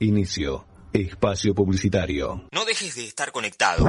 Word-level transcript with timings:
Inicio. 0.00 0.66
Espacio 0.92 1.54
publicitario. 1.54 2.48
No 2.50 2.64
dejes 2.64 2.96
de 2.96 3.04
estar 3.04 3.30
conectado. 3.30 3.86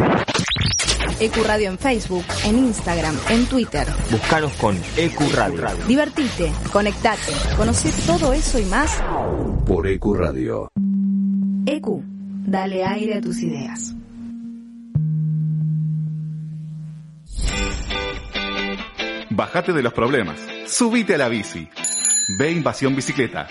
Radio 1.48 1.70
en 1.70 1.80
Facebook, 1.80 2.24
en 2.44 2.60
Instagram, 2.60 3.18
en 3.30 3.46
Twitter. 3.48 3.88
Búscanos 4.12 4.54
con 4.54 4.78
Radio. 5.34 5.86
Divertite, 5.88 6.52
conectate, 6.72 7.32
conoce 7.58 7.92
todo 8.06 8.34
eso 8.34 8.60
y 8.60 8.66
más 8.66 9.02
por 9.66 9.88
Radio. 10.20 10.68
EQ, 11.66 12.04
dale 12.46 12.86
aire 12.86 13.18
a 13.18 13.22
tus 13.22 13.42
ideas. 13.42 13.96
Bájate 19.32 19.74
de 19.74 19.82
los 19.82 19.94
problemas. 19.94 20.40
Subite 20.68 21.16
a 21.16 21.18
la 21.18 21.30
bici. 21.30 21.68
Ve 22.38 22.52
Invasión 22.52 22.96
Bicicleta. 22.96 23.48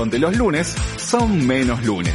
Donde 0.00 0.18
los 0.18 0.34
lunes 0.34 0.74
son 0.96 1.46
menos 1.46 1.84
lunes. 1.84 2.14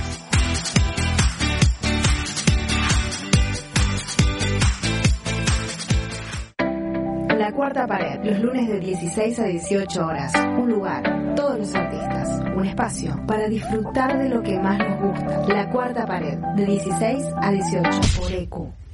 La 7.38 7.52
cuarta 7.52 7.86
pared, 7.86 8.22
los 8.24 8.40
lunes 8.40 8.68
de 8.70 8.80
16 8.80 9.38
a 9.38 9.44
18 9.44 10.04
horas. 10.04 10.34
Un 10.58 10.72
lugar, 10.72 11.36
todos 11.36 11.60
los 11.60 11.76
artistas. 11.76 12.42
Un 12.56 12.66
espacio 12.66 13.24
para 13.28 13.48
disfrutar 13.48 14.18
de 14.18 14.30
lo 14.30 14.42
que 14.42 14.58
más 14.58 14.80
nos 14.80 15.02
gusta. 15.02 15.46
La 15.48 15.70
cuarta 15.70 16.08
pared, 16.08 16.40
de 16.56 16.66
16 16.66 17.24
a 17.40 17.52
18 17.52 17.90
por 18.20 18.32
EQ. 18.32 18.85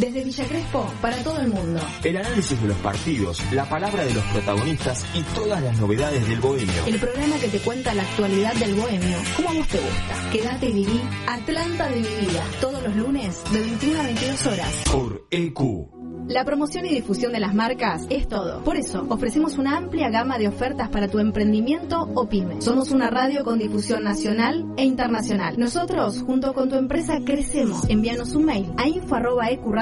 Desde 0.00 0.24
Villa 0.24 0.44
Crespo, 0.44 0.92
para 1.00 1.16
todo 1.24 1.40
el 1.40 1.48
mundo. 1.48 1.80
El 2.04 2.16
análisis 2.18 2.60
de 2.60 2.68
los 2.68 2.76
partidos, 2.78 3.40
la 3.52 3.66
palabra 3.68 4.04
de 4.04 4.12
los 4.12 4.24
protagonistas 4.24 5.04
y 5.14 5.22
todas 5.34 5.62
las 5.62 5.78
novedades 5.80 6.28
del 6.28 6.40
bohemio. 6.40 6.86
El 6.86 6.98
programa 6.98 7.36
que 7.38 7.48
te 7.48 7.58
cuenta 7.60 7.94
la 7.94 8.02
actualidad 8.02 8.54
del 8.56 8.74
bohemio, 8.74 9.16
como 9.36 9.50
a 9.50 9.54
vos 9.54 9.68
te 9.68 9.78
gusta. 9.78 10.30
Quédate 10.30 10.68
y 10.68 10.72
viví 10.72 11.00
Atlanta 11.26 11.88
de 11.88 11.96
mi 11.96 12.26
vida, 12.26 12.44
todos 12.60 12.82
los 12.82 12.94
lunes 12.94 13.42
de 13.50 13.60
21 13.60 14.00
a 14.00 14.02
22 14.02 14.46
horas. 14.46 14.84
Por 14.92 15.26
EQ. 15.30 15.96
La 16.28 16.44
promoción 16.44 16.84
y 16.86 16.88
difusión 16.88 17.32
de 17.32 17.38
las 17.38 17.54
marcas 17.54 18.04
es 18.10 18.26
todo. 18.26 18.64
Por 18.64 18.76
eso, 18.76 19.06
ofrecemos 19.10 19.58
una 19.58 19.76
amplia 19.76 20.10
gama 20.10 20.38
de 20.38 20.48
ofertas 20.48 20.88
para 20.88 21.06
tu 21.06 21.20
emprendimiento 21.20 22.00
o 22.00 22.28
pyme. 22.28 22.60
Somos 22.60 22.90
una 22.90 23.10
radio 23.10 23.44
con 23.44 23.60
difusión 23.60 24.02
nacional 24.02 24.66
e 24.76 24.84
internacional. 24.84 25.54
Nosotros, 25.56 26.24
junto 26.26 26.52
con 26.52 26.68
tu 26.68 26.74
empresa, 26.74 27.20
crecemos. 27.24 27.88
Envíanos 27.88 28.34
un 28.34 28.46
mail 28.46 28.72
a 28.76 28.88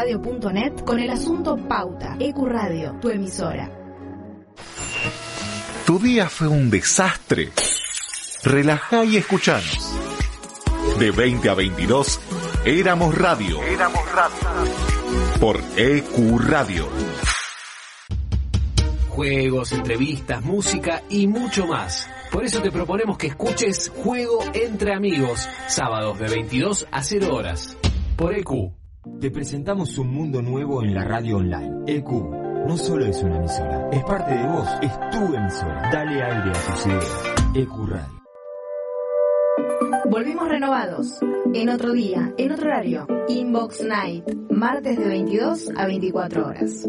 info.ecuradio.net 0.08 0.84
con 0.84 0.98
el 0.98 1.10
asunto 1.10 1.56
Pauta. 1.56 2.16
Ecuradio, 2.19 2.97
tu 3.00 3.10
emisora. 3.10 3.70
¿Tu 5.86 5.98
día 5.98 6.28
fue 6.28 6.48
un 6.48 6.70
desastre? 6.70 7.50
Relajá 8.42 9.05
y 9.05 9.16
escuchanos. 9.16 9.97
De 10.98 11.10
20 11.10 11.48
a 11.48 11.55
22, 11.55 12.20
éramos 12.64 13.16
radio. 13.16 13.62
Éramos 13.62 14.12
radio 14.12 14.94
por 15.41 15.60
EQ 15.77 16.38
Radio. 16.41 16.88
Juegos, 19.08 19.72
entrevistas, 19.72 20.42
música 20.42 21.02
y 21.08 21.27
mucho 21.27 21.66
más. 21.66 22.08
Por 22.32 22.44
eso 22.44 22.60
te 22.60 22.70
proponemos 22.70 23.16
que 23.16 23.28
escuches 23.28 23.92
Juego 23.94 24.42
entre 24.55 24.92
Amigos, 24.92 25.48
sábados 25.69 26.19
de 26.19 26.28
22 26.28 26.86
a 26.91 27.02
0 27.02 27.34
horas, 27.34 27.77
por 28.16 28.34
EQ. 28.34 28.84
Te 29.20 29.30
presentamos 29.30 29.98
un 29.98 30.10
mundo 30.14 30.41
nuevo 30.41 30.83
en 30.83 30.94
la 30.94 31.05
radio 31.05 31.36
online. 31.36 31.83
EQ 31.86 32.08
no 32.66 32.77
solo 32.78 33.05
es 33.05 33.22
una 33.22 33.36
emisora, 33.36 33.91
es 33.92 34.02
parte 34.02 34.34
de 34.34 34.47
vos, 34.47 34.66
es 34.80 34.92
tu 35.10 35.34
emisora. 35.34 35.91
Dale 35.92 36.22
aire 36.22 36.50
a 36.50 36.52
tus 36.52 36.86
ideas. 36.86 37.25
EQ 37.55 37.86
Radio. 37.86 38.22
Volvimos 40.10 40.48
renovados. 40.48 41.19
En 41.52 41.69
otro 41.69 41.92
día, 41.92 42.32
en 42.38 42.52
otro 42.52 42.66
horario. 42.66 43.06
Inbox 43.28 43.84
Night. 43.84 44.25
Martes 44.50 44.98
de 44.98 45.06
22 45.06 45.70
a 45.76 45.87
24 45.87 46.47
horas. 46.47 46.88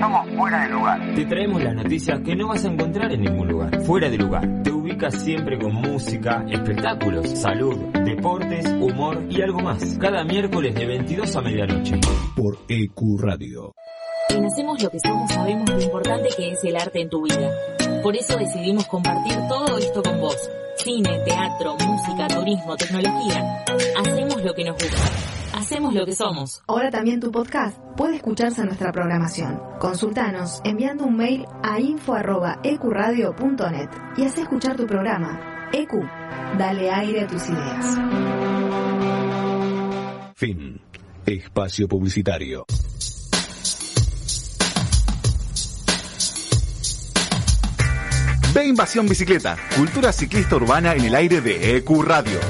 Estamos 0.00 0.30
fuera 0.34 0.62
de 0.62 0.68
lugar. 0.70 1.14
Te 1.14 1.26
traemos 1.26 1.62
las 1.62 1.74
noticias 1.74 2.20
que 2.24 2.34
no 2.34 2.48
vas 2.48 2.64
a 2.64 2.68
encontrar 2.68 3.12
en 3.12 3.20
ningún 3.20 3.48
lugar. 3.48 3.82
Fuera 3.82 4.08
de 4.08 4.16
lugar. 4.16 4.62
Te 4.62 4.70
ubicas 4.70 5.14
siempre 5.14 5.58
con 5.58 5.74
música, 5.74 6.42
espectáculos, 6.48 7.28
salud, 7.28 7.76
deportes, 8.06 8.64
humor 8.80 9.26
y 9.28 9.42
algo 9.42 9.60
más. 9.60 9.98
Cada 9.98 10.24
miércoles 10.24 10.74
de 10.74 10.86
22 10.86 11.36
a 11.36 11.42
medianoche. 11.42 12.00
Por 12.34 12.56
EQ 12.66 13.20
Radio. 13.20 13.74
En 14.30 14.46
Hacemos 14.46 14.82
lo 14.82 14.88
que 14.88 15.00
somos 15.00 15.30
sabemos 15.32 15.68
lo 15.68 15.82
importante 15.82 16.28
que 16.34 16.52
es 16.52 16.64
el 16.64 16.76
arte 16.76 17.02
en 17.02 17.10
tu 17.10 17.22
vida. 17.22 17.50
Por 18.02 18.16
eso 18.16 18.38
decidimos 18.38 18.86
compartir 18.86 19.36
todo 19.50 19.76
esto 19.76 20.02
con 20.02 20.18
vos. 20.18 20.50
Cine, 20.84 21.20
teatro, 21.26 21.76
música, 21.76 22.28
turismo, 22.28 22.76
tecnología. 22.76 23.64
Hacemos 23.98 24.42
lo 24.42 24.54
que 24.54 24.64
nos 24.64 24.76
gusta. 24.76 24.96
Hacemos 25.52 25.92
lo 25.92 26.06
que 26.06 26.14
somos. 26.14 26.62
Ahora 26.66 26.90
también 26.90 27.20
tu 27.20 27.30
podcast 27.30 27.78
puede 27.98 28.16
escucharse 28.16 28.62
en 28.62 28.68
nuestra 28.68 28.90
programación. 28.90 29.60
Consultanos 29.78 30.62
enviando 30.64 31.04
un 31.04 31.18
mail 31.18 31.44
a 31.62 31.78
info.ecuradio.net 31.78 33.90
y 34.16 34.24
haz 34.24 34.38
escuchar 34.38 34.76
tu 34.76 34.86
programa. 34.86 35.68
EQ, 35.72 35.92
dale 36.56 36.90
aire 36.90 37.24
a 37.24 37.26
tus 37.26 37.46
ideas. 37.48 37.98
Fin. 40.34 40.80
Espacio 41.26 41.86
Publicitario. 41.88 42.64
Ve 48.52 48.66
Invasión 48.66 49.06
Bicicleta, 49.06 49.56
cultura 49.76 50.12
ciclista 50.12 50.56
urbana 50.56 50.94
en 50.94 51.04
el 51.04 51.14
aire 51.14 51.40
de 51.40 51.76
EQ 51.76 52.02
Radio. 52.02 52.40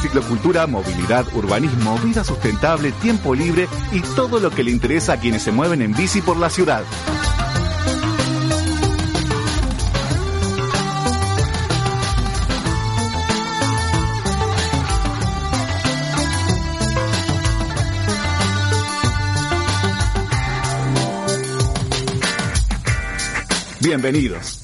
Ciclocultura, 0.00 0.66
movilidad, 0.66 1.26
urbanismo, 1.34 1.98
vida 1.98 2.24
sustentable, 2.24 2.92
tiempo 2.92 3.34
libre 3.34 3.68
y 3.92 4.00
todo 4.00 4.40
lo 4.40 4.48
que 4.50 4.64
le 4.64 4.70
interesa 4.70 5.14
a 5.14 5.20
quienes 5.20 5.42
se 5.42 5.52
mueven 5.52 5.82
en 5.82 5.92
bici 5.92 6.22
por 6.22 6.38
la 6.38 6.48
ciudad. 6.48 6.84
Bienvenidos. 23.88 24.60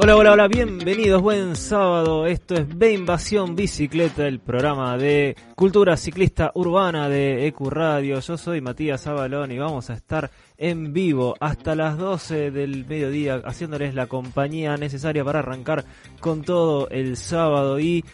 Hola, 0.00 0.16
hola, 0.16 0.32
hola, 0.32 0.48
bienvenidos, 0.48 1.22
buen 1.22 1.54
sábado. 1.54 2.26
Esto 2.26 2.56
es 2.56 2.76
B 2.76 2.94
Invasión 2.94 3.54
Bicicleta, 3.54 4.26
el 4.26 4.40
programa 4.40 4.98
de 4.98 5.36
cultura 5.54 5.96
ciclista 5.96 6.50
urbana 6.56 7.08
de 7.08 7.46
EQ 7.46 7.60
Radio. 7.68 8.18
Yo 8.18 8.36
soy 8.36 8.60
Matías 8.60 9.06
Avalón 9.06 9.52
y 9.52 9.58
vamos 9.58 9.90
a 9.90 9.94
estar 9.94 10.32
en 10.56 10.92
vivo 10.92 11.36
hasta 11.38 11.76
las 11.76 11.96
12 11.96 12.50
del 12.50 12.86
mediodía 12.86 13.40
haciéndoles 13.44 13.94
la 13.94 14.08
compañía 14.08 14.76
necesaria 14.76 15.24
para 15.24 15.38
arrancar 15.38 15.84
con 16.18 16.42
todo 16.42 16.88
el 16.90 17.16
sábado 17.16 17.78
y 17.78 18.04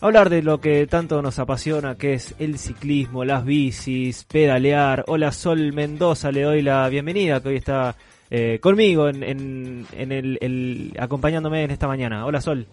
hablar 0.00 0.30
de 0.30 0.42
lo 0.42 0.60
que 0.60 0.86
tanto 0.86 1.20
nos 1.22 1.38
apasiona, 1.38 1.96
que 1.96 2.14
es 2.14 2.34
el 2.38 2.58
ciclismo, 2.58 3.24
las 3.24 3.44
bicis, 3.44 4.24
pedalear. 4.24 5.04
Hola 5.08 5.32
Sol 5.32 5.72
Mendoza, 5.72 6.30
le 6.30 6.42
doy 6.42 6.62
la 6.62 6.88
bienvenida, 6.88 7.40
que 7.40 7.48
hoy 7.48 7.56
está 7.56 7.94
eh, 8.30 8.58
conmigo 8.60 9.08
en, 9.08 9.22
en, 9.92 10.12
el, 10.12 10.94
acompañándome 10.98 11.64
en 11.64 11.70
esta 11.70 11.88
mañana. 11.88 12.26
Hola 12.26 12.40
Sol. 12.40 12.66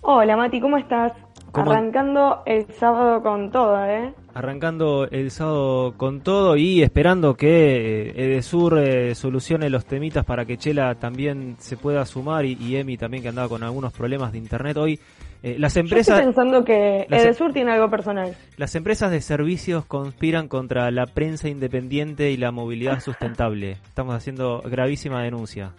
Hola 0.00 0.36
Mati, 0.36 0.60
¿cómo 0.60 0.78
estás? 0.78 1.12
Arrancando 1.52 2.42
el 2.46 2.66
sábado 2.74 3.22
con 3.22 3.50
todo, 3.50 3.84
¿eh? 3.84 4.12
Arrancando 4.34 5.08
el 5.10 5.30
sábado 5.30 5.94
con 5.96 6.20
todo 6.20 6.56
y 6.56 6.82
esperando 6.82 7.34
que 7.34 8.08
eh, 8.08 8.12
Edesur 8.16 8.78
eh, 8.78 9.14
solucione 9.14 9.68
los 9.68 9.84
temitas 9.86 10.24
para 10.24 10.44
que 10.44 10.56
Chela 10.56 10.94
también 10.94 11.56
se 11.58 11.76
pueda 11.76 12.04
sumar 12.04 12.44
y, 12.44 12.52
y 12.60 12.76
Emi 12.76 12.96
también 12.96 13.22
que 13.22 13.30
andaba 13.30 13.48
con 13.48 13.62
algunos 13.62 13.92
problemas 13.92 14.30
de 14.32 14.38
internet 14.38 14.76
hoy. 14.76 15.00
Eh, 15.42 15.56
las 15.58 15.76
empresas. 15.76 16.16
estoy 16.16 16.24
pensando 16.24 16.64
que 16.64 17.06
Edesur 17.10 17.52
tiene 17.52 17.72
algo 17.72 17.88
personal. 17.90 18.34
Las 18.56 18.74
empresas 18.74 19.10
de 19.10 19.20
servicios 19.20 19.84
conspiran 19.84 20.48
contra 20.48 20.90
la 20.90 21.06
prensa 21.06 21.48
independiente 21.48 22.30
y 22.30 22.36
la 22.36 22.50
movilidad 22.50 23.00
sustentable. 23.00 23.72
Estamos 23.72 24.14
haciendo 24.14 24.62
gravísima 24.62 25.22
denuncia. 25.22 25.72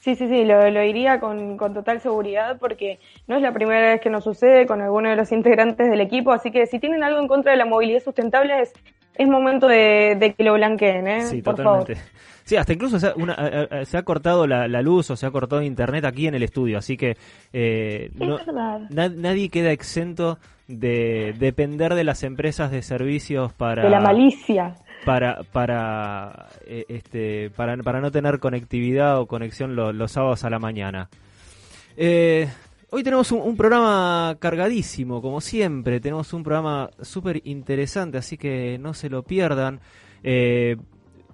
Sí, 0.00 0.14
sí, 0.14 0.28
sí, 0.28 0.44
lo, 0.44 0.70
lo 0.70 0.80
diría 0.80 1.20
con, 1.20 1.56
con, 1.56 1.74
total 1.74 2.00
seguridad 2.00 2.58
porque 2.58 2.98
no 3.26 3.36
es 3.36 3.42
la 3.42 3.52
primera 3.52 3.90
vez 3.90 4.00
que 4.00 4.10
nos 4.10 4.24
sucede 4.24 4.66
con 4.66 4.80
alguno 4.80 5.10
de 5.10 5.16
los 5.16 5.32
integrantes 5.32 5.90
del 5.90 6.00
equipo, 6.00 6.32
así 6.32 6.50
que 6.50 6.66
si 6.66 6.78
tienen 6.78 7.02
algo 7.02 7.20
en 7.20 7.28
contra 7.28 7.52
de 7.52 7.58
la 7.58 7.66
movilidad 7.66 8.00
sustentable 8.02 8.60
es 8.62 8.72
es 9.18 9.28
momento 9.28 9.66
de, 9.66 10.34
que 10.36 10.44
lo 10.44 10.54
blanqueen, 10.54 11.08
¿eh? 11.08 11.26
Sí, 11.26 11.42
Por 11.42 11.56
totalmente. 11.56 11.96
Favor. 11.96 12.10
Sí, 12.48 12.56
hasta 12.56 12.72
incluso 12.72 12.98
se 12.98 13.08
ha, 13.08 13.84
se 13.84 13.98
ha 13.98 14.02
cortado 14.04 14.46
la, 14.46 14.66
luz 14.80 15.10
o 15.10 15.16
se 15.16 15.26
ha 15.26 15.30
cortado 15.30 15.60
internet 15.60 16.06
aquí 16.06 16.28
en 16.28 16.34
el 16.34 16.42
estudio, 16.42 16.78
así 16.78 16.96
que 16.96 17.18
eh, 17.52 18.10
nadie 18.88 19.50
queda 19.50 19.70
exento 19.70 20.38
de 20.66 21.34
depender 21.38 21.94
de 21.94 22.04
las 22.04 22.22
empresas 22.22 22.70
de 22.70 22.80
servicios 22.80 23.52
para... 23.52 23.82
De 23.82 23.90
la 23.90 24.00
malicia. 24.00 24.76
Para, 25.04 25.42
para, 25.52 26.46
eh, 26.66 26.86
este, 26.88 27.50
para, 27.50 27.76
para 27.82 28.00
no 28.00 28.10
tener 28.10 28.38
conectividad 28.38 29.20
o 29.20 29.26
conexión 29.26 29.76
los 29.76 30.10
sábados 30.10 30.42
a 30.42 30.48
la 30.48 30.58
mañana. 30.58 31.10
Eh, 31.98 32.48
Hoy 32.90 33.02
tenemos 33.02 33.30
un, 33.30 33.54
programa 33.58 34.38
cargadísimo, 34.38 35.20
como 35.20 35.42
siempre. 35.42 36.00
Tenemos 36.00 36.32
un 36.32 36.42
programa 36.42 36.88
súper 37.02 37.42
interesante, 37.44 38.16
así 38.16 38.38
que 38.38 38.78
no 38.80 38.94
se 38.94 39.10
lo 39.10 39.22
pierdan. 39.22 39.80
Eh, 40.24 40.78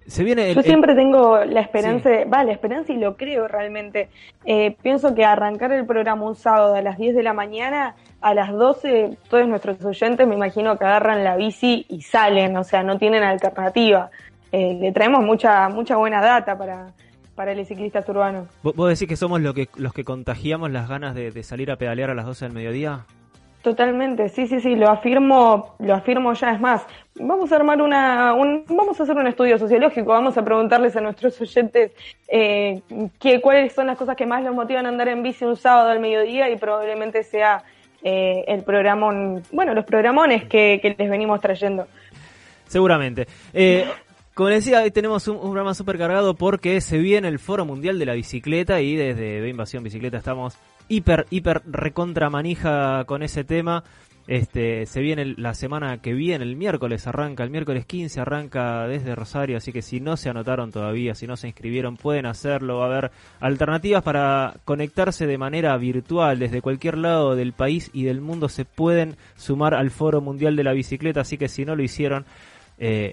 se 0.07 0.25
viene 0.25 0.53
Yo 0.55 0.63
siempre 0.63 0.95
tengo 0.95 1.45
la 1.45 1.61
esperanza, 1.61 2.11
va, 2.33 2.45
la 2.45 2.53
esperanza 2.53 2.93
y 2.93 2.99
lo 2.99 3.17
creo 3.17 3.49
realmente. 3.49 4.09
Eh, 4.45 4.77
pienso 4.83 5.15
que 5.15 5.25
arrancar 5.25 5.73
el 5.73 5.87
programa 5.87 6.27
un 6.27 6.35
sábado 6.35 6.75
a 6.75 6.83
las 6.83 6.99
10 6.99 7.15
de 7.15 7.23
la 7.23 7.33
mañana, 7.33 7.95
a 8.21 8.35
las 8.35 8.53
12, 8.53 9.17
todos 9.29 9.49
nuestros 9.49 9.83
oyentes 9.85 10.27
me 10.27 10.35
imagino 10.35 10.79
que 10.79 10.85
agarran 10.85 11.25
la 11.25 11.37
bici 11.37 11.87
y 11.89 12.03
salen, 12.03 12.57
o 12.57 12.65
sea, 12.65 12.83
no 12.83 12.99
tienen 12.99 13.23
alternativa. 13.23 14.11
Eh, 14.53 14.79
le 14.81 14.93
traemos 14.93 15.25
mucha, 15.25 15.69
mucha 15.69 15.97
buena 15.97 16.21
data 16.21 16.57
para, 16.57 16.93
para 17.35 17.53
el 17.53 17.67
ciclista 17.67 18.05
urbano. 18.07 18.47
¿Vos 18.63 18.89
decís 18.89 19.09
que 19.09 19.17
somos 19.17 19.41
lo 19.41 19.55
que, 19.55 19.69
los 19.77 19.93
que 19.93 20.05
contagiamos 20.05 20.71
las 20.71 20.89
ganas 20.89 21.15
de, 21.15 21.43
salir 21.43 21.71
a 21.71 21.77
pedalear 21.77 22.11
a 22.11 22.15
las 22.15 22.27
12 22.27 22.45
del 22.47 22.55
mediodía? 22.55 23.07
Totalmente, 23.63 24.29
sí, 24.29 24.47
sí, 24.47 24.61
sí, 24.61 24.77
lo 24.77 24.91
afirmo, 24.91 25.75
lo 25.79 25.95
afirmo 25.95 26.35
ya, 26.35 26.53
es 26.53 26.61
más, 26.61 26.87
vamos 27.17 27.53
a 27.53 27.57
armar 27.57 27.81
una, 27.81 28.35
un, 28.35 28.65
vamos 28.69 28.99
a 28.99 29.05
hacer 29.05 29.17
un 29.17 29.27
estudio 29.27 29.59
sociológico, 29.59 30.07
vamos 30.09 30.37
a 30.37 30.45
preguntarles 30.45 30.97
a 30.97 31.01
nuestros 31.01 31.41
oyentes 31.41 31.93
eh, 32.29 32.83
qué, 33.21 33.41
cuáles 33.41 33.73
son 33.73 33.87
las 33.87 33.97
cosas 33.97 34.17
que 34.17 34.27
más 34.27 34.43
los 34.43 34.55
motivan 34.55 34.87
a 34.87 34.89
andar 34.89 35.09
en 35.09 35.23
bici 35.23 35.45
un 35.45 35.57
sábado 35.57 35.91
al 35.91 36.01
mediodía 36.01 36.51
y 36.51 36.57
probablemente 36.57 37.23
sea 37.23 37.63
eh, 38.03 38.45
el 38.49 38.63
programón, 38.63 39.43
bueno, 39.53 39.75
los 39.75 39.85
programones 39.85 40.45
que, 40.45 40.79
que 40.83 40.95
les 40.99 41.11
venimos 41.11 41.41
trayendo. 41.41 41.87
Seguramente. 42.67 43.27
Eh, 43.53 43.87
como 44.35 44.49
decía, 44.49 44.83
hoy 44.83 44.91
tenemos 44.91 45.29
un, 45.29 45.39
programa 45.39 45.75
súper 45.75 45.97
cargado 45.97 46.35
porque 46.35 46.81
se 46.81 46.99
viene 46.99 47.29
el 47.29 47.39
Foro 47.39 47.65
Mundial 47.65 48.01
de 48.01 48.07
la 48.07 48.15
Bicicleta 48.15 48.81
y 48.81 48.97
desde 48.97 49.49
Invasión 49.49 49.85
Bicicleta 49.85 50.19
estamos 50.19 50.59
hiper, 50.89 51.27
hiper 51.31 51.63
recontra 51.67 52.31
manija 52.31 53.05
con 53.05 53.23
ese 53.23 53.45
tema. 53.45 53.85
Este, 54.27 54.87
se 54.87 55.01
viene 55.01 55.35
la 55.37 55.53
semana 55.53 55.99
que 56.01 56.15
viene, 56.15 56.45
el 56.45 56.57
miércoles 56.57 57.07
arranca, 57.07 57.45
el 57.45 57.51
miércoles 57.51 57.85
15 57.85 58.21
arranca 58.21 58.87
desde 58.87 59.15
Rosario, 59.15 59.59
así 59.59 59.71
que 59.71 59.83
si 59.83 60.01
no 60.01 60.17
se 60.17 60.31
anotaron 60.31 60.73
todavía, 60.73 61.15
si 61.15 61.27
no 61.27 61.37
se 61.37 61.49
inscribieron, 61.49 61.99
pueden 61.99 62.25
hacerlo. 62.25 62.79
Va 62.79 62.87
a 62.87 62.89
haber 62.89 63.11
alternativas 63.41 64.03
para 64.03 64.55
conectarse 64.65 65.27
de 65.27 65.37
manera 65.37 65.77
virtual 65.77 66.39
desde 66.39 66.63
cualquier 66.63 66.97
lado 66.97 67.37
del 67.37 67.53
país 67.53 67.91
y 67.93 68.05
del 68.05 68.23
mundo. 68.23 68.49
Se 68.49 68.65
pueden 68.65 69.17
sumar 69.37 69.75
al 69.75 69.91
Foro 69.91 70.23
Mundial 70.23 70.57
de 70.57 70.65
la 70.65 70.73
Bicicleta, 70.73 71.21
así 71.21 71.37
que 71.37 71.49
si 71.49 71.67
no 71.67 71.77
lo 71.77 71.83
hicieron, 71.83 72.25
eh, 72.79 73.13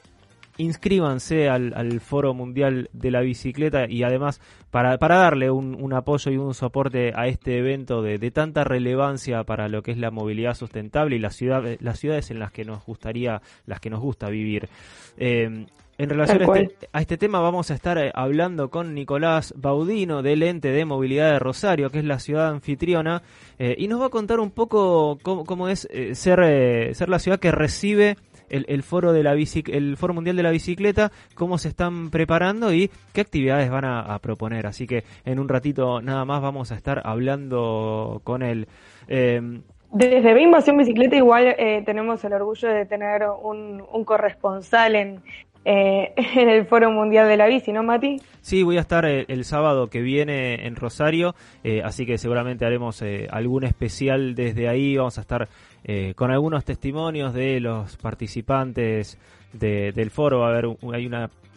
inscríbanse 0.61 1.49
al, 1.49 1.99
Foro 2.01 2.33
Mundial 2.33 2.89
de 2.93 3.11
la 3.11 3.21
Bicicleta 3.21 3.89
y 3.89 4.03
además 4.03 4.39
para, 4.69 4.97
para 4.97 5.17
darle 5.17 5.49
un, 5.51 5.93
apoyo 5.93 6.31
y 6.31 6.37
un 6.37 6.53
soporte 6.53 7.13
a 7.15 7.27
este 7.27 7.57
evento 7.57 8.01
de, 8.01 8.31
tanta 8.31 8.63
relevancia 8.63 9.43
para 9.43 9.67
lo 9.67 9.81
que 9.81 9.91
es 9.91 9.97
la 9.97 10.11
movilidad 10.11 10.53
sustentable 10.53 11.15
y 11.15 11.19
las 11.19 11.35
ciudades, 11.35 11.81
las 11.81 11.99
ciudades 11.99 12.31
en 12.31 12.39
las 12.39 12.51
que 12.51 12.63
nos 12.63 12.85
gustaría, 12.85 13.41
las 13.65 13.79
que 13.79 13.89
nos 13.89 13.99
gusta 13.99 14.29
vivir. 14.29 14.69
Eh, 15.17 15.65
en 15.97 16.09
relación 16.09 16.41
este, 16.41 16.89
a 16.93 17.01
este, 17.01 17.17
tema 17.17 17.41
vamos 17.41 17.69
a 17.69 17.75
estar 17.75 17.97
eh, 17.97 18.11
hablando 18.15 18.71
con 18.71 18.95
Nicolás 18.95 19.53
Baudino 19.55 20.23
del 20.23 20.41
ente 20.41 20.69
de 20.69 20.85
movilidad 20.85 21.31
de 21.31 21.39
Rosario, 21.39 21.91
que 21.91 21.99
es 21.99 22.05
la 22.05 22.19
ciudad 22.19 22.49
anfitriona, 22.49 23.21
eh, 23.59 23.75
y 23.77 23.87
nos 23.87 24.01
va 24.01 24.07
a 24.07 24.09
contar 24.09 24.39
un 24.39 24.49
poco 24.49 25.19
cómo, 25.21 25.67
es 25.67 25.87
ser, 26.13 26.95
ser 26.95 27.09
la 27.09 27.19
ciudad 27.19 27.39
que 27.39 27.51
recibe 27.51 28.17
el, 28.51 28.83
foro 28.83 29.13
de 29.13 29.23
la 29.23 29.33
el 29.33 29.97
foro 29.97 30.13
mundial 30.13 30.35
de 30.35 30.43
la 30.43 30.51
bicicleta, 30.51 31.11
cómo 31.35 31.57
se 31.57 31.69
están 31.69 32.09
preparando 32.09 32.73
y 32.73 32.91
qué 33.13 33.21
actividades 33.21 33.69
van 33.69 33.85
a, 33.85 34.19
proponer. 34.19 34.67
Así 34.67 34.85
que 34.85 35.03
en 35.25 35.39
un 35.39 35.49
ratito 35.49 36.01
nada 36.01 36.25
más 36.25 36.41
vamos 36.41 36.71
a 36.71 36.75
estar 36.75 37.01
hablando 37.03 38.21
con 38.23 38.43
él. 38.43 38.67
Em, 39.07 39.61
desde 39.91 40.41
Invasión 40.41 40.77
Bicicleta 40.77 41.17
igual 41.17 41.55
eh, 41.57 41.83
tenemos 41.85 42.23
el 42.23 42.33
orgullo 42.33 42.69
de 42.69 42.85
tener 42.85 43.23
un, 43.43 43.83
corresponsal 44.05 44.95
en, 44.95 45.21
eh, 45.65 46.13
en 46.35 46.49
el 46.49 46.65
Foro 46.65 46.91
Mundial 46.91 47.27
de 47.27 47.35
la 47.35 47.47
Bici, 47.47 47.73
¿no, 47.73 47.83
Mati? 47.83 48.21
Sí, 48.39 48.63
voy 48.63 48.77
a 48.77 48.81
estar 48.81 49.05
el, 49.05 49.25
el 49.27 49.43
sábado 49.43 49.89
que 49.89 50.01
viene 50.01 50.65
en 50.65 50.77
Rosario, 50.77 51.35
eh, 51.63 51.81
así 51.83 52.05
que 52.05 52.17
seguramente 52.17 52.65
haremos 52.65 53.03
algún 53.29 53.65
especial 53.65 54.33
desde 54.33 54.69
ahí. 54.69 54.95
Vamos 54.95 55.17
a 55.17 55.21
estar 55.21 55.49
eh, 55.83 56.13
con 56.15 56.31
algunos 56.31 56.63
testimonios 56.63 57.33
de 57.33 57.59
los 57.59 57.97
participantes 57.97 59.17
del 59.53 60.11
foro. 60.11 60.39
Va 60.39 60.47
a 60.47 60.51
haber 60.51 60.67
un, 60.67 60.77
hay 60.93 61.09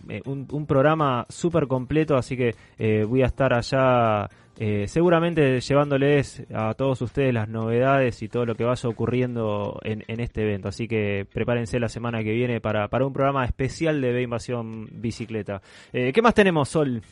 eh, 0.09 0.23
un, 0.25 0.67
programa 0.67 1.26
súper 1.29 1.67
completo, 1.67 2.17
así 2.17 2.37
que 2.37 2.55
eh, 2.79 3.05
voy 3.05 3.23
a 3.23 3.26
estar 3.26 3.53
allá 3.53 4.29
seguramente 4.87 5.61
llevándoles 5.61 6.47
a 6.55 6.75
todos 6.75 7.03
ustedes 7.03 7.35
las 7.35 7.49
novedades 7.49 8.23
y 8.23 8.29
todo 8.29 8.47
lo 8.47 8.55
que 8.55 8.62
vaya 8.62 8.88
ocurriendo 8.88 9.81
en, 9.82 10.21
este 10.21 10.43
evento. 10.43 10.69
Así 10.69 10.87
que 10.87 11.27
prepárense 11.32 11.81
la 11.81 11.88
semana 11.88 12.23
que 12.23 12.31
viene 12.32 12.61
para, 12.61 12.87
para 12.87 13.05
un 13.05 13.12
programa 13.12 13.44
especial 13.44 14.00
de 14.00 14.12
B 14.12 14.23
Invasión 14.23 14.87
Bicicleta. 14.93 15.61
¿Qué 15.91 16.23
más 16.23 16.35
tenemos, 16.35 16.69
Sol? 16.69 17.03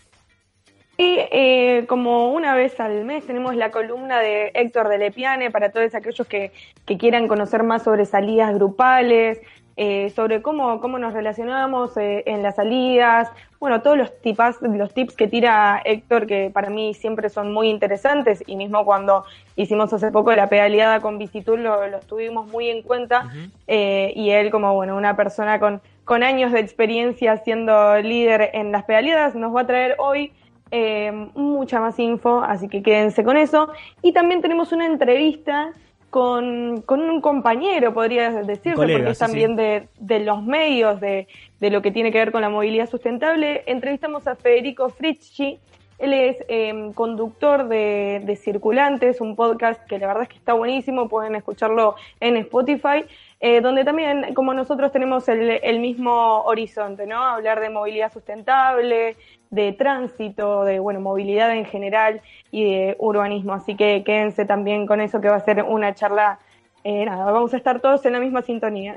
Y 0.98 1.16
eh, 1.30 1.86
como 1.88 2.32
una 2.32 2.54
vez 2.54 2.78
al 2.78 3.04
mes 3.04 3.26
tenemos 3.26 3.56
la 3.56 3.70
columna 3.70 4.20
de 4.20 4.50
Héctor 4.54 4.88
de 4.88 4.98
Lepiane 4.98 5.50
para 5.50 5.70
todos 5.70 5.94
aquellos 5.94 6.26
que, 6.26 6.52
quieran 6.84 7.28
conocer 7.28 7.62
más 7.62 7.84
sobre 7.84 8.04
salidas 8.04 8.54
grupales, 8.54 9.40
eh, 9.78 10.10
sobre 10.10 10.42
cómo, 10.42 10.78
cómo 10.80 10.98
nos 10.98 11.14
relacionamos 11.14 11.96
eh, 11.96 12.22
en 12.26 12.42
las 12.42 12.56
salidas, 12.56 13.30
bueno, 13.58 13.80
todos 13.80 13.96
los, 13.96 14.20
tipas, 14.20 14.60
los 14.60 14.92
tips 14.92 15.16
que 15.16 15.26
tira 15.26 15.80
Héctor 15.82 16.26
que 16.26 16.50
para 16.52 16.68
mí 16.68 16.92
siempre 16.92 17.30
son 17.30 17.54
muy 17.54 17.70
interesantes 17.70 18.44
y 18.46 18.56
mismo 18.56 18.84
cuando 18.84 19.24
hicimos 19.56 19.90
hace 19.94 20.10
poco 20.10 20.32
la 20.32 20.50
pedaleada 20.50 21.00
con 21.00 21.16
Visitur 21.16 21.58
lo, 21.58 21.88
lo 21.88 22.00
tuvimos 22.00 22.48
muy 22.48 22.68
en 22.68 22.82
cuenta 22.82 23.32
y 23.66 24.30
él 24.30 24.50
como 24.50 24.74
bueno 24.74 24.94
una 24.94 25.16
persona 25.16 25.58
con, 25.58 25.80
con 26.04 26.22
años 26.22 26.52
de 26.52 26.60
experiencia 26.60 27.38
siendo 27.38 27.96
líder 27.98 28.50
en 28.52 28.72
las 28.72 28.84
pedaleadas 28.84 29.34
nos 29.34 29.56
va 29.56 29.62
a 29.62 29.66
traer 29.66 29.94
hoy 29.98 30.32
eh, 30.74 31.12
mucha 31.34 31.80
más 31.80 31.98
info, 31.98 32.42
así 32.42 32.66
que 32.66 32.82
quédense 32.82 33.22
con 33.22 33.36
eso. 33.36 33.68
Y 34.00 34.12
también 34.12 34.40
tenemos 34.40 34.72
una 34.72 34.86
entrevista 34.86 35.70
con, 36.08 36.82
un 36.88 37.20
compañero, 37.20 37.92
podría 37.92 38.30
decirse, 38.30 38.72
porque 38.74 39.10
es 39.10 39.18
también 39.18 39.54
De, 39.54 40.20
los 40.20 40.42
medios, 40.42 40.98
de, 40.98 41.26
lo 41.60 41.82
que 41.82 41.90
tiene 41.90 42.10
que 42.10 42.18
ver 42.18 42.32
con 42.32 42.40
la 42.40 42.48
movilidad 42.48 42.88
sustentable. 42.88 43.64
Entrevistamos 43.66 44.26
a 44.26 44.34
Federico 44.34 44.88
Fritschi, 44.88 45.58
él 45.98 46.14
es 46.14 46.36
em, 46.48 46.92
conductor 46.94 47.68
de, 47.68 48.22
de, 48.24 48.34
Circulantes, 48.36 49.20
un 49.20 49.36
podcast 49.36 49.86
que 49.86 49.98
la 49.98 50.06
verdad 50.06 50.22
es 50.24 50.30
que 50.30 50.38
está 50.38 50.54
buenísimo, 50.54 51.08
pueden 51.08 51.34
escucharlo 51.34 51.96
en 52.18 52.38
Spotify, 52.38 53.04
eh, 53.44 53.60
donde 53.60 53.84
también, 53.84 54.34
como 54.34 54.54
nosotros 54.54 54.92
tenemos 54.92 55.28
el, 55.28 55.60
el, 55.62 55.80
mismo 55.80 56.42
horizonte, 56.42 57.06
¿no? 57.06 57.24
Hablar 57.24 57.60
de 57.60 57.70
movilidad 57.70 58.12
sustentable, 58.12 59.16
de 59.52 59.72
tránsito, 59.72 60.64
de 60.64 60.80
bueno, 60.80 61.00
movilidad 61.00 61.54
en 61.54 61.66
general 61.66 62.22
y 62.50 62.64
de 62.64 62.96
urbanismo. 62.98 63.52
Así 63.52 63.76
que 63.76 64.02
quédense 64.02 64.44
también 64.44 64.86
con 64.86 65.00
eso 65.00 65.20
que 65.20 65.28
va 65.28 65.36
a 65.36 65.40
ser 65.40 65.62
una 65.62 65.94
charla. 65.94 66.40
Eh, 66.82 67.04
nada, 67.04 67.30
vamos 67.30 67.54
a 67.54 67.58
estar 67.58 67.80
todos 67.80 68.04
en 68.06 68.14
la 68.14 68.20
misma 68.20 68.42
sintonía. 68.42 68.96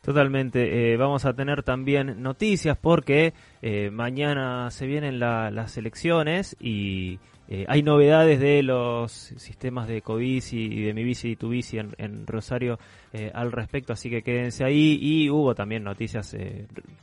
Totalmente. 0.00 0.92
Eh, 0.92 0.96
vamos 0.96 1.26
a 1.26 1.34
tener 1.34 1.62
también 1.62 2.22
noticias 2.22 2.76
porque 2.76 3.34
eh, 3.60 3.90
mañana 3.90 4.70
se 4.70 4.86
vienen 4.86 5.20
las 5.20 5.76
elecciones 5.76 6.56
y 6.58 7.20
hay 7.68 7.82
novedades 7.82 8.40
de 8.40 8.62
los 8.62 9.12
sistemas 9.12 9.86
de 9.86 10.00
Cobici 10.00 10.56
y 10.56 10.84
de 10.84 10.94
Mi 10.94 11.04
Bici 11.04 11.32
y 11.32 11.36
Tu 11.36 11.50
Bici 11.50 11.76
en, 11.76 12.26
Rosario 12.26 12.78
al 13.34 13.52
respecto, 13.52 13.92
así 13.92 14.08
que 14.08 14.22
quédense 14.22 14.64
ahí. 14.64 14.98
Y 14.98 15.28
hubo 15.28 15.54
también 15.54 15.84
noticias 15.84 16.34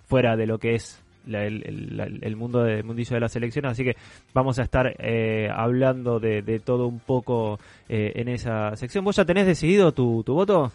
fuera 0.08 0.36
de 0.36 0.48
lo 0.48 0.58
que 0.58 0.74
es 0.74 1.06
el, 1.36 2.36
mundo 2.36 2.64
de 2.64 2.84
mundillo 2.84 3.16
de 3.16 3.20
las 3.20 3.36
elecciones, 3.36 3.72
así 3.72 3.84
que 3.84 3.96
vamos 4.34 4.60
a 4.60 4.64
estar 4.64 4.96
eh, 5.00 5.50
hablando 5.54 6.20
de, 6.20 6.62
todo 6.64 6.88
un 6.88 7.00
poco 7.00 7.60
eh, 7.88 8.14
en 8.16 8.28
esa 8.28 8.76
sección. 8.76 9.04
¿Vos 9.04 9.16
ya 9.16 9.26
tenés 9.26 9.46
decidido 9.46 9.92
tu, 9.92 10.24
voto? 10.24 10.72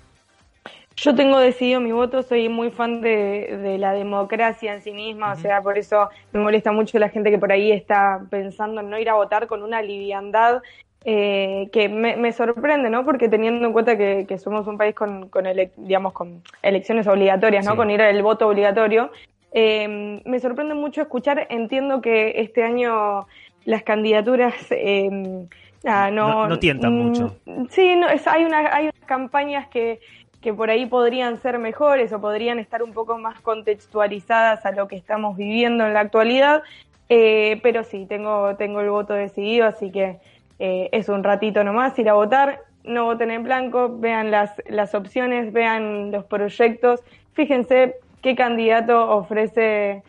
Yo 0.97 1.15
tengo 1.15 1.39
decidido 1.39 1.81
mi 1.81 1.93
voto, 1.93 2.23
soy 2.23 2.49
muy 2.49 2.71
fan 2.71 3.01
de, 3.01 3.77
la 3.79 3.93
democracia 3.93 4.75
en 4.75 4.83
sí 4.83 4.93
misma, 4.93 5.33
o 5.33 5.37
sea, 5.37 5.61
por 5.61 5.77
eso 5.77 6.09
me 6.33 6.41
molesta 6.41 6.71
mucho 6.71 6.99
la 6.99 7.09
gente 7.09 7.31
que 7.31 7.39
por 7.39 7.51
ahí 7.51 7.73
está 7.73 8.21
pensando 8.31 8.81
en 8.81 8.91
no 8.91 8.99
ir 8.99 9.09
a 9.09 9.15
votar 9.15 9.47
con 9.47 9.63
una 9.63 9.83
liviandad 9.83 10.63
eh, 11.07 11.69
que 11.71 11.91
me, 11.91 12.33
sorprende, 12.33 12.89
¿no? 12.89 13.05
Porque 13.05 13.29
teniendo 13.29 13.67
en 13.67 13.75
cuenta 13.75 13.99
que, 13.99 14.39
somos 14.39 14.67
un 14.67 14.79
país 14.79 14.95
con, 14.95 15.29
con 15.29 15.45
digamos, 15.77 16.15
con 16.15 16.43
elecciones 16.63 17.07
obligatorias, 17.07 17.67
¿no? 17.67 17.77
Con 17.77 17.91
ir 17.91 18.01
al 18.01 18.23
voto 18.23 18.49
obligatorio, 18.49 19.11
eh, 19.55 20.21
me 20.25 20.41
sorprende 20.41 20.75
mucho 20.75 21.01
escuchar, 21.01 21.47
entiendo 21.49 22.03
que 22.03 22.41
este 22.41 22.63
año 22.63 23.27
las 23.65 23.83
candidaturas... 23.83 24.55
Eh, 24.71 25.47
no, 25.85 26.49
no, 26.49 26.59
tientan 26.59 26.95
mm, 26.95 27.03
mucho. 27.03 27.37
Sí, 27.69 27.95
no, 27.95 28.09
es, 28.09 28.27
hay, 28.27 28.45
una, 28.45 28.75
hay 28.75 28.85
unas 28.85 29.05
campañas 29.07 29.69
que, 29.69 30.01
que 30.41 30.53
por 30.53 30.71
ahí 30.71 30.87
podrían 30.87 31.41
ser 31.41 31.59
mejores 31.59 32.13
o 32.13 32.21
podrían 32.21 32.59
estar 32.59 32.83
un 32.83 32.93
poco 32.93 33.19
más 33.19 33.41
contextualizadas 33.41 34.65
a 34.67 34.73
lo 34.73 34.89
que 34.89 34.97
estamos 34.97 35.37
viviendo 35.37 35.87
en 35.87 35.95
la 35.95 36.01
actualidad, 36.01 36.63
eh, 37.09 37.61
pero 37.63 37.85
sí, 37.85 38.07
tengo, 38.07 38.57
tengo 38.57 38.81
el 38.81 38.91
voto 38.91 39.15
decidido, 39.15 39.67
así 39.67 39.91
que 39.91 40.19
eh, 40.59 40.89
es 40.93 41.09
un 41.09 41.23
ratito 41.23 41.65
nomás 41.65 41.99
ir 41.99 42.09
a 42.09 42.15
votar, 42.15 42.61
no 42.83 43.05
voten 43.05 43.31
en 43.31 43.43
blanco, 43.43 43.99
vean 43.99 44.31
las, 44.31 44.53
las 44.69 44.95
opciones, 44.95 45.53
vean 45.53 46.11
los 46.11 46.25
proyectos, 46.25 47.01
fíjense 47.35 47.97
qué 48.25 48.35
candidato 48.35 49.11
ofrece 49.11 50.03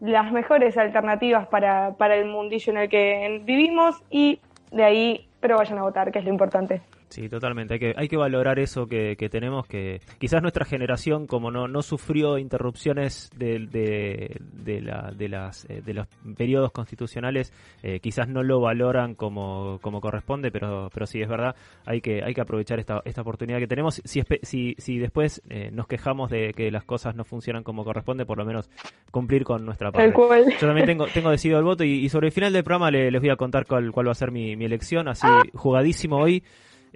las 0.00 0.30
mejores 0.30 0.78
alternativas 0.78 1.48
para, 1.48 1.94
para 1.98 2.14
el 2.14 2.26
mundillo 2.26 2.72
en 2.72 2.78
el 2.78 2.88
que 2.88 3.42
vivimos 3.44 3.96
y 4.08 4.38
de 4.70 4.84
ahí, 4.84 5.28
pero 5.40 5.56
vayan 5.56 5.78
a 5.78 5.82
votar, 5.82 6.12
que 6.12 6.20
es 6.20 6.24
lo 6.24 6.30
importante. 6.30 6.80
Sí, 7.16 7.30
totalmente. 7.30 7.72
Hay 7.72 7.80
que, 7.80 7.94
hay 7.96 8.08
que 8.08 8.18
valorar 8.18 8.58
eso 8.58 8.86
que, 8.86 9.16
tenemos, 9.30 9.66
que 9.66 10.02
quizás 10.18 10.42
nuestra 10.42 10.66
generación, 10.66 11.26
como 11.26 11.50
no, 11.50 11.66
no 11.66 11.80
sufrió 11.80 12.36
interrupciones 12.36 13.30
de, 13.34 13.60
de, 13.70 14.36
de, 14.38 14.82
la, 14.82 15.12
de, 15.16 15.30
las, 15.30 15.64
eh, 15.70 15.80
de 15.80 15.94
los 15.94 16.08
periodos 16.36 16.72
constitucionales, 16.72 17.54
eh, 17.82 18.00
quizás 18.00 18.28
no 18.28 18.42
lo 18.42 18.60
valoran 18.60 19.14
como, 19.14 19.78
como 19.80 20.02
corresponde, 20.02 20.50
pero, 20.50 20.90
pero 20.92 21.06
sí, 21.06 21.22
es 21.22 21.28
verdad, 21.30 21.56
hay 21.86 22.02
que, 22.02 22.22
hay 22.22 22.34
que 22.34 22.42
aprovechar 22.42 22.80
esta, 22.80 23.00
esta 23.06 23.22
oportunidad 23.22 23.60
que 23.60 23.66
tenemos. 23.66 24.02
Si, 24.04 24.22
si, 24.42 24.74
si 24.76 24.98
después 24.98 25.40
eh, 25.48 25.70
nos 25.72 25.86
quejamos 25.86 26.30
de 26.30 26.52
que 26.52 26.70
las 26.70 26.84
cosas 26.84 27.16
no 27.16 27.24
funcionan 27.24 27.62
como 27.62 27.82
corresponde, 27.82 28.26
por 28.26 28.36
lo 28.36 28.44
menos 28.44 28.68
cumplir 29.10 29.44
con 29.44 29.64
nuestra 29.64 29.90
parte. 29.90 30.06
Yo 30.60 30.66
también 30.66 30.84
tengo, 30.84 31.06
tengo 31.06 31.30
decidido 31.30 31.58
el 31.60 31.64
voto 31.64 31.82
y, 31.82 32.10
sobre 32.10 32.26
el 32.26 32.32
final 32.34 32.52
del 32.52 32.62
programa 32.62 32.90
les 32.90 33.18
voy 33.18 33.30
a 33.30 33.36
contar 33.36 33.64
cuál, 33.64 33.90
cuál 33.90 34.08
va 34.08 34.12
a 34.12 34.14
ser 34.14 34.32
mi, 34.32 34.54
mi 34.54 34.66
elección, 34.66 35.08
así 35.08 35.26
ah. 35.26 35.40
jugadísimo 35.54 36.18
hoy. 36.18 36.42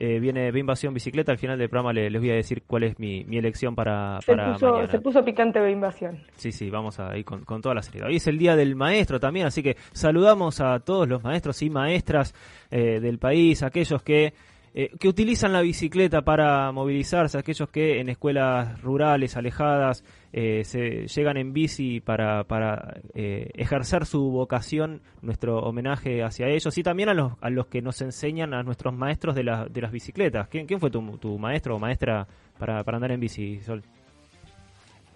Eh, 0.02 0.19
viene 0.19 0.49
Invasión 0.49 0.95
Bicicleta. 0.95 1.30
Al 1.30 1.37
final 1.37 1.59
del 1.59 1.69
programa 1.69 1.92
les, 1.92 2.11
voy 2.19 2.30
a 2.30 2.35
decir 2.35 2.62
cuál 2.66 2.85
es 2.85 2.99
mi, 2.99 3.21
elección 3.30 3.75
para, 3.75 4.19
se 4.23 4.33
para 4.35 4.54
puso, 4.54 4.87
Se 4.87 4.99
puso 4.99 5.23
picante 5.23 5.71
Invasión. 5.71 6.23
Sí, 6.37 6.52
sí, 6.52 6.71
vamos 6.71 6.99
a 6.99 7.19
ir 7.19 7.26
con, 7.26 7.45
toda 7.61 7.75
la 7.75 7.83
seriedad. 7.83 8.09
Hoy 8.09 8.16
es 8.16 8.26
el 8.26 8.38
Día 8.38 8.57
del 8.57 8.76
Maestro 8.76 9.21
también, 9.21 9.47
así 9.47 9.62
que 9.62 9.76
saludamos 9.92 10.62
a 10.62 10.80
todos 10.80 11.07
los 11.07 11.23
maestros 11.23 11.61
y 11.61 11.69
maestras 11.69 12.35
eh, 12.71 12.99
del 12.99 13.19
país, 13.19 13.62
aquellos 13.62 14.02
que 14.02 14.33
eh, 14.73 14.91
que 15.00 15.09
utilizan 15.09 15.53
la 15.53 15.62
bicicleta 15.62 16.23
para 16.23 16.71
movilizarse, 16.71 17.37
aquellos 17.37 17.69
que 17.71 17.99
en 17.99 18.09
escuelas 18.09 18.81
rurales, 18.83 19.37
alejadas, 19.37 20.05
eh, 20.33 20.62
se 20.65 21.09
llegan 21.09 21.37
en 21.39 21.53
bici 21.53 22.00
para, 22.00 22.45
para 22.45 23.00
eh, 23.15 23.50
ejercer 23.55 24.07
su 24.07 24.31
vocación, 24.31 25.03
nuestro 25.23 25.59
homenaje 25.59 26.23
hacia 26.23 26.47
ellos 26.47 26.79
y 26.79 26.85
también 26.85 27.09
a 27.09 27.15
los, 27.15 27.33
a 27.41 27.50
los 27.50 27.67
que 27.67 27.83
nos 27.83 28.00
enseñan, 28.00 28.55
a 28.55 28.62
nuestros 28.62 28.95
maestros 28.95 29.35
de, 29.35 29.43
la, 29.43 29.67
de 29.67 29.81
las 29.81 29.91
bicicletas. 29.91 30.47
¿Quién, 30.49 30.67
quién 30.67 30.79
fue 30.79 30.91
tu, 30.91 31.19
tu 31.19 31.37
maestro 31.37 31.75
o 31.75 31.79
maestra 31.81 32.29
para, 32.57 32.85
para 32.85 32.97
andar 32.97 33.11
en 33.11 33.19
bici, 33.19 33.61
Sol? 33.61 33.83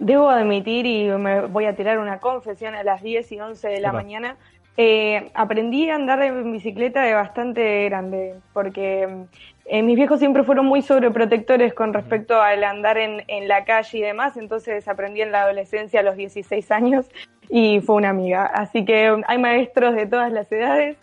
Debo 0.00 0.28
admitir, 0.28 0.84
y 0.84 1.08
me 1.10 1.46
voy 1.46 1.66
a 1.66 1.76
tirar 1.76 2.00
una 2.00 2.18
confesión 2.18 2.74
a 2.74 2.82
las 2.82 3.00
10 3.00 3.30
y 3.30 3.40
11 3.40 3.68
de 3.68 3.80
la 3.80 3.92
mañana, 3.92 4.36
eh, 4.76 5.30
aprendí 5.34 5.88
a 5.88 5.94
andar 5.94 6.22
en 6.22 6.50
bicicleta 6.52 7.02
de 7.02 7.14
bastante 7.14 7.84
grande, 7.84 8.34
porque 8.52 9.26
eh, 9.66 9.82
mis 9.82 9.96
viejos 9.96 10.18
siempre 10.18 10.42
fueron 10.42 10.66
muy 10.66 10.82
sobreprotectores 10.82 11.74
con 11.74 11.94
respecto 11.94 12.40
al 12.40 12.64
andar 12.64 12.98
en, 12.98 13.22
en, 13.28 13.46
la 13.46 13.64
calle 13.64 13.98
y 13.98 14.02
demás, 14.02 14.36
entonces 14.36 14.88
aprendí 14.88 15.22
en 15.22 15.32
la 15.32 15.42
adolescencia 15.42 16.00
a 16.00 16.02
los 16.02 16.16
16 16.16 16.70
años 16.72 17.06
y 17.48 17.80
fue 17.80 17.96
una 17.96 18.10
amiga. 18.10 18.46
Así 18.46 18.84
que 18.84 19.14
hay 19.26 19.38
maestros 19.38 19.94
de 19.94 20.06
todas 20.06 20.32
las 20.32 20.50
edades 20.50 20.96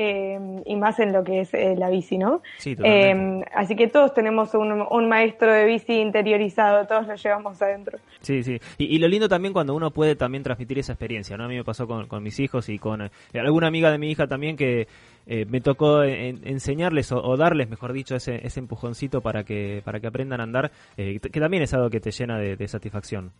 eh, 0.00 0.38
y 0.64 0.76
más 0.76 1.00
en 1.00 1.12
lo 1.12 1.24
que 1.24 1.40
es 1.40 1.52
eh, 1.54 1.74
la 1.76 1.90
bici, 1.90 2.18
¿no? 2.18 2.40
Sí, 2.58 2.76
eh, 2.84 3.42
así 3.52 3.74
que 3.74 3.88
todos 3.88 4.14
tenemos 4.14 4.54
un, 4.54 5.08
maestro 5.08 5.52
de 5.52 5.64
bici 5.64 5.94
interiorizado, 5.94 6.86
todos 6.86 7.08
lo 7.08 7.16
llevamos 7.16 7.60
adentro. 7.60 7.98
Sí, 8.20 8.44
sí. 8.44 8.60
Y, 8.78 8.96
lo 9.00 9.08
lindo 9.08 9.28
también 9.28 9.52
cuando 9.52 9.74
uno 9.74 9.90
puede 9.90 10.14
también 10.14 10.44
transmitir 10.44 10.78
esa 10.78 10.92
experiencia, 10.92 11.36
¿no? 11.36 11.46
A 11.46 11.48
mí 11.48 11.56
me 11.56 11.64
pasó 11.64 11.88
con, 11.88 12.22
mis 12.22 12.38
hijos 12.38 12.68
y 12.68 12.78
con 12.78 13.10
alguna 13.34 13.66
amiga 13.66 13.90
de 13.90 13.98
mi 13.98 14.08
hija 14.08 14.28
también 14.28 14.56
que 14.56 14.86
me 15.26 15.60
tocó 15.60 16.04
enseñarles 16.04 17.10
o, 17.10 17.36
darles, 17.36 17.68
mejor 17.68 17.92
dicho, 17.92 18.14
ese, 18.14 18.46
ese 18.46 18.60
empujoncito 18.60 19.20
para 19.20 19.42
que, 19.42 19.82
para 19.84 19.98
que 19.98 20.06
aprendan 20.06 20.40
a 20.40 20.44
andar, 20.44 20.70
que 20.96 21.40
también 21.40 21.64
es 21.64 21.74
algo 21.74 21.90
que 21.90 21.98
te 21.98 22.12
llena 22.12 22.38
de 22.38 22.68
satisfacción. 22.68 23.32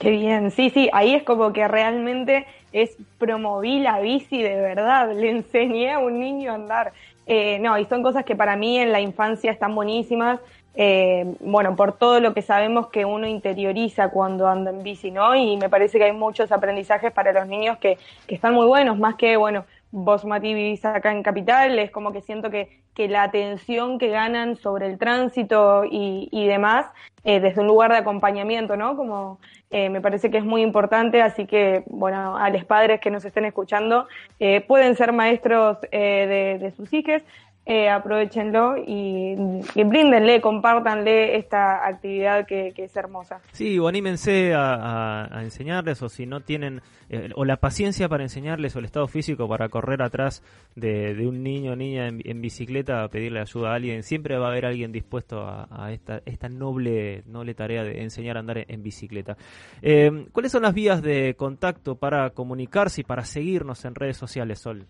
Qué 0.00 0.10
bien, 0.12 0.50
sí, 0.50 0.70
sí, 0.70 0.88
ahí 0.94 1.14
es 1.14 1.24
como 1.24 1.52
que 1.52 1.68
realmente 1.68 2.46
es 2.72 2.96
promoví 3.18 3.80
la 3.80 4.00
bici 4.00 4.42
de 4.42 4.56
verdad, 4.56 5.12
le 5.14 5.30
enseñé 5.30 5.92
a 5.92 5.98
un 5.98 6.18
niño 6.18 6.52
a 6.52 6.54
andar. 6.54 6.92
Eh, 7.26 7.58
no, 7.60 7.76
y 7.78 7.84
son 7.84 8.02
cosas 8.02 8.24
que 8.24 8.34
para 8.34 8.56
mí 8.56 8.78
en 8.78 8.92
la 8.92 9.00
infancia 9.00 9.52
están 9.52 9.74
buenísimas. 9.74 10.40
Eh, 10.74 11.36
bueno, 11.40 11.76
por 11.76 11.98
todo 11.98 12.18
lo 12.20 12.32
que 12.32 12.40
sabemos 12.42 12.88
que 12.88 13.04
uno 13.04 13.26
interioriza 13.26 14.08
cuando 14.08 14.48
anda 14.48 14.70
en 14.70 14.82
bici, 14.82 15.10
¿no? 15.10 15.34
Y 15.34 15.58
me 15.58 15.68
parece 15.68 15.98
que 15.98 16.04
hay 16.04 16.12
muchos 16.12 16.50
aprendizajes 16.50 17.12
para 17.12 17.32
los 17.32 17.46
niños 17.46 17.76
que, 17.78 17.98
que 18.26 18.34
están 18.34 18.54
muy 18.54 18.66
buenos, 18.66 18.98
más 18.98 19.16
que, 19.16 19.36
bueno, 19.36 19.66
Mati, 19.92 20.54
vivís 20.54 20.84
acá 20.84 21.12
en 21.12 21.22
Capital, 21.22 21.78
es 21.78 21.90
como 21.90 22.12
que 22.12 22.20
siento 22.20 22.50
que, 22.50 22.80
que 22.94 23.08
la 23.08 23.24
atención 23.24 23.98
que 23.98 24.08
ganan 24.08 24.56
sobre 24.56 24.86
el 24.86 24.98
tránsito 24.98 25.84
y, 25.84 26.28
y 26.30 26.46
demás, 26.46 26.86
eh, 27.24 27.40
desde 27.40 27.60
un 27.60 27.66
lugar 27.66 27.90
de 27.90 27.98
acompañamiento, 27.98 28.76
¿no? 28.76 28.96
Como 28.96 29.38
eh, 29.70 29.88
me 29.88 30.00
parece 30.00 30.30
que 30.30 30.38
es 30.38 30.44
muy 30.44 30.62
importante, 30.62 31.22
así 31.22 31.46
que, 31.46 31.84
bueno, 31.86 32.36
a 32.36 32.50
los 32.50 32.64
padres 32.64 33.00
que 33.00 33.10
nos 33.10 33.24
estén 33.24 33.44
escuchando, 33.44 34.08
eh, 34.40 34.60
pueden 34.62 34.96
ser 34.96 35.12
maestros 35.12 35.78
eh, 35.92 36.56
de, 36.58 36.64
de, 36.64 36.70
sus 36.72 36.92
hijos, 36.92 37.22
eh, 37.66 37.88
aprovechenlo 37.88 38.76
y, 38.78 39.36
y, 39.74 39.84
bríndenle, 39.84 40.40
compártanle 40.40 41.36
esta 41.36 41.86
actividad 41.86 42.46
que, 42.46 42.72
es 42.74 42.96
hermosa. 42.96 43.40
Sí, 43.52 43.78
o 43.78 43.86
anímense 43.86 44.54
a, 44.56 45.28
enseñarles, 45.42 46.02
o 46.02 46.08
si 46.08 46.26
no 46.26 46.40
tienen, 46.40 46.80
eh, 47.10 47.30
o 47.36 47.44
la 47.44 47.58
paciencia 47.58 48.08
para 48.08 48.22
enseñarles, 48.22 48.74
o 48.74 48.78
el 48.78 48.86
estado 48.86 49.06
físico 49.06 49.46
para 49.46 49.68
correr 49.68 50.02
atrás 50.02 50.42
de, 50.74 51.14
un 51.26 51.42
niño 51.42 51.72
o 51.72 51.76
niña 51.76 52.08
en, 52.08 52.40
bicicleta 52.40 53.04
a 53.04 53.08
pedirle 53.08 53.40
ayuda 53.40 53.72
a 53.72 53.74
alguien, 53.74 54.02
siempre 54.02 54.38
va 54.38 54.46
a 54.46 54.50
haber 54.50 54.64
alguien 54.64 54.90
dispuesto 54.90 55.46
a, 55.46 55.92
esta, 55.92 56.22
esta 56.24 56.48
noble, 56.48 57.22
noble 57.26 57.54
tarea 57.54 57.84
de 57.84 58.02
enseñar 58.02 58.38
a 58.38 58.40
andar 58.40 58.64
en, 58.66 58.82
bicicleta. 58.82 59.36
Eh, 59.82 60.26
¿Cuáles 60.32 60.50
son 60.50 60.62
las 60.62 60.72
vías 60.72 61.02
de 61.02 61.34
contacto 61.34 61.96
para 61.96 62.30
comunicarse 62.30 63.02
y 63.02 63.04
para 63.04 63.24
seguirnos 63.24 63.84
en 63.84 63.94
redes 63.94 64.16
sociales, 64.16 64.60
Sol? 64.60 64.86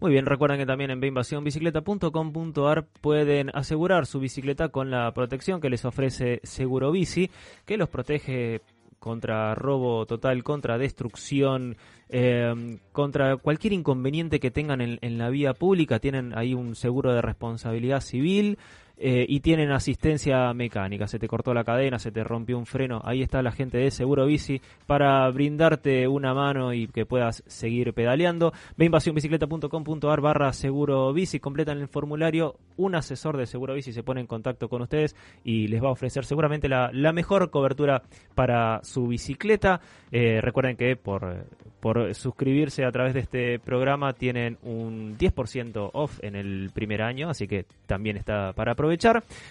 Muy 0.00 0.12
bien, 0.12 0.26
recuerden 0.26 0.58
que 0.58 0.66
también 0.66 0.92
en 0.92 1.00
beinvasionbicicleta.com.ar 1.00 2.86
pueden 3.00 3.50
asegurar 3.52 4.06
su 4.06 4.20
bicicleta 4.20 4.68
con 4.68 4.92
la 4.92 5.12
protección 5.12 5.60
que 5.60 5.70
les 5.70 5.84
ofrece 5.84 6.38
Seguro 6.44 6.92
Bici, 6.92 7.30
que 7.64 7.76
los 7.76 7.88
protege 7.88 8.60
contra 9.00 9.56
robo 9.56 10.06
total, 10.06 10.44
contra 10.44 10.78
destrucción, 10.78 11.76
eh, 12.08 12.78
contra 12.92 13.38
cualquier 13.38 13.72
inconveniente 13.72 14.38
que 14.38 14.52
tengan 14.52 14.80
en, 14.80 14.98
en, 15.02 15.18
la 15.18 15.30
vía 15.30 15.52
pública. 15.52 15.98
Tienen 15.98 16.36
ahí 16.36 16.54
un 16.54 16.76
seguro 16.76 17.12
de 17.12 17.22
responsabilidad 17.22 18.00
civil 18.00 18.56
eh, 19.00 19.24
y 19.28 19.40
tienen 19.40 19.70
asistencia 19.70 20.52
mecánica. 20.54 21.06
Se 21.06 21.20
te 21.20 21.28
cortó 21.28 21.54
la 21.54 21.62
cadena, 21.62 22.00
se 22.00 22.10
te 22.10 22.24
rompió 22.24 22.58
un 22.58 22.66
freno. 22.66 23.00
Ahí 23.04 23.22
está 23.22 23.42
la 23.42 23.52
gente 23.52 23.78
de 23.78 23.92
Seguro 23.92 24.26
Bici 24.26 24.60
para 24.86 25.30
brindarte 25.30 26.08
una 26.08 26.34
mano 26.34 26.72
y 26.72 26.88
que 26.88 27.06
puedas 27.06 27.44
seguir 27.46 27.92
pedaleando. 27.94 28.52
Ve 28.76 28.86
invasiónbicicleta.com.ar 28.86 30.20
barra 30.20 30.52
Seguro 30.52 31.12
Bici. 31.12 31.38
Completan 31.38 31.78
el 31.78 31.86
formulario. 31.86 32.56
Un 32.76 32.96
asesor 32.96 33.36
de 33.36 33.46
Seguro 33.46 33.74
Bici 33.74 33.92
se 33.92 34.02
pone 34.02 34.20
en 34.20 34.26
contacto 34.26 34.68
con 34.68 34.82
ustedes 34.82 35.14
y 35.44 35.68
les 35.68 35.80
va 35.82 35.88
a 35.88 35.92
ofrecer 35.92 36.24
seguramente 36.24 36.68
la, 36.68 36.90
mejor 37.12 37.50
cobertura 37.50 38.02
para 38.34 38.80
su 38.82 39.06
bicicleta. 39.06 39.80
Eh, 40.10 40.40
recuerden 40.40 40.76
que 40.76 40.96
por, 40.96 41.46
por 41.80 42.14
suscribirse 42.14 42.84
a 42.84 42.90
través 42.92 43.14
de 43.14 43.20
este 43.20 43.58
programa 43.60 44.12
tienen 44.12 44.58
un 44.62 45.16
10% 45.16 45.90
off 45.92 46.18
en 46.22 46.34
el 46.34 46.70
primer 46.74 47.02
año, 47.02 47.30
así 47.30 47.46
que 47.46 47.64
también 47.86 48.16
está 48.16 48.52
para 48.52 48.72
aprovechar 48.72 48.87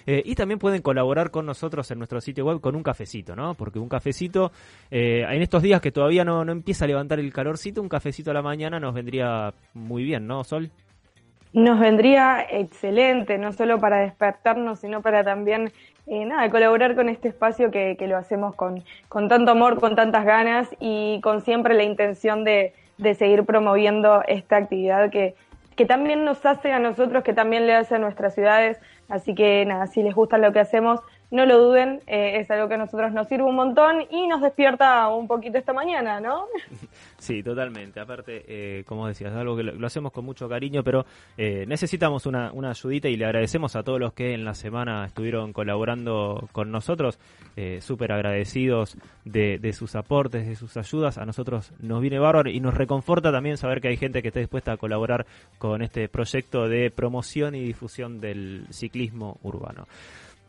Eh, 0.06 0.22
y 0.26 0.36
también 0.36 0.60
pueden 0.60 0.82
colaborar 0.82 1.32
con 1.32 1.46
nosotros 1.46 1.90
en 1.92 2.00
nuestro 2.00 2.22
sitio 2.22 2.46
web 2.46 2.60
con 2.60 2.76
un 2.76 2.84
cafecito, 2.84 3.36
¿no? 3.36 3.54
Porque 3.54 3.80
un 3.80 3.90
cafecito, 3.90 4.52
eh, 4.92 5.26
en 5.30 5.42
estos 5.42 5.62
días 5.62 5.82
que 5.82 5.92
todavía 5.92 6.24
no, 6.24 6.44
no 6.46 6.52
empieza 6.52 6.86
a 6.86 6.88
levantar 6.88 7.20
el 7.20 7.32
calorcito, 7.32 7.82
un 7.82 7.90
cafecito 7.90 8.32
a 8.32 8.34
la 8.34 8.42
mañana 8.42 8.80
nos 8.80 8.94
vendría 8.94 9.54
muy 9.74 10.04
bien, 10.04 10.28
¿no, 10.28 10.44
Sol? 10.44 10.70
Nos 11.54 11.80
vendría 11.80 12.46
excelente, 12.50 13.38
no 13.38 13.54
solo 13.54 13.80
para 13.80 14.00
despertarnos, 14.00 14.80
sino 14.80 15.02
para 15.02 15.24
también 15.24 15.72
eh, 16.06 16.26
nada, 16.26 16.50
colaborar 16.50 16.96
con 16.96 17.10
este 17.10 17.30
espacio 17.30 17.72
que, 17.72 17.96
que 17.98 18.08
lo 18.08 18.18
hacemos 18.18 18.56
con, 18.56 18.84
con, 19.10 19.28
tanto 19.28 19.52
amor, 19.52 19.80
con 19.80 19.96
tantas 19.96 20.26
ganas 20.26 20.70
y 20.80 21.20
con 21.22 21.42
siempre 21.42 21.74
la 21.74 21.84
intención 21.84 22.44
de, 22.44 22.74
de 22.98 23.16
seguir 23.16 23.44
promoviendo 23.44 24.24
esta 24.28 24.58
actividad 24.58 25.10
que, 25.10 25.36
que 25.76 25.86
también 25.86 26.26
nos 26.26 26.46
hace 26.46 26.72
a 26.72 26.80
nosotros, 26.80 27.24
que 27.24 27.34
también 27.34 27.68
le 27.68 27.76
hace 27.76 27.96
a 27.96 28.00
nuestras 28.00 28.34
ciudades. 28.36 28.80
Así 29.08 29.36
que 29.36 29.66
nada, 29.66 29.88
si 29.88 30.04
les 30.04 30.14
gusta 30.14 30.38
lo 30.38 30.52
que 30.52 30.60
hacemos, 30.60 31.00
no 31.30 31.46
lo 31.46 31.60
duden, 31.60 32.02
eh, 32.08 32.40
es 32.40 32.50
algo 32.52 32.68
que 32.68 32.76
a 32.76 32.78
nosotros 32.78 33.12
nos 33.12 33.28
sirve 33.28 33.44
un 33.44 33.56
montón 33.56 34.06
y 34.10 34.28
nos 34.28 34.42
despierta 34.42 35.10
un 35.10 35.28
poquito 35.28 35.58
esta 35.58 35.74
mañana, 35.74 36.20
¿no? 36.20 36.46
Sí, 37.20 37.42
totalmente. 37.42 38.00
Aparte, 38.00 38.46
eh, 38.48 38.84
como 38.86 39.08
decías, 39.08 39.32
es 39.32 39.38
algo 39.38 39.58
que 39.58 39.64
lo, 39.64 39.88
hacemos 39.88 40.12
con 40.12 40.24
mucho 40.24 40.48
cariño, 40.48 40.84
pero 40.84 41.06
eh, 41.36 41.66
necesitamos 41.68 42.28
una, 42.28 42.52
ayudita 42.70 43.10
y 43.10 43.18
le 43.18 43.26
agradecemos 43.26 43.76
a 43.76 43.84
todos 43.84 44.00
los 44.00 44.14
que 44.14 44.34
en 44.34 44.46
la 44.46 44.54
semana 44.54 45.06
estuvieron 45.06 45.52
colaborando 45.52 46.48
con 46.52 46.72
nosotros, 46.72 47.20
eh, 47.56 47.80
súper 47.82 48.12
agradecidos 48.12 48.98
de, 49.26 49.58
de, 49.58 49.74
sus 49.74 49.96
aportes, 49.96 50.48
de 50.48 50.56
sus 50.56 50.78
ayudas. 50.78 51.18
A 51.18 51.26
nosotros 51.26 51.74
nos 51.80 52.02
viene 52.02 52.20
bárbaro 52.20 52.52
y 52.52 52.60
nos 52.60 52.76
reconforta 52.76 53.32
también 53.32 53.58
saber 53.58 53.82
que 53.82 53.88
hay 53.88 53.98
gente 53.98 54.22
que 54.22 54.28
está 54.28 54.40
dispuesta 54.40 54.74
a 54.74 54.78
colaborar 54.78 55.26
con 55.58 55.82
este 55.82 56.08
proyecto 56.10 56.70
de 56.70 56.92
promoción 56.92 57.56
y 57.56 57.62
difusión 57.62 58.22
del 58.22 58.68
ciclismo 58.70 59.40
urbano. 59.42 59.88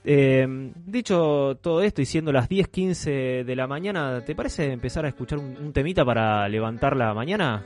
Eh, 0.05 0.73
dicho 0.87 1.59
todo 1.61 1.83
esto 1.83 2.01
y 2.01 2.07
siendo 2.07 2.33
las 2.33 2.49
10.15 2.49 3.45
de 3.45 3.57
la 3.57 3.67
mañana, 3.67 4.25
¿te 4.25 4.35
parece 4.35 4.73
empezar 4.73 5.05
a 5.05 5.09
escuchar 5.09 5.39
un, 5.39 5.73
temita 5.73 6.05
para 6.05 6.49
levantar 6.49 6.97
la 6.97 7.13
mañana? 7.15 7.65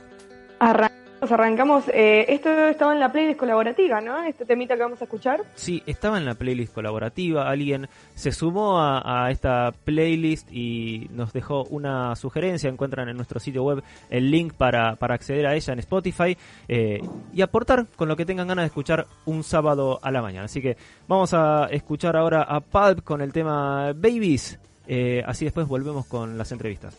Arrancamos. 1.31 1.85
Eh, 1.89 2.25
esto 2.29 2.49
estaba 2.67 2.93
en 2.93 2.99
la 2.99 3.11
playlist 3.11 3.39
colaborativa, 3.39 4.01
¿no? 4.01 4.23
Este 4.23 4.45
temita 4.45 4.75
que 4.75 4.81
vamos 4.81 5.01
a 5.01 5.05
escuchar. 5.05 5.41
Sí, 5.55 5.83
estaba 5.85 6.17
en 6.17 6.25
la 6.25 6.35
playlist 6.35 6.73
colaborativa. 6.73 7.49
Alguien 7.49 7.87
se 8.15 8.31
sumó 8.31 8.79
a, 8.79 9.29
esta 9.31 9.71
playlist 9.83 10.51
y 10.51 11.07
nos 11.11 11.33
dejó 11.33 11.63
una 11.65 12.15
sugerencia. 12.15 12.69
Encuentran 12.69 13.09
en 13.09 13.15
nuestro 13.15 13.39
sitio 13.39 13.63
web 13.63 13.83
el 14.09 14.31
link 14.31 14.53
para, 14.53 14.95
para 14.95 15.15
acceder 15.15 15.45
a 15.45 15.55
ella 15.55 15.73
en 15.73 15.79
Spotify 15.79 16.37
eh, 16.67 17.01
y 17.33 17.41
aportar 17.41 17.87
con 17.95 18.07
lo 18.07 18.15
que 18.15 18.25
tengan 18.25 18.47
ganas 18.47 18.63
de 18.63 18.67
escuchar 18.67 19.07
un 19.25 19.43
sábado 19.43 19.99
a 20.01 20.11
la 20.11 20.21
mañana. 20.21 20.45
Así 20.45 20.61
que 20.61 20.77
vamos 21.07 21.33
a 21.33 21.67
escuchar 21.71 22.15
ahora 22.15 22.43
a 22.43 22.59
Pulp 22.59 23.03
con 23.03 23.21
el 23.21 23.31
tema 23.31 23.93
Babies. 23.93 24.59
Eh, 24.87 25.23
así 25.25 25.45
después 25.45 25.67
volvemos 25.67 26.05
con 26.05 26.37
las 26.37 26.51
entrevistas. 26.51 26.97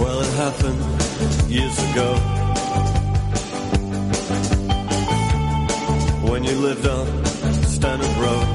Well, 0.00 0.20
it 0.22 0.32
happened 0.32 0.80
years 1.50 1.78
ago 1.90 2.08
when 6.30 6.42
you 6.42 6.54
lived 6.56 6.86
on 6.86 7.06
Standard 7.64 8.16
Road. 8.16 8.46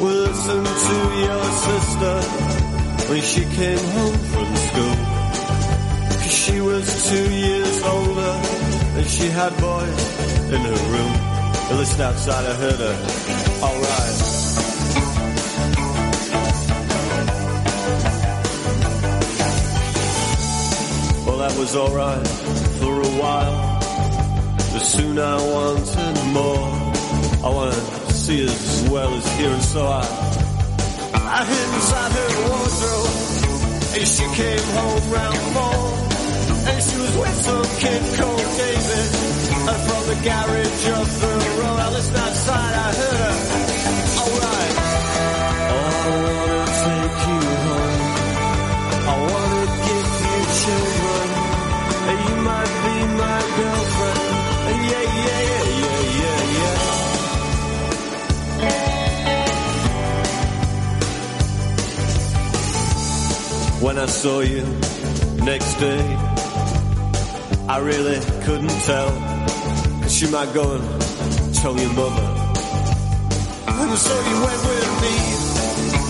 We 0.00 0.10
listened 0.28 0.70
to 0.88 0.96
your 1.26 1.44
sister 1.66 2.14
when 3.10 3.22
she 3.22 3.42
came 3.58 3.84
home 3.98 4.18
from 4.32 4.48
school. 4.68 4.96
Cause 6.22 6.36
she 6.44 6.60
was 6.60 7.10
two 7.10 7.28
years 7.34 7.82
older 7.82 8.34
and 8.98 9.06
she 9.06 9.26
had 9.30 9.52
boys 9.60 10.00
in 10.54 10.60
her 10.60 10.80
room. 10.92 11.14
I 11.70 11.74
listened 11.76 12.02
outside, 12.02 12.46
I 12.46 12.54
heard 12.54 12.78
her. 12.78 13.64
Alright. 13.66 14.29
Was 21.60 21.76
alright 21.76 22.26
for 22.80 22.94
a 23.02 23.12
while. 23.20 23.56
But 24.72 24.80
soon 24.80 25.18
I 25.18 25.36
wanted 25.52 26.24
more. 26.32 26.68
I 27.44 27.48
wanted 27.52 27.84
to 28.08 28.12
see 28.14 28.44
as 28.44 28.88
well 28.88 29.12
as 29.12 29.26
hear, 29.36 29.50
and 29.50 29.62
so 29.62 29.82
I, 29.84 30.00
I 31.38 31.44
hid 31.44 31.68
inside 31.76 32.12
her 32.18 32.30
wardrobe. 32.48 33.12
And 33.96 34.08
she 34.08 34.26
came 34.40 34.66
home 34.78 35.04
round 35.12 35.40
four. 35.52 35.80
And 36.70 36.82
she 36.86 36.96
was 36.96 37.14
with 37.20 37.36
some 37.46 37.68
kid 37.82 38.02
called 38.18 38.48
David. 38.62 39.08
And 39.70 39.80
from 39.86 40.02
the 40.10 40.18
garage 40.24 40.84
of 40.96 41.08
the 41.20 41.34
road, 41.60 41.78
I 41.84 41.90
listened 41.92 42.16
outside, 42.16 42.74
I 42.74 42.88
heard 43.00 43.20
her. 43.20 43.69
When 63.80 63.96
I 63.96 64.04
saw 64.04 64.40
you 64.40 64.62
next 65.42 65.74
day, 65.80 66.02
I 67.66 67.78
really 67.78 68.20
couldn't 68.44 68.76
tell. 68.84 69.10
Cause 70.02 70.20
you 70.20 70.28
might 70.30 70.52
go 70.52 70.76
and 70.76 70.84
tell 71.54 71.74
your 71.80 71.92
mother. 71.94 72.26
And 73.66 73.98
so 73.98 74.14
you 74.28 74.36
went 74.46 74.60
with 74.68 74.90
me. 75.04 75.16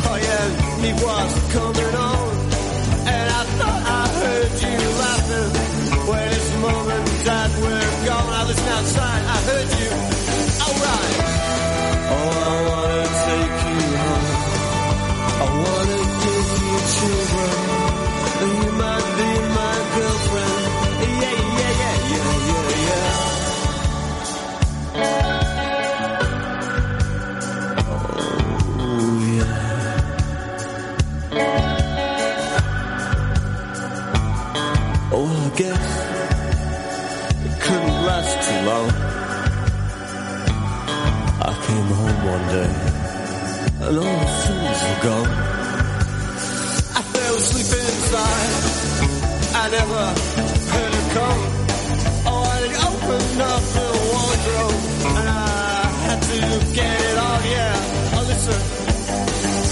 Oh 0.02 0.18
yeah, 0.26 0.83
me 0.83 0.90
was 0.94 1.33
coming 1.54 1.94
on. 1.94 2.28
And 3.06 3.26
I 3.38 3.42
thought 3.59 3.83
I 3.87 4.02
heard 4.18 4.52
you 4.66 4.78
laughing 5.04 5.50
when 6.11 6.26
it's 6.26 6.50
mom 6.62 6.90
and 6.90 7.06
dad 7.24 7.50
were 7.62 8.06
gone. 8.06 8.30
I 8.35 8.42
listened 8.48 8.68
outside, 8.68 9.22
I 9.24 9.38
heard 9.48 9.70
you. 9.78 9.90
Alright. 10.66 11.14
Oh, 12.12 12.30
I 12.50 12.68
wanna 12.68 13.10
long. 38.64 38.90
I 41.49 41.53
came 41.66 41.88
home 41.99 42.18
one 42.35 42.44
day 42.57 42.73
and 43.87 43.99
all 43.99 44.18
the 44.20 44.31
things 44.44 44.81
were 44.87 45.01
gone. 45.09 45.31
I 46.99 47.03
fell 47.12 47.35
asleep 47.40 47.70
inside. 47.81 48.53
I 49.62 49.64
never 49.79 50.03
heard 50.73 50.92
her 50.99 51.07
come. 51.16 51.42
Oh, 52.31 52.42
I 52.55 52.61
opened 52.88 53.40
up 53.51 53.62
the 53.77 53.88
wardrobe 54.09 54.81
and 55.18 55.29
I 55.29 55.87
had 56.07 56.20
to 56.31 56.38
get 56.75 56.96
it 57.09 57.18
on. 57.29 57.40
Yeah, 57.55 58.16
oh 58.16 58.25
listen. 58.31 58.61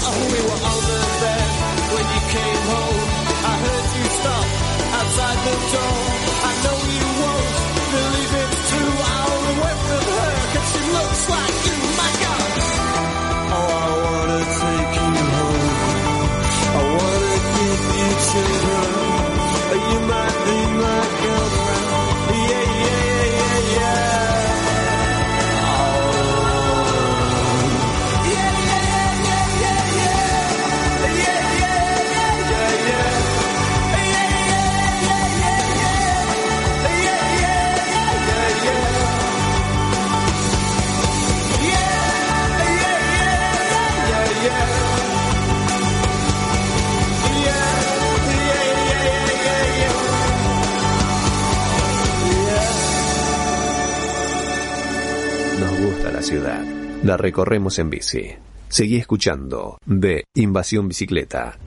Oh, 0.07 0.17
we 0.33 0.39
were 0.47 0.61
the 0.89 1.01
bed 1.21 1.49
when 1.93 2.05
you 2.15 2.21
came 2.35 2.61
home. 2.73 3.01
I 3.51 3.53
heard 3.65 3.87
you 3.97 4.05
stop 4.19 4.45
outside 4.97 5.39
the 5.45 5.55
door. 5.73 6.08
La 56.19 56.23
ciudad. 56.23 56.65
La 57.01 57.15
recorremos 57.15 57.79
en 57.79 57.89
bici. 57.89 58.29
Seguí 58.67 58.97
escuchando 58.97 59.77
de 59.85 60.25
Invasión 60.33 60.89
Bicicleta. 60.89 61.57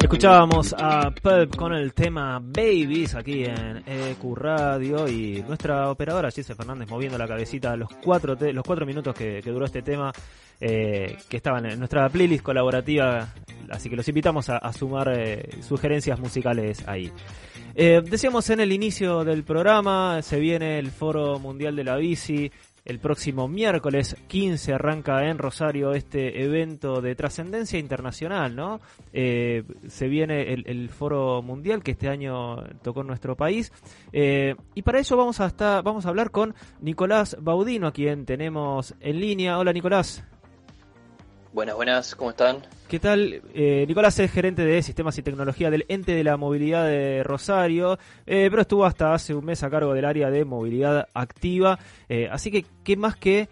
Escuchábamos 0.00 0.74
a 0.76 1.12
Pulp 1.12 1.54
con 1.54 1.72
el 1.72 1.94
tema 1.94 2.40
Babies 2.42 3.14
aquí 3.14 3.44
en 3.44 3.84
EQ 3.86 4.36
Radio 4.36 5.06
y 5.06 5.44
nuestra 5.46 5.88
operadora 5.88 6.32
Gise 6.32 6.56
Fernández 6.56 6.88
moviendo 6.88 7.16
la 7.16 7.28
cabecita 7.28 7.76
los 7.76 7.90
cuatro, 8.02 8.34
los 8.34 8.64
cuatro 8.64 8.84
minutos 8.84 9.14
que, 9.14 9.40
duró 9.42 9.66
este 9.66 9.82
tema 9.82 10.12
eh, 10.60 11.16
que 11.28 11.36
estaban 11.36 11.64
en 11.66 11.78
nuestra 11.78 12.08
playlist 12.08 12.42
colaborativa, 12.42 13.28
así 13.70 13.88
que 13.88 13.94
los 13.94 14.08
invitamos 14.08 14.48
a, 14.48 14.72
sumar 14.72 15.12
eh, 15.16 15.48
sugerencias 15.62 16.18
musicales 16.18 16.82
ahí. 16.88 17.12
Eh, 17.78 18.00
decíamos 18.02 18.48
en 18.48 18.60
el 18.60 18.72
inicio 18.72 19.22
del 19.22 19.44
programa, 19.44 20.22
se 20.22 20.40
viene 20.40 20.78
el 20.78 20.90
Foro 20.90 21.38
Mundial 21.38 21.76
de 21.76 21.84
la 21.84 21.96
Bici, 21.96 22.50
el 22.86 23.00
próximo 23.00 23.48
miércoles 23.48 24.16
15 24.28 24.72
arranca 24.72 25.28
en 25.28 25.36
Rosario 25.36 25.92
este 25.92 26.42
evento 26.42 27.02
de 27.02 27.14
trascendencia 27.14 27.78
internacional, 27.78 28.56
¿no? 28.56 28.80
Eh, 29.12 29.64
se 29.88 30.08
viene 30.08 30.54
el, 30.54 30.88
foro 30.88 31.42
mundial 31.42 31.82
que 31.82 31.90
este 31.90 32.08
año 32.08 32.62
tocó 32.82 33.02
en 33.02 33.08
nuestro 33.08 33.36
país. 33.36 33.70
Eh, 34.10 34.54
y 34.74 34.80
para 34.80 34.98
eso 34.98 35.18
vamos 35.18 35.40
a, 35.40 35.82
vamos 35.82 36.06
a 36.06 36.08
hablar 36.08 36.30
con 36.30 36.54
Nicolás 36.80 37.36
Baudino, 37.38 37.88
a 37.88 37.92
quien 37.92 38.24
tenemos 38.24 38.94
en 39.00 39.20
línea. 39.20 39.58
Hola 39.58 39.74
Nicolás. 39.74 40.24
Buenas, 41.56 41.74
buenas, 41.74 42.14
¿cómo 42.14 42.28
están? 42.28 42.58
¿Qué 42.86 43.00
tal? 43.00 43.40
Eh, 43.54 43.86
Nicolás 43.88 44.18
es 44.18 44.30
gerente 44.30 44.62
de 44.62 44.82
Sistemas 44.82 45.16
y 45.16 45.22
Tecnología 45.22 45.70
del 45.70 45.86
Ente 45.88 46.12
de 46.12 46.22
la 46.22 46.36
Movilidad 46.36 46.84
de 46.84 47.22
Rosario, 47.22 47.98
eh, 48.26 48.48
pero 48.50 48.60
estuvo 48.60 48.84
hasta 48.84 49.14
hace 49.14 49.34
un 49.34 49.46
mes 49.46 49.62
a 49.62 49.70
cargo 49.70 49.94
del 49.94 50.04
área 50.04 50.30
de 50.30 50.44
movilidad 50.44 51.08
activa. 51.14 51.78
Eh, 52.10 52.28
así 52.30 52.50
que, 52.50 52.66
¿qué 52.84 52.98
más 52.98 53.16
que 53.16 53.48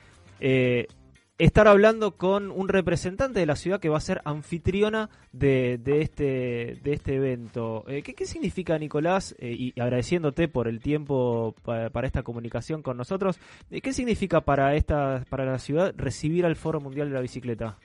estar 1.39 1.67
hablando 1.67 2.19
con 2.19 2.51
un 2.51 2.69
representante 2.69 3.41
de 3.41 3.47
la 3.47 3.57
ciudad 3.57 3.81
que 3.81 3.89
va 3.89 3.97
a 3.97 4.03
ser 4.03 4.21
anfitriona 4.27 5.09
de, 5.33 5.81
este, 5.87 6.79
de 6.83 6.93
este 6.93 7.15
evento? 7.15 7.87
¿qué, 7.87 8.27
significa, 8.27 8.79
Nicolás? 8.79 9.35
y 9.41 9.73
agradeciéndote 9.81 10.49
por 10.49 10.69
el 10.69 10.81
tiempo 10.81 11.55
para 11.63 12.07
esta 12.07 12.23
comunicación 12.23 12.83
con 12.83 12.99
nosotros, 12.99 13.41
¿qué 13.71 13.95
significa 13.95 14.43
para, 14.43 14.75
esta, 14.75 15.25
para 15.31 15.47
la 15.47 15.59
ciudad 15.59 15.95
recibir 15.97 16.45
al 16.45 16.55
Foro 16.55 16.83
Mundial 16.83 17.09
de 17.09 17.15
la 17.15 17.23
Bicicleta? 17.23 17.79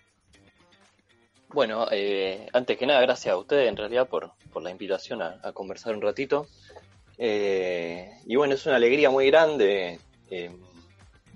Bueno, 1.51 1.87
eh, 1.89 2.47
antes 2.53 2.77
que 2.77 2.85
nada, 2.85 3.01
gracias 3.01 3.33
a 3.33 3.37
ustedes 3.37 3.69
en 3.69 3.75
realidad 3.75 4.07
por, 4.07 4.33
por 4.53 4.61
la 4.61 4.69
invitación 4.69 5.23
a, 5.23 5.51
conversar 5.51 5.95
un 5.95 6.01
ratito. 6.01 6.47
Eh, 7.17 8.07
y 8.27 8.35
bueno, 8.35 8.53
es 8.53 8.65
una 8.67 8.75
alegría 8.75 9.09
muy 9.09 9.31
grande. 9.31 9.99
Eh, 10.29 10.51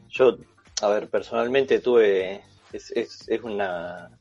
yo, 0.10 0.38
a 0.84 0.88
ver, 0.90 1.08
personalmente 1.08 1.80
tuve, 1.80 2.42
es, 2.72 2.92
es, 2.92 3.28
es 3.28 3.42
una, 3.42 4.12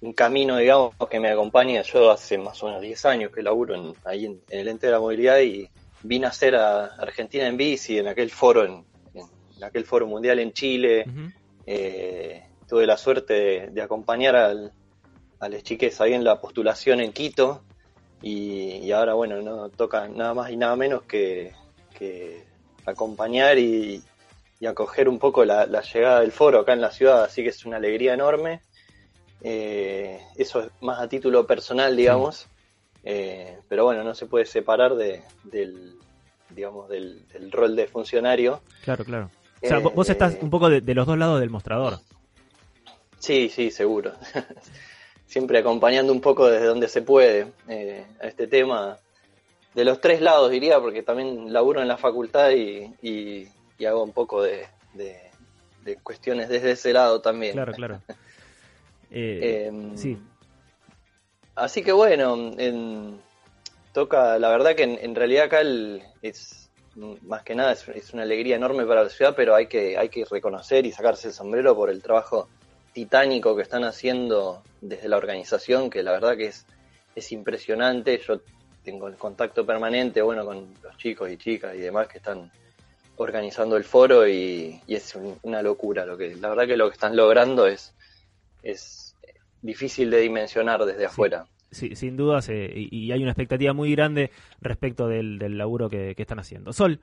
un 0.00 0.12
camino, 0.14 0.56
digamos, 0.56 0.96
que 1.08 1.20
me 1.20 1.30
acompaña. 1.30 1.82
Yo 1.82 2.10
hace 2.10 2.36
más 2.36 2.60
o 2.64 2.66
menos 2.66 2.82
10 2.82 3.04
años 3.04 3.32
que 3.32 3.44
laburo 3.44 3.76
en, 3.76 3.94
ahí 4.04 4.26
en, 4.26 4.42
el 4.48 4.66
ente 4.66 4.88
de 4.88 4.92
la 4.92 4.98
movilidad 4.98 5.38
y 5.38 5.70
vine 6.02 6.26
a 6.26 6.30
hacer 6.30 6.56
a 6.56 6.86
Argentina 6.96 7.46
en 7.46 7.56
bici 7.56 7.98
en 7.98 8.08
aquel 8.08 8.32
foro, 8.32 8.64
en, 8.64 8.84
aquel 9.62 9.84
foro 9.84 10.08
mundial 10.08 10.40
en 10.40 10.52
Chile. 10.52 11.04
tuve 12.68 12.86
la 12.86 12.96
suerte 12.96 13.68
de 13.70 13.82
acompañar 13.82 14.34
al, 14.34 14.72
a 15.40 15.48
las 15.48 15.62
chiques 15.62 16.00
ahí 16.00 16.12
en 16.12 16.22
la 16.22 16.40
postulación 16.40 17.00
en 17.00 17.12
Quito 17.12 17.62
y, 18.22 18.92
ahora 18.92 19.14
bueno, 19.14 19.40
no 19.40 19.70
toca 19.70 20.06
nada 20.08 20.34
más 20.34 20.50
y 20.50 20.56
nada 20.56 20.76
menos 20.76 21.02
que, 21.02 21.52
acompañar 22.86 23.58
y, 23.58 24.02
acoger 24.66 25.08
un 25.08 25.18
poco 25.18 25.44
la, 25.46 25.66
llegada 25.80 26.20
del 26.20 26.32
foro 26.32 26.60
acá 26.60 26.74
en 26.74 26.82
la 26.82 26.90
ciudad, 26.90 27.24
así 27.24 27.42
que 27.42 27.48
es 27.48 27.64
una 27.64 27.78
alegría 27.78 28.12
enorme. 28.12 28.60
Eh, 29.42 30.20
eso 30.36 30.60
es 30.60 30.68
más 30.82 31.00
a 31.00 31.08
título 31.08 31.46
personal, 31.46 31.96
digamos, 31.96 32.46
eh, 33.02 33.58
pero 33.70 33.84
bueno, 33.84 34.04
no 34.04 34.14
se 34.14 34.26
puede 34.26 34.44
separar 34.44 34.96
de, 34.96 35.22
del, 35.44 35.94
digamos, 36.50 36.90
del, 36.90 37.24
rol 37.50 37.74
de 37.74 37.86
funcionario. 37.86 38.60
Claro, 38.84 39.04
claro. 39.06 39.30
O 39.62 39.66
sea, 39.66 39.78
vos 39.78 40.08
eh, 40.10 40.12
estás 40.12 40.36
un 40.42 40.50
poco 40.50 40.68
de, 40.68 40.82
de 40.82 40.94
los 40.94 41.06
dos 41.06 41.16
lados 41.16 41.40
del 41.40 41.48
mostrador. 41.48 42.00
Sí, 43.18 43.48
sí, 43.48 43.70
seguro. 43.70 44.12
siempre 45.30 45.60
acompañando 45.60 46.12
un 46.12 46.20
poco 46.20 46.48
desde 46.48 46.66
donde 46.66 46.88
se 46.88 47.02
puede 47.02 47.52
eh, 47.68 48.04
a 48.20 48.26
este 48.26 48.48
tema. 48.48 48.98
De 49.74 49.84
los 49.84 50.00
tres 50.00 50.20
lados 50.20 50.50
diría, 50.50 50.80
porque 50.80 51.04
también 51.04 51.52
laburo 51.52 51.80
en 51.80 51.86
la 51.86 51.96
facultad 51.96 52.50
y, 52.50 53.48
hago 53.86 54.02
un 54.02 54.12
poco 54.12 54.42
de, 54.42 54.66
cuestiones 56.02 56.48
desde 56.48 56.72
ese 56.72 56.92
lado 56.92 57.20
también. 57.20 57.52
Claro, 57.52 57.72
claro. 57.72 58.02
Eh, 59.12 59.66
em, 59.66 59.96
sí. 59.96 60.16
Así 61.56 61.82
que 61.82 61.90
bueno, 61.90 62.52
toca, 63.92 64.38
la 64.38 64.50
verdad 64.50 64.76
que 64.76 64.84
en, 64.84 65.14
realidad 65.16 65.46
acá 65.46 65.62
es 66.22 66.70
más 67.22 67.42
que 67.42 67.56
nada 67.56 67.72
es, 67.72 67.88
es, 67.88 68.14
una 68.14 68.22
alegría 68.22 68.54
enorme 68.54 68.86
para 68.86 69.02
la 69.02 69.08
ciudad, 69.08 69.34
pero 69.34 69.56
hay 69.56 69.66
que, 69.66 69.98
hay 69.98 70.10
que 70.10 70.24
reconocer 70.24 70.86
y 70.86 70.92
sacarse 70.92 71.26
el 71.26 71.34
sombrero 71.34 71.74
por 71.74 71.90
el 71.90 72.00
trabajo 72.00 72.48
titánico 73.00 73.56
que 73.56 73.62
están 73.62 73.84
haciendo 73.84 74.62
desde 74.82 75.08
la 75.08 75.16
organización, 75.16 75.88
que 75.88 76.02
la 76.02 76.12
verdad 76.12 76.36
que 76.36 76.48
es, 76.48 76.66
es 77.14 77.32
impresionante. 77.32 78.18
Yo 78.18 78.42
tengo 78.84 79.08
el 79.08 79.14
contacto 79.14 79.64
permanente, 79.64 80.20
bueno, 80.20 80.44
con 80.44 80.74
los 80.82 80.98
chicos 80.98 81.30
y 81.30 81.38
chicas 81.38 81.74
y 81.74 81.78
demás 81.78 82.08
que 82.08 82.18
están 82.18 82.50
organizando 83.16 83.78
el 83.78 83.84
foro 83.84 84.28
y, 84.28 84.82
es 84.86 85.16
una 85.42 85.62
locura. 85.62 86.04
Lo 86.04 86.18
que, 86.18 86.36
la 86.36 86.50
verdad 86.50 86.66
que 86.66 86.76
lo 86.76 86.88
que 86.88 86.92
están 86.92 87.16
logrando 87.16 87.66
es, 87.66 87.94
es 88.62 89.16
difícil 89.62 90.10
de 90.10 90.20
dimensionar 90.20 90.84
desde 90.84 91.06
afuera. 91.06 91.46
Sí, 91.70 91.96
sin 91.96 92.18
dudas, 92.18 92.50
y, 92.50 93.12
hay 93.12 93.22
una 93.22 93.30
expectativa 93.30 93.72
muy 93.72 93.92
grande 93.92 94.30
respecto 94.60 95.08
del, 95.08 95.38
del 95.38 95.56
laburo 95.56 95.88
que, 95.88 96.14
están 96.18 96.38
haciendo. 96.38 96.74
Sol. 96.74 97.00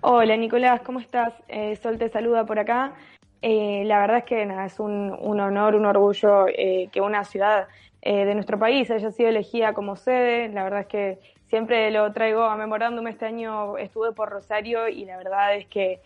Hola 0.00 0.36
Nicolás, 0.36 0.80
¿cómo 0.82 1.00
estás? 1.00 1.32
Eh, 1.48 1.74
Sol 1.74 1.98
te 1.98 2.08
saluda 2.08 2.46
por 2.46 2.60
acá. 2.60 2.94
Eh, 3.42 3.82
la 3.86 3.98
verdad 3.98 4.18
es 4.18 4.24
que 4.24 4.42
es 4.42 4.80
un, 4.80 5.12
honor, 5.20 5.74
un 5.74 5.84
orgullo 5.84 6.46
eh, 6.46 6.88
que 6.92 7.00
una 7.00 7.24
ciudad 7.24 7.66
eh, 8.00 8.24
de 8.24 8.34
nuestro 8.34 8.56
país 8.56 8.88
haya 8.90 9.10
sido 9.10 9.28
elegida 9.28 9.74
como 9.74 9.96
sede. 9.96 10.48
La 10.48 10.62
verdad 10.62 10.80
es 10.80 10.86
que 10.86 11.18
siempre 11.48 11.90
lo 11.90 12.12
traigo 12.12 12.44
a 12.44 12.56
memorándome. 12.56 13.10
Este 13.10 13.26
año 13.26 13.76
estuve 13.78 14.12
por 14.12 14.30
Rosario 14.30 14.88
y 14.88 15.04
la 15.04 15.16
verdad 15.16 15.56
es 15.56 15.66
que 15.66 16.00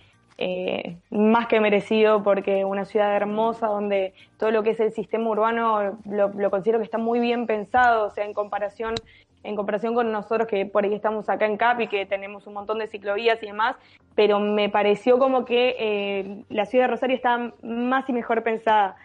más 1.08 1.46
que 1.46 1.60
merecido 1.60 2.22
porque 2.22 2.66
una 2.66 2.84
ciudad 2.84 3.16
hermosa 3.16 3.68
donde 3.68 4.12
todo 4.38 4.50
lo 4.50 4.62
que 4.62 4.70
es 4.70 4.80
el 4.80 4.92
sistema 4.92 5.30
urbano 5.30 5.98
lo, 6.04 6.28
lo 6.28 6.50
considero 6.50 6.78
que 6.78 6.84
está 6.84 6.98
muy 6.98 7.20
bien 7.20 7.46
pensado, 7.46 8.08
o 8.08 8.10
sea, 8.10 8.26
en 8.26 8.34
comparación 8.34 8.94
en 9.42 9.56
comparación 9.56 9.94
con 9.94 10.10
nosotros 10.10 10.48
que 10.48 10.66
por 10.66 10.84
ahí 10.84 10.94
estamos 10.94 11.28
acá 11.28 11.46
en 11.46 11.56
CAP 11.56 11.82
y 11.82 11.88
que 11.88 12.06
tenemos 12.06 12.46
un 12.46 12.54
montón 12.54 12.78
de 12.78 12.88
ciclovías 12.88 13.42
y 13.42 13.46
demás, 13.46 13.76
pero 14.14 14.40
me 14.40 14.68
pareció 14.68 15.18
como 15.18 15.44
que 15.44 15.76
eh, 15.78 16.44
la 16.48 16.66
ciudad 16.66 16.84
de 16.84 16.90
Rosario 16.90 17.16
está 17.16 17.52
más 17.62 18.08
y 18.08 18.12
mejor 18.12 18.42
pensada. 18.42 18.96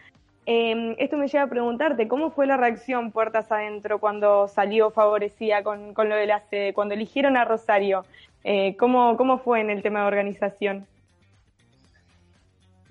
Em, 0.45 0.95
esto 0.97 1.17
me 1.17 1.27
lleva 1.27 1.43
a 1.43 1.47
preguntarte, 1.47 2.07
¿cómo 2.07 2.31
fue 2.31 2.47
la 2.47 2.57
reacción 2.57 3.11
puertas 3.11 3.51
adentro 3.51 3.99
cuando 3.99 4.47
salió 4.47 4.89
favorecida 4.89 5.61
con, 5.63 5.93
lo 5.95 6.15
de 6.15 6.25
la 6.25 6.39
sede, 6.49 6.73
cuando 6.73 6.95
eligieron 6.95 7.37
a 7.37 7.45
Rosario? 7.45 8.05
Eh, 8.43 8.75
¿cómo, 8.77 9.17
¿Cómo 9.17 9.37
fue 9.37 9.61
en 9.61 9.69
el 9.69 9.83
tema 9.83 10.01
de 10.01 10.07
organización? 10.07 10.87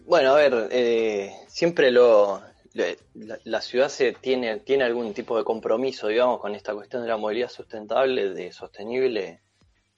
Bueno, 0.06 0.30
a 0.30 0.36
ver, 0.36 0.68
eh, 0.70 1.32
siempre 1.48 1.90
lo, 1.90 2.40
la, 2.72 3.60
ciudad 3.60 3.88
se 3.88 4.12
tiene, 4.12 4.60
tiene 4.60 4.84
algún 4.84 5.12
tipo 5.12 5.36
de 5.36 5.44
compromiso, 5.44 6.08
digamos, 6.08 6.40
con 6.40 6.54
esta 6.54 6.72
cuestión 6.72 7.02
de 7.02 7.08
la 7.08 7.16
movilidad 7.16 7.50
sustentable, 7.50 8.30
de 8.30 8.52
sostenible, 8.52 9.40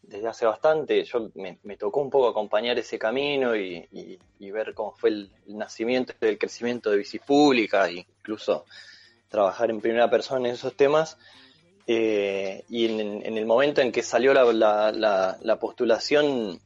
desde 0.00 0.28
hace 0.28 0.46
bastante. 0.46 1.04
Yo 1.04 1.30
me, 1.34 1.76
tocó 1.76 2.00
un 2.00 2.10
poco 2.10 2.28
acompañar 2.28 2.78
ese 2.78 2.98
camino 2.98 3.54
y, 3.54 4.18
ver 4.38 4.74
cómo 4.74 4.92
fue 4.92 5.10
el, 5.10 5.30
nacimiento 5.48 6.14
y 6.20 6.26
el 6.26 6.38
crecimiento 6.38 6.90
de 6.90 6.98
bici 6.98 7.18
pública, 7.18 7.88
e 7.88 8.06
incluso 8.18 8.64
trabajar 9.28 9.70
en 9.70 9.80
primera 9.80 10.08
persona 10.08 10.48
en 10.48 10.54
esos 10.54 10.74
temas. 10.74 11.18
Eh, 11.86 12.64
y 12.70 12.86
en, 12.86 13.36
el 13.36 13.44
momento 13.44 13.82
en 13.82 13.92
que 13.92 14.02
salió 14.02 14.32
la, 14.32 15.58
postulación, 15.60 16.58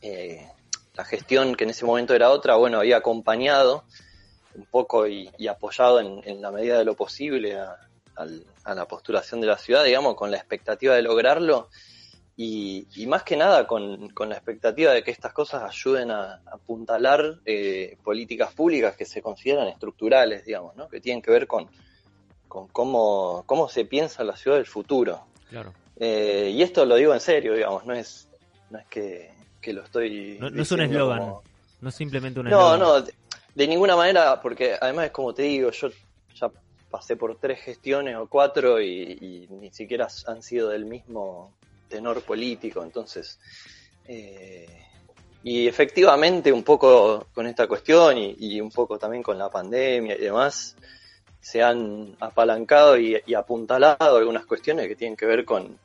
eh, 0.00 0.48
la 0.94 1.04
gestión, 1.04 1.54
que 1.54 1.62
en 1.62 1.70
ese 1.70 1.84
momento 1.84 2.12
era 2.12 2.30
otra, 2.30 2.56
bueno, 2.56 2.78
había 2.78 2.96
acompañado 2.96 3.84
un 4.54 4.66
poco 4.66 5.06
y, 5.06 5.30
apoyado 5.48 6.00
en, 6.00 6.42
la 6.42 6.50
medida 6.50 6.78
de 6.78 6.84
lo 6.84 6.94
posible 6.94 7.58
a, 7.58 7.76
la 8.74 8.86
postulación 8.86 9.40
de 9.40 9.46
la 9.46 9.58
ciudad, 9.58 9.84
digamos, 9.84 10.14
con 10.14 10.30
la 10.30 10.36
expectativa 10.36 10.94
de 10.94 11.02
lograrlo 11.02 11.68
y, 12.36 12.86
más 13.06 13.22
que 13.22 13.36
nada 13.36 13.66
con, 13.66 14.08
la 14.28 14.34
expectativa 14.34 14.92
de 14.92 15.02
que 15.02 15.10
estas 15.10 15.32
cosas 15.32 15.62
ayuden 15.62 16.10
a, 16.10 16.40
apuntalar 16.46 17.40
eh, 17.44 17.96
políticas 18.02 18.52
públicas 18.52 18.96
que 18.96 19.04
se 19.04 19.22
consideran 19.22 19.68
estructurales, 19.68 20.44
digamos, 20.44 20.76
¿no? 20.76 20.88
que 20.88 21.00
tienen 21.00 21.22
que 21.22 21.30
ver 21.30 21.46
con, 21.46 21.68
con 22.48 22.68
cómo, 22.68 23.44
cómo 23.46 23.68
se 23.68 23.84
piensa 23.84 24.24
la 24.24 24.36
ciudad 24.36 24.56
del 24.56 24.66
futuro. 24.66 25.26
Claro. 25.48 25.72
Eh, 25.96 26.50
y 26.54 26.62
esto 26.62 26.84
lo 26.84 26.96
digo 26.96 27.14
en 27.14 27.20
serio, 27.20 27.54
digamos, 27.54 27.84
no 27.86 27.94
es 27.94 28.28
no 28.72 28.78
es 28.78 28.86
que, 28.86 29.30
que 29.60 29.72
lo 29.72 29.84
estoy. 29.84 30.38
No, 30.40 30.50
no 30.50 30.62
es 30.62 30.72
un 30.72 30.80
eslogan, 30.80 31.18
como- 31.18 31.42
no 31.80 31.88
es 31.88 31.94
simplemente 31.94 32.40
un 32.40 32.46
No, 32.46 32.74
eslogan. 32.74 32.80
no, 32.80 33.02
de, 33.02 33.14
de 33.54 33.66
ninguna 33.66 33.96
manera, 33.96 34.40
porque 34.40 34.76
además 34.80 35.06
es 35.06 35.12
como 35.12 35.34
te 35.34 35.42
digo, 35.42 35.70
yo 35.70 35.88
ya 36.34 36.50
pasé 36.90 37.16
por 37.16 37.38
tres 37.38 37.60
gestiones 37.60 38.16
o 38.16 38.26
cuatro 38.26 38.80
y, 38.80 39.46
ni 39.50 39.70
siquiera 39.70 40.08
han 40.26 40.42
sido 40.42 40.68
del 40.68 40.84
mismo 40.84 41.52
tenor 41.88 42.22
político, 42.22 42.82
entonces. 42.82 43.38
eh, 44.06 44.66
y 45.44 45.66
efectivamente, 45.66 46.52
un 46.52 46.62
poco 46.62 47.26
con 47.34 47.48
esta 47.48 47.66
cuestión 47.66 48.16
y, 48.16 48.36
y 48.38 48.60
un 48.60 48.70
poco 48.70 48.96
también 48.96 49.24
con 49.24 49.36
la 49.36 49.50
pandemia 49.50 50.14
y 50.14 50.20
demás, 50.20 50.76
se 51.40 51.60
han 51.62 52.16
apalancado 52.20 52.96
y, 52.96 53.20
y 53.26 53.34
apuntalado 53.34 54.16
algunas 54.16 54.46
cuestiones 54.46 54.86
que 54.86 54.94
tienen 54.94 55.16
que 55.16 55.26
ver 55.26 55.44
con, 55.44 55.76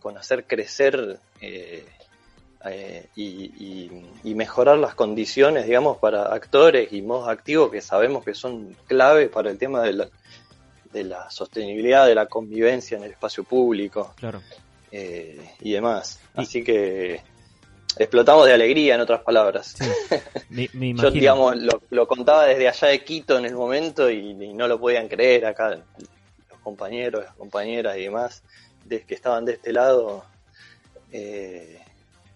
con 0.00 0.16
hacer 0.16 0.46
crecer 0.46 1.20
eh, 1.42 1.84
eh, 2.64 3.06
y, 3.14 3.24
y- 3.24 4.10
y 4.24 4.34
mejorar 4.34 4.78
las 4.78 4.94
condiciones, 4.94 5.66
digamos, 5.66 5.98
para 5.98 6.32
actores 6.34 6.92
y 6.92 7.02
modos 7.02 7.28
activos 7.28 7.70
que 7.70 7.80
sabemos 7.80 8.24
que 8.24 8.34
son 8.34 8.76
clave 8.86 9.28
para 9.28 9.50
el 9.50 9.58
tema 9.58 9.82
de 9.82 9.92
la, 9.92 10.08
de 10.92 11.04
la 11.04 11.30
sostenibilidad 11.30 12.06
de 12.06 12.14
la 12.14 12.26
convivencia 12.26 12.96
en 12.96 13.04
el 13.04 13.12
espacio 13.12 13.44
público 13.44 14.14
Claro. 14.16 14.42
eh, 14.90 15.52
y 15.60 15.72
demás. 15.72 16.18
Así 16.34 16.64
que 16.64 17.20
explotamos 17.96 18.46
de 18.46 18.54
alegría, 18.54 18.94
en 18.96 19.00
otras 19.02 19.22
palabras. 19.22 19.76
Me, 20.50 20.68
me 20.72 20.94
Yo, 21.02 21.10
digamos, 21.10 21.56
lo, 21.56 21.82
lo 21.90 22.08
contaba 22.08 22.46
desde 22.46 22.68
allá 22.68 22.88
de 22.88 23.04
Quito 23.04 23.38
en 23.38 23.44
el 23.44 23.54
momento 23.54 24.10
y, 24.10 24.30
y 24.30 24.52
no 24.54 24.66
lo 24.66 24.80
podían 24.80 25.06
creer 25.08 25.46
acá 25.46 25.70
los 26.50 26.60
compañeros, 26.60 27.24
las 27.24 27.34
compañeras 27.34 27.96
y 27.96 28.02
demás 28.02 28.42
de 28.84 29.02
que 29.04 29.14
estaban 29.14 29.44
de 29.44 29.52
este 29.52 29.72
lado. 29.72 30.24
eh, 31.12 31.80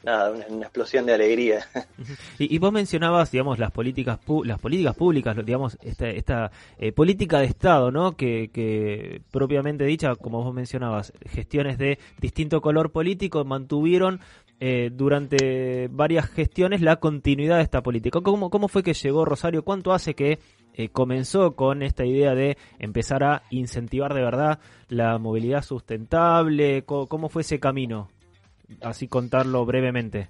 nada, 0.05 0.31
una, 0.31 0.62
explosión 0.62 1.07
de 1.07 1.15
alegría. 1.15 1.65
Y, 2.38 2.59
vos 2.59 2.73
mencionabas, 2.73 3.31
digamos, 3.31 3.59
las 3.59 3.71
políticas 3.71 4.19
pu- 4.27 4.45
las 4.45 4.59
políticas 4.59 4.97
públicas, 4.97 5.37
digamos, 5.45 5.79
esta, 5.83 6.09
esta 6.09 6.51
eh, 6.79 6.91
política 6.91 7.38
de 7.38 7.47
Estado, 7.47 7.93
¿no? 7.93 8.17
Que, 8.17 9.23
propiamente 9.31 9.85
dicha, 9.85 10.17
como 10.17 10.43
vos 10.43 10.53
mencionabas, 10.53 11.12
gestiones 11.27 11.79
de 11.79 11.99
distinto 12.21 12.61
color 12.61 12.91
político 12.91 13.45
mantuvieron 13.45 14.21
eh, 14.59 14.91
durante 14.93 15.88
varias 15.88 16.29
gestiones 16.31 16.81
la 16.83 16.97
continuidad 16.97 17.59
de 17.59 17.62
esta 17.62 17.83
política. 17.83 18.21
¿Cómo, 18.21 18.51
cómo 18.51 18.69
fue 18.69 18.83
que 18.83 18.95
llegó 18.95 19.25
Rosario? 19.25 19.62
¿Cuánto 19.65 19.93
hace 19.93 20.15
que 20.15 20.38
eh, 20.75 20.88
comenzó 20.88 21.55
con 21.55 21.83
esta 21.83 22.05
idea 22.05 22.35
de 22.35 22.57
empezar 22.79 23.23
a 23.25 23.43
incentivar 23.51 24.15
de 24.15 24.23
verdad 24.23 24.59
la 24.88 25.19
movilidad 25.19 25.62
sustentable? 25.62 26.85
¿Cómo, 26.85 27.07
cómo 27.09 27.29
fue 27.29 27.43
ese 27.43 27.61
camino? 27.61 28.09
Así 28.80 29.08
contarlo 29.08 29.64
brevemente. 29.66 30.28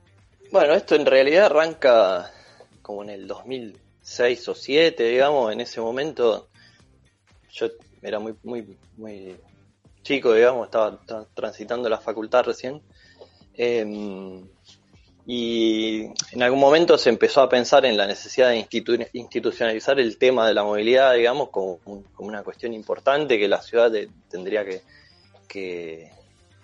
Bueno, 0.51 0.75
esto 0.75 0.95
en 0.95 1.07
realidad 1.07 1.47
arranca 1.47 2.31
como 2.83 3.03
en 3.03 3.11
el 3.11 3.27
2006 3.27 4.49
o 4.49 4.53
2007, 4.53 5.05
digamos, 5.05 5.53
en 5.53 5.61
ese 5.61 5.81
momento 5.81 6.49
yo 7.53 7.69
era 8.03 8.19
muy 8.19 8.35
muy 8.43 8.77
muy 8.97 9.37
chico, 10.03 10.35
digamos, 10.35 10.67
estaba, 10.67 10.99
transitando 11.35 11.89
la 11.89 11.99
facultad 11.99 12.45
recién. 12.45 12.83
eh, 13.55 14.43
y 15.25 16.03
en 16.33 16.43
algún 16.43 16.59
momento 16.59 16.99
se 16.99 17.09
empezó 17.09 17.43
a 17.43 17.49
pensar 17.49 17.85
en 17.87 17.97
la 17.97 18.09
necesidad 18.09 18.49
de 18.51 18.59
institu- 18.59 19.09
institucionalizar 19.13 20.01
el 20.01 20.19
tema 20.19 20.49
de 20.49 20.55
la 20.55 20.65
movilidad, 20.65 21.15
digamos, 21.15 21.51
como, 21.51 21.79
un- 21.85 22.03
como 22.13 22.29
una 22.29 22.43
cuestión 22.43 22.73
importante 22.75 23.39
que 23.39 23.47
la 23.47 23.63
ciudad 23.63 23.93
tendría 24.29 24.65
que, 24.65 24.81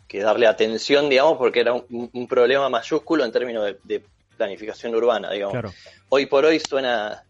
que 0.08 0.20
darle 0.22 0.46
atención, 0.46 1.08
digamos, 1.08 1.36
porque 1.38 1.60
era 1.60 1.74
un, 1.74 2.10
un 2.12 2.26
problema 2.26 2.68
mayúsculo 2.68 3.24
en 3.24 3.30
términos 3.30 3.64
de, 3.66 3.78
de 3.84 4.04
planificación 4.36 4.94
urbana, 4.94 5.30
digamos. 5.30 5.52
Claro. 5.52 5.72
Hoy 6.08 6.26
por 6.26 6.44
hoy 6.46 6.58
suena 6.60 7.24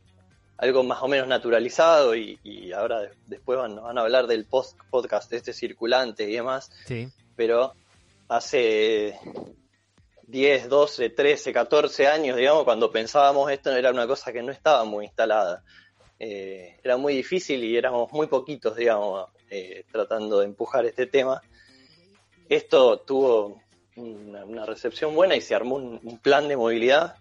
algo 0.59 0.83
más 0.85 1.03
o 1.03 1.09
menos 1.09 1.27
naturalizado 1.29 2.15
y, 2.17 2.39
y 2.45 2.73
ahora 2.73 3.01
de- 3.01 3.11
después 3.27 3.59
van, 3.59 3.77
van 3.77 3.99
a 3.99 4.03
hablar 4.03 4.27
del 4.29 4.45
post 4.45 4.79
podcast 4.91 5.33
este 5.33 5.53
circulante 5.53 6.25
y 6.25 6.35
demás, 6.35 6.71
Sí. 6.87 7.09
pero 7.37 7.75
hace 8.29 9.19
10, 10.27 10.69
12, 10.69 11.11
13, 11.11 11.53
14 11.53 12.07
años, 12.07 12.37
digamos, 12.37 12.65
cuando 12.65 12.91
pensábamos 12.93 13.51
esto 13.51 13.71
era 13.75 13.91
una 13.91 14.07
cosa 14.07 14.33
que 14.33 14.43
no 14.43 14.53
estaba 14.53 14.85
muy 14.85 15.07
instalada. 15.07 15.63
Eh, 16.21 16.77
era 16.83 16.97
muy 16.97 17.15
difícil 17.15 17.63
y 17.65 17.77
éramos 17.77 18.13
muy 18.13 18.27
poquitos, 18.27 18.77
digamos, 18.77 19.29
eh, 19.51 19.85
tratando 19.91 20.41
de 20.41 20.47
empujar 20.47 20.85
este 20.85 21.07
tema. 21.07 21.41
Esto 22.49 23.01
tuvo 23.01 23.61
una, 23.97 24.65
recepción 24.65 25.15
buena 25.15 25.37
y 25.37 25.41
se 25.41 25.55
armó 25.55 25.77
un, 25.77 26.19
plan 26.23 26.49
de 26.49 26.57
movilidad 26.57 27.17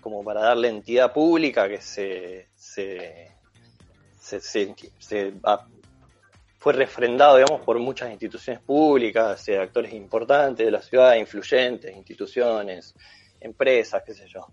como 0.00 0.22
para 0.22 0.42
darle 0.42 0.68
entidad 0.68 1.12
pública 1.12 1.68
que 1.68 1.80
se, 1.80 2.48
se, 2.54 3.32
se, 4.18 4.40
se- 4.98 5.34
fue 6.58 6.72
refrendado, 6.72 7.36
digamos, 7.36 7.62
por 7.62 7.78
muchas 7.78 8.10
instituciones 8.10 8.62
públicas, 8.62 9.48
eh, 9.48 9.58
actores 9.58 9.92
importantes 9.92 10.64
de 10.64 10.72
la 10.72 10.82
ciudad, 10.82 11.14
influyentes, 11.14 11.94
instituciones, 11.94 12.94
empresas, 13.40 14.02
qué 14.04 14.14
sé 14.14 14.26
yo. 14.28 14.46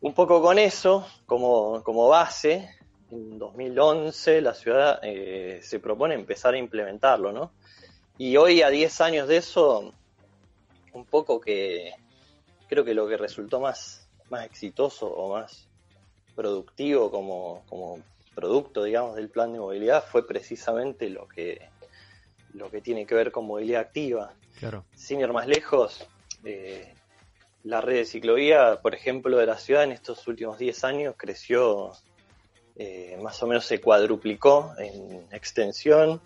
Un 0.00 0.14
poco 0.14 0.40
con 0.40 0.58
eso, 0.58 1.06
como, 1.26 1.82
como 1.82 2.08
base, 2.08 2.70
en 3.10 3.38
2011 3.38 4.40
la 4.40 4.54
ciudad 4.54 5.00
eh, 5.02 5.60
se 5.62 5.78
propone 5.78 6.14
empezar 6.14 6.54
a 6.54 6.58
implementarlo, 6.58 7.32
¿no? 7.32 7.52
Y 8.20 8.36
hoy, 8.36 8.60
a 8.60 8.68
10 8.68 9.00
años 9.00 9.28
de 9.28 9.38
eso, 9.38 9.94
un 10.92 11.06
poco 11.06 11.40
que 11.40 11.94
creo 12.68 12.84
que 12.84 12.92
lo 12.92 13.08
que 13.08 13.16
resultó 13.16 13.60
más, 13.60 14.10
más 14.28 14.44
exitoso 14.44 15.06
o 15.06 15.32
más 15.32 15.70
productivo 16.36 17.10
como, 17.10 17.64
como 17.66 17.98
producto, 18.34 18.84
digamos, 18.84 19.16
del 19.16 19.30
plan 19.30 19.54
de 19.54 19.58
movilidad 19.58 20.04
fue 20.04 20.26
precisamente 20.26 21.08
lo 21.08 21.26
que, 21.28 21.70
lo 22.52 22.70
que 22.70 22.82
tiene 22.82 23.06
que 23.06 23.14
ver 23.14 23.32
con 23.32 23.46
movilidad 23.46 23.80
activa. 23.80 24.34
Claro. 24.58 24.84
Sin 24.94 25.20
ir 25.20 25.32
más 25.32 25.46
lejos, 25.46 26.06
eh, 26.44 26.92
la 27.64 27.80
red 27.80 28.00
de 28.00 28.04
ciclovía, 28.04 28.82
por 28.82 28.94
ejemplo, 28.94 29.38
de 29.38 29.46
la 29.46 29.56
ciudad 29.56 29.84
en 29.84 29.92
estos 29.92 30.28
últimos 30.28 30.58
10 30.58 30.84
años 30.84 31.14
creció, 31.16 31.92
eh, 32.76 33.18
más 33.22 33.42
o 33.42 33.46
menos 33.46 33.64
se 33.64 33.80
cuadruplicó 33.80 34.74
en 34.76 35.26
extensión. 35.32 36.20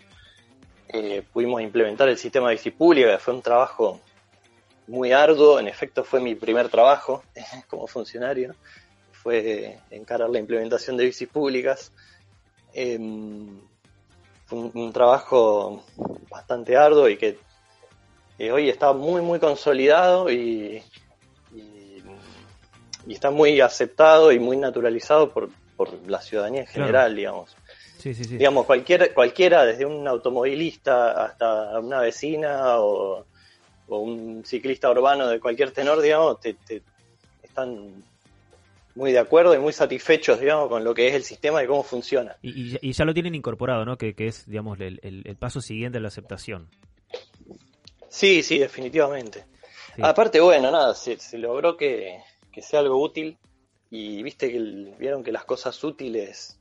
Eh, 0.89 1.23
pudimos 1.33 1.61
implementar 1.61 2.07
el 2.09 2.17
sistema 2.17 2.49
de 2.51 2.71
pública, 2.71 3.11
que 3.11 3.17
fue 3.17 3.33
un 3.33 3.41
trabajo 3.41 3.99
muy 4.87 5.11
arduo, 5.11 5.59
en 5.59 5.67
efecto 5.67 6.03
fue 6.03 6.19
mi 6.19 6.35
primer 6.35 6.69
trabajo 6.69 7.23
como 7.67 7.87
funcionario, 7.87 8.55
fue 9.11 9.79
encarar 9.89 10.29
la 10.29 10.39
implementación 10.39 10.95
de 10.97 11.05
bicis 11.05 11.27
públicas. 11.27 11.91
Em, 12.73 13.59
fue 14.45 14.59
un, 14.59 14.71
un 14.75 14.93
trabajo 14.93 15.83
bastante 16.29 16.77
arduo 16.77 17.09
y 17.09 17.17
que 17.17 17.39
eh, 18.37 18.51
hoy 18.51 18.69
está 18.69 18.93
muy 18.93 19.21
muy 19.21 19.39
consolidado 19.39 20.29
y, 20.29 20.83
y, 21.51 22.03
y 23.07 23.13
está 23.13 23.31
muy 23.31 23.59
aceptado 23.61 24.31
y 24.31 24.37
muy 24.39 24.57
naturalizado 24.57 25.31
por, 25.31 25.49
por 25.75 25.93
la 26.07 26.21
ciudadanía 26.21 26.61
en 26.61 26.67
Claro. 26.67 26.85
general, 26.85 27.15
digamos. 27.15 27.55
Sí, 28.05 28.13
sí, 28.13 28.23
sí. 28.23 28.37
Digamos, 28.37 28.67
cualquier, 28.67 29.15
cualquiera, 29.15 29.65
desde 29.65 29.83
un 29.83 30.07
automovilista 30.07 31.25
hasta 31.25 31.79
una 31.79 32.01
vecina 32.01 32.77
o, 32.79 33.25
o 33.87 33.97
un 33.97 34.43
ciclista 34.45 34.91
urbano 34.91 35.27
de 35.27 35.39
cualquier 35.39 35.71
tenor, 35.71 35.99
digamos, 36.01 36.39
te, 36.39 36.53
te- 36.53 36.83
están 37.41 38.03
muy 38.93 39.11
de 39.11 39.17
acuerdo 39.17 39.55
y 39.55 39.57
muy 39.57 39.73
satisfechos, 39.73 40.39
digamos, 40.39 40.69
con 40.69 40.83
lo 40.83 40.93
que 40.93 41.07
es 41.07 41.15
el 41.15 41.23
sistema 41.23 41.63
y 41.63 41.65
cómo 41.65 41.81
funciona. 41.81 42.35
Y, 42.43 42.49
y 42.51 42.69
ya- 42.73 42.79
y 42.79 42.91
ya 42.93 43.05
lo 43.05 43.13
tienen 43.15 43.33
incorporado, 43.33 43.85
¿no? 43.85 43.97
Que, 43.97 44.13
que 44.13 44.27
es, 44.27 44.45
digamos, 44.47 44.79
el, 44.81 44.99
el- 45.01 45.23
el 45.25 45.35
paso 45.35 45.59
siguiente 45.59 45.97
a 45.97 46.01
la 46.01 46.09
aceptación. 46.09 46.69
Sí, 48.09 48.43
sí, 48.43 48.59
definitivamente. 48.59 49.45
Sí. 49.95 50.01
Aparte, 50.03 50.39
bueno, 50.41 50.69
nada, 50.69 50.93
se, 50.93 51.17
se 51.17 51.39
logró 51.39 51.75
que, 51.75 52.19
que 52.51 52.61
sea 52.61 52.81
algo 52.81 53.01
útil 53.01 53.35
y 53.89 54.21
viste 54.21 54.51
que 54.51 54.57
el- 54.57 54.93
vieron 54.99 55.23
que 55.23 55.31
las 55.31 55.43
cosas 55.45 55.83
útiles 55.83 56.59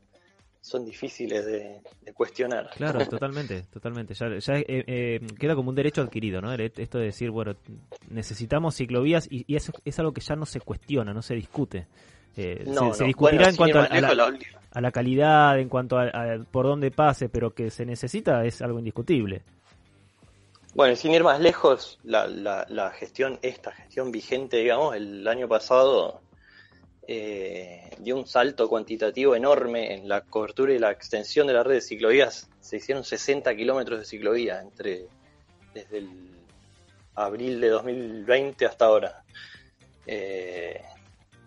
son 0.65 0.87
difíciles 0.87 1.45
de, 1.45 1.79
de 2.01 2.13
cuestionar. 2.15 2.71
Claro, 2.75 3.07
totalmente, 3.11 3.65
totalmente. 3.71 4.15
Ya, 4.15 4.39
ya 4.39 4.55
eh, 4.57 4.65
eh, 4.67 5.21
queda 5.39 5.55
como 5.55 5.69
un 5.69 5.75
derecho 5.75 6.01
adquirido, 6.01 6.41
¿no? 6.41 6.55
Esto 6.55 6.97
de 6.99 7.05
decir, 7.05 7.31
bueno, 7.31 7.55
necesitamos 8.09 8.75
ciclovías 8.75 9.29
y, 9.31 9.45
y 9.47 9.57
eso 9.57 9.73
es 9.85 9.99
algo 9.99 10.13
que 10.13 10.23
ya 10.23 10.37
no 10.37 10.47
se 10.47 10.61
cuestiona, 10.61 11.13
no 11.13 11.21
se 11.21 11.35
discute. 11.35 11.87
Eh, 12.37 12.65
No, 12.67 12.95
se, 12.95 13.05
discutirá 13.05 13.45
Bueno, 13.45 13.51
en 13.51 13.57
cuanto 13.57 13.79
a, 13.79 13.89
la, 13.89 14.01
lejos, 14.01 14.17
la 14.17 14.27
última- 14.27 14.61
a 14.73 14.81
la 14.81 14.91
calidad, 14.91 15.59
en 15.61 15.69
cuanto 15.69 15.99
a, 15.99 16.05
a 16.05 16.39
por 16.51 16.65
dónde 16.65 16.91
pase, 16.91 17.29
pero 17.29 17.53
que 17.53 17.69
se 17.71 17.85
necesita 17.85 18.43
es 18.47 18.63
algo 18.63 18.79
indiscutible. 18.79 19.43
Bueno, 20.75 20.95
y 20.95 20.97
sin 20.97 21.13
ir 21.13 21.23
más 21.23 21.41
lejos, 21.41 22.01
la, 22.05 22.27
la, 22.27 22.65
la 22.71 22.91
gestión, 22.91 23.39
esta 23.43 23.71
gestión 23.71 24.11
vigente, 24.11 24.57
digamos, 24.57 24.97
el 24.97 25.29
año 25.29 25.47
pasado 25.47 26.23
eh, 27.07 27.91
dio 27.99 28.17
un 28.17 28.27
salto 28.27 28.69
cuantitativo 28.69 29.35
enorme 29.37 29.95
en 29.95 30.09
la 30.09 30.23
cobertura 30.23 30.73
y 30.73 30.79
la 30.79 30.91
extensión 30.91 31.47
de 31.47 31.53
la 31.53 31.63
red 31.63 31.75
de 31.75 31.81
ciclovías. 31.81 32.49
Se 32.61 32.77
hicieron 32.79 33.05
60 33.05 33.55
kilómetros 33.57 33.99
de 34.01 34.05
ciclovía 34.07 34.61
entre 34.61 35.07
desde 35.75 35.99
el 35.99 36.09
abril 37.15 37.61
de 37.61 37.69
2020 37.69 38.67
hasta 38.67 38.87
ahora. 38.87 39.23
Eh, 40.07 40.81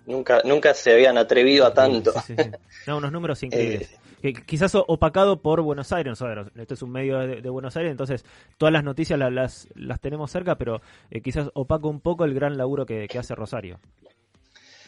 nunca, 0.06 0.42
nunca 0.46 0.74
se 0.74 0.94
habían 0.94 1.18
atrevido 1.18 1.66
a 1.66 1.74
tanto. 1.74 2.12
Sí, 2.26 2.36
sí, 2.38 2.44
sí. 2.44 2.50
No, 2.88 2.98
unos 2.98 3.12
números 3.12 3.42
increíbles. 3.44 3.98
Que 4.22 4.34
quizás 4.34 4.74
opacado 4.74 5.42
por 5.44 5.62
Buenos 5.62 5.92
Aires, 5.92 6.10
nosotros, 6.10 6.48
esto 6.56 6.74
es 6.74 6.82
un 6.82 6.92
medio 6.92 7.20
de, 7.20 7.40
de 7.42 7.50
Buenos 7.52 7.78
Aires, 7.78 7.92
entonces 7.92 8.26
todas 8.58 8.74
las 8.74 8.84
noticias 8.84 9.18
la- 9.20 9.30
las, 9.30 9.68
las 9.76 10.00
tenemos 10.00 10.32
cerca, 10.32 10.56
pero 10.58 10.82
eh, 11.12 11.22
quizás 11.22 11.52
opaca 11.54 11.86
un 11.88 12.00
poco 12.02 12.26
el 12.26 12.34
gran 12.34 12.58
laburo 12.58 12.86
que, 12.88 13.08
que 13.08 13.20
hace 13.20 13.36
Rosario. 13.36 13.80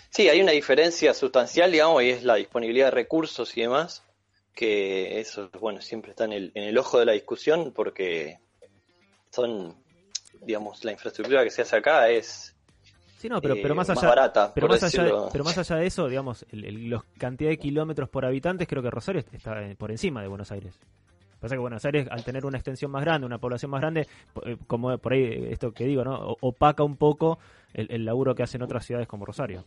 Sí, 0.09 0.27
hay 0.27 0.41
una 0.41 0.51
diferencia 0.51 1.13
sustancial, 1.13 1.71
digamos, 1.71 2.01
y 2.03 2.09
es 2.09 2.23
la 2.23 2.35
disponibilidad 2.35 2.87
de 2.87 2.91
recursos 2.91 3.55
y 3.57 3.61
demás, 3.61 4.03
que 4.53 5.19
eso, 5.19 5.49
bueno, 5.59 5.81
siempre 5.81 6.11
está 6.11 6.25
en 6.25 6.33
el, 6.33 6.51
en 6.55 6.63
el 6.63 6.77
ojo 6.77 6.99
de 6.99 7.05
la 7.05 7.13
discusión 7.13 7.71
porque 7.73 8.39
son, 9.29 9.75
digamos, 10.41 10.83
la 10.83 10.91
infraestructura 10.91 11.43
que 11.43 11.51
se 11.51 11.61
hace 11.61 11.77
acá 11.77 12.09
es 12.09 12.55
Sí, 13.19 13.27
no, 13.27 13.41
pero, 13.41 13.55
eh, 13.55 13.59
pero 13.61 13.75
más 13.75 13.89
allá, 13.89 14.07
barata, 14.07 14.53
pero 14.53 14.69
más 14.69 14.81
allá, 14.81 15.03
de, 15.03 15.13
pero 15.29 15.43
más 15.43 15.57
allá 15.57 15.75
de 15.75 15.87
eso, 15.87 16.07
digamos, 16.07 16.45
los 16.53 17.03
cantidad 17.17 17.49
de 17.49 17.57
kilómetros 17.57 18.07
por 18.07 18.23
habitantes, 18.23 18.65
creo 18.65 18.81
que 18.81 18.89
Rosario 18.89 19.21
está 19.33 19.61
eh, 19.61 19.75
por 19.75 19.91
encima 19.91 20.21
de 20.21 20.29
Buenos 20.29 20.53
Aires. 20.53 20.79
Pasa 21.41 21.55
que 21.55 21.59
Buenos 21.59 21.83
Aires, 21.83 22.07
al 22.09 22.23
tener 22.23 22.45
una 22.45 22.57
extensión 22.57 22.91
más 22.91 23.03
grande, 23.03 23.27
una 23.27 23.37
población 23.37 23.71
más 23.71 23.81
grande, 23.81 24.07
eh, 24.45 24.55
como 24.67 24.97
por 24.99 25.11
ahí 25.11 25.47
esto 25.51 25.73
que 25.73 25.83
digo, 25.83 26.05
¿no? 26.05 26.37
Opaca 26.39 26.83
un 26.83 26.95
poco 26.95 27.39
el, 27.73 27.91
el 27.91 28.05
laburo 28.05 28.35
que 28.35 28.43
hacen 28.43 28.61
otras 28.61 28.85
ciudades 28.85 29.05
como 29.05 29.25
Rosario. 29.25 29.65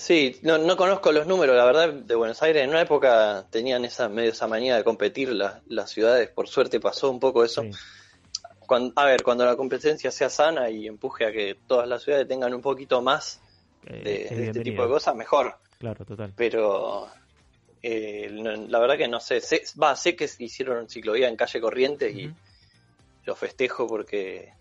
Sí, 0.00 0.40
no, 0.40 0.56
no 0.56 0.78
conozco 0.78 1.12
los 1.12 1.26
números, 1.26 1.54
la 1.54 1.64
verdad, 1.66 1.92
de 1.92 2.14
Buenos 2.14 2.42
Aires. 2.42 2.64
En 2.64 2.70
una 2.70 2.80
época 2.80 3.46
tenían 3.50 3.84
esa 3.84 4.08
medio 4.08 4.30
esa 4.30 4.46
manía 4.46 4.74
de 4.76 4.82
competir 4.82 5.28
la- 5.28 5.60
las 5.66 5.90
ciudades. 5.90 6.30
Por 6.30 6.48
suerte 6.48 6.80
pasó 6.80 7.10
un 7.10 7.20
poco 7.20 7.44
eso. 7.44 7.62
Cuando, 8.60 8.94
a 8.96 9.04
ver, 9.04 9.22
cuando 9.22 9.44
la 9.44 9.56
competencia 9.56 10.10
sea 10.10 10.30
sana 10.30 10.70
y 10.70 10.86
empuje 10.86 11.26
a 11.26 11.32
que 11.32 11.54
todas 11.66 11.86
las 11.86 12.02
ciudades 12.02 12.26
tengan 12.26 12.54
un 12.54 12.62
poquito 12.62 13.02
más 13.02 13.42
de, 13.82 14.22
es 14.24 14.30
de 14.30 14.46
este 14.46 14.60
tipo 14.60 14.82
de 14.84 14.88
cosas, 14.88 15.14
mejor. 15.14 15.58
Claro, 15.78 16.02
total. 16.06 16.32
Pero 16.34 17.06
eh, 17.82 18.30
no- 18.32 18.52
la 18.56 18.78
verdad 18.78 18.96
que 18.96 19.06
no 19.06 19.20
sé. 19.20 19.42
sé. 19.42 19.62
Va, 19.82 19.94
sé 19.96 20.16
que 20.16 20.30
hicieron 20.38 20.88
ciclovía 20.88 21.28
en 21.28 21.36
calle 21.36 21.60
Corrientes 21.60 22.14
y 22.16 22.32
lo 23.26 23.34
festejo 23.36 23.86
porque 23.86 24.54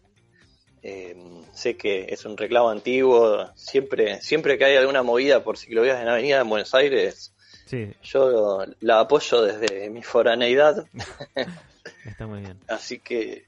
eh, 0.83 1.15
sé 1.53 1.75
que 1.77 2.07
es 2.09 2.25
un 2.25 2.37
reclamo 2.37 2.69
antiguo. 2.69 3.49
Siempre, 3.55 4.21
siempre 4.21 4.57
que 4.57 4.65
hay 4.65 4.75
alguna 4.77 5.03
movida 5.03 5.43
por 5.43 5.57
ciclovías 5.57 6.01
en 6.01 6.07
avenida 6.07 6.41
en 6.41 6.49
Buenos 6.49 6.73
Aires, 6.73 7.33
Sí, 7.65 7.91
yo 8.01 8.65
la 8.79 9.01
apoyo 9.01 9.41
desde 9.43 9.89
mi 9.91 10.01
foraneidad. 10.01 10.87
está 12.05 12.25
muy 12.25 12.39
bien. 12.41 12.57
Así 12.67 12.99
que, 12.99 13.45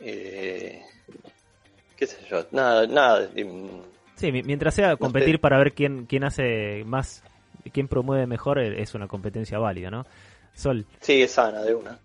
eh, 0.00 0.82
qué 1.96 2.06
sé 2.06 2.18
yo, 2.30 2.46
nada, 2.52 2.86
nada. 2.86 3.28
em, 3.34 3.68
Sí, 4.16 4.32
mi- 4.32 4.42
mientras 4.42 4.74
sea 4.74 4.96
competir 4.96 5.34
sé. 5.34 5.38
para 5.38 5.58
ver 5.58 5.72
quién, 5.74 6.06
quién 6.06 6.24
hace 6.24 6.84
más, 6.86 7.22
quién 7.72 7.88
promueve 7.88 8.26
mejor, 8.26 8.58
es 8.60 8.94
una 8.94 9.08
competencia 9.08 9.58
válida, 9.58 9.90
¿no? 9.90 10.06
Sol. 10.54 10.86
Sí, 11.00 11.22
es 11.22 11.32
sana, 11.32 11.62
de 11.62 11.74
una. 11.74 11.98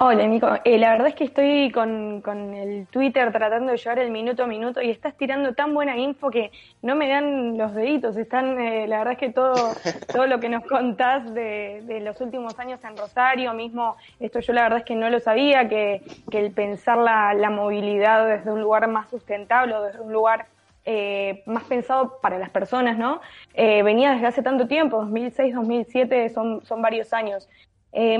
Hola, 0.00 0.28
Nico. 0.28 0.48
Eh, 0.64 0.78
la 0.78 0.92
verdad 0.92 1.08
es 1.08 1.16
que 1.16 1.24
estoy 1.24 1.72
con, 1.72 2.20
con 2.20 2.54
el 2.54 2.86
Twitter 2.86 3.32
tratando 3.32 3.72
de 3.72 3.78
llevar 3.78 3.98
el 3.98 4.12
minuto 4.12 4.44
a 4.44 4.46
minuto 4.46 4.80
y 4.80 4.90
estás 4.90 5.16
tirando 5.16 5.54
tan 5.54 5.74
buena 5.74 5.96
info 5.96 6.30
que 6.30 6.52
no 6.82 6.94
me 6.94 7.08
dan 7.08 7.58
los 7.58 7.74
deditos. 7.74 8.16
Están, 8.16 8.60
eh, 8.60 8.86
la 8.86 8.98
verdad 8.98 9.14
es 9.14 9.18
que 9.18 9.30
todo, 9.30 9.54
todo 10.12 10.28
lo 10.28 10.38
que 10.38 10.48
nos 10.48 10.64
contás 10.66 11.34
de, 11.34 11.82
de 11.82 11.98
los 11.98 12.20
últimos 12.20 12.56
años 12.60 12.78
en 12.84 12.96
Rosario, 12.96 13.52
mismo, 13.54 13.96
esto 14.20 14.38
yo 14.38 14.52
la 14.52 14.62
verdad 14.62 14.78
es 14.78 14.84
que 14.84 14.94
no 14.94 15.10
lo 15.10 15.18
sabía, 15.18 15.68
que, 15.68 16.02
que 16.30 16.38
el 16.38 16.52
pensar 16.52 16.98
la, 16.98 17.34
la 17.34 17.50
movilidad 17.50 18.24
desde 18.24 18.52
un 18.52 18.60
lugar 18.60 18.86
más 18.86 19.10
sustentable 19.10 19.74
o 19.74 19.82
desde 19.82 20.00
un 20.00 20.12
lugar 20.12 20.46
eh, 20.90 21.42
más 21.44 21.64
pensado 21.64 22.18
para 22.22 22.38
las 22.38 22.48
personas, 22.48 22.96
¿no? 22.96 23.20
Eh, 23.52 23.82
venía 23.82 24.12
desde 24.12 24.26
hace 24.26 24.42
tanto 24.42 24.68
tiempo, 24.68 24.96
2006, 24.98 25.54
2007, 25.54 26.30
son, 26.30 26.64
son 26.64 26.80
varios 26.80 27.12
años. 27.12 27.46
Eh, 27.92 28.18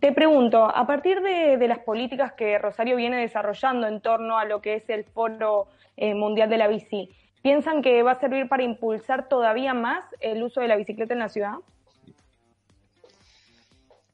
te 0.00 0.12
pregunto, 0.12 0.64
a 0.64 0.86
partir 0.86 1.20
de, 1.22 1.56
de 1.56 1.68
las 1.68 1.78
políticas 1.80 2.32
que 2.34 2.58
Rosario 2.58 2.96
viene 2.96 3.20
desarrollando 3.20 3.86
en 3.86 4.00
torno 4.00 4.38
a 4.38 4.44
lo 4.44 4.60
que 4.60 4.74
es 4.74 4.88
el 4.90 5.04
Foro 5.04 5.68
eh, 5.96 6.14
Mundial 6.14 6.50
de 6.50 6.58
la 6.58 6.68
Bici, 6.68 7.10
¿piensan 7.42 7.82
que 7.82 8.02
va 8.02 8.12
a 8.12 8.20
servir 8.20 8.48
para 8.48 8.62
impulsar 8.62 9.28
todavía 9.28 9.74
más 9.74 10.04
el 10.20 10.42
uso 10.42 10.60
de 10.60 10.68
la 10.68 10.76
bicicleta 10.76 11.14
en 11.14 11.20
la 11.20 11.28
ciudad? 11.28 11.54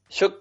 Yo, 0.09 0.37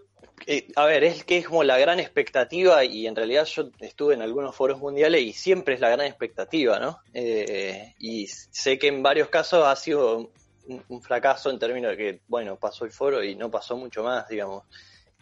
eh, 0.47 0.69
a 0.77 0.87
ver, 0.87 1.05
es 1.05 1.25
que 1.25 1.39
es 1.39 1.49
como 1.49 1.65
la 1.65 1.79
gran 1.79 1.99
expectativa 1.99 2.85
y 2.85 3.07
en 3.07 3.17
realidad 3.17 3.45
yo 3.47 3.71
estuve 3.81 4.15
en 4.15 4.23
algunos 4.23 4.55
foros 4.55 4.79
mundiales 4.79 5.23
y 5.23 5.33
siempre 5.33 5.75
es 5.75 5.81
la 5.81 5.91
gran 5.91 6.07
expectativa, 6.07 6.79
¿no? 6.79 6.99
Eh, 7.13 7.95
y 7.99 8.27
sé 8.29 8.79
que 8.79 8.89
en 8.89 9.03
varios 9.03 9.29
casos 9.29 9.67
ha 9.67 9.75
sido 9.75 10.31
un, 10.67 11.03
fracaso 11.03 11.51
en 11.51 11.59
términos 11.59 11.93
de 11.93 11.97
que, 11.97 12.21
bueno, 12.29 12.57
pasó 12.57 12.85
el 12.85 12.91
foro 12.91 13.23
y 13.23 13.35
no 13.35 13.51
pasó 13.51 13.77
mucho 13.77 14.03
más, 14.03 14.29
digamos. 14.29 14.65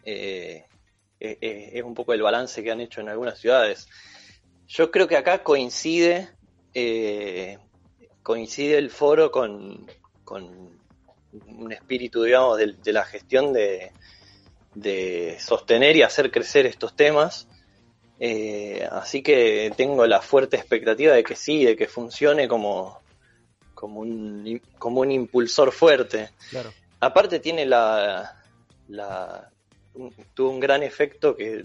Eh, 0.04 0.64
eh, 1.20 1.38
eh, 1.40 1.70
es 1.74 1.82
un 1.82 1.94
poco 1.94 2.12
el 2.12 2.22
balance 2.22 2.62
que 2.62 2.70
han 2.70 2.80
hecho 2.80 3.00
en 3.00 3.08
algunas 3.08 3.38
ciudades. 3.38 3.88
Yo 4.66 4.90
creo 4.90 5.06
que 5.06 5.16
acá 5.16 5.42
coincide, 5.42 6.30
coincide 8.22 8.78
el 8.78 8.90
foro 8.90 9.30
con, 9.30 9.86
con 10.24 10.80
un 11.46 11.72
espíritu, 11.72 12.22
digamos, 12.22 12.58
de, 12.58 12.74
de 12.82 12.92
la 12.92 13.04
gestión 13.04 13.52
de, 13.52 13.92
de 14.74 15.36
sostener 15.38 15.96
y 15.96 16.02
hacer 16.02 16.30
crecer 16.30 16.66
estos 16.66 16.96
temas. 16.96 17.48
Así 18.90 19.22
que 19.22 19.72
tengo 19.76 20.06
la 20.06 20.22
fuerte 20.22 20.56
expectativa 20.56 21.12
de 21.12 21.24
que 21.24 21.34
sí, 21.36 21.64
de 21.64 21.76
que 21.76 21.88
funcione 21.88 22.48
como, 22.48 23.01
como, 23.82 23.98
un, 23.98 24.62
como 24.78 25.00
un 25.00 25.10
impulsor 25.10 25.72
fuerte. 25.72 26.30
Claro. 26.50 26.72
Aparte 27.00 27.40
tiene 27.40 27.66
la, 27.66 28.40
la 28.86 29.50
un- 29.94 30.14
tuvo 30.34 30.50
un 30.50 30.60
gran 30.60 30.84
efecto 30.84 31.34
que, 31.34 31.64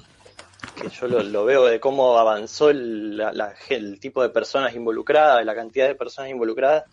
que 0.82 0.90
yo 0.90 1.08
lo, 1.08 1.22
lo 1.22 1.46
veo 1.46 1.66
de 1.66 1.80
cómo 1.80 2.18
avanzó 2.18 2.72
el, 2.72 3.18
la- 3.18 3.32
la- 3.34 3.54
el 3.70 4.00
tipo 4.00 4.24
de 4.24 4.30
personas 4.30 4.74
involucradas, 4.74 5.46
la 5.46 5.54
cantidad 5.54 5.88
de 5.88 5.94
personas 5.94 6.32
involucradas 6.32 6.86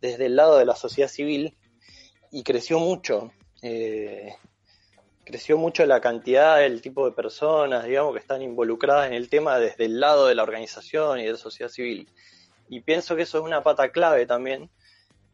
desde 0.00 0.24
el 0.26 0.36
lado 0.36 0.56
de 0.56 0.64
la 0.64 0.74
sociedad 0.76 1.10
civil 1.10 1.54
y 2.32 2.42
creció 2.42 2.78
mucho. 2.78 3.32
Eh, 3.60 4.32
creció 5.22 5.58
mucho 5.58 5.84
la 5.84 6.00
cantidad, 6.00 6.64
el 6.64 6.80
tipo 6.80 7.04
de 7.04 7.12
personas, 7.12 7.84
digamos, 7.84 8.14
que 8.14 8.20
están 8.20 8.40
involucradas 8.40 9.08
en 9.08 9.12
el 9.12 9.28
tema 9.28 9.58
desde 9.58 9.84
el 9.84 10.00
lado 10.00 10.26
de 10.26 10.34
la 10.34 10.42
organización 10.42 11.20
y 11.20 11.24
de 11.26 11.32
la 11.32 11.38
sociedad 11.38 11.70
civil. 11.70 12.08
Y 12.70 12.80
pienso 12.80 13.16
que 13.16 13.22
eso 13.22 13.38
es 13.38 13.44
una 13.44 13.62
pata 13.62 13.90
clave 13.90 14.26
también 14.26 14.70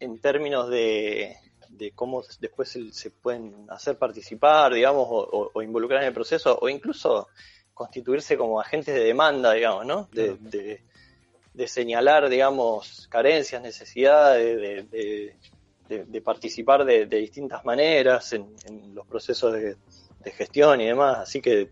en 0.00 0.18
términos 0.20 0.68
de, 0.70 1.36
de 1.68 1.92
cómo 1.92 2.22
después 2.40 2.68
se, 2.70 2.90
se 2.92 3.10
pueden 3.10 3.66
hacer 3.68 3.98
participar, 3.98 4.72
digamos, 4.72 5.06
o, 5.08 5.18
o- 5.18 5.50
o 5.54 5.62
involucrar 5.62 6.00
en 6.00 6.08
el 6.08 6.14
proceso, 6.14 6.58
o 6.60 6.68
incluso 6.68 7.28
constituirse 7.74 8.38
como 8.38 8.58
agentes 8.58 8.94
de 8.94 9.04
demanda, 9.04 9.52
digamos, 9.52 9.84
¿no? 9.86 10.08
De, 10.12 10.36
de- 10.40 10.80
de 11.52 11.68
señalar, 11.68 12.28
digamos, 12.28 13.06
carencias, 13.10 13.62
necesidades, 13.62 14.90
de, 14.90 15.34
de- 15.88 16.20
participar 16.22 16.84
de, 16.84 17.06
de 17.06 17.16
distintas 17.18 17.64
maneras 17.64 18.32
en, 18.32 18.54
en 18.66 18.94
los 18.94 19.06
procesos 19.06 19.52
de 19.52 19.76
gestión 20.32 20.80
y 20.80 20.86
demás. 20.86 21.18
Así 21.18 21.40
que 21.40 21.70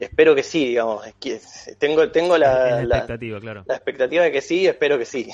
espero 0.00 0.34
que 0.34 0.42
sí, 0.42 0.66
digamos. 0.66 1.06
es 1.06 1.14
que 1.14 1.40
Tengo, 1.78 2.10
tengo 2.10 2.36
la, 2.38 2.82
expectativa, 2.82 3.40
claro. 3.40 3.64
la 3.66 3.74
expectativa 3.76 4.24
de 4.24 4.32
que 4.32 4.40
sí, 4.40 4.66
espero 4.66 4.98
que 4.98 5.04
sí. 5.04 5.28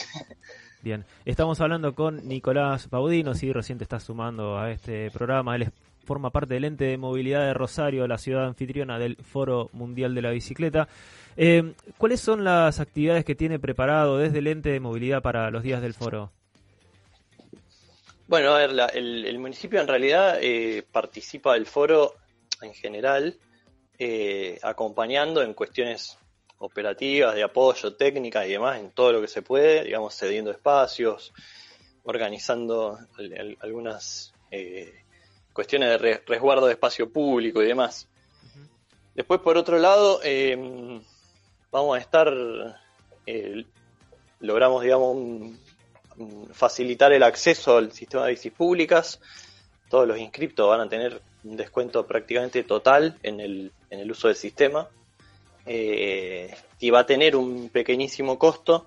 Bien, 0.82 1.04
estamos 1.24 1.60
hablando 1.60 1.94
con 1.94 2.26
Nicolás 2.26 2.88
Baudino, 2.88 3.34
si 3.34 3.52
recién 3.52 3.78
te 3.78 3.84
estás 3.84 4.02
sumando 4.04 4.58
a 4.58 4.70
este 4.70 5.10
programa, 5.10 5.54
él 5.56 5.62
es- 5.62 5.72
forma 6.06 6.30
parte 6.30 6.54
del 6.54 6.64
ente 6.64 6.84
de 6.84 6.96
movilidad 6.96 7.44
de 7.46 7.54
Rosario, 7.54 8.08
la 8.08 8.18
ciudad 8.18 8.46
anfitriona 8.46 8.98
del 8.98 9.16
Foro 9.16 9.68
Mundial 9.74 10.14
de 10.14 10.22
la 10.22 10.30
Bicicleta. 10.30 10.88
Eh, 11.36 11.74
¿Cuáles 11.98 12.20
son 12.20 12.42
las 12.42 12.80
actividades 12.80 13.24
que 13.24 13.34
tiene 13.36 13.58
preparado 13.60 14.18
desde 14.18 14.38
el 14.38 14.46
ente 14.48 14.70
de 14.70 14.80
movilidad 14.80 15.22
para 15.22 15.50
los 15.50 15.62
días 15.62 15.80
del 15.82 15.94
foro? 15.94 16.32
Bueno, 18.26 18.54
a 18.54 18.58
ver, 18.58 18.72
la- 18.72 18.86
el, 18.86 19.24
el 19.26 19.38
municipio 19.38 19.80
en 19.80 19.88
realidad 19.88 20.38
eh, 20.40 20.84
participa 20.90 21.54
del 21.54 21.66
foro 21.66 22.14
en 22.62 22.72
general, 22.74 23.36
eh, 24.02 24.58
acompañando 24.62 25.42
en 25.42 25.52
cuestiones 25.52 26.16
operativas, 26.58 27.34
de 27.34 27.42
apoyo, 27.42 27.94
técnicas 27.96 28.46
y 28.46 28.52
demás, 28.52 28.80
en 28.80 28.90
todo 28.92 29.12
lo 29.12 29.20
que 29.20 29.28
se 29.28 29.42
puede, 29.42 29.84
digamos, 29.84 30.14
cediendo 30.18 30.50
espacios, 30.50 31.32
organizando 32.04 32.98
al- 33.18 33.32
al- 33.38 33.58
algunas 33.60 34.32
eh, 34.50 34.92
cuestiones 35.52 35.90
de 35.90 35.98
re- 35.98 36.22
resguardo 36.26 36.66
de 36.66 36.72
espacio 36.72 37.10
público 37.12 37.62
y 37.62 37.66
demás. 37.66 38.08
Después, 39.14 39.40
por 39.40 39.56
otro 39.56 39.78
lado, 39.78 40.20
eh, 40.24 40.56
vamos 41.70 41.96
a 41.96 42.00
estar, 42.00 42.32
eh, 43.26 43.64
logramos, 44.40 44.82
digamos, 44.82 45.14
un- 45.14 45.60
un- 46.16 46.48
facilitar 46.54 47.12
el 47.12 47.22
acceso 47.22 47.76
al 47.76 47.92
sistema 47.92 48.24
de 48.24 48.30
bicis 48.32 48.52
públicas. 48.52 49.20
Todos 49.88 50.08
los 50.08 50.18
inscriptos 50.18 50.68
van 50.68 50.80
a 50.80 50.88
tener 50.88 51.20
un 51.44 51.56
descuento 51.56 52.06
prácticamente 52.06 52.62
total 52.64 53.18
en 53.22 53.40
el, 53.40 53.72
en 53.90 54.00
el 54.00 54.10
uso 54.10 54.28
del 54.28 54.36
sistema. 54.36 54.88
eh, 55.66 56.54
y 56.78 56.90
va 56.90 57.00
a 57.00 57.06
tener 57.06 57.36
un 57.36 57.68
pequeñísimo 57.68 58.38
costo 58.38 58.86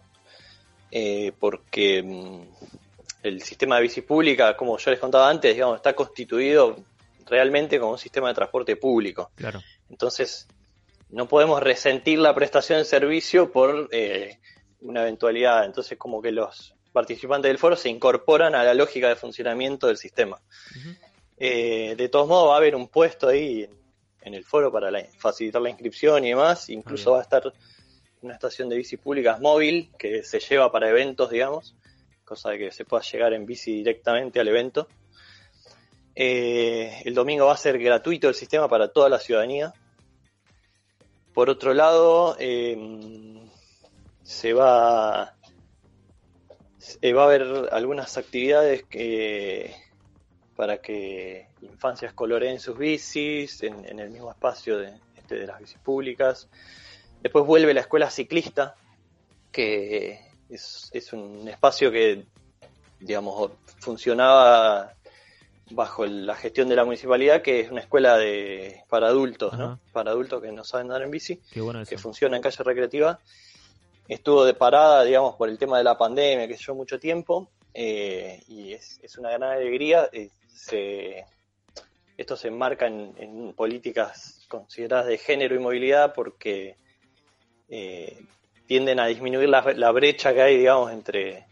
eh, 0.92 1.32
porque 1.40 2.04
mm, 2.04 2.42
el 3.24 3.42
sistema 3.42 3.78
de 3.78 3.84
bici 3.84 4.02
pública, 4.02 4.56
como 4.58 4.78
yo 4.78 4.92
les 4.92 5.00
contaba 5.00 5.30
antes, 5.30 5.54
digamos, 5.54 5.78
está 5.78 5.94
constituido 5.94 6.76
realmente 7.26 7.80
como 7.80 7.94
un 7.94 7.98
sistema 7.98 8.28
de 8.28 8.34
transporte 8.36 8.76
público. 8.76 9.32
Claro. 9.36 9.62
Entonces, 9.90 10.48
no 11.10 11.28
podemos 11.28 11.62
resentir 11.62 12.20
la 12.20 12.36
prestación 12.36 12.80
de 12.80 12.86
servicio 12.86 13.52
por 13.52 13.90
eh, 13.92 14.40
una 14.82 15.02
eventualidad. 15.04 15.66
Entonces, 15.66 15.98
como 15.98 16.22
que 16.22 16.32
los 16.32 16.76
participantes 16.92 17.50
del 17.50 17.58
foro 17.58 17.76
se 17.76 17.90
incorporan 17.90 18.56
a 18.56 18.64
la 18.64 18.74
lógica 18.74 19.10
de 19.10 19.16
funcionamiento 19.16 19.88
del 19.88 19.98
sistema. 19.98 20.40
Eh, 21.46 21.96
de 21.98 22.08
todos 22.08 22.26
modos, 22.26 22.52
va 22.52 22.54
a 22.54 22.58
haber 22.58 22.74
un 22.74 22.88
puesto 22.88 23.28
ahí 23.28 23.64
en, 23.64 23.72
en 24.22 24.34
el 24.34 24.46
foro 24.46 24.72
para 24.72 24.90
la- 24.90 25.04
facilitar 25.18 25.62
la 25.62 25.70
inscripción 25.70 26.24
y 26.24 26.30
demás. 26.30 26.70
Incluso 26.70 27.12
va 27.12 27.20
a 27.20 27.22
estar 27.24 27.52
una 28.22 28.34
estación 28.34 28.70
de 28.70 28.78
bici 28.78 28.96
públicas 28.96 29.42
móvil 29.42 29.92
que 30.00 30.24
se 30.24 30.40
lleva 30.40 30.72
para 30.72 30.90
eventos, 30.90 31.30
digamos, 31.30 31.76
cosa 32.24 32.52
de 32.52 32.60
que 32.60 32.72
se 32.72 32.86
pueda 32.86 33.04
llegar 33.04 33.34
en 33.34 33.46
bici 33.46 33.74
directamente 33.74 34.40
al 34.40 34.48
evento. 34.48 34.88
Eh, 36.16 37.02
el 37.04 37.14
domingo 37.14 37.48
va 37.48 37.56
a 37.56 37.58
ser 37.58 37.78
gratuito 37.78 38.30
el 38.30 38.36
sistema 38.36 38.70
para 38.70 38.88
toda 38.88 39.10
la 39.10 39.20
ciudadanía. 39.20 39.74
Por 41.34 41.50
otro 41.50 41.74
lado, 41.74 42.38
eh, 42.40 42.78
se 44.24 44.54
va, 44.54 45.36
eh, 47.02 47.12
va 47.12 47.24
a 47.24 47.26
haber 47.26 47.68
algunas 47.74 48.18
actividades 48.18 48.84
que, 48.86 49.76
para 50.56 50.78
que 50.78 51.48
infancias 51.62 52.14
coloreen 52.14 52.60
sus 52.60 52.78
bicis 52.78 53.64
en, 53.64 53.86
en 53.86 54.00
el 54.00 54.10
mismo 54.10 54.30
espacio 54.30 54.78
de, 54.78 54.94
este, 55.18 55.36
de 55.36 55.48
las 55.48 55.60
bicis 55.60 55.80
públicas. 55.80 56.48
Después 57.22 57.46
vuelve 57.46 57.74
la 57.74 57.82
escuela 57.82 58.10
ciclista, 58.10 58.76
que 59.52 60.20
es, 60.50 60.90
es 60.94 61.14
un 61.14 61.48
espacio 61.48 61.92
que, 61.92 62.26
digamos, 63.00 63.52
funcionaba 63.80 64.94
bajo 65.72 66.06
la 66.06 66.36
gestión 66.36 66.70
de 66.70 66.76
la 66.76 66.84
municipalidad, 66.84 67.42
que 67.42 67.62
es 67.62 67.72
una 67.72 67.82
escuela 67.82 68.18
de 68.18 68.84
para 68.90 69.08
adultos, 69.08 69.58
¿no? 69.58 69.80
Para 69.92 70.12
adultos 70.12 70.42
que 70.42 70.52
no 70.52 70.64
saben 70.64 70.88
andar 70.88 71.02
en 71.02 71.12
bici, 71.12 71.40
bueno 71.56 71.84
que 71.86 71.98
funciona 71.98 72.36
en 72.36 72.44
calle 72.44 72.64
recreativa. 72.64 73.20
Estuvo 74.08 74.44
de 74.44 74.54
parada, 74.54 75.04
digamos, 75.04 75.36
por 75.36 75.48
el 75.48 75.58
tema 75.58 75.78
de 75.78 75.86
la 75.86 75.98
pandemia, 75.98 76.48
que 76.48 76.58
llevó 76.58 76.76
mucho 76.76 77.00
tiempo, 77.00 77.50
eh, 77.74 78.44
y 78.50 78.74
es, 78.74 79.00
es 79.02 79.18
una 79.18 79.30
gran 79.32 79.44
alegría. 79.52 80.10
eh, 80.12 80.30
se, 80.54 81.26
esto 82.18 82.36
se 82.38 82.48
enmarca 82.50 82.88
en, 82.88 83.14
en 83.18 83.54
políticas 83.54 84.46
consideradas 84.48 85.08
de 85.08 85.18
género 85.18 85.56
y 85.56 85.60
movilidad 85.60 86.14
porque 86.14 86.76
eh, 87.70 88.22
tienden 88.68 89.00
a 89.00 89.08
disminuir 89.08 89.50
la, 89.50 89.62
la 89.76 89.92
brecha 89.92 90.34
que 90.34 90.42
hay, 90.42 90.58
digamos, 90.58 90.92
entre 90.92 91.46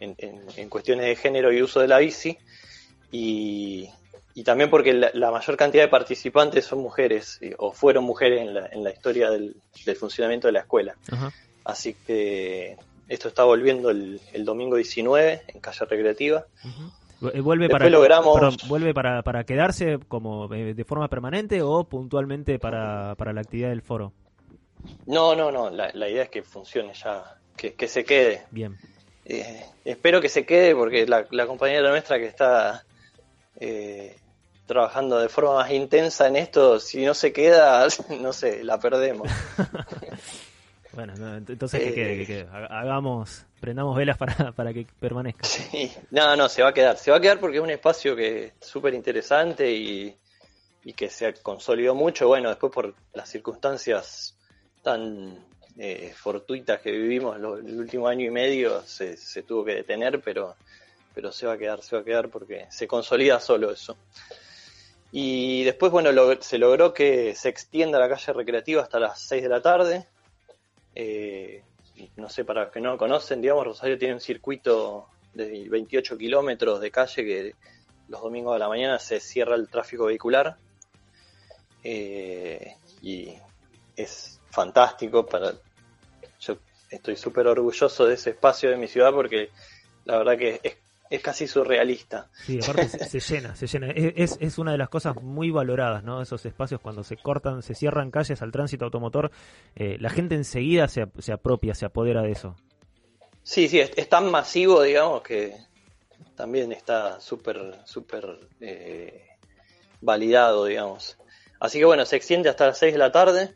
en, 0.00 0.14
en- 0.18 0.44
en 0.56 0.68
cuestiones 0.68 1.06
de 1.06 1.16
género 1.16 1.52
y 1.52 1.62
uso 1.62 1.80
de 1.80 1.88
la 1.88 1.98
bici 1.98 2.36
y, 3.12 3.88
y 4.34 4.42
también 4.44 4.68
porque 4.70 4.92
la, 4.92 5.10
la 5.14 5.30
mayor 5.30 5.56
cantidad 5.56 5.84
de 5.84 5.88
participantes 5.88 6.64
son 6.64 6.80
mujeres 6.80 7.38
eh, 7.40 7.54
o 7.58 7.72
fueron 7.72 8.04
mujeres 8.04 8.42
en 8.42 8.54
la, 8.54 8.66
en 8.66 8.84
la 8.84 8.90
historia 8.90 9.30
del, 9.30 9.56
del 9.84 9.96
funcionamiento 9.96 10.48
de 10.48 10.52
la 10.52 10.60
escuela. 10.60 10.96
Ajá. 11.10 11.32
Así 11.64 11.94
que 11.94 12.76
esto 13.08 13.28
está 13.28 13.44
volviendo 13.44 13.90
el, 13.90 14.20
el 14.32 14.44
domingo 14.44 14.76
19 14.76 15.42
en 15.48 15.60
calle 15.60 15.84
recreativa. 15.86 16.44
Vuelve 17.20 17.64
Después 17.64 17.70
para, 17.70 17.88
logramos- 17.90 18.34
perdón, 18.34 18.56
vuelve 18.68 18.92
para, 18.94 19.22
para 19.22 19.44
quedarse 19.44 19.98
como 20.08 20.52
eh, 20.52 20.74
de 20.74 20.84
forma 20.84 21.08
permanente 21.08 21.62
o 21.62 21.84
puntualmente 21.84 22.58
para, 22.58 23.14
para 23.16 23.32
la 23.32 23.40
actividad 23.40 23.70
del 23.70 23.82
foro. 23.82 24.12
No, 25.06 25.34
no, 25.34 25.50
no, 25.50 25.70
la, 25.70 25.90
la 25.94 26.08
idea 26.08 26.24
es 26.24 26.28
que 26.28 26.42
funcione 26.42 26.92
ya, 26.94 27.38
que, 27.56 27.74
que 27.74 27.88
se 27.88 28.04
quede. 28.04 28.44
Bien. 28.50 28.76
Eh, 29.24 29.64
espero 29.84 30.20
que 30.20 30.28
se 30.28 30.44
quede 30.44 30.74
porque 30.76 31.06
la, 31.06 31.26
la 31.30 31.46
compañera 31.46 31.88
nuestra 31.90 32.18
que 32.18 32.26
está 32.26 32.84
eh, 33.58 34.16
trabajando 34.66 35.18
de 35.18 35.28
forma 35.28 35.54
más 35.54 35.70
intensa 35.72 36.28
en 36.28 36.36
esto, 36.36 36.78
si 36.78 37.04
no 37.04 37.14
se 37.14 37.32
queda, 37.32 37.86
no 38.20 38.32
sé, 38.32 38.62
la 38.62 38.78
perdemos. 38.78 39.28
Bueno, 40.96 41.14
no, 41.16 41.36
ent- 41.38 41.50
entonces 41.50 41.80
que 41.80 41.90
Eh. 41.90 41.94
quede, 41.94 42.16
que 42.18 42.26
quede. 42.26 42.48
Ha- 42.50 42.80
Hagamos, 42.80 43.44
prendamos 43.60 43.96
velas 43.96 44.16
para, 44.18 44.26
para 44.56 44.72
que 44.72 44.86
permanezca. 44.98 45.44
Sí, 45.46 45.92
no, 46.10 46.34
no, 46.36 46.48
se 46.48 46.62
va 46.62 46.70
a 46.70 46.74
quedar. 46.74 46.96
Se 46.96 47.10
va 47.12 47.18
a 47.18 47.20
quedar 47.20 47.38
porque 47.38 47.58
es 47.58 47.62
un 47.62 47.70
espacio 47.70 48.16
que 48.16 48.46
es 48.46 48.52
súper 48.66 48.94
interesante 48.94 49.70
y, 49.70 50.16
y 50.84 50.92
que 50.94 51.08
se 51.10 51.34
consolidó 51.34 51.94
mucho. 51.94 52.26
Bueno, 52.28 52.48
después 52.48 52.72
por 52.72 52.94
las 53.12 53.28
circunstancias 53.28 54.34
tan 54.82 55.38
eh, 55.78 56.12
fortuitas 56.16 56.80
que 56.80 56.90
vivimos 56.92 57.36
el 57.36 57.44
último 57.78 58.08
año 58.08 58.24
y 58.24 58.30
medio, 58.30 58.80
se, 58.82 59.16
se 59.18 59.42
tuvo 59.42 59.64
que 59.66 59.74
detener, 59.74 60.20
pero, 60.22 60.56
pero 61.14 61.30
se 61.30 61.46
va 61.46 61.52
a 61.52 61.58
quedar, 61.58 61.82
se 61.82 61.94
va 61.96 62.02
a 62.02 62.04
quedar 62.06 62.30
porque 62.30 62.66
se 62.70 62.88
consolida 62.88 63.38
solo 63.38 63.70
eso. 63.70 63.96
Y 65.12 65.64
después, 65.64 65.92
bueno, 65.92 66.10
lo- 66.12 66.40
se 66.42 66.58
logró 66.58 66.92
que 66.94 67.34
se 67.34 67.48
extienda 67.48 67.98
la 67.98 68.08
calle 68.08 68.32
recreativa 68.32 68.82
hasta 68.82 68.98
las 68.98 69.20
6 69.20 69.42
de 69.42 69.48
la 69.48 69.60
tarde. 69.60 70.06
Eh, 70.98 71.62
no 72.16 72.28
sé, 72.30 72.44
para 72.44 72.64
los 72.64 72.72
que 72.72 72.80
no 72.80 72.92
lo 72.92 72.98
conocen, 72.98 73.42
digamos, 73.42 73.66
Rosario 73.66 73.98
tiene 73.98 74.14
un 74.14 74.20
circuito 74.20 75.08
de 75.34 75.68
28 75.68 76.16
kilómetros 76.16 76.80
de 76.80 76.90
calle 76.90 77.24
que 77.24 77.54
los 78.08 78.22
domingos 78.22 78.54
de 78.54 78.58
la 78.58 78.68
mañana 78.68 78.98
se 78.98 79.20
cierra 79.20 79.54
el 79.54 79.68
tráfico 79.68 80.06
vehicular. 80.06 80.56
Eh, 81.84 82.76
y 83.02 83.34
es 83.94 84.40
fantástico 84.50 85.24
para 85.26 85.52
yo 86.40 86.56
estoy 86.90 87.16
súper 87.16 87.46
orgulloso 87.46 88.06
de 88.06 88.14
ese 88.14 88.30
espacio 88.30 88.70
de 88.70 88.76
mi 88.76 88.88
ciudad 88.88 89.12
porque 89.12 89.50
la 90.04 90.18
verdad 90.18 90.38
que 90.38 90.60
es, 90.62 90.76
es 91.10 91.20
casi 91.22 91.46
surrealista. 91.46 92.28
Sí, 92.44 92.58
aparte 92.62 92.88
se, 92.88 93.20
se 93.20 93.34
llena, 93.34 93.54
se 93.56 93.66
llena. 93.66 93.90
Es, 93.90 94.36
es- 94.40 94.58
una 94.58 94.72
de 94.72 94.78
las 94.78 94.88
cosas 94.88 95.16
muy 95.22 95.50
valoradas, 95.50 96.02
¿no? 96.04 96.22
Esos 96.22 96.44
espacios 96.46 96.80
cuando 96.80 97.04
se 97.04 97.16
cortan, 97.16 97.62
se 97.62 97.74
cierran 97.74 98.10
calles 98.10 98.42
al 98.42 98.50
tránsito 98.52 98.84
automotor, 98.86 99.30
eh, 99.74 99.96
la 100.00 100.10
gente 100.10 100.34
enseguida 100.34 100.88
se, 100.88 101.06
se 101.18 101.32
apropia, 101.32 101.74
se 101.74 101.84
apodera 101.86 102.22
de 102.22 102.32
eso. 102.32 102.56
Sí, 103.42 103.68
sí, 103.68 103.78
es, 103.80 103.92
es 103.96 104.08
tan 104.08 104.30
masivo, 104.30 104.82
digamos, 104.82 105.22
que 105.22 105.54
también 106.34 106.72
está 106.72 107.20
súper, 107.20 107.76
súper 107.84 108.48
eh, 108.60 109.26
validado, 110.00 110.64
digamos. 110.66 111.16
Así 111.60 111.78
que 111.78 111.84
bueno, 111.84 112.04
se 112.04 112.16
extiende 112.16 112.48
hasta 112.48 112.66
las 112.66 112.78
6 112.78 112.92
de 112.92 112.98
la 112.98 113.12
tarde. 113.12 113.54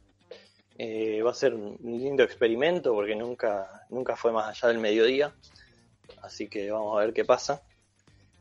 Eh, 0.78 1.20
va 1.22 1.32
a 1.32 1.34
ser 1.34 1.54
un 1.54 1.76
lindo 1.82 2.22
experimento 2.22 2.94
porque 2.94 3.14
nunca, 3.14 3.84
nunca 3.90 4.16
fue 4.16 4.32
más 4.32 4.48
allá 4.48 4.68
del 4.72 4.78
mediodía. 4.80 5.34
Así 6.22 6.48
que 6.48 6.70
vamos 6.70 6.96
a 6.96 7.04
ver 7.04 7.12
qué 7.12 7.24
pasa. 7.24 7.62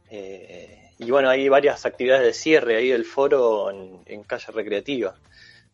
Eh, 0.09 0.91
y 0.97 1.11
bueno, 1.11 1.29
hay 1.29 1.47
varias 1.47 1.85
actividades 1.85 2.25
de 2.25 2.33
cierre 2.33 2.75
ahí 2.77 2.89
del 2.89 3.05
foro 3.05 3.69
en, 3.71 4.01
en 4.05 4.23
calle 4.23 4.51
recreativa. 4.51 5.15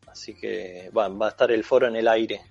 Así 0.08 0.34
que 0.36 0.92
va, 0.96 1.08
a 1.08 1.30
estar 1.30 1.52
el 1.52 1.64
foro 1.64 1.88
en 1.88 1.96
el 1.96 2.08
aire. 2.08 2.42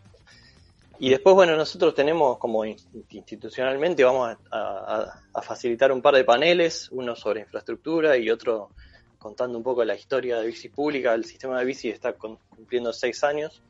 Y 0.99 1.11
después, 1.11 1.35
bueno, 1.35 1.57
nosotros 1.57 1.95
tenemos 1.95 2.39
como 2.39 2.65
in- 2.65 2.77
institucionalmente, 3.11 4.05
vamos 4.05 4.37
a, 4.51 5.21
facilitar 5.43 5.93
un 5.93 6.03
par 6.03 6.15
de 6.15 6.25
paneles, 6.25 6.89
uno 6.93 7.17
sobre 7.17 7.41
infraestructura 7.41 8.17
y 8.17 8.31
otro 8.31 8.71
contando 9.19 9.57
un 9.57 9.65
poco 9.65 9.85
la 9.85 9.95
historia 9.95 10.39
de 10.39 10.47
bici 10.47 10.69
pública. 10.69 11.15
El 11.15 11.25
sistema 11.25 11.59
de 11.59 11.65
bici 11.65 11.89
está 11.89 12.13
cumpliendo 12.13 12.93
seis 12.93 13.25
años 13.25 13.63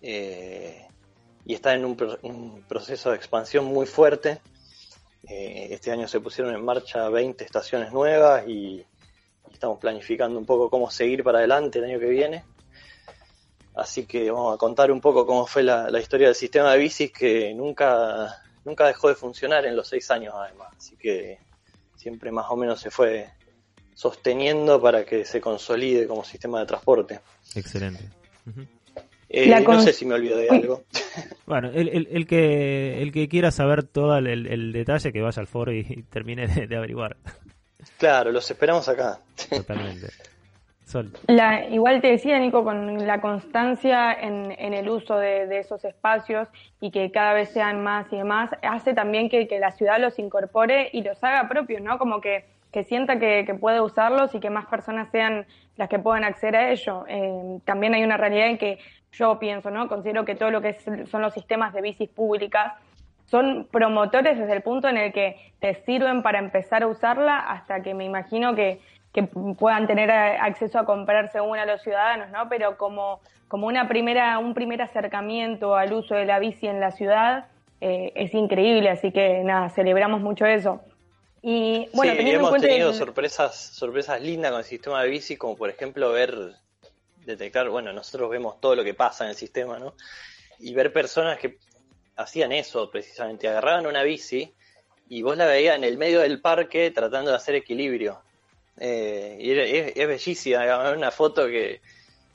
eh, 0.00 0.86
y 1.44 1.54
está 1.54 1.74
en 1.74 1.84
un 1.84 2.64
proceso 2.68 3.10
de 3.10 3.16
expansión 3.16 3.64
muy 3.64 3.86
fuerte. 3.86 4.40
Eh, 5.28 5.68
este 5.70 5.90
año 5.92 6.08
se 6.08 6.20
pusieron 6.20 6.54
en 6.54 6.64
marcha 6.64 7.08
20 7.08 7.44
estaciones 7.44 7.92
nuevas 7.92 8.46
y, 8.46 8.84
estamos 9.52 9.78
planificando 9.78 10.38
un 10.38 10.46
poco 10.46 10.68
cómo 10.70 10.90
seguir 10.90 11.22
para 11.22 11.38
adelante 11.38 11.78
el 11.78 11.84
año 11.84 12.00
que 12.00 12.08
viene. 12.08 12.44
Así 13.74 14.06
que 14.06 14.30
vamos 14.30 14.54
a 14.54 14.58
contar 14.58 14.90
un 14.90 15.00
poco 15.00 15.24
cómo 15.24 15.46
fue 15.46 15.62
la, 15.62 15.88
historia 16.00 16.26
del 16.26 16.34
sistema 16.34 16.72
de 16.72 16.78
bicis 16.78 17.12
que 17.12 17.54
nunca, 17.54 18.42
nunca 18.64 18.86
dejó 18.86 19.08
de 19.08 19.14
funcionar 19.14 19.64
en 19.64 19.76
los 19.76 19.88
seis 19.88 20.10
años 20.10 20.34
además. 20.36 20.68
Así 20.76 20.96
que 20.96 21.38
siempre 21.96 22.32
más 22.32 22.46
o 22.50 22.56
menos 22.56 22.80
se 22.80 22.90
fue 22.90 23.30
sosteniendo 23.94 24.80
para 24.80 25.04
que 25.04 25.24
se 25.24 25.40
consolide 25.40 26.06
como 26.06 26.24
sistema 26.24 26.60
de 26.60 26.66
transporte. 26.66 27.20
Excelente. 27.54 28.10
Eh, 29.34 29.60
no 29.66 29.80
sé 29.80 29.92
si 29.92 30.04
me 30.04 30.14
olvido 30.14 30.36
de 30.38 30.48
algo. 30.50 30.82
Bueno, 31.46 31.70
el, 31.74 31.88
el, 31.88 32.08
el 32.10 32.26
que 32.26 33.02
el 33.02 33.12
que 33.12 33.28
quiera 33.28 33.50
saber 33.50 33.82
todo 33.82 34.16
el, 34.16 34.26
el- 34.46 34.72
detalle, 34.72 35.12
que 35.12 35.20
vaya 35.20 35.40
al 35.40 35.46
foro 35.46 35.72
y, 35.72 35.80
y 35.80 36.02
termine 36.04 36.46
de, 36.46 36.66
de 36.66 36.76
averiguar. 36.76 37.16
Claro, 37.98 38.30
los 38.30 38.48
esperamos 38.50 38.88
acá. 38.88 39.18
Totalmente. 39.50 40.06
Sol. 40.86 41.10
La, 41.26 41.68
igual 41.68 42.00
te 42.00 42.08
decía, 42.08 42.38
Nico, 42.38 42.64
con 42.64 43.06
la 43.06 43.20
constancia 43.20 44.12
en, 44.12 44.52
en 44.58 44.72
el 44.74 44.88
uso 44.88 45.16
de, 45.18 45.46
de 45.46 45.58
esos 45.58 45.84
espacios 45.84 46.48
y 46.80 46.90
que 46.90 47.10
cada 47.10 47.32
vez 47.34 47.50
sean 47.50 47.82
más 47.82 48.06
y 48.12 48.16
demás, 48.16 48.50
hace 48.62 48.94
también 48.94 49.28
que, 49.28 49.46
que 49.48 49.58
la 49.58 49.72
ciudad 49.72 49.98
los 50.00 50.18
incorpore 50.18 50.90
y 50.92 51.02
los 51.02 51.22
haga 51.24 51.48
propios, 51.48 51.80
¿no? 51.82 51.98
Como 51.98 52.20
que, 52.20 52.44
que 52.72 52.84
sienta 52.84 53.18
que, 53.18 53.44
que 53.46 53.54
puede 53.54 53.80
usarlos 53.80 54.34
y 54.34 54.40
que 54.40 54.50
más 54.50 54.66
personas 54.66 55.10
sean 55.10 55.46
las 55.76 55.88
que 55.88 55.98
puedan 55.98 56.24
acceder 56.24 56.56
a 56.56 56.70
ello. 56.72 57.04
Eh, 57.08 57.58
también 57.64 57.94
hay 57.94 58.02
una 58.04 58.16
realidad 58.16 58.46
en 58.48 58.58
que 58.58 58.78
yo 59.12 59.38
pienso, 59.38 59.70
¿no? 59.70 59.88
Considero 59.88 60.24
que 60.24 60.34
todo 60.34 60.50
lo 60.50 60.60
que 60.60 60.74
son 61.10 61.22
los 61.22 61.34
sistemas 61.34 61.72
de 61.72 61.82
bicis 61.82 62.08
públicas 62.08 62.74
son 63.26 63.66
promotores 63.70 64.38
desde 64.38 64.52
el 64.52 64.62
punto 64.62 64.88
en 64.88 64.96
el 64.96 65.12
que 65.12 65.36
te 65.60 65.74
sirven 65.84 66.22
para 66.22 66.38
empezar 66.38 66.82
a 66.82 66.86
usarla 66.86 67.38
hasta 67.38 67.82
que 67.82 67.94
me 67.94 68.04
imagino 68.04 68.54
que, 68.54 68.80
que 69.12 69.22
puedan 69.22 69.86
tener 69.86 70.10
acceso 70.10 70.78
a 70.78 70.84
comprarse 70.84 71.40
una 71.40 71.62
a 71.62 71.66
los 71.66 71.82
ciudadanos, 71.82 72.30
¿no? 72.30 72.48
Pero 72.48 72.76
como, 72.76 73.20
como 73.48 73.66
una 73.66 73.88
primera, 73.88 74.38
un 74.38 74.54
primer 74.54 74.82
acercamiento 74.82 75.76
al 75.76 75.92
uso 75.92 76.14
de 76.14 76.24
la 76.24 76.38
bici 76.38 76.66
en 76.66 76.80
la 76.80 76.90
ciudad 76.90 77.46
eh, 77.80 78.12
es 78.14 78.34
increíble, 78.34 78.90
así 78.90 79.12
que 79.12 79.42
nada, 79.44 79.68
celebramos 79.70 80.20
mucho 80.20 80.46
eso. 80.46 80.80
Y 81.42 81.88
bueno, 81.92 82.12
hemos 82.12 82.60
tenido 82.60 82.92
sorpresas, 82.92 83.56
sorpresas 83.56 84.20
lindas 84.20 84.52
con 84.52 84.60
el 84.60 84.64
sistema 84.64 85.02
de 85.02 85.08
bici, 85.08 85.36
como 85.36 85.56
por 85.56 85.68
ejemplo 85.68 86.12
ver, 86.12 86.54
detectar, 87.24 87.68
bueno, 87.68 87.92
nosotros 87.92 88.30
vemos 88.30 88.60
todo 88.60 88.76
lo 88.76 88.84
que 88.84 88.94
pasa 88.94 89.24
en 89.24 89.30
el 89.30 89.36
sistema, 89.36 89.78
¿no? 89.78 89.94
Y 90.58 90.74
ver 90.74 90.92
personas 90.92 91.38
que 91.38 91.58
hacían 92.16 92.52
eso 92.52 92.90
precisamente, 92.90 93.48
agarraban 93.48 93.86
una 93.86 94.02
bici 94.02 94.52
y 95.08 95.22
vos 95.22 95.36
la 95.36 95.46
veías 95.46 95.76
en 95.76 95.84
el 95.84 95.98
medio 95.98 96.20
del 96.20 96.40
parque 96.40 96.90
tratando 96.90 97.30
de 97.30 97.36
hacer 97.36 97.54
equilibrio. 97.54 98.20
Eh, 98.78 99.36
y 99.40 99.50
es, 99.52 100.08
bellísima, 100.08 100.90
una 100.92 101.10
foto 101.10 101.46
que 101.46 101.80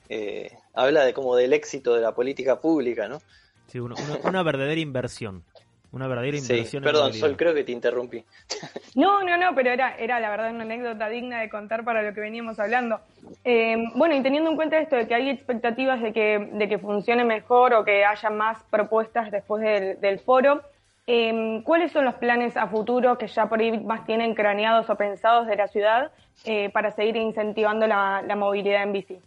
eh, 0.08 0.56
habla 0.74 1.04
de 1.04 1.12
como 1.12 1.34
del 1.36 1.52
éxito 1.52 1.94
de 1.94 2.00
la 2.00 2.14
política 2.14 2.60
pública, 2.60 3.08
¿no? 3.08 3.20
Sí, 3.66 3.80
una 3.80 4.42
verdadera 4.42 4.80
inversión. 4.80 5.44
Una 5.90 6.06
verdadera 6.06 6.36
inversión. 6.36 6.82
Sí, 6.82 6.86
perdón, 6.86 7.14
Sol, 7.14 7.36
creo 7.36 7.54
que 7.54 7.64
te 7.64 7.72
interrumpí. 7.72 8.24
No, 8.94 9.22
no, 9.22 9.36
no, 9.36 9.54
pero 9.54 9.70
era, 9.70 9.94
era 9.96 10.18
la 10.18 10.28
verdad 10.28 10.50
una 10.50 10.64
anécdota 10.64 11.08
digna 11.08 11.40
de 11.40 11.48
contar 11.48 11.84
para 11.84 12.02
lo 12.02 12.12
que 12.14 12.20
veníamos 12.20 12.58
hablando. 12.58 13.00
Eh, 13.44 13.76
bueno, 13.94 14.16
y 14.16 14.22
teniendo 14.22 14.50
en 14.50 14.56
cuenta 14.56 14.78
esto 14.78 14.96
de 14.96 15.06
que 15.06 15.14
hay 15.14 15.30
expectativas 15.30 16.02
de 16.02 16.12
que, 16.12 16.50
de 16.52 16.68
que 16.68 16.78
funcione 16.78 17.24
mejor 17.24 17.74
o 17.74 17.84
que 17.84 18.04
haya 18.04 18.30
más 18.30 18.60
propuestas 18.70 19.30
después 19.30 19.62
del, 19.62 20.18
foro, 20.20 20.62
eh, 21.06 21.62
¿cuáles 21.64 21.92
son 21.92 22.06
los 22.06 22.14
planes 22.14 22.56
a 22.56 22.66
futuro 22.66 23.18
que 23.18 23.28
ya 23.28 23.48
por 23.48 23.60
ahí 23.60 23.78
más 23.78 24.04
tienen 24.04 24.34
craneados 24.34 24.90
o 24.90 24.96
pensados 24.96 25.46
de 25.46 25.56
la 25.56 25.68
ciudad 25.68 26.10
eh, 26.44 26.70
para 26.70 26.90
seguir 26.90 27.16
incentivando 27.16 27.86
la, 27.86 28.22
la 28.26 28.34
movilidad 28.34 28.82
en 28.82 28.92
bici? 28.92 29.18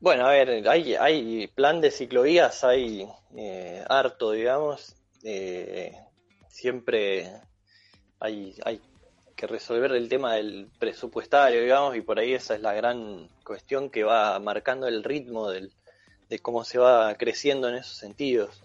Bueno, 0.00 0.26
a 0.26 0.30
ver, 0.30 0.66
hay, 0.66 0.94
hay 0.94 1.46
plan 1.48 1.82
de 1.82 1.90
ciclovías, 1.90 2.64
hay 2.64 3.06
eh, 3.36 3.84
harto, 3.86 4.30
digamos. 4.32 4.96
Eh, 5.22 5.92
siempre 6.48 7.30
hay, 8.18 8.56
hay 8.64 8.80
que 9.36 9.46
resolver 9.46 9.92
el 9.92 10.08
tema 10.08 10.36
del 10.36 10.70
presupuestario, 10.78 11.60
digamos, 11.60 11.96
y 11.96 12.00
por 12.00 12.18
ahí 12.18 12.32
esa 12.32 12.54
es 12.54 12.62
la 12.62 12.72
gran 12.72 13.28
cuestión 13.44 13.90
que 13.90 14.02
va 14.02 14.38
marcando 14.38 14.88
el 14.88 15.04
ritmo 15.04 15.50
del, 15.50 15.70
de 16.30 16.38
cómo 16.38 16.64
se 16.64 16.78
va 16.78 17.14
creciendo 17.16 17.68
en 17.68 17.74
esos 17.74 17.98
sentidos. 17.98 18.62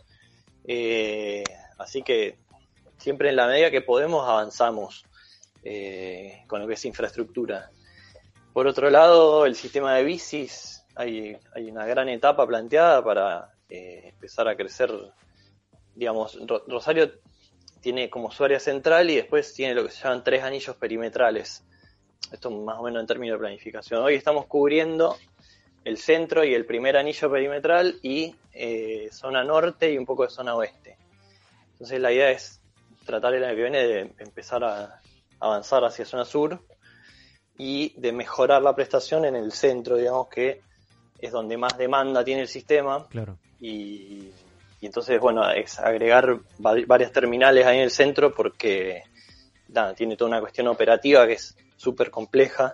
Eh, 0.64 1.44
así 1.78 2.02
que 2.02 2.38
siempre 2.98 3.28
en 3.28 3.36
la 3.36 3.48
medida 3.48 3.72
que 3.72 3.82
podemos 3.82 4.26
avanzamos 4.26 5.04
con 6.48 6.62
lo 6.62 6.68
que 6.68 6.76
es 6.76 6.86
infraestructura. 6.86 7.72
Por 8.54 8.68
otro 8.68 8.90
lado, 8.90 9.46
el 9.46 9.56
sistema 9.56 9.96
de 9.96 10.04
bicis 10.04 10.75
hay, 10.96 11.38
una 11.70 11.86
gran 11.86 12.10
etapa 12.10 12.48
planteada 12.48 13.04
para 13.04 13.54
eh, 13.70 14.10
empezar 14.14 14.48
a 14.48 14.56
crecer. 14.56 14.92
Digamos, 15.94 16.38
Rosario 16.68 17.12
tiene 17.82 18.10
como 18.10 18.32
su 18.32 18.44
área 18.44 18.60
central 18.60 19.10
y 19.10 19.16
después 19.16 19.54
tiene 19.54 19.76
lo 19.76 19.84
que 19.84 19.92
se 19.92 20.04
llaman 20.04 20.24
tres 20.24 20.44
anillos 20.44 20.76
perimetrales. 20.78 21.64
Esto 22.32 22.50
más 22.50 22.80
o 22.80 22.84
menos 22.84 23.02
en 23.02 23.08
términos 23.08 23.36
de 23.36 23.40
planificación. 23.40 24.02
Hoy 24.02 24.16
estamos 24.16 24.48
cubriendo 24.48 25.16
el 25.84 25.98
centro 25.98 26.44
y 26.44 26.54
el 26.54 26.66
primer 26.66 26.98
anillo 26.98 27.30
perimetral 27.30 28.00
y 28.02 28.36
eh, 28.54 29.10
zona 29.12 29.44
norte 29.44 29.92
y 29.92 29.98
un 29.98 30.06
poco 30.06 30.24
de 30.24 30.30
zona 30.30 30.56
oeste. 30.56 30.98
Entonces 31.74 32.00
la 32.00 32.12
idea 32.12 32.32
es 32.32 32.62
tratar 33.06 33.36
el 33.36 33.44
año 33.44 33.56
que 33.56 33.62
viene 33.62 33.86
de 33.86 34.00
empezar 34.18 34.64
a 34.64 35.02
avanzar 35.40 35.84
hacia 35.84 36.06
zona 36.06 36.26
sur 36.26 36.66
y 37.58 37.94
de 38.00 38.12
mejorar 38.12 38.62
la 38.64 38.76
prestación 38.76 39.26
en 39.26 39.36
el 39.36 39.52
centro, 39.52 39.98
digamos 39.98 40.28
que 40.30 40.62
es 41.26 41.32
donde 41.32 41.58
más 41.58 41.78
demanda 41.78 42.24
tiene 42.24 42.42
el 42.42 42.48
sistema. 42.48 43.08
Claro. 43.10 43.38
Y, 43.60 44.30
entonces, 44.82 45.20
bueno, 45.20 45.50
es 45.52 45.80
agregar 45.80 46.40
varias 46.60 47.12
terminales 47.12 47.66
ahí 47.66 47.78
en 47.78 47.84
el 47.84 47.92
centro 47.92 48.32
porque 48.34 49.04
tiene 49.96 50.16
toda 50.16 50.30
una 50.30 50.40
cuestión 50.40 50.68
operativa 50.68 51.26
que 51.26 51.34
es 51.34 51.58
súper 51.76 52.12
compleja 52.12 52.74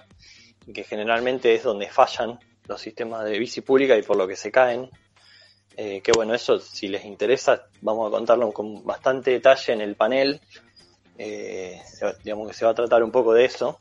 y 0.68 0.74
que 0.74 0.84
generalmente 0.84 1.54
es 1.54 1.64
donde 1.64 1.88
fallan 1.88 2.38
los 2.68 2.82
sistemas 2.82 3.24
de 3.26 3.40
bici 3.40 3.62
pública 3.62 3.98
y 3.98 4.04
por 4.04 4.18
lo 4.18 4.28
que 4.28 4.36
se 4.36 4.52
caen. 4.52 4.90
Eh, 5.78 6.02
que 6.02 6.12
bueno, 6.12 6.34
eso 6.34 6.60
si 6.60 6.90
les 6.90 7.06
interesa, 7.06 7.66
vamos 7.82 8.08
a 8.08 8.12
contarlo 8.12 8.52
con 8.52 8.84
bastante 8.86 9.32
detalle 9.32 9.74
en 9.74 9.82
el 9.82 9.96
panel. 9.96 10.42
Eh, 11.18 11.82
digamos 12.24 12.50
que 12.50 12.54
se 12.54 12.66
va 12.66 12.72
a 12.72 12.76
tratar 12.76 13.04
un 13.04 13.12
poco 13.12 13.34
de 13.34 13.46
eso, 13.46 13.80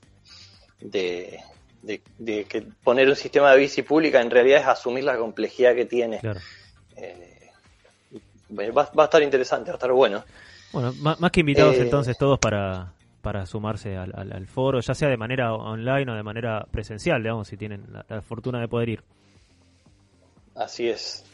de, 0.81 1.41
de, 1.83 2.45
que 2.45 2.63
poner 2.83 3.09
un 3.09 3.17
sistema 3.17 3.53
de 3.53 3.59
bici 3.59 3.83
pública 3.83 4.21
en 4.21 4.31
realidad 4.31 4.61
es 4.61 4.67
asumir 4.67 5.05
la 5.05 5.17
complejidad 5.17 5.75
que 5.75 5.87
tiene. 5.87 6.21
Eh, 6.97 7.51
va, 8.53 8.91
a 8.97 9.05
estar 9.05 9.23
interesante, 9.23 9.71
va 9.71 9.75
a 9.75 9.79
estar 9.79 9.93
bueno. 9.93 10.25
Bueno, 10.73 10.93
más, 11.01 11.31
que 11.31 11.41
invitados 11.41 11.77
eh, 11.77 11.83
entonces 11.83 12.17
todos 12.17 12.39
para, 12.39 12.93
para 13.23 13.47
sumarse 13.47 13.97
al, 13.97 14.47
foro, 14.47 14.81
ya 14.81 14.95
sea 14.95 15.09
de 15.09 15.17
manera 15.17 15.55
online 15.55 16.13
o 16.13 16.15
de 16.15 16.23
manera 16.23 16.67
presencial, 16.71 17.23
digamos, 17.23 17.49
si 17.49 17.57
tienen 17.57 17.87
la 18.09 18.23
fortuna 18.23 18.61
de 18.61 18.69
poder 18.69 18.89
ir. 18.91 19.03
Así 20.55 20.89
es. 20.89 21.25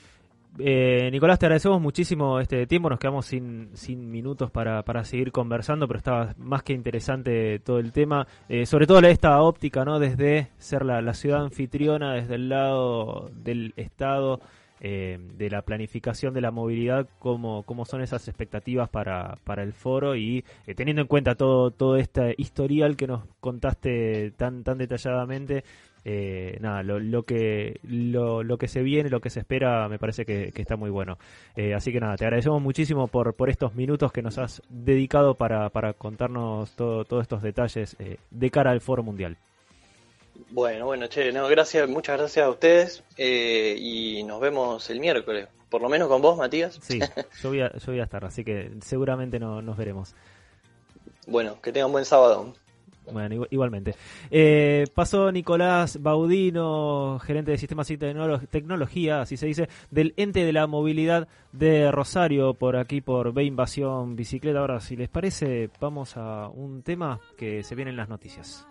Eh, 0.59 1.11
Nicolás, 1.13 1.39
te 1.39 1.47
agradecemos 1.47 1.81
muchísimo 1.81 2.41
este 2.41 2.67
tiempo. 2.67 2.89
Nos 2.89 2.99
quedamos 2.99 3.27
sin, 3.27 3.71
minutos 4.11 4.51
para, 4.51 5.05
seguir 5.05 5.33
conversando, 5.33 5.87
pero 5.87 5.99
estaba 5.99 6.35
más 6.39 6.63
que 6.63 6.73
interesante 6.73 7.59
todo 7.59 7.79
el 7.79 7.93
tema. 7.93 8.27
Eh, 8.49 8.67
sobre 8.67 8.87
todo 8.87 9.01
esta 9.01 9.41
óptica, 9.43 9.85
¿no? 9.85 9.99
Desde 9.99 10.49
ser 10.59 10.85
la, 10.85 11.15
ciudad 11.15 11.43
anfitriona, 11.43 12.15
desde 12.15 12.37
el 12.37 12.49
lado 12.49 13.31
del 13.35 13.75
Estado, 13.77 14.41
eh, 14.81 15.19
de 15.37 15.51
la 15.51 15.63
planificación 15.63 16.35
de 16.35 16.41
la 16.41 16.51
movilidad, 16.51 17.09
cómo, 17.19 17.65
son 17.85 18.03
esas 18.03 18.27
expectativas 18.29 18.89
para, 18.89 19.39
el 19.57 19.73
foro 19.73 20.17
y 20.17 20.45
teniendo 20.75 21.03
en 21.03 21.09
cuenta 21.09 21.35
todo, 21.35 21.71
todo 21.71 21.97
este 21.97 22.35
historial 22.39 22.97
que 22.97 23.07
nos 23.07 23.25
contaste 23.41 24.33
tan, 24.33 24.65
tan 24.65 24.79
detalladamente 24.79 25.65
eh, 26.09 26.57
nada, 26.61 26.85
lo, 26.85 27.01
lo 27.01 27.25
que 27.25 27.81
lo, 27.83 28.45
lo, 28.45 28.59
que 28.59 28.69
se 28.69 28.81
viene, 28.83 29.11
lo 29.11 29.21
que 29.21 29.29
se 29.29 29.41
espera, 29.41 29.89
me 29.89 29.99
parece 29.99 30.25
que, 30.25 30.53
está 30.55 30.77
muy 30.77 30.89
bueno. 30.89 31.19
Eh, 31.57 31.75
así 31.75 31.91
que 31.93 31.99
nada, 31.99 32.17
te 32.17 32.25
agradecemos 32.25 32.63
muchísimo 32.63 33.09
por, 33.09 33.35
por 33.35 33.51
estos 33.51 33.75
minutos 33.75 34.13
que 34.13 34.23
nos 34.23 34.39
has 34.39 34.63
dedicado 34.69 35.35
para, 35.35 35.69
para 35.71 35.95
contarnos 35.95 36.71
todos 36.77 37.23
estos 37.23 37.43
detalles 37.43 37.97
eh, 37.99 38.19
de 38.31 38.51
cara 38.53 38.71
al 38.71 38.81
Foro 38.81 39.03
Mundial. 39.03 39.37
Bueno, 40.51 40.87
bueno, 40.87 41.09
che, 41.09 41.33
no, 41.33 41.49
gracias, 41.49 41.89
muchas 41.89 42.19
gracias 42.19 42.47
a 42.47 42.51
ustedes 42.51 43.03
y 43.19 44.23
nos 44.23 44.41
vemos 44.41 44.89
el 44.91 45.01
miércoles, 45.01 45.49
por 45.69 45.83
lo 45.83 45.89
menos 45.89 46.07
con 46.07 46.23
vos, 46.23 46.39
Matías. 46.39 46.79
Sí, 46.83 47.01
yo 47.43 47.49
voy 47.49 47.63
a, 47.63 47.73
yo 47.73 47.87
voy 47.87 47.99
a 47.99 48.05
estar, 48.05 48.25
así 48.25 48.45
que 48.45 48.71
seguramente 48.81 49.41
no, 49.41 49.61
nos 49.61 49.77
veremos. 49.77 50.15
Bueno, 51.27 51.61
que 51.61 51.73
tengan 51.73 51.91
buen 51.91 52.05
sábado. 52.05 52.55
Bueno, 53.13 53.47
igualmente. 53.51 53.95
Eh, 54.31 54.87
pasó 54.95 55.31
Nicolás 55.31 56.03
Baudino, 56.03 57.19
gerente 57.21 57.53
de 57.53 57.59
Sistemas 57.59 57.91
y 57.91 57.99
Tecnología, 57.99 59.21
así 59.21 59.37
se 59.37 59.47
dice, 59.47 59.69
del 59.91 60.15
ente 60.17 60.45
de 60.45 60.53
la 60.53 60.67
movilidad 60.67 61.29
de 61.53 61.91
Rosario, 61.91 62.55
por 62.55 62.77
aquí 62.77 63.01
por 63.01 63.33
B 63.33 63.45
Invasión 63.45 64.17
Bicicleta. 64.17 64.59
Ahora, 64.59 64.81
si 64.81 64.97
les 64.97 65.09
parece, 65.09 65.71
vamos 65.81 66.17
a 66.17 66.49
un 66.49 66.83
tema 66.83 67.21
que 67.37 67.63
se 67.63 67.75
viene 67.75 67.91
en 67.91 67.97
las 67.97 68.09
noticias. 68.09 68.67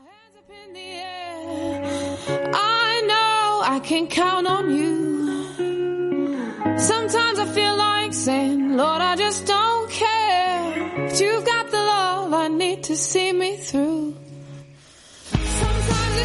I 12.46 12.48
need 12.48 12.84
to 12.84 12.96
see 12.96 13.32
me 13.32 13.58
through. 13.58 14.25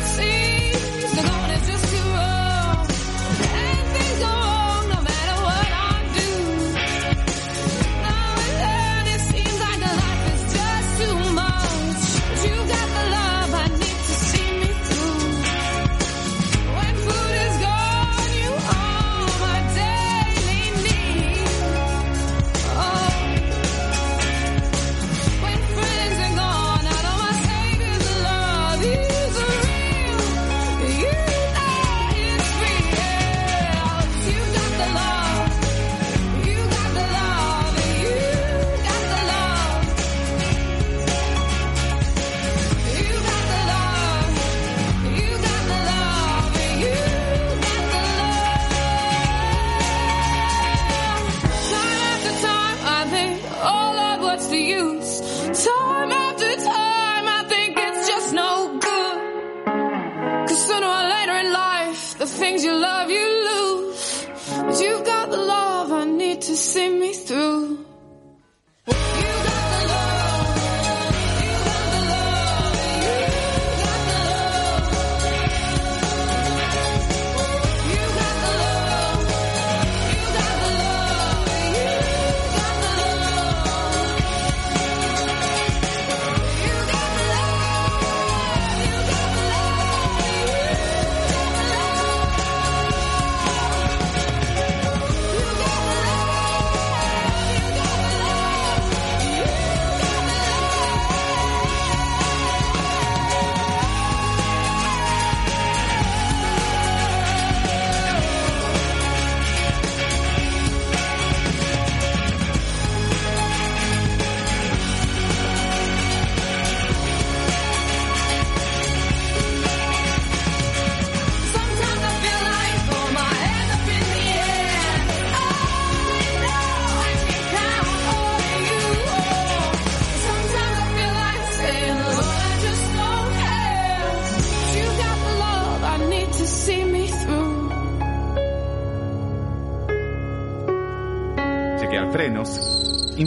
see 0.02 0.59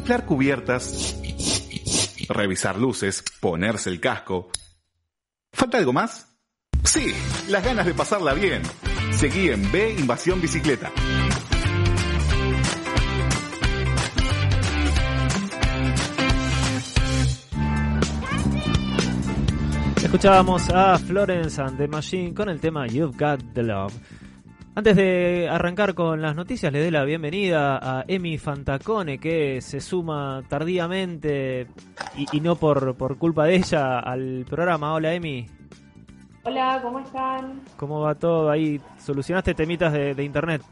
inflar 0.03 0.25
cubiertas, 0.25 1.15
revisar 2.27 2.77
luces, 2.77 3.23
ponerse 3.39 3.89
el 3.89 4.01
casco. 4.01 4.49
¿Falta 5.53 5.77
algo 5.77 5.93
más? 5.93 6.27
Sí, 6.83 7.15
las 7.47 7.63
ganas 7.63 7.85
de 7.85 7.93
pasarla 7.93 8.33
bien. 8.33 8.63
Seguí 9.11 9.47
en 9.47 9.71
B 9.71 9.95
Invasión 9.97 10.41
Bicicleta. 10.41 10.91
Escuchábamos 20.03 20.69
a 20.69 20.99
Florence 20.99 21.61
and 21.61 21.77
the 21.77 21.87
Machine 21.87 22.33
con 22.33 22.49
el 22.49 22.59
tema 22.59 22.87
You've 22.87 23.17
Got 23.17 23.53
the 23.53 23.63
Love. 23.63 23.93
Antes 24.75 24.95
de 24.95 25.47
arrancar 25.49 25.93
con 25.93 26.19
las 26.21 26.35
noticias, 26.35 26.73
le 26.73 26.81
doy 26.81 26.89
la 26.89 27.03
bienvenida 27.03 27.77
a 27.77 28.05
Emi 28.07 28.39
Fantacone, 28.39 29.19
que 29.19 29.61
se 29.61 29.79
suma 29.79 30.43
tardíamente 30.49 31.67
y, 32.17 32.25
y 32.37 32.41
no 32.41 32.55
por, 32.55 32.95
por 32.95 33.19
culpa 33.19 33.45
de 33.45 33.57
ella 33.57 33.99
al 33.99 34.45
programa. 34.49 34.95
Hola, 34.95 35.13
Emi. 35.13 35.45
Hola, 36.43 36.79
¿cómo 36.81 36.99
están? 36.99 37.61
¿Cómo 37.77 38.01
va 38.01 38.15
todo 38.15 38.49
ahí? 38.49 38.81
¿Solucionaste 38.97 39.53
temitas 39.53 39.93
de, 39.93 40.15
de 40.15 40.23
internet? 40.23 40.63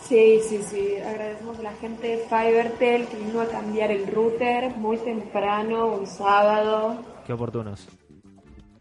Sí, 0.00 0.40
sí, 0.48 0.62
sí. 0.62 0.96
Agradecemos 1.06 1.58
a 1.58 1.62
la 1.62 1.72
gente 1.74 2.06
de 2.06 2.18
Fivertel 2.24 3.06
que 3.06 3.16
vino 3.18 3.42
a 3.42 3.46
cambiar 3.48 3.90
el 3.90 4.06
router 4.06 4.74
muy 4.76 4.96
temprano, 4.96 5.88
un 5.88 6.06
sábado, 6.06 7.04
Qué 7.26 7.34
oportunos. 7.34 7.86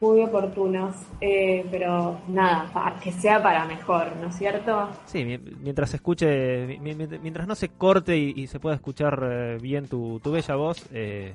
Muy 0.02 0.22
oportunos. 0.24 0.96
Eh, 1.22 1.66
pero 1.70 2.20
nada, 2.28 2.96
que 3.04 3.12
sea 3.12 3.42
para 3.44 3.66
mejor, 3.66 4.16
¿no 4.22 4.28
es 4.30 4.36
cierto? 4.38 4.90
Sí, 5.06 5.26
mi- 5.26 5.38
mientras 5.38 5.90
se 5.90 5.98
escuche, 5.98 6.66
mi- 6.80 6.96
mi- 6.96 7.08
mientras 7.22 7.48
no 7.48 7.56
se 7.56 7.70
corte 7.70 8.18
y, 8.18 8.34
y 8.36 8.48
se 8.48 8.60
pueda 8.60 8.76
escuchar 8.76 9.20
eh, 9.30 9.58
bien 9.62 9.88
tu, 9.88 10.20
tu 10.24 10.32
bella 10.32 10.56
voz, 10.56 10.86
eh, 10.94 11.34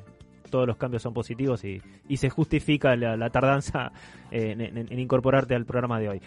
todos 0.50 0.66
los 0.66 0.76
cambios 0.76 1.02
son 1.02 1.12
positivos 1.12 1.64
y, 1.64 1.82
y 2.08 2.16
se 2.16 2.30
justifica 2.30 2.94
la, 2.96 3.16
la 3.16 3.28
tardanza 3.28 3.90
eh, 4.30 4.52
en, 4.52 4.60
en- 4.60 4.92
en 4.92 4.98
incorporarte 4.98 5.54
al 5.54 5.64
programa 5.66 5.98
de 6.00 6.08
hoy. 6.08 6.22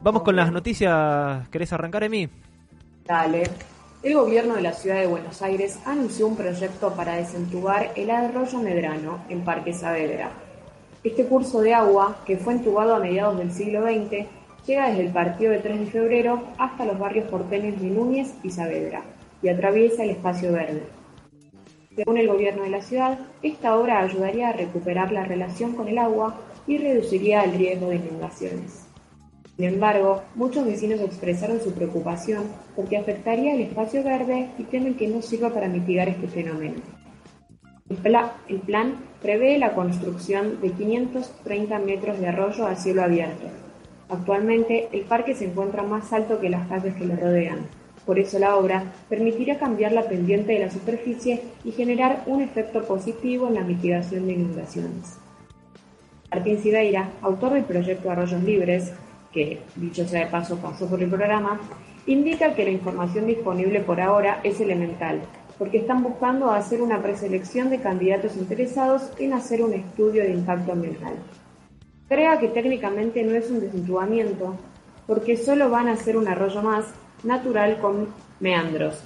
Vamos 0.00 0.22
con 0.22 0.34
las 0.34 0.50
noticias. 0.50 1.48
¿Querés 1.50 1.72
arrancar, 1.72 2.04
Emi? 2.04 2.28
Dale. 3.04 3.44
El 4.02 4.14
gobierno 4.14 4.54
de 4.54 4.62
la 4.62 4.72
ciudad 4.72 5.00
de 5.00 5.06
Buenos 5.08 5.42
Aires 5.42 5.78
anunció 5.84 6.26
un 6.28 6.36
proyecto 6.36 6.92
para 6.94 7.16
desentubar 7.16 7.90
el 7.96 8.10
arroyo 8.10 8.58
Medrano 8.60 9.24
en 9.28 9.40
Parque 9.42 9.72
Saavedra. 9.72 10.30
Este 11.04 11.26
curso 11.26 11.60
de 11.60 11.74
agua, 11.74 12.18
que 12.26 12.36
fue 12.36 12.54
entubado 12.54 12.96
a 12.96 12.98
mediados 12.98 13.38
del 13.38 13.52
siglo 13.52 13.82
XX, 13.82 14.26
llega 14.66 14.88
desde 14.88 15.06
el 15.06 15.12
partido 15.12 15.52
de 15.52 15.60
3 15.60 15.80
de 15.80 15.86
febrero 15.86 16.42
hasta 16.58 16.84
los 16.84 16.98
barrios 16.98 17.30
porteños 17.30 17.80
de 17.80 17.88
Núñez 17.88 18.34
y 18.42 18.50
Saavedra 18.50 19.02
y 19.40 19.48
atraviesa 19.48 20.02
el 20.02 20.10
espacio 20.10 20.52
verde. 20.52 20.82
Según 21.94 22.18
el 22.18 22.28
gobierno 22.28 22.64
de 22.64 22.70
la 22.70 22.82
ciudad, 22.82 23.18
esta 23.42 23.76
obra 23.76 24.00
ayudaría 24.00 24.48
a 24.48 24.52
recuperar 24.52 25.12
la 25.12 25.24
relación 25.24 25.72
con 25.72 25.88
el 25.88 25.98
agua 25.98 26.36
y 26.66 26.78
reduciría 26.78 27.44
el 27.44 27.52
riesgo 27.52 27.88
de 27.88 27.96
inundaciones. 27.96 28.84
Sin 29.56 29.66
embargo, 29.66 30.22
muchos 30.34 30.64
vecinos 30.64 31.00
expresaron 31.00 31.60
su 31.60 31.72
preocupación 31.72 32.44
porque 32.76 32.96
afectaría 32.96 33.54
el 33.54 33.62
espacio 33.62 34.04
verde 34.04 34.50
y 34.58 34.64
temen 34.64 34.94
que 34.94 35.08
no 35.08 35.22
sirva 35.22 35.50
para 35.50 35.68
mitigar 35.68 36.08
este 36.08 36.28
fenómeno. 36.28 36.76
El, 37.90 37.96
pla- 37.96 38.32
el 38.48 38.58
plan 38.58 38.96
prevé 39.22 39.58
la 39.58 39.72
construcción 39.74 40.60
de 40.60 40.70
530 40.72 41.78
metros 41.78 42.18
de 42.20 42.28
arroyo 42.28 42.66
a 42.66 42.76
cielo 42.76 43.02
abierto. 43.02 43.46
Actualmente, 44.10 44.88
el 44.92 45.02
parque 45.02 45.34
se 45.34 45.46
encuentra 45.46 45.82
más 45.82 46.12
alto 46.12 46.40
que 46.40 46.50
las 46.50 46.66
calles 46.68 46.94
que 46.94 47.04
lo 47.06 47.16
rodean. 47.16 47.66
Por 48.06 48.18
eso 48.18 48.38
la 48.38 48.56
obra 48.56 48.84
permitirá 49.08 49.58
cambiar 49.58 49.92
la 49.92 50.02
pendiente 50.08 50.52
de 50.52 50.60
la 50.60 50.70
superficie 50.70 51.42
y 51.64 51.72
generar 51.72 52.22
un 52.26 52.40
efecto 52.40 52.82
positivo 52.84 53.48
en 53.48 53.54
la 53.54 53.60
mitigación 53.62 54.26
de 54.26 54.32
inundaciones. 54.32 55.18
Martín 56.30 56.58
Sideira, 56.58 57.10
autor 57.22 57.52
del 57.54 57.64
proyecto 57.64 58.10
Arroyos 58.10 58.42
Libres, 58.42 58.92
que 59.32 59.60
dicho 59.76 60.06
sea 60.06 60.24
de 60.24 60.30
paso 60.30 60.56
pasó 60.56 60.86
por 60.88 61.02
el 61.02 61.08
programa, 61.10 61.60
indica 62.06 62.54
que 62.54 62.64
la 62.64 62.70
información 62.70 63.26
disponible 63.26 63.80
por 63.80 64.00
ahora 64.00 64.40
es 64.42 64.58
elemental, 64.60 65.20
porque 65.58 65.78
están 65.78 66.02
buscando 66.02 66.50
hacer 66.50 66.80
una 66.80 67.02
preselección 67.02 67.70
de 67.70 67.80
candidatos 67.80 68.36
interesados 68.36 69.10
en 69.18 69.32
hacer 69.32 69.62
un 69.62 69.74
estudio 69.74 70.22
de 70.22 70.32
impacto 70.32 70.72
ambiental. 70.72 71.14
Crea 72.08 72.38
que 72.38 72.48
técnicamente 72.48 73.22
no 73.24 73.34
es 73.34 73.50
un 73.50 73.60
desentubamiento, 73.60 74.54
porque 75.06 75.36
solo 75.36 75.68
van 75.68 75.88
a 75.88 75.92
hacer 75.92 76.16
un 76.16 76.28
arroyo 76.28 76.62
más 76.62 76.86
natural 77.24 77.78
con 77.80 78.08
meandros, 78.40 79.02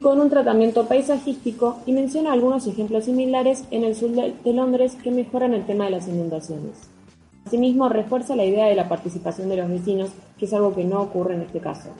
con 0.00 0.18
un 0.18 0.30
tratamiento 0.30 0.86
paisajístico 0.86 1.80
y 1.84 1.92
menciona 1.92 2.32
algunos 2.32 2.66
ejemplos 2.66 3.04
similares 3.04 3.64
en 3.70 3.84
el 3.84 3.94
sur 3.94 4.10
de 4.10 4.34
de 4.42 4.52
Londres 4.54 4.96
que 5.02 5.10
mejoran 5.10 5.52
el 5.52 5.66
tema 5.66 5.84
de 5.84 5.90
las 5.90 6.08
inundaciones. 6.08 6.88
Asimismo, 7.46 7.88
refuerza 7.88 8.36
la 8.36 8.44
idea 8.44 8.66
de 8.66 8.74
la 8.74 8.88
participación 8.88 9.48
de 9.48 9.56
los 9.56 9.68
vecinos, 9.68 10.10
que 10.38 10.46
es 10.46 10.54
algo 10.54 10.74
que 10.74 10.84
no 10.84 11.02
ocurre 11.02 11.34
en 11.34 11.42
este 11.42 11.60
caso. 11.60 11.90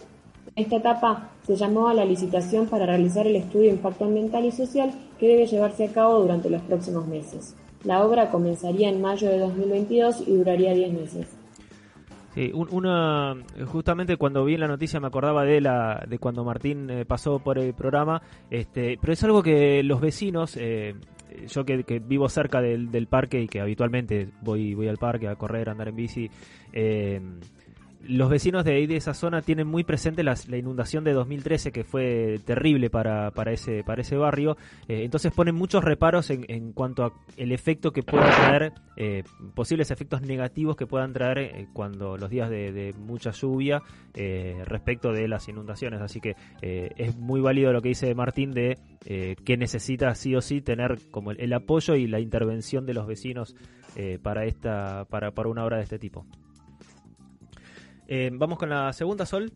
Esta 0.57 0.77
etapa 0.77 1.31
se 1.43 1.57
llamó 1.57 1.89
a 1.89 1.95
la 1.95 2.05
licitación 2.05 2.67
para 2.67 2.87
realizar 2.87 3.27
el 3.27 3.37
estudio 3.37 3.67
de 3.67 3.77
impacto 3.77 4.05
ambiental 4.05 4.45
y 4.45 4.51
social 4.53 4.91
que 5.19 5.29
debe 5.29 5.47
llevarse 5.47 5.85
a 5.85 5.93
cabo 5.93 6.21
durante 6.21 6.51
los 6.51 6.63
próximos 6.63 7.07
meses. 7.07 7.57
La 7.85 8.05
obra 8.05 8.31
comenzaría 8.31 8.89
en 8.91 9.01
mayo 9.01 9.29
de 9.29 9.39
2022 9.39 10.29
y 10.29 10.37
duraría 10.37 10.75
10 10.75 10.93
meses. 10.93 11.37
Sí, 12.35 12.51
un- 12.55 12.69
una 12.73 13.37
justamente 13.67 14.17
cuando 14.17 14.45
vi 14.45 14.57
la 14.57 14.69
noticia 14.69 15.01
me 15.01 15.09
acordaba 15.09 15.45
de 15.45 15.61
la 15.61 16.05
de 16.09 16.19
cuando 16.19 16.45
Martín 16.45 16.89
eh, 16.91 17.05
pasó 17.05 17.39
por 17.41 17.59
el 17.59 17.75
programa, 17.75 18.23
este, 18.51 18.99
pero 19.01 19.13
es 19.15 19.25
algo 19.25 19.43
que 19.43 19.83
los 19.83 20.01
vecinos, 20.01 20.57
eh, 20.57 20.95
yo 21.49 21.65
que, 21.65 21.83
que 21.83 21.99
vivo 21.99 22.29
cerca 22.29 22.61
del, 22.61 22.91
del 22.93 23.09
parque 23.09 23.41
y 23.41 23.49
que 23.49 23.61
habitualmente 23.61 24.29
voy 24.43 24.75
voy 24.75 24.87
al 24.89 24.99
parque 24.99 25.27
a 25.27 25.35
correr, 25.35 25.69
a 25.69 25.73
andar 25.73 25.89
en 25.89 25.97
bici, 25.97 26.31
eh, 26.73 27.21
los 28.03 28.31
vecinos 28.31 28.65
de 28.65 28.75
ahí 28.75 28.87
de 28.87 28.97
esa 28.97 29.15
zona 29.15 29.43
tienen 29.43 29.67
muy 29.67 29.85
presente 29.85 30.23
la 30.23 30.35
inundación 30.57 31.05
de 31.05 31.13
2013 31.13 31.71
que 31.73 31.85
fue 31.85 32.41
terrible 32.45 32.91
para, 32.91 33.31
para 33.31 33.53
ese 33.53 33.85
para 33.85 34.03
ese 34.03 34.17
barrio. 34.17 34.57
Eh, 34.89 35.05
entonces 35.05 35.33
ponen 35.33 35.55
muchos 35.55 35.85
reparos 35.85 36.31
en, 36.31 36.45
en 36.49 36.73
cuanto 36.73 37.05
a 37.05 37.13
el 37.37 37.53
efecto 37.53 37.93
que 37.93 38.03
pueda 38.03 38.31
traer 38.31 38.73
eh, 38.97 39.25
posibles 39.55 39.91
efectos 39.91 40.21
negativos 40.21 40.77
que 40.77 40.87
puedan 40.87 41.15
traer 41.15 41.39
eh, 41.39 41.69
cuando 41.73 42.19
los 42.19 42.29
días 42.29 42.51
de, 42.51 42.95
mucha 42.99 43.31
lluvia 43.31 43.81
eh, 44.13 44.63
respecto 44.67 45.11
de 45.13 45.27
las 45.27 45.49
inundaciones. 45.49 46.03
Así 46.03 46.21
que 46.21 46.37
es 46.61 47.17
muy 47.17 47.41
válido 47.41 47.73
lo 47.73 47.81
que 47.81 47.89
dice 47.89 48.15
Martín 48.15 48.53
de 48.53 48.77
que 49.01 49.57
necesita 49.57 50.15
sí 50.15 50.35
o 50.35 50.43
sí 50.43 50.61
tener 50.61 50.99
como 51.11 51.31
el, 51.31 51.41
el 51.41 51.53
apoyo 51.55 51.95
y 51.95 52.07
la 52.07 52.21
intervención 52.21 52.85
de 52.85 52.93
los 52.93 53.07
vecinos 53.07 53.57
para 54.23 54.45
esta 54.45 55.07
para, 55.07 55.31
para 55.31 55.49
una 55.49 55.65
obra 55.65 55.79
de 55.79 55.85
este 55.85 55.99
tipo 55.99 56.27
Eh, 58.11 58.29
Vamos 58.33 58.59
con 58.59 58.69
la 58.69 58.93
segunda, 58.93 59.25
Sol. 59.25 59.53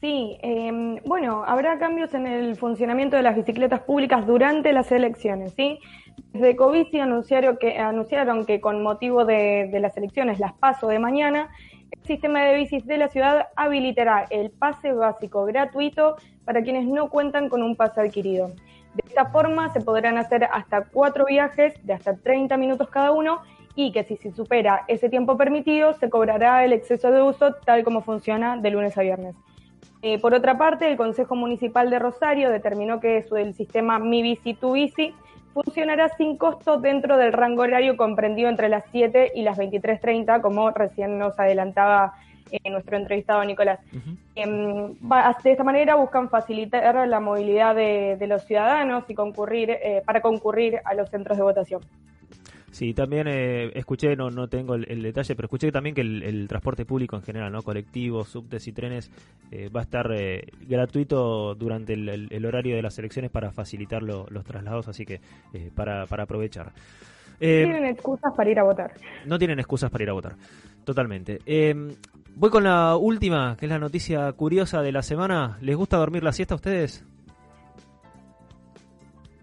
Sí. 0.00 0.38
Eh, 0.42 1.00
bueno, 1.06 1.42
habrá 1.44 1.78
cambios 1.78 2.12
en 2.14 2.26
el 2.26 2.56
funcionamiento 2.56 3.16
de 3.16 3.22
las 3.22 3.34
bicicletas 3.34 3.80
públicas 3.80 4.26
durante 4.26 4.72
las 4.72 4.92
elecciones, 4.92 5.54
¿sí? 5.54 5.80
Desde 6.32 6.54
Covici 6.54 7.00
anunciaron 7.00 7.56
que, 7.56 7.78
anunciaron 7.78 8.44
que 8.44 8.60
con 8.60 8.82
motivo 8.82 9.24
de, 9.24 9.68
de 9.72 9.80
las 9.80 9.96
elecciones, 9.96 10.38
las 10.38 10.52
PASO 10.52 10.88
de 10.88 10.98
mañana, 10.98 11.50
el 11.90 12.06
sistema 12.06 12.44
de 12.44 12.54
bicis 12.56 12.86
de 12.86 12.98
la 12.98 13.08
ciudad 13.08 13.48
habilitará 13.56 14.26
el 14.28 14.50
pase 14.50 14.92
básico 14.92 15.46
gratuito 15.46 16.16
para 16.44 16.62
quienes 16.62 16.86
no 16.86 17.08
cuentan 17.08 17.48
con 17.48 17.62
un 17.62 17.76
pase 17.76 18.02
adquirido. 18.02 18.48
De 18.94 19.02
esta 19.06 19.26
forma 19.30 19.72
se 19.72 19.80
podrán 19.80 20.18
hacer 20.18 20.44
hasta 20.44 20.84
cuatro 20.84 21.24
viajes 21.24 21.74
de 21.84 21.94
hasta 21.94 22.14
30 22.14 22.56
minutos 22.58 22.88
cada 22.88 23.10
uno 23.10 23.40
y 23.86 23.92
que 23.92 24.04
si 24.04 24.16
se 24.16 24.30
supera 24.32 24.84
ese 24.88 25.08
tiempo 25.08 25.36
permitido 25.36 25.94
se 25.94 26.10
cobrará 26.10 26.64
el 26.64 26.72
exceso 26.72 27.10
de 27.10 27.22
uso 27.22 27.54
tal 27.64 27.82
como 27.82 28.02
funciona 28.02 28.56
de 28.58 28.70
lunes 28.70 28.96
a 28.98 29.02
viernes. 29.02 29.34
Eh, 30.02 30.18
por 30.18 30.34
otra 30.34 30.56
parte, 30.58 30.90
el 30.90 30.96
Consejo 30.96 31.34
Municipal 31.36 31.88
de 31.90 31.98
Rosario 31.98 32.50
determinó 32.50 33.00
que 33.00 33.22
su- 33.22 33.36
el 33.36 33.54
sistema 33.54 33.98
Mi 33.98 34.22
Bici 34.22 34.54
Tu 34.54 34.72
Bici 34.72 35.14
funcionará 35.54 36.08
sin 36.16 36.36
costo 36.36 36.78
dentro 36.78 37.16
del 37.16 37.32
rango 37.32 37.62
horario 37.62 37.96
comprendido 37.96 38.48
entre 38.48 38.68
las 38.68 38.84
7 38.92 39.32
y 39.34 39.42
las 39.42 39.58
23.30, 39.58 40.40
como 40.42 40.70
recién 40.70 41.18
nos 41.18 41.38
adelantaba 41.38 42.14
eh, 42.52 42.68
nuestro 42.70 42.96
entrevistado 42.96 43.44
Nicolás. 43.44 43.78
Em, 44.34 44.94
de 45.44 45.50
esta 45.52 45.64
manera 45.64 45.94
buscan 45.96 46.28
facilitar 46.30 47.06
la 47.06 47.20
movilidad 47.20 47.74
de, 47.74 48.16
de 48.18 48.26
los 48.26 48.42
ciudadanos 48.44 49.04
y 49.08 49.14
concurrir 49.14 49.70
eh, 49.70 50.02
para 50.04 50.20
concurrir 50.20 50.80
a 50.84 50.94
los 50.94 51.08
centros 51.10 51.36
de 51.38 51.44
votación. 51.44 51.80
Sí, 52.70 52.94
también 52.94 53.26
eh, 53.28 53.72
escuché, 53.74 54.14
no, 54.14 54.30
no 54.30 54.48
tengo 54.48 54.76
el, 54.76 54.86
el 54.88 55.02
detalle, 55.02 55.34
pero 55.34 55.46
escuché 55.46 55.72
también 55.72 55.94
que 55.94 56.02
el, 56.02 56.22
el 56.22 56.46
transporte 56.46 56.84
público 56.84 57.16
en 57.16 57.22
general, 57.22 57.50
¿no? 57.52 57.62
colectivos, 57.62 58.28
subtes 58.28 58.66
y 58.68 58.72
trenes, 58.72 59.10
eh, 59.50 59.68
va 59.74 59.80
a 59.80 59.82
estar 59.82 60.08
eh, 60.14 60.46
gratuito 60.68 61.54
durante 61.56 61.94
el, 61.94 62.28
el- 62.30 62.46
horario 62.46 62.76
de 62.76 62.82
las 62.82 62.96
elecciones 62.98 63.30
para 63.30 63.50
facilitar 63.50 64.02
lo- 64.02 64.26
los 64.30 64.44
traslados, 64.44 64.86
así 64.88 65.04
que 65.04 65.20
eh, 65.52 65.70
para, 65.74 66.06
para 66.06 66.22
aprovechar. 66.24 66.72
Eh, 67.40 67.64
Tienen 67.64 67.86
excusas 67.86 68.32
para 68.36 68.50
ir 68.50 68.58
a 68.58 68.62
votar. 68.62 68.92
no 69.26 69.38
tienen 69.38 69.58
excusas 69.58 69.90
para 69.90 70.04
ir 70.04 70.10
a 70.10 70.12
votar, 70.12 70.34
totalmente. 70.84 71.40
Eh, 71.46 71.74
voy 72.36 72.50
con 72.50 72.62
la 72.64 72.96
última, 72.96 73.56
que 73.58 73.66
es 73.66 73.70
la 73.72 73.78
noticia 73.78 74.30
curiosa 74.32 74.80
de 74.82 74.92
la 74.92 75.02
semana. 75.02 75.58
¿Les 75.60 75.74
gusta 75.76 75.96
dormir 75.96 76.22
la 76.22 76.32
siesta 76.32 76.54
a 76.54 76.56
ustedes? 76.56 77.04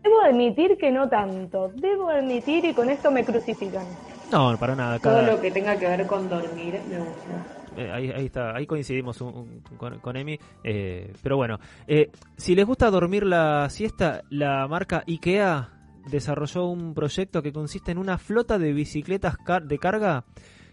Debo 0.08 0.22
admitir 0.22 0.78
que 0.78 0.90
no 0.90 1.10
tanto. 1.10 1.70
Debo 1.76 2.10
admitir 2.10 2.64
y 2.64 2.74
con 2.74 2.90
esto 2.90 3.12
me 3.12 3.26
crucifican. 3.26 3.86
No, 4.32 4.56
para 4.58 4.74
nada. 4.76 5.00
Todo 5.00 5.16
Cada, 5.16 5.32
lo 5.34 5.42
que 5.42 5.52
tenga 5.52 5.78
que 5.78 5.86
ver 5.88 6.08
con 6.08 6.30
dormir 6.30 6.80
me 6.90 7.00
gusta. 7.00 7.46
Eh, 7.76 7.92
ahí, 7.92 8.10
ahí 8.12 8.26
está, 8.26 8.56
ahí 8.56 8.66
coincidimos 8.66 9.20
un- 9.22 9.36
un- 9.36 9.62
con, 9.78 10.00
con 10.00 10.16
Emi. 10.16 10.40
eh, 10.64 11.12
pero 11.22 11.36
bueno, 11.36 11.60
eh, 11.88 12.10
si 12.38 12.56
les 12.56 12.66
gusta 12.66 12.90
dormir 12.90 13.26
la 13.26 13.70
siesta, 13.70 14.22
la 14.30 14.66
marca 14.68 15.04
IKEA 15.06 15.70
desarrolló 16.10 16.68
un 16.68 16.94
proyecto 16.94 17.44
que 17.44 17.52
consiste 17.52 17.92
en 17.92 17.98
una 17.98 18.18
flota 18.18 18.58
de 18.58 18.72
bicicletas 18.74 19.38
car- 19.38 19.66
de 19.68 19.78
carga 19.78 20.24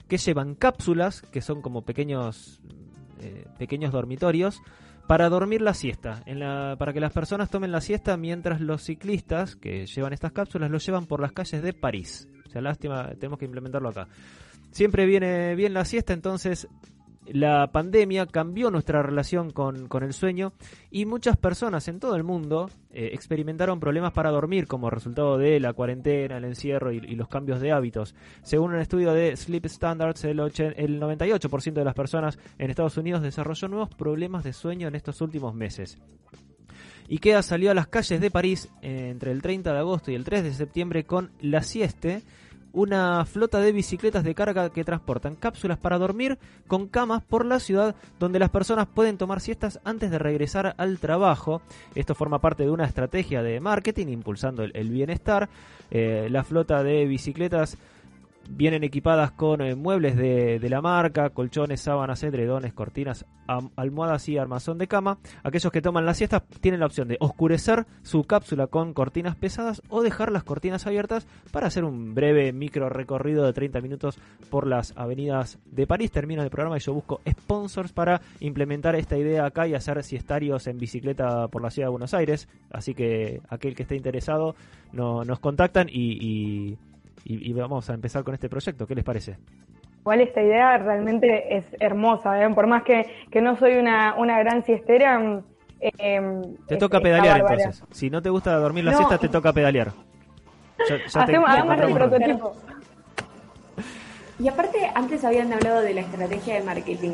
que 0.08 0.16
llevan 0.16 0.54
cápsulas, 0.54 1.22
que 1.22 1.40
son 1.40 1.60
como 1.60 1.82
pequeños, 1.82 2.62
eh, 3.20 3.44
pequeños 3.58 3.90
dormitorios, 3.92 4.62
para 5.06 5.28
dormir 5.28 5.60
la 5.60 5.74
siesta, 5.74 6.22
en 6.26 6.40
la, 6.40 6.76
para 6.78 6.92
que 6.92 7.00
las 7.00 7.12
personas 7.12 7.50
tomen 7.50 7.72
la 7.72 7.80
siesta 7.80 8.16
mientras 8.16 8.60
los 8.60 8.82
ciclistas 8.82 9.56
que 9.56 9.86
llevan 9.86 10.12
estas 10.12 10.32
cápsulas 10.32 10.70
lo 10.70 10.78
llevan 10.78 11.06
por 11.06 11.20
las 11.20 11.32
calles 11.32 11.62
de 11.62 11.72
París. 11.72 12.28
O 12.46 12.50
sea, 12.50 12.62
lástima, 12.62 13.10
tenemos 13.18 13.38
que 13.38 13.44
implementarlo 13.44 13.88
acá. 13.88 14.08
Siempre 14.70 15.06
viene 15.06 15.54
bien 15.54 15.74
la 15.74 15.84
siesta, 15.84 16.12
entonces 16.12 16.68
la 17.26 17.70
pandemia 17.72 18.26
cambió 18.26 18.70
nuestra 18.70 19.02
relación 19.02 19.50
con, 19.50 19.88
con 19.88 20.02
el 20.02 20.12
sueño 20.12 20.52
y 20.90 21.06
muchas 21.06 21.36
personas 21.36 21.88
en 21.88 22.00
todo 22.00 22.16
el 22.16 22.24
mundo 22.24 22.70
eh, 22.90 23.10
experimentaron 23.12 23.80
problemas 23.80 24.12
para 24.12 24.30
dormir 24.30 24.66
como 24.66 24.90
resultado 24.90 25.38
de 25.38 25.58
la 25.58 25.72
cuarentena, 25.72 26.36
el 26.36 26.44
encierro 26.44 26.92
y, 26.92 27.00
los 27.14 27.28
cambios 27.28 27.60
de 27.60 27.72
hábitos. 27.72 28.14
Según 28.42 28.72
un 28.72 28.80
estudio 28.80 29.12
de 29.12 29.36
Sleep 29.36 29.66
Standards, 29.66 30.24
el, 30.24 30.40
el 30.40 31.00
98% 31.00 31.72
de 31.72 31.84
las 31.84 31.94
personas 31.94 32.38
en 32.58 32.70
Estados 32.70 32.96
Unidos 32.96 33.22
desarrolló 33.22 33.68
nuevos 33.68 33.90
problemas 33.90 34.44
de 34.44 34.52
sueño 34.52 34.88
en 34.88 34.94
estos 34.94 35.20
últimos 35.20 35.54
meses. 35.54 35.98
IKEA 37.08 37.42
salió 37.42 37.70
a 37.70 37.74
las 37.74 37.88
calles 37.88 38.20
de 38.20 38.30
París 38.30 38.70
entre 38.80 39.30
el 39.30 39.42
30 39.42 39.72
de 39.72 39.78
agosto 39.78 40.10
y 40.10 40.14
el 40.14 40.24
3 40.24 40.44
de 40.44 40.54
septiembre 40.54 41.04
con 41.04 41.32
La 41.40 41.62
Sieste, 41.62 42.22
una 42.74 43.24
flota 43.24 43.60
de 43.60 43.72
bicicletas 43.72 44.24
de 44.24 44.34
carga 44.34 44.68
que 44.70 44.84
transportan 44.84 45.36
cápsulas 45.36 45.78
para 45.78 45.96
dormir 45.96 46.38
con 46.66 46.88
camas 46.88 47.22
por 47.22 47.46
la 47.46 47.60
ciudad 47.60 47.94
donde 48.18 48.38
las 48.40 48.50
personas 48.50 48.86
pueden 48.92 49.16
tomar 49.16 49.40
siestas 49.40 49.80
antes 49.84 50.10
de 50.10 50.18
regresar 50.18 50.74
al 50.76 50.98
trabajo. 50.98 51.62
Esto 51.94 52.14
forma 52.14 52.40
parte 52.40 52.64
de 52.64 52.70
una 52.70 52.84
estrategia 52.84 53.42
de 53.42 53.60
marketing 53.60 54.08
impulsando 54.08 54.64
el, 54.64 54.90
bienestar. 54.90 55.48
Eh, 55.90 56.28
la 56.30 56.42
flota 56.42 56.82
de 56.82 57.06
bicicletas 57.06 57.78
vienen 58.48 58.84
equipadas 58.84 59.32
con 59.32 59.60
eh, 59.60 59.74
muebles 59.74 60.16
de, 60.16 60.58
de 60.58 60.68
la 60.68 60.80
marca, 60.80 61.30
colchones, 61.30 61.80
sábanas, 61.80 62.22
edredones, 62.22 62.72
cortinas, 62.72 63.24
almohadas 63.76 64.28
y 64.28 64.38
armazón 64.38 64.78
de 64.78 64.88
cama. 64.88 65.18
Aquellos 65.42 65.70
que 65.72 65.82
toman 65.82 66.06
la 66.06 66.14
siesta 66.14 66.40
tienen 66.60 66.80
la 66.80 66.86
opción 66.86 67.08
de 67.08 67.16
oscurecer 67.20 67.86
su 68.02 68.24
cápsula 68.24 68.66
con 68.68 68.94
cortinas 68.94 69.36
pesadas 69.36 69.82
o 69.88 70.02
dejar 70.02 70.32
las 70.32 70.44
cortinas 70.44 70.86
abiertas 70.86 71.26
para 71.52 71.66
hacer 71.66 71.84
un 71.84 72.14
breve 72.14 72.52
micro 72.52 72.88
recorrido 72.88 73.44
de 73.44 73.52
30 73.52 73.80
minutos 73.80 74.18
por 74.50 74.66
las 74.66 74.92
avenidas 74.96 75.58
de 75.66 75.86
París. 75.86 76.10
Termina 76.10 76.42
el 76.42 76.50
programa 76.50 76.76
y 76.76 76.80
yo 76.80 76.94
busco 76.94 77.20
sponsors 77.28 77.92
para 77.92 78.20
implementar 78.40 78.94
esta 78.96 79.18
idea 79.18 79.44
acá 79.46 79.66
y 79.68 79.74
hacer 79.74 80.02
siestarios 80.02 80.66
en 80.66 80.78
bicicleta 80.78 81.48
por 81.48 81.62
la 81.62 81.70
ciudad 81.70 81.88
de 81.88 81.92
Buenos 81.92 82.14
Aires. 82.14 82.48
Así 82.70 82.94
que 82.94 83.40
aquel 83.48 83.74
que 83.74 83.82
esté 83.82 83.96
interesado 83.96 84.54
no- 84.92 85.24
nos 85.24 85.38
contactan 85.40 85.88
y 85.90 86.76
y, 87.24 87.50
y 87.50 87.52
vamos 87.52 87.88
a 87.90 87.94
empezar 87.94 88.22
con 88.24 88.34
este 88.34 88.48
proyecto. 88.48 88.86
¿Qué 88.86 88.94
les 88.94 89.04
parece? 89.04 89.36
Igual 90.00 90.20
esta 90.20 90.42
idea 90.42 90.76
realmente 90.78 91.56
es 91.56 91.64
hermosa, 91.80 92.42
¿eh? 92.44 92.48
por 92.54 92.66
más 92.66 92.82
que, 92.82 93.06
que 93.30 93.40
no 93.40 93.56
soy 93.56 93.76
una, 93.76 94.14
una 94.16 94.38
gran 94.38 94.62
siestera. 94.64 95.18
mm, 95.18 95.42
eh, 95.80 96.20
Te 96.68 96.74
es- 96.74 96.80
toca 96.80 97.00
pedalear 97.00 97.40
bárbara. 97.40 97.54
entonces. 97.64 97.84
Si 97.90 98.10
no 98.10 98.20
te 98.22 98.28
gusta 98.30 98.54
dormir 98.56 98.84
la 98.84 98.92
No. 98.92 98.98
siesta, 98.98 99.18
te 99.18 99.28
toca 99.28 99.52
pedalear. 99.52 99.92
Ya- 100.88 100.96
ya 100.98 101.22
Hacemos, 101.22 101.50
te 101.50 101.56
hagamos 101.58 101.80
el 101.80 101.92
prototipo. 101.94 102.52
Y 104.38 104.48
aparte, 104.48 104.78
antes 104.94 105.24
habían 105.24 105.52
hablado 105.52 105.80
de 105.80 105.94
la 105.94 106.00
estrategia 106.00 106.54
de 106.54 106.62
marketing. 106.64 107.12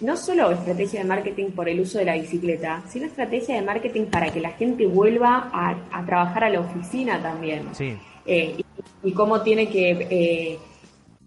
No 0.00 0.16
solo 0.16 0.50
estrategia 0.50 1.00
de 1.02 1.06
marketing 1.06 1.50
por 1.52 1.68
el 1.68 1.80
uso 1.80 1.98
de 1.98 2.04
la 2.04 2.14
bicicleta, 2.14 2.82
sino 2.88 3.06
estrategia 3.06 3.54
de 3.54 3.62
marketing 3.62 4.06
para 4.06 4.30
que 4.30 4.40
la 4.40 4.50
gente 4.50 4.86
vuelva 4.86 5.48
a, 5.52 5.76
a 5.92 6.04
trabajar 6.04 6.44
a 6.44 6.50
la 6.50 6.60
oficina 6.60 7.20
también. 7.22 7.62
Sí. 7.72 7.96
Eh, 8.26 8.56
y, 8.58 8.64
y 9.02 9.12
cómo 9.12 9.42
tiene 9.42 9.68
que 9.68 9.90
eh, 10.10 10.58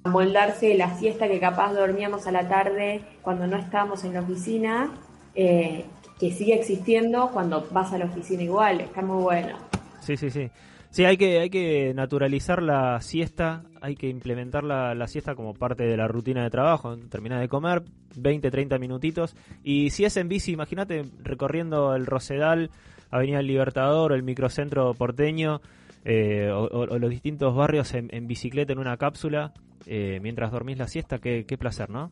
moldarse 0.03 0.73
la 0.75 0.97
siesta 0.97 1.27
que 1.27 1.39
capaz 1.39 1.73
dormíamos 1.73 2.27
a 2.27 2.31
la 2.31 2.47
tarde 2.47 3.01
cuando 3.21 3.47
no 3.47 3.57
estábamos 3.57 4.03
en 4.03 4.13
la 4.13 4.21
oficina, 4.21 4.91
eh, 5.35 5.85
que 6.19 6.31
sigue 6.31 6.55
existiendo 6.55 7.29
cuando 7.31 7.67
vas 7.71 7.93
a 7.93 7.97
la 7.97 8.05
oficina 8.05 8.43
igual. 8.43 8.81
Está 8.81 9.01
muy 9.01 9.21
bueno. 9.21 9.57
Sí, 10.01 10.17
sí, 10.17 10.29
sí. 10.29 10.49
Sí, 10.89 11.05
hay 11.05 11.15
que, 11.15 11.39
hay 11.39 11.49
que 11.49 11.93
naturalizar 11.93 12.61
la 12.61 12.99
siesta, 12.99 13.63
hay 13.79 13.95
que 13.95 14.09
implementar 14.09 14.65
la, 14.65 14.93
la 14.93 15.07
siesta 15.07 15.35
como 15.35 15.53
parte 15.53 15.85
de 15.85 15.95
la 15.95 16.09
rutina 16.09 16.43
de 16.43 16.49
trabajo. 16.49 16.97
Terminas 17.09 17.39
de 17.39 17.47
comer, 17.47 17.83
20, 18.17 18.51
30 18.51 18.77
minutitos. 18.77 19.35
Y 19.63 19.91
si 19.91 20.03
es 20.03 20.17
en 20.17 20.27
bici, 20.27 20.51
imagínate 20.51 21.05
recorriendo 21.23 21.95
el 21.95 22.05
Rosedal, 22.05 22.71
Avenida 23.09 23.41
Libertador, 23.41 24.11
el 24.11 24.23
microcentro 24.23 24.93
porteño, 24.93 25.61
eh, 26.03 26.49
o, 26.51 26.85
los 26.85 27.09
distintos 27.09 27.55
barrios 27.55 27.93
en, 27.93 28.27
bicicleta 28.27 28.73
en 28.73 28.79
una 28.79 28.97
cápsula, 28.97 29.53
eh, 29.85 30.19
mientras 30.21 30.51
dormís 30.51 30.77
la 30.77 30.87
siesta, 30.87 31.19
qué, 31.19 31.45
placer, 31.59 31.89
¿no? 31.89 32.11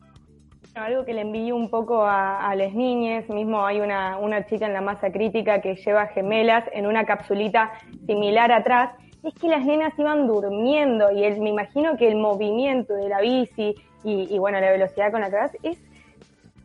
Algo 0.74 1.04
que 1.04 1.12
le 1.12 1.22
envío 1.22 1.56
un 1.56 1.68
poco 1.68 2.04
a, 2.04 2.48
a 2.48 2.54
las 2.54 2.72
niñas, 2.72 3.28
mismo 3.28 3.66
hay 3.66 3.80
una, 3.80 4.18
una 4.18 4.46
chica 4.46 4.66
en 4.66 4.72
la 4.72 4.80
masa 4.80 5.10
crítica 5.10 5.60
que 5.60 5.74
lleva 5.74 6.06
gemelas 6.08 6.64
en 6.72 6.86
una 6.86 7.04
capsulita 7.04 7.72
similar 8.06 8.52
atrás, 8.52 8.92
es 9.24 9.34
que 9.34 9.48
las 9.48 9.64
nenas 9.64 9.92
iban 9.98 10.26
durmiendo 10.26 11.10
y 11.10 11.24
el, 11.24 11.40
me 11.40 11.50
imagino 11.50 11.96
que 11.96 12.08
el 12.08 12.16
movimiento 12.16 12.94
de 12.94 13.08
la 13.08 13.20
bici 13.20 13.74
y, 14.04 14.34
y, 14.34 14.38
bueno, 14.38 14.60
la 14.60 14.70
velocidad 14.70 15.10
con 15.10 15.20
la 15.20 15.30
que 15.30 15.36
vas 15.36 15.52
es 15.62 15.78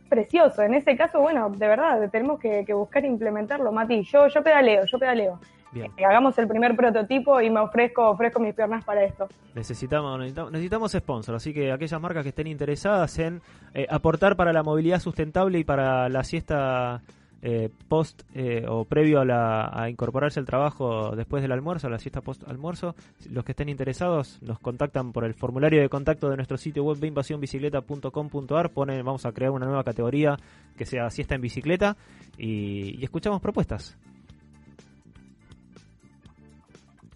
precioso. 0.08 0.62
En 0.62 0.74
ese 0.74 0.96
caso, 0.96 1.20
bueno, 1.20 1.50
de 1.50 1.66
verdad, 1.66 2.08
tenemos 2.10 2.38
que, 2.38 2.64
que 2.64 2.72
buscar 2.72 3.04
implementarlo, 3.04 3.72
Mati. 3.72 4.02
Yo, 4.04 4.28
yo 4.28 4.42
pedaleo, 4.42 4.84
yo 4.86 4.98
pedaleo. 4.98 5.40
Bien. 5.72 5.92
Que 5.96 6.04
hagamos 6.04 6.38
el 6.38 6.48
primer 6.48 6.76
prototipo 6.76 7.40
y 7.40 7.50
me 7.50 7.60
ofrezco, 7.60 8.08
ofrezco 8.08 8.40
mis 8.40 8.54
piernas 8.54 8.84
para 8.84 9.04
esto. 9.04 9.28
Necesitamos, 9.54 10.18
necesitamos, 10.18 10.52
necesitamos 10.52 10.92
sponsor, 10.92 11.34
así 11.34 11.52
que 11.52 11.72
aquellas 11.72 12.00
marcas 12.00 12.22
que 12.22 12.30
estén 12.30 12.46
interesadas 12.46 13.18
en 13.18 13.42
eh, 13.74 13.86
aportar 13.90 14.36
para 14.36 14.52
la 14.52 14.62
movilidad 14.62 15.00
sustentable 15.00 15.58
y 15.58 15.64
para 15.64 16.08
la 16.08 16.24
siesta 16.24 17.02
eh, 17.42 17.68
post 17.88 18.22
eh, 18.34 18.64
o 18.66 18.84
previo 18.86 19.20
a, 19.20 19.24
la, 19.24 19.70
a 19.72 19.88
incorporarse 19.90 20.40
al 20.40 20.46
trabajo 20.46 21.14
después 21.14 21.42
del 21.42 21.52
almuerzo, 21.52 21.86
a 21.86 21.90
la 21.90 21.98
siesta 21.98 22.20
post 22.20 22.42
almuerzo. 22.48 22.94
Los 23.30 23.44
que 23.44 23.52
estén 23.52 23.68
interesados 23.68 24.40
nos 24.42 24.58
contactan 24.58 25.12
por 25.12 25.24
el 25.24 25.34
formulario 25.34 25.80
de 25.80 25.88
contacto 25.88 26.28
de 26.28 26.36
nuestro 26.36 26.56
sitio 26.56 26.82
web 26.84 27.04
invasiónbicicleta.com.ar. 27.04 28.70
Ponen, 28.70 29.04
vamos 29.04 29.26
a 29.26 29.32
crear 29.32 29.52
una 29.52 29.66
nueva 29.66 29.84
categoría 29.84 30.36
que 30.76 30.86
sea 30.86 31.10
siesta 31.10 31.34
en 31.34 31.42
bicicleta 31.42 31.96
y, 32.38 32.98
y 32.98 33.04
escuchamos 33.04 33.40
propuestas. 33.40 33.96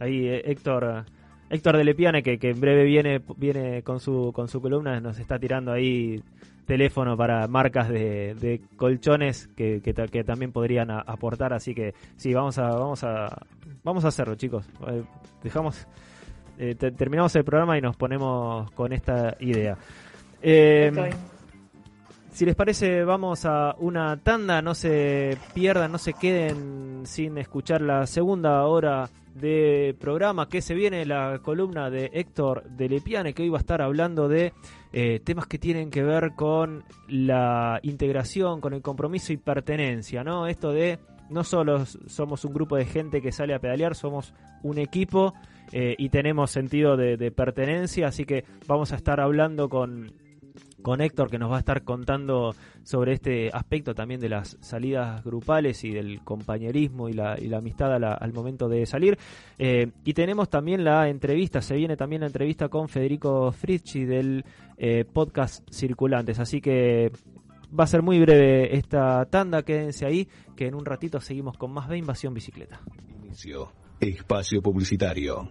Ahí 0.00 0.26
eh, 0.26 0.42
Héctor 0.50 1.04
Héctor 1.50 1.76
de 1.76 1.84
Lepiane 1.84 2.22
que, 2.22 2.38
que 2.38 2.50
en 2.50 2.60
breve 2.60 2.84
viene 2.84 3.20
viene 3.36 3.82
con 3.82 4.00
su 4.00 4.32
con 4.34 4.48
su 4.48 4.60
columna 4.60 5.00
nos 5.00 5.18
está 5.18 5.38
tirando 5.38 5.70
ahí 5.72 6.22
teléfono 6.66 7.16
para 7.16 7.46
marcas 7.48 7.88
de, 7.88 8.34
de 8.36 8.60
colchones 8.76 9.48
que, 9.56 9.80
que, 9.82 9.92
ta- 9.92 10.06
que 10.06 10.22
también 10.24 10.52
podrían 10.52 10.90
a- 10.90 11.00
aportar. 11.00 11.52
Así 11.52 11.74
que 11.74 11.94
sí 12.16 12.32
vamos 12.32 12.58
a 12.58 12.68
vamos 12.70 13.02
a 13.04 13.44
vamos 13.84 14.04
a 14.04 14.08
hacerlo 14.08 14.34
chicos. 14.36 14.64
Eh, 14.88 15.02
dejamos 15.42 15.86
eh, 16.58 16.74
te- 16.76 16.92
terminamos 16.92 17.34
el 17.36 17.44
programa 17.44 17.76
y 17.76 17.80
nos 17.80 17.96
ponemos 17.96 18.70
con 18.72 18.92
esta 18.92 19.36
idea. 19.40 19.76
Eh. 20.42 20.90
Si 22.32 22.44
les 22.44 22.54
parece, 22.54 23.04
vamos 23.04 23.44
a 23.44 23.74
una 23.78 24.16
tanda. 24.18 24.62
No 24.62 24.74
se 24.74 25.36
pierdan, 25.54 25.92
no 25.92 25.98
se 25.98 26.12
queden 26.12 27.02
sin 27.04 27.38
escuchar 27.38 27.80
la 27.82 28.06
segunda 28.06 28.64
hora 28.66 29.08
de 29.34 29.94
programa 29.98 30.48
que 30.48 30.60
se 30.60 30.74
viene 30.74 31.04
la 31.06 31.40
columna 31.42 31.90
de 31.90 32.10
Héctor 32.12 32.64
de 32.64 32.88
Lepiane, 32.88 33.32
que 33.32 33.42
hoy 33.42 33.48
va 33.48 33.58
a 33.58 33.60
estar 33.60 33.80
hablando 33.80 34.28
de 34.28 34.52
eh, 34.92 35.20
temas 35.24 35.46
que 35.46 35.58
tienen 35.58 35.90
que 35.90 36.02
ver 36.02 36.32
con 36.34 36.84
la 37.08 37.78
integración, 37.82 38.60
con 38.60 38.74
el 38.74 38.82
compromiso 38.82 39.32
y 39.32 39.36
pertenencia, 39.36 40.24
¿no? 40.24 40.46
Esto 40.46 40.72
de 40.72 40.98
no 41.28 41.44
solo 41.44 41.86
somos 41.86 42.44
un 42.44 42.52
grupo 42.52 42.76
de 42.76 42.86
gente 42.86 43.22
que 43.22 43.30
sale 43.30 43.54
a 43.54 43.60
pedalear, 43.60 43.94
somos 43.94 44.34
un 44.62 44.78
equipo 44.78 45.32
eh, 45.72 45.94
y 45.96 46.08
tenemos 46.08 46.50
sentido 46.50 46.96
de, 46.96 47.16
de 47.16 47.30
pertenencia, 47.30 48.08
así 48.08 48.24
que 48.24 48.44
vamos 48.66 48.92
a 48.92 48.96
estar 48.96 49.20
hablando 49.20 49.68
con 49.68 50.12
con 50.82 51.00
Héctor 51.00 51.30
que 51.30 51.38
nos 51.38 51.50
va 51.50 51.56
a 51.56 51.60
estar 51.60 51.82
contando 51.84 52.54
sobre 52.82 53.12
este 53.12 53.50
aspecto 53.52 53.94
también 53.94 54.20
de 54.20 54.28
las 54.28 54.56
salidas 54.60 55.22
grupales 55.24 55.84
y 55.84 55.90
del 55.90 56.22
compañerismo 56.22 57.08
y 57.08 57.12
la, 57.12 57.36
amistad 57.56 57.92
al 57.92 58.32
momento 58.32 58.68
de 58.68 58.86
salir. 58.86 59.18
Eh, 59.58 59.90
y 60.04 60.14
tenemos 60.14 60.48
también 60.48 60.84
la 60.84 61.08
entrevista, 61.08 61.60
se 61.60 61.76
viene 61.76 61.96
también 61.96 62.20
la 62.20 62.26
entrevista 62.26 62.68
con 62.68 62.88
Federico 62.88 63.52
Fritchi 63.52 64.04
del 64.04 64.44
eh, 64.76 65.04
podcast 65.04 65.68
Circulantes, 65.70 66.38
así 66.38 66.60
que 66.60 67.10
va 67.78 67.84
a 67.84 67.86
ser 67.86 68.02
muy 68.02 68.18
breve 68.18 68.76
esta 68.76 69.24
tanda, 69.26 69.62
quédense 69.62 70.06
ahí, 70.06 70.28
que 70.56 70.66
en 70.66 70.74
un 70.74 70.84
ratito 70.84 71.20
seguimos 71.20 71.56
con 71.56 71.72
más 71.72 71.88
de 71.88 71.98
Invasión 71.98 72.34
Bicicleta. 72.34 72.80
Inicio. 73.22 73.72
Espacio 74.00 74.62
publicitario. 74.62 75.50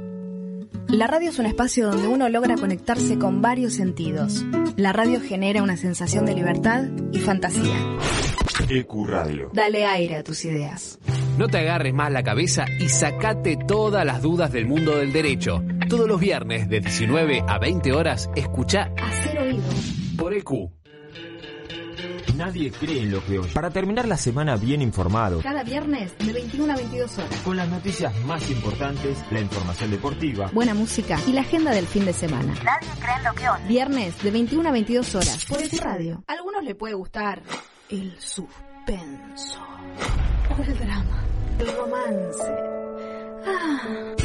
La 0.91 1.07
radio 1.07 1.29
es 1.29 1.39
un 1.39 1.45
espacio 1.45 1.89
donde 1.89 2.07
uno 2.07 2.27
logra 2.29 2.55
conectarse 2.55 3.17
con 3.17 3.41
varios 3.41 3.73
sentidos. 3.73 4.43
La 4.75 4.91
radio 4.93 5.21
genera 5.21 5.63
una 5.63 5.77
sensación 5.77 6.25
de 6.25 6.35
libertad 6.35 6.83
y 7.11 7.19
fantasía. 7.19 7.75
EQ 8.69 9.07
Radio. 9.07 9.49
Dale 9.53 9.85
aire 9.85 10.17
a 10.17 10.23
tus 10.23 10.43
ideas. 10.45 10.99
No 11.37 11.47
te 11.47 11.59
agarres 11.59 11.93
más 11.93 12.11
la 12.11 12.23
cabeza 12.23 12.65
y 12.79 12.89
sacate 12.89 13.57
todas 13.67 14.05
las 14.05 14.21
dudas 14.21 14.51
del 14.51 14.65
mundo 14.67 14.97
del 14.97 15.13
derecho. 15.13 15.63
Todos 15.89 16.07
los 16.07 16.19
viernes 16.19 16.69
de 16.69 16.81
19 16.81 17.43
a 17.47 17.57
20 17.57 17.93
horas, 17.93 18.29
escucha 18.35 18.91
Hacer 19.01 19.39
oído. 19.39 19.63
por 20.17 20.33
EQ. 20.33 20.51
Nadie 22.41 22.71
cree 22.71 23.03
en 23.03 23.11
lo 23.11 23.23
que 23.23 23.37
oye. 23.37 23.53
Para 23.53 23.69
terminar 23.69 24.07
la 24.07 24.17
semana 24.17 24.55
bien 24.55 24.81
informado, 24.81 25.41
Cada 25.41 25.63
viernes 25.63 26.17
de 26.17 26.33
21 26.33 26.73
a 26.73 26.75
22 26.75 27.17
horas. 27.19 27.35
con 27.45 27.55
las 27.55 27.69
noticias 27.69 28.13
más 28.25 28.49
importantes, 28.49 29.23
la 29.29 29.39
información 29.41 29.91
deportiva, 29.91 30.49
Buena 30.51 30.73
música 30.73 31.19
y 31.27 31.33
la 31.33 31.41
agenda 31.41 31.71
del 31.71 31.85
fin 31.85 32.03
de 32.03 32.13
semana. 32.13 32.53
Nadie 32.63 32.89
cree 32.99 33.15
en 33.17 33.23
lo 33.23 33.33
que 33.35 33.47
oye. 33.49 33.67
Viernes 33.67 34.23
de 34.23 34.31
21 34.31 34.69
a 34.69 34.71
22 34.71 35.15
horas 35.15 35.45
por 35.45 35.61
EQ 35.61 35.81
Radio. 35.83 36.23
A 36.27 36.33
algunos 36.33 36.63
le 36.63 36.73
puede 36.73 36.95
gustar 36.95 37.43
el 37.89 38.15
suspenso 38.19 39.59
o 40.57 40.61
el 40.63 40.77
drama, 40.79 41.23
el 41.59 41.67
romance. 41.75 42.43
Ah. 43.45 44.15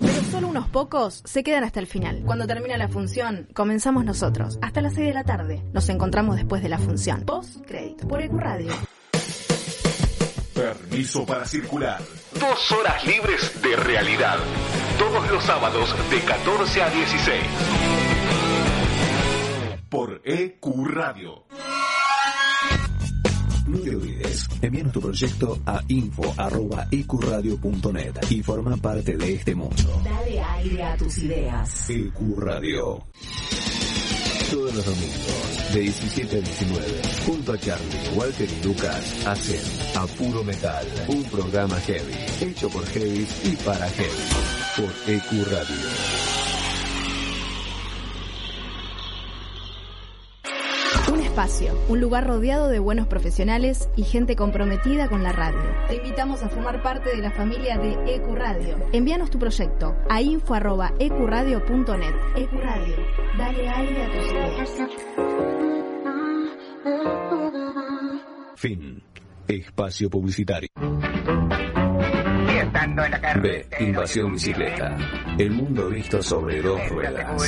Pero 0.00 0.24
solo 0.30 0.48
unos 0.48 0.68
pocos 0.68 1.22
se 1.24 1.42
quedan 1.42 1.64
hasta 1.64 1.80
el 1.80 1.86
final. 1.86 2.22
Cuando 2.24 2.46
termina 2.46 2.76
la 2.76 2.88
función, 2.88 3.48
comenzamos 3.54 4.04
nosotros. 4.04 4.58
Hasta 4.62 4.80
las 4.80 4.94
6 4.94 5.06
de 5.06 5.14
la 5.14 5.24
tarde. 5.24 5.62
Nos 5.72 5.88
encontramos 5.88 6.36
después 6.36 6.62
de 6.62 6.68
la 6.68 6.78
función. 6.78 7.22
Post 7.22 7.64
crédito 7.66 8.08
por 8.08 8.20
EQ 8.20 8.32
Radio. 8.34 8.72
Permiso 10.54 11.24
para 11.24 11.46
circular. 11.46 12.00
Dos 12.38 12.72
horas 12.72 13.04
libres 13.06 13.62
de 13.62 13.76
realidad. 13.76 14.38
Todos 14.98 15.30
los 15.30 15.44
sábados 15.44 15.94
de 16.10 16.20
14 16.20 16.82
a 16.82 16.90
16. 16.90 17.42
Por 19.88 20.20
EQ 20.24 20.86
Radio. 20.86 21.44
Envíanos 24.60 24.92
tu 24.92 25.00
proyecto 25.00 25.58
a 25.66 25.80
info.ecuradio.net 25.88 28.14
y 28.30 28.42
forma 28.42 28.76
parte 28.76 29.16
de 29.16 29.34
este 29.34 29.54
mundo. 29.54 30.00
Dale 30.04 30.40
aire 30.40 30.82
a 30.82 30.96
tus 30.96 31.18
ideas. 31.18 31.88
EQ 31.90 32.38
Radio. 32.38 33.04
Todos 34.50 34.74
los 34.74 34.84
domingos, 34.84 35.72
de 35.72 35.80
17 35.80 36.36
a 36.36 36.40
19, 36.40 36.84
junto 37.24 37.52
a 37.54 37.58
Charlie, 37.58 38.08
Walter 38.14 38.46
y 38.50 38.62
Lucas, 38.66 39.26
hacen 39.26 39.60
A 39.96 40.06
Puro 40.06 40.44
Metal, 40.44 40.86
un 41.08 41.24
programa 41.24 41.80
heavy, 41.80 42.12
hecho 42.42 42.68
por 42.68 42.84
heavy 42.86 43.26
y 43.44 43.56
para 43.64 43.88
heavy, 43.88 44.28
por 44.76 44.90
EQ 45.08 45.44
Radio. 45.50 45.76
Un 51.14 51.21
espacio, 51.32 51.72
un 51.88 51.98
lugar 51.98 52.26
rodeado 52.26 52.68
de 52.68 52.78
buenos 52.78 53.06
profesionales 53.06 53.88
y 53.96 54.02
gente 54.02 54.36
comprometida 54.36 55.08
con 55.08 55.22
la 55.22 55.32
radio. 55.32 55.62
Te 55.88 55.96
invitamos 55.96 56.42
a 56.42 56.50
formar 56.50 56.82
parte 56.82 57.08
de 57.08 57.22
la 57.22 57.30
familia 57.30 57.78
de 57.78 57.94
EQ 58.16 58.34
Radio. 58.34 58.76
Envíanos 58.92 59.30
tu 59.30 59.38
proyecto 59.38 59.96
a 60.10 60.20
info.ecuradio.net. 60.20 62.14
EQ 62.36 62.52
Radio, 62.52 62.96
dale 63.38 63.66
aire 63.66 64.04
a 64.04 64.10
tus 64.10 64.30
ideas. 64.30 64.70
Fin. 68.56 69.02
Espacio 69.48 70.10
publicitario. 70.10 70.68
B. 73.40 73.66
Invasión 73.80 74.32
bicicleta. 74.34 74.98
El 75.38 75.50
mundo 75.52 75.88
visto 75.88 76.22
sobre 76.22 76.60
dos 76.60 76.78
ruedas. 76.90 77.42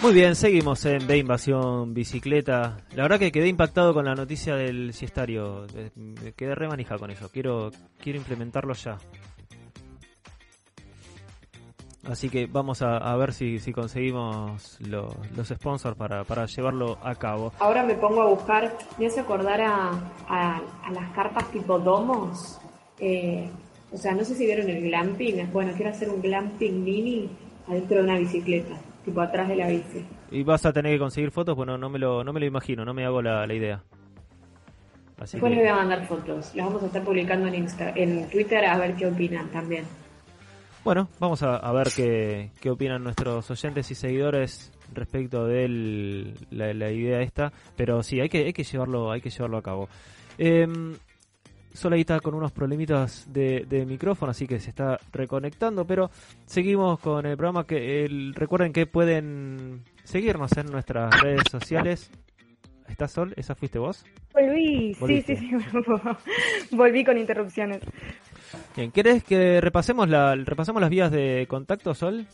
Muy 0.00 0.12
bien, 0.14 0.36
seguimos 0.36 0.84
en 0.84 1.06
de 1.06 1.18
Invasión 1.18 1.94
Bicicleta. 1.94 2.76
La 2.94 3.02
verdad 3.04 3.18
que 3.18 3.32
quedé 3.32 3.48
impactado 3.48 3.92
con 3.94 4.04
la 4.04 4.14
noticia 4.14 4.54
del 4.54 4.92
siestario. 4.92 5.66
Eh, 5.74 5.90
quedé 6.36 6.54
re 6.54 6.68
manija 6.68 6.98
con 6.98 7.10
eso. 7.10 7.28
Quiero, 7.30 7.70
quiero 8.00 8.18
implementarlo 8.18 8.74
ya. 8.74 8.98
Así 12.08 12.28
que 12.30 12.46
vamos 12.46 12.82
a, 12.82 13.16
ver 13.16 13.32
si, 13.32 13.58
si 13.58 13.72
conseguimos 13.72 14.78
lo- 14.80 15.16
los 15.34 15.48
sponsors 15.48 15.96
para, 15.96 16.22
para 16.22 16.46
llevarlo 16.46 16.98
a 17.02 17.16
cabo. 17.16 17.52
Ahora 17.58 17.82
me 17.82 17.94
pongo 17.94 18.22
a 18.22 18.26
buscar, 18.26 18.78
me 18.98 19.06
hace 19.06 19.20
acordar 19.20 19.60
a, 19.60 19.90
a- 20.28 20.60
a 20.84 20.90
las 20.92 21.10
carpas 21.14 21.50
tipo 21.50 21.80
domos. 21.80 22.60
Eh, 23.00 23.48
o 23.92 23.96
sea, 23.96 24.14
no 24.14 24.24
sé 24.24 24.34
si 24.34 24.46
vieron 24.46 24.68
el 24.68 24.82
glamping. 24.82 25.50
Bueno, 25.52 25.72
quiero 25.74 25.90
hacer 25.90 26.08
un 26.10 26.20
glamping 26.20 26.84
mini 26.84 27.28
adentro 27.68 27.98
de 27.98 28.02
una 28.04 28.18
bicicleta, 28.18 28.76
tipo 29.04 29.20
atrás 29.20 29.48
de 29.48 29.56
la 29.56 29.68
bici. 29.68 30.04
Y 30.30 30.42
vas 30.42 30.66
a 30.66 30.72
tener 30.72 30.92
que 30.92 30.98
conseguir 30.98 31.30
fotos, 31.30 31.56
bueno, 31.56 31.78
no 31.78 31.88
me 31.88 31.98
lo, 31.98 32.24
no 32.24 32.32
me 32.32 32.40
lo 32.40 32.46
imagino, 32.46 32.84
no 32.84 32.94
me 32.94 33.04
hago 33.04 33.22
la, 33.22 33.46
la 33.46 33.54
idea. 33.54 33.82
Así 35.18 35.36
Después 35.36 35.50
les 35.50 35.60
voy 35.60 35.66
que, 35.66 35.70
a 35.70 35.76
mandar 35.76 36.06
fotos. 36.06 36.54
Las 36.54 36.66
vamos 36.66 36.82
a 36.82 36.86
estar 36.86 37.02
publicando 37.02 37.46
en, 37.48 37.54
Insta, 37.54 37.90
en 37.94 38.28
Twitter 38.28 38.64
a 38.66 38.76
ver 38.76 38.94
qué 38.94 39.06
opinan 39.06 39.48
también. 39.50 39.84
bueno, 40.84 41.08
vamos 41.18 41.42
a, 41.42 41.56
a 41.56 41.72
ver 41.72 41.88
qué, 41.94 42.50
qué 42.60 42.70
opinan 42.70 43.02
nuestros 43.02 43.50
oyentes 43.50 43.90
y 43.90 43.94
seguidores 43.94 44.72
respecto 44.92 45.46
de 45.46 46.34
la, 46.50 46.74
la 46.74 46.90
idea 46.90 47.20
esta, 47.22 47.52
pero 47.76 48.02
sí, 48.02 48.20
hay 48.20 48.28
que, 48.28 48.44
hay 48.44 48.52
que 48.52 48.64
llevarlo, 48.64 49.10
hay 49.10 49.20
que 49.20 49.30
llevarlo 49.30 49.56
a 49.56 49.62
cabo. 49.62 49.88
Eh, 50.38 50.66
Solo 51.76 51.94
ahí 51.94 52.00
está 52.00 52.20
con 52.20 52.34
unos 52.34 52.52
problemitas 52.52 53.30
de, 53.30 53.66
de 53.68 53.84
micrófono, 53.84 54.30
así 54.30 54.46
que 54.46 54.58
se 54.58 54.70
está 54.70 54.98
reconectando, 55.12 55.86
pero 55.86 56.10
seguimos 56.46 56.98
con 57.00 57.26
el 57.26 57.36
programa 57.36 57.66
que 57.66 58.04
el, 58.04 58.34
recuerden 58.34 58.72
que 58.72 58.86
pueden 58.86 59.82
seguirnos 60.02 60.56
en 60.56 60.66
nuestras 60.66 61.20
redes 61.20 61.42
sociales. 61.50 62.10
¿Estás 62.88 63.12
Sol? 63.12 63.34
¿Esa 63.36 63.54
fuiste 63.54 63.78
vos? 63.78 64.06
Volví, 64.32 64.94
sí, 64.94 65.22
sí, 65.22 65.36
sí, 65.36 65.50
volví 66.72 67.04
con 67.04 67.18
interrupciones. 67.18 67.80
Bien, 68.74 68.90
¿querés 68.90 69.22
que 69.22 69.60
repasemos 69.60 70.08
la 70.08 70.34
repasemos 70.34 70.80
las 70.80 70.90
vías 70.90 71.10
de 71.10 71.46
contacto, 71.48 71.94
Sol? 71.94 72.26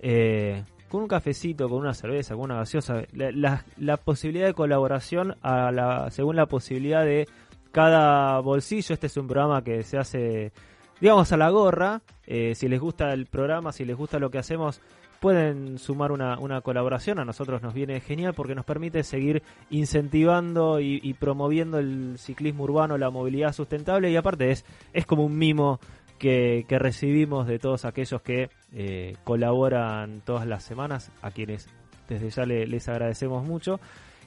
eh, 0.00 0.62
con 0.88 1.02
un 1.02 1.08
cafecito, 1.08 1.68
con 1.68 1.78
una 1.78 1.94
cerveza, 1.94 2.34
con 2.34 2.44
una 2.44 2.56
gaseosa. 2.56 3.02
La, 3.12 3.30
la- 3.32 3.64
la 3.78 3.96
posibilidad 3.96 4.46
de 4.46 4.54
colaboración 4.54 5.34
a 5.42 5.70
la, 5.72 6.10
según 6.10 6.36
la 6.36 6.46
posibilidad 6.46 7.04
de 7.04 7.26
cada 7.72 8.38
bolsillo. 8.40 8.94
Este 8.94 9.06
es 9.08 9.16
un 9.16 9.26
programa 9.26 9.64
que 9.64 9.82
se 9.82 9.98
hace, 9.98 10.52
digamos, 11.00 11.32
a 11.32 11.36
la 11.36 11.50
gorra. 11.50 12.02
Eh, 12.26 12.54
si 12.54 12.68
les 12.68 12.80
gusta 12.80 13.12
el 13.12 13.26
programa, 13.26 13.72
si 13.72 13.84
les 13.84 13.96
gusta 13.96 14.18
lo 14.18 14.30
que 14.30 14.38
hacemos, 14.38 14.80
pueden 15.20 15.78
sumar 15.78 16.12
una, 16.12 16.38
una 16.38 16.60
colaboración. 16.60 17.18
A 17.18 17.24
nosotros 17.24 17.62
nos 17.62 17.74
viene 17.74 18.00
genial 18.00 18.34
porque 18.34 18.54
nos 18.54 18.64
permite 18.64 19.02
seguir 19.04 19.42
incentivando 19.70 20.80
y, 20.80 21.14
promoviendo 21.14 21.78
el 21.78 22.14
ciclismo 22.18 22.64
urbano, 22.64 22.98
la 22.98 23.10
movilidad 23.10 23.52
sustentable 23.52 24.10
y 24.10 24.16
aparte 24.16 24.50
es, 24.50 24.64
es 24.92 25.06
como 25.06 25.24
un 25.24 25.38
mimo 25.38 25.78
que, 26.18 26.64
que 26.68 26.78
recibimos 26.78 27.46
de 27.46 27.58
todos 27.58 27.84
aquellos 27.84 28.20
que 28.22 28.50
eh, 28.72 29.16
colaboran 29.24 30.22
todas 30.24 30.46
las 30.46 30.62
semanas, 30.64 31.10
a 31.22 31.30
quienes 31.30 31.68
desde 32.08 32.30
ya 32.30 32.44
le- 32.44 32.66
les 32.66 32.88
agradecemos 32.88 33.44
mucho. 33.44 33.80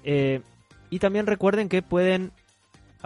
Eh, 0.04 0.42
y 0.90 1.00
también 1.00 1.26
recuerden 1.28 1.68
que 1.68 1.82
pueden 1.82 2.32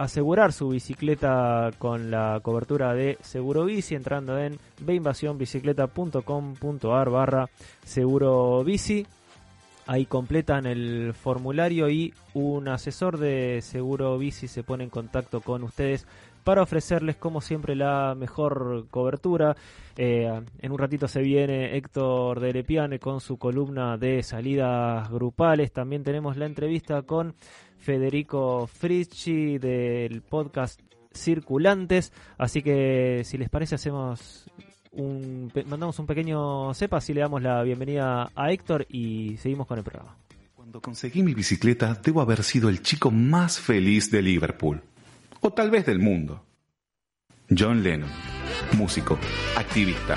asegurar 0.00 0.52
su 0.54 0.70
bicicleta 0.70 1.72
con 1.76 2.10
la 2.10 2.40
cobertura 2.42 2.94
de 2.94 3.18
Seguro 3.20 3.66
Bici 3.66 3.94
entrando 3.94 4.38
en 4.38 4.58
veinvasionbicicleta.com.ar 4.80 7.10
barra 7.10 7.50
Seguro 7.84 8.64
Bici. 8.64 9.06
Ahí 9.86 10.06
completan 10.06 10.64
el 10.64 11.12
formulario 11.12 11.90
y 11.90 12.14
un 12.32 12.68
asesor 12.68 13.18
de 13.18 13.60
Seguro 13.60 14.16
Bici 14.16 14.48
se 14.48 14.62
pone 14.62 14.84
en 14.84 14.90
contacto 14.90 15.42
con 15.42 15.64
ustedes 15.64 16.06
para 16.44 16.62
ofrecerles 16.62 17.16
como 17.16 17.42
siempre 17.42 17.76
la 17.76 18.14
mejor 18.16 18.86
cobertura. 18.90 19.54
Eh, 19.98 20.32
en 20.60 20.72
un 20.72 20.78
ratito 20.78 21.08
se 21.08 21.20
viene 21.20 21.76
Héctor 21.76 22.40
de 22.40 22.54
Lepiane 22.54 22.98
con 22.98 23.20
su 23.20 23.36
columna 23.36 23.98
de 23.98 24.22
salidas 24.22 25.10
grupales. 25.10 25.72
También 25.72 26.04
tenemos 26.04 26.38
la 26.38 26.46
entrevista 26.46 27.02
con 27.02 27.34
Federico 27.80 28.66
Fricci 28.66 29.58
del 29.58 30.22
podcast 30.22 30.80
Circulantes. 31.12 32.12
Así 32.38 32.62
que 32.62 33.22
si 33.24 33.38
les 33.38 33.48
parece 33.48 33.74
hacemos 33.74 34.44
un, 34.92 35.50
mandamos 35.66 35.98
un 35.98 36.06
pequeño 36.06 36.74
cepa, 36.74 37.00
si 37.00 37.14
le 37.14 37.20
damos 37.20 37.42
la 37.42 37.62
bienvenida 37.62 38.30
a 38.34 38.52
Héctor 38.52 38.86
y 38.88 39.36
seguimos 39.38 39.66
con 39.66 39.78
el 39.78 39.84
programa. 39.84 40.16
Cuando 40.54 40.80
conseguí 40.80 41.22
mi 41.22 41.34
bicicleta, 41.34 41.94
debo 41.94 42.20
haber 42.20 42.42
sido 42.44 42.68
el 42.68 42.82
chico 42.82 43.10
más 43.10 43.58
feliz 43.58 44.10
de 44.10 44.22
Liverpool. 44.22 44.82
O 45.40 45.52
tal 45.52 45.70
vez 45.70 45.86
del 45.86 45.98
mundo. 45.98 46.44
John 47.48 47.82
Lennon, 47.82 48.10
músico, 48.76 49.18
activista, 49.56 50.14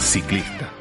ciclista. 0.00 0.72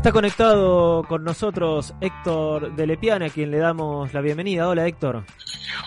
Está 0.00 0.12
conectado 0.12 1.04
con 1.06 1.24
nosotros 1.24 1.94
Héctor 2.00 2.74
de 2.74 2.86
Lepiane, 2.86 3.26
a 3.26 3.28
quien 3.28 3.50
le 3.50 3.58
damos 3.58 4.14
la 4.14 4.22
bienvenida. 4.22 4.66
Hola 4.66 4.86
Héctor. 4.86 5.24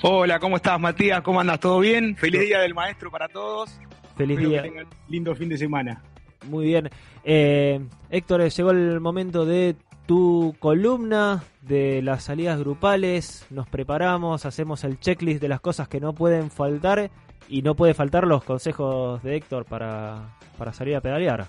Hola, 0.03 0.37
¿cómo 0.37 0.57
estás, 0.57 0.79
Matías? 0.79 1.23
¿Cómo 1.23 1.39
andas? 1.39 1.59
¿Todo 1.59 1.79
bien? 1.79 2.15
Feliz 2.15 2.41
Día 2.41 2.59
del 2.59 2.75
Maestro 2.75 3.09
para 3.09 3.27
todos. 3.27 3.71
Feliz 4.15 4.37
Espero 4.37 4.49
día. 4.51 4.61
que 4.61 4.69
tengan 4.69 4.87
lindo 5.09 5.35
fin 5.35 5.49
de 5.49 5.57
semana. 5.57 6.03
Muy 6.47 6.65
bien. 6.67 6.91
Eh, 7.23 7.83
Héctor, 8.11 8.41
eh, 8.41 8.51
llegó 8.51 8.69
el 8.69 8.99
momento 8.99 9.47
de 9.47 9.75
tu 10.05 10.55
columna 10.59 11.43
de 11.63 12.03
las 12.03 12.25
salidas 12.25 12.59
grupales. 12.59 13.47
Nos 13.49 13.67
preparamos, 13.67 14.45
hacemos 14.45 14.83
el 14.83 14.99
checklist 14.99 15.41
de 15.41 15.47
las 15.47 15.59
cosas 15.59 15.87
que 15.87 15.99
no 15.99 16.13
pueden 16.13 16.51
faltar 16.51 17.09
y 17.49 17.63
no 17.63 17.73
puede 17.73 17.95
faltar 17.95 18.27
los 18.27 18.43
consejos 18.43 19.23
de 19.23 19.37
Héctor 19.37 19.65
para, 19.65 20.35
para 20.55 20.71
salir 20.71 20.95
a 20.97 21.01
pedalear. 21.01 21.47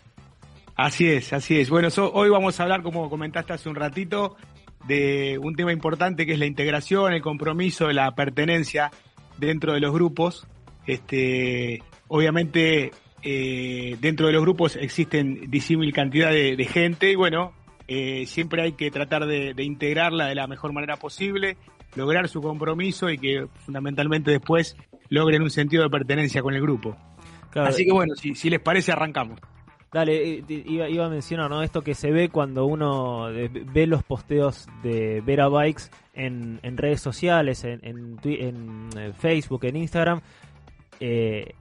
Así 0.77 1.07
es, 1.09 1.33
así 1.33 1.59
es. 1.61 1.70
Bueno, 1.70 1.91
so- 1.91 2.12
hoy 2.12 2.29
vamos 2.31 2.59
a 2.59 2.64
hablar, 2.64 2.83
como 2.83 3.09
comentaste 3.09 3.53
hace 3.53 3.68
un 3.68 3.77
ratito, 3.77 4.37
de 4.87 5.39
un 5.41 5.55
tema 5.55 5.72
importante 5.72 6.27
que 6.27 6.33
es 6.33 6.39
la 6.39 6.47
integración, 6.47 7.12
el 7.12 7.22
compromiso, 7.22 7.91
la 7.93 8.14
pertenencia 8.14 8.91
dentro 9.39 9.72
de 9.72 9.81
los 9.81 9.93
grupos. 9.93 10.47
Este, 10.87 11.83
obviamente, 12.09 12.91
eh, 13.22 13.97
dentro 14.01 14.27
de 14.27 14.33
los 14.33 14.43
grupos 14.43 14.77
existen 14.77 15.51
disímil 15.51 15.93
cantidad 15.93 16.31
de, 16.31 16.57
de 16.57 16.64
gente 16.66 17.11
y 17.11 17.14
bueno, 17.14 17.53
eh, 17.89 18.27
siempre 18.27 18.62
hay 18.62 18.72
que 18.72 18.91
tratar 18.91 19.27
de, 19.27 19.55
de 19.55 19.62
integrarla 19.62 20.27
de 20.27 20.35
la 20.35 20.47
mejor 20.47 20.72
manera 20.72 20.97
posible, 20.97 21.57
lograr 21.95 22.29
su 22.29 22.43
compromiso 22.43 23.09
y 23.11 23.18
que 23.18 23.47
fundamentalmente 23.64 24.31
después 24.33 24.77
logren 25.09 25.41
un 25.43 25.51
sentido 25.51 25.85
de 25.85 25.91
pertenencia 25.91 26.43
con 26.43 26.55
el 26.55 26.61
grupo. 26.61 26.97
Claro. 27.51 27.68
Así 27.68 27.85
que 27.85 27.93
bueno, 27.93 28.14
si, 28.16 28.35
si 28.35 28.51
les 28.51 28.61
parece, 28.61 28.91
arrancamos. 28.93 29.39
Dale, 29.95 30.39
eh, 30.39 30.45
iba, 30.49 30.89
iba 30.89 31.07
a 31.07 31.09
mencionar. 31.09 31.51
Esto 31.63 31.83
que 31.83 31.95
se 31.95 32.11
ve 32.11 32.29
cuando 32.29 32.67
uno 32.67 33.31
eh, 33.31 33.49
ve 33.49 33.87
los 33.87 34.03
posteos 34.03 34.67
de 34.83 35.23
Vera 35.25 35.47
Bikes 35.49 35.85
en, 36.15 36.59
redes 36.77 37.01
sociales, 37.01 37.63
en, 37.63 38.19
Facebook, 39.17 39.65
en 39.67 39.77
Instagram. 39.77 40.21
eh, 40.99 41.53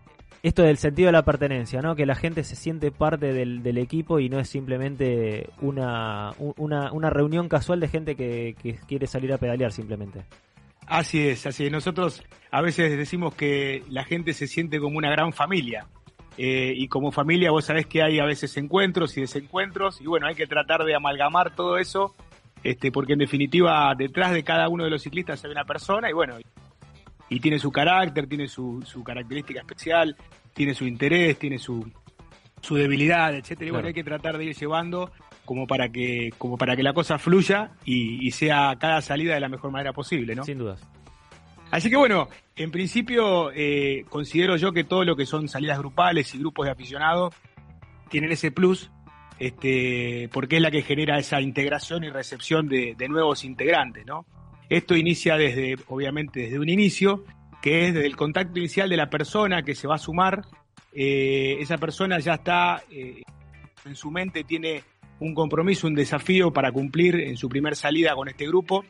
esto 0.42 0.62
del 0.64 0.76
sentido 0.78 1.06
de 1.06 1.12
la 1.14 1.24
pertenencia, 1.24 1.82
¿no? 1.82 1.96
Que 1.96 2.06
la 2.08 2.16
gente 2.16 2.44
se 2.44 2.56
siente 2.58 2.92
parte 2.92 3.32
del, 3.32 3.78
equipo 3.78 4.20
y 4.20 4.28
no 4.30 4.40
es 4.40 4.50
simplemente 4.50 5.50
una, 5.62 6.32
un- 6.38 6.54
una, 6.58 6.92
una 6.92 7.10
reunión 7.12 7.48
casual 7.48 7.80
de 7.80 7.88
gente 7.88 8.16
que, 8.16 8.56
que 8.62 8.74
quiere 8.88 9.06
salir 9.08 9.32
a 9.32 9.38
pedalear 9.38 9.72
simplemente. 9.72 10.26
Así 10.88 11.28
es, 11.30 11.46
así 11.46 11.68
es. 11.68 11.72
Nosotros 11.72 12.24
a 12.52 12.62
veces 12.62 12.98
decimos 12.98 13.36
que 13.36 13.84
la 13.90 14.04
gente 14.04 14.34
se 14.34 14.48
siente 14.48 14.80
como 14.82 14.98
una 14.98 15.12
gran 15.12 15.32
familia. 15.32 15.86
Eh, 16.38 16.74
y 16.76 16.88
como 16.88 17.12
familia 17.12 17.52
vos 17.52 17.66
sabés 17.66 17.86
que 17.86 18.02
hay 18.02 18.20
a 18.20 18.26
veces 18.26 18.58
encuentros 18.58 19.16
y 19.18 19.22
desencuentros 19.22 20.02
y 20.02 20.06
bueno, 20.06 20.26
hay 20.28 20.34
que 20.36 20.48
tratar 20.48 20.84
de 20.84 20.96
amalgamar 20.96 21.56
todo 21.56 21.78
eso, 21.78 22.14
este, 22.64 22.92
porque 22.92 23.14
en 23.14 23.20
definitiva 23.20 23.94
detrás 23.96 24.32
de 24.32 24.44
cada 24.44 24.68
uno 24.70 24.84
de 24.84 24.90
los 24.90 25.04
ciclistas 25.04 25.44
hay 25.46 25.52
una 25.52 25.64
persona 25.66 26.10
y 26.10 26.14
bueno, 26.14 26.38
y 27.30 27.40
tiene 27.40 27.60
su 27.60 27.72
carácter, 27.72 28.28
tiene 28.28 28.48
su, 28.48 28.82
su 28.86 29.04
característica 29.04 29.60
especial, 29.60 30.16
tiene 30.54 30.74
su 30.74 30.86
interés, 30.88 31.38
tiene 31.38 31.60
su, 31.60 31.88
su 32.62 32.76
debilidad, 32.76 33.34
etcétera. 33.36 33.68
Y 33.68 33.70
bueno, 33.72 33.82
Claro. 33.84 33.88
hay 33.90 33.94
que 33.94 34.04
tratar 34.04 34.38
de 34.38 34.46
ir 34.46 34.56
llevando 34.56 35.12
como 35.46 35.68
para 35.68 35.90
que, 35.90 36.32
como 36.38 36.58
para 36.58 36.76
que 36.76 36.84
la 36.84 36.94
cosa 36.94 37.20
fluya 37.20 37.72
y, 37.86 38.26
y 38.26 38.32
sea 38.32 38.76
cada 38.80 39.02
salida 39.02 39.34
de 39.36 39.40
la 39.40 39.50
mejor 39.50 39.72
manera 39.72 39.94
posible, 39.94 40.36
¿no? 40.36 40.44
Sin 40.46 40.58
dudas. 40.58 40.82
Así 41.74 41.90
que 41.90 41.96
bueno, 41.96 42.30
en 42.56 42.70
principio 42.70 43.52
eh, 43.52 44.06
considero 44.08 44.58
yo 44.58 44.74
que 44.74 44.84
todo 44.84 45.04
lo 45.04 45.16
que 45.16 45.26
son 45.26 45.50
salidas 45.50 45.80
grupales 45.80 46.36
y 46.36 46.38
grupos 46.38 46.68
de 46.68 46.72
aficionados 46.72 47.34
tienen 48.12 48.32
ese 48.32 48.52
plus 48.52 48.92
este, 49.40 50.30
porque 50.32 50.58
es 50.58 50.62
la 50.62 50.70
que 50.70 50.84
genera 50.84 51.18
esa 51.18 51.42
integración 51.42 52.04
y 52.04 52.12
recepción 52.12 52.68
de, 52.70 52.96
nuevos 53.10 53.44
integrantes, 53.44 54.06
¿no? 54.06 54.28
Esto 54.70 54.96
inicia 54.96 55.36
desde, 55.36 55.76
obviamente, 55.88 56.42
desde 56.42 56.60
un 56.60 56.70
inicio, 56.70 57.24
que 57.60 57.88
es 57.88 57.96
desde 57.96 58.06
el 58.06 58.18
contacto 58.18 58.60
inicial 58.60 58.88
de 58.88 58.98
la 58.98 59.10
persona 59.10 59.64
que 59.64 59.74
se 59.74 59.88
va 59.88 59.96
a 59.96 59.98
sumar. 59.98 60.44
Eh, 60.94 61.58
esa 61.60 61.80
persona 61.80 62.20
ya 62.20 62.36
está 62.36 62.84
eh, 62.92 63.24
en 63.84 63.96
su 63.96 64.12
mente, 64.12 64.44
tiene 64.44 64.84
un 65.20 65.34
compromiso, 65.34 65.88
un 65.88 65.96
desafío 65.96 66.54
para 66.54 66.72
cumplir 66.72 67.16
en 67.16 67.36
su 67.36 67.50
primer 67.50 67.76
salida 67.76 68.14
con 68.14 68.30
este 68.30 68.46
grupo 68.46 68.86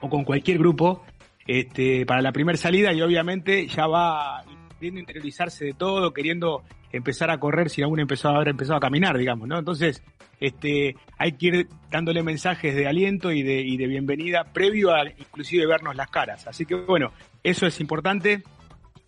o 0.00 0.08
con 0.08 0.24
cualquier 0.24 0.56
grupo 0.56 1.04
este, 1.46 2.04
para 2.06 2.22
la 2.22 2.32
primera 2.32 2.58
salida 2.58 2.92
y 2.92 3.02
obviamente 3.02 3.66
ya 3.66 3.86
va 3.86 4.44
queriendo 4.78 5.00
interiorizarse 5.00 5.64
de 5.64 5.72
todo, 5.72 6.12
queriendo 6.12 6.62
empezar 6.92 7.30
a 7.30 7.38
correr 7.38 7.70
si 7.70 7.82
aún 7.82 7.98
empezó 8.00 8.28
a 8.28 8.36
haber 8.36 8.48
empezado 8.48 8.76
a 8.76 8.80
caminar, 8.80 9.16
digamos, 9.18 9.48
¿no? 9.48 9.58
Entonces, 9.58 10.02
este, 10.40 10.96
hay 11.18 11.32
que 11.32 11.46
ir 11.46 11.68
dándole 11.90 12.22
mensajes 12.22 12.74
de 12.74 12.86
aliento 12.86 13.32
y 13.32 13.42
de, 13.42 13.60
y 13.60 13.76
de 13.76 13.86
bienvenida 13.86 14.44
previo 14.44 14.94
a 14.94 15.04
inclusive 15.06 15.66
vernos 15.66 15.96
las 15.96 16.08
caras. 16.10 16.46
Así 16.46 16.66
que 16.66 16.74
bueno, 16.74 17.12
eso 17.42 17.66
es 17.66 17.80
importante 17.80 18.42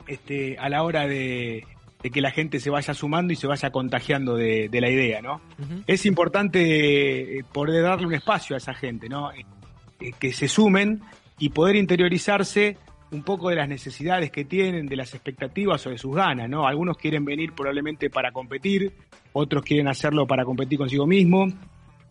este, 0.07 0.57
a 0.59 0.69
la 0.69 0.83
hora 0.83 1.07
de, 1.07 1.67
de 2.03 2.11
que 2.11 2.21
la 2.21 2.31
gente 2.31 2.61
se 2.61 2.71
vaya 2.71 2.95
sumando 2.95 3.33
y 3.33 3.37
se 3.37 3.47
vaya 3.47 3.71
contagiando 3.71 4.37
de, 4.37 4.69
de 4.69 4.81
la 4.81 4.91
idea, 4.91 5.21
¿no? 5.21 5.41
Es 5.87 6.07
importante 6.07 7.39
eh, 7.39 7.45
poder 7.53 7.83
darle 7.83 8.07
un 8.07 8.15
espacio 8.15 8.55
a 8.55 8.59
esa 8.59 8.75
gente, 8.75 9.09
¿no? 9.09 9.31
Eh, 9.33 10.13
que 10.19 10.33
se 10.33 10.49
sumen 10.49 11.03
y 11.39 11.51
poder 11.51 11.77
interiorizarse 11.77 12.77
un 13.11 13.23
poco 13.23 13.49
de 13.49 13.57
las 13.57 13.69
necesidades 13.69 14.31
que 14.31 14.45
tienen, 14.45 14.87
de 14.87 14.97
las 14.97 15.15
expectativas 15.15 15.87
o 15.87 15.91
de 15.91 15.99
sus 15.99 16.15
ganas, 16.15 16.49
¿no? 16.49 16.67
Algunos 16.67 16.97
quieren 16.99 17.25
venir 17.25 17.53
probablemente 17.55 18.11
para 18.11 18.33
competir, 18.33 18.93
otros 19.33 19.63
quieren 19.63 19.89
hacerlo 19.89 20.27
para 20.27 20.45
competir 20.45 20.79
consigo 20.79 21.07
mismo, 21.07 21.47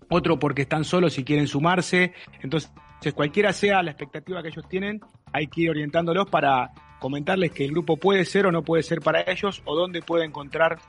otros 0.10 0.38
porque 0.40 0.64
están 0.64 0.84
solos 0.84 1.18
y 1.20 1.24
quieren 1.24 1.48
sumarse. 1.48 2.14
Entonces, 2.42 2.72
cualquiera 3.14 3.54
sea 3.54 3.84
la 3.84 3.92
expectativa 3.92 4.42
que 4.42 4.48
ellos 4.50 4.68
tienen, 4.68 5.00
hay 5.34 5.48
que 5.48 5.62
ir 5.62 5.70
orientándolos 5.70 6.28
para 6.30 6.72
comentarles 7.00 7.52
que 7.52 7.66
el 7.66 7.72
grupo 7.72 7.98
puede 7.98 8.26
ser 8.26 8.48
o 8.48 8.52
no 8.52 8.64
puede 8.64 8.82
ser 8.82 9.02
para 9.02 9.22
ellos 9.22 9.62
o 9.66 9.76
dónde 9.76 10.02
puede 10.02 10.26
encontrar 10.26 10.80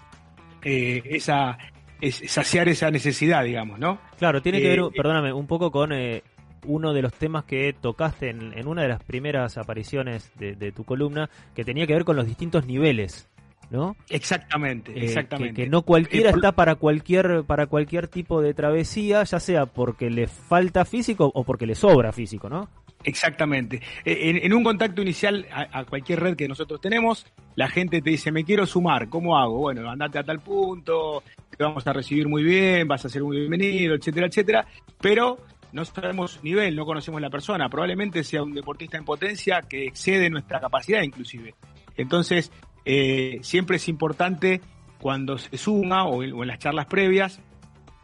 eh, 0.62 1.02
esa, 1.04 1.58
es- 2.00 2.22
saciar 2.28 2.68
esa 2.68 2.90
necesidad, 2.90 3.44
digamos, 3.44 3.78
¿no? 3.78 3.98
Claro, 4.18 4.40
tiene 4.40 4.60
que 4.60 4.72
Eh, 4.72 4.80
ver, 4.80 4.90
perdóname, 4.96 5.34
un 5.34 5.46
poco 5.46 5.70
con 5.70 5.92
eh, 5.92 6.22
uno 6.68 6.92
de 6.92 7.02
los 7.02 7.12
temas 7.12 7.44
que 7.44 7.72
tocaste 7.72 8.30
en, 8.30 8.52
en 8.56 8.68
una 8.68 8.82
de 8.82 8.88
las 8.88 9.02
primeras 9.02 9.58
apariciones 9.58 10.30
de, 10.38 10.54
de 10.54 10.70
tu 10.70 10.84
columna, 10.84 11.28
que 11.54 11.64
tenía 11.64 11.86
que 11.86 11.94
ver 11.94 12.04
con 12.04 12.14
los 12.16 12.26
distintos 12.26 12.66
niveles, 12.66 13.28
¿no? 13.70 13.96
Exactamente, 14.10 14.92
Eh, 14.92 15.04
exactamente. 15.06 15.54
Que, 15.54 15.64
que 15.64 15.70
no 15.70 15.82
cualquiera 15.82 16.28
Eh, 16.30 16.32
por- 16.32 16.38
está 16.38 16.52
para 16.52 16.74
cualquier 16.76 17.44
para 17.44 17.66
cualquier 17.66 18.06
tipo 18.08 18.40
de 18.40 18.54
travesía, 18.54 19.24
ya 19.24 19.40
sea 19.40 19.66
porque 19.66 20.10
le 20.10 20.26
falta 20.26 20.84
físico 20.84 21.30
o 21.34 21.44
porque 21.44 21.66
le 21.66 21.74
sobra 21.74 22.12
físico, 22.12 22.48
¿no? 22.48 22.68
Exactamente. 23.04 23.80
Eh, 24.04 24.30
En, 24.30 24.36
en 24.38 24.52
un 24.52 24.64
contacto 24.64 25.00
inicial 25.02 25.46
a, 25.52 25.80
a 25.80 25.84
cualquier 25.84 26.20
red 26.20 26.36
que 26.36 26.48
nosotros 26.48 26.80
tenemos, 26.80 27.26
la 27.54 27.68
gente 27.68 28.02
te 28.02 28.10
dice, 28.10 28.30
me 28.32 28.44
quiero 28.44 28.66
sumar, 28.66 29.08
¿cómo 29.08 29.38
hago? 29.38 29.58
Bueno, 29.58 29.88
andate 29.88 30.18
a 30.18 30.24
tal 30.24 30.40
punto, 30.40 31.22
te 31.56 31.62
vamos 31.62 31.86
a 31.86 31.92
recibir 31.92 32.28
muy 32.28 32.42
bien, 32.42 32.86
vas 32.88 33.04
a 33.04 33.08
ser 33.08 33.22
muy 33.22 33.38
bienvenido, 33.38 33.94
etcétera, 33.94 34.26
etcétera. 34.26 34.66
Pero 35.00 35.38
no 35.72 35.84
sabemos 35.84 36.40
nivel, 36.42 36.74
no 36.76 36.84
conocemos 36.84 37.20
la 37.20 37.30
persona. 37.30 37.68
Probablemente 37.68 38.24
sea 38.24 38.42
un 38.42 38.54
deportista 38.54 38.96
en 38.96 39.04
potencia 39.04 39.62
que 39.62 39.86
excede 39.86 40.30
nuestra 40.30 40.60
capacidad 40.60 41.02
inclusive. 41.02 41.54
Entonces, 41.96 42.52
eh, 42.84 43.38
siempre 43.42 43.76
es 43.76 43.88
importante 43.88 44.60
cuando 45.00 45.38
se 45.38 45.56
suma 45.58 46.04
o 46.04 46.22
en, 46.22 46.46
las 46.46 46.58
charlas 46.58 46.86
previas, 46.86 47.40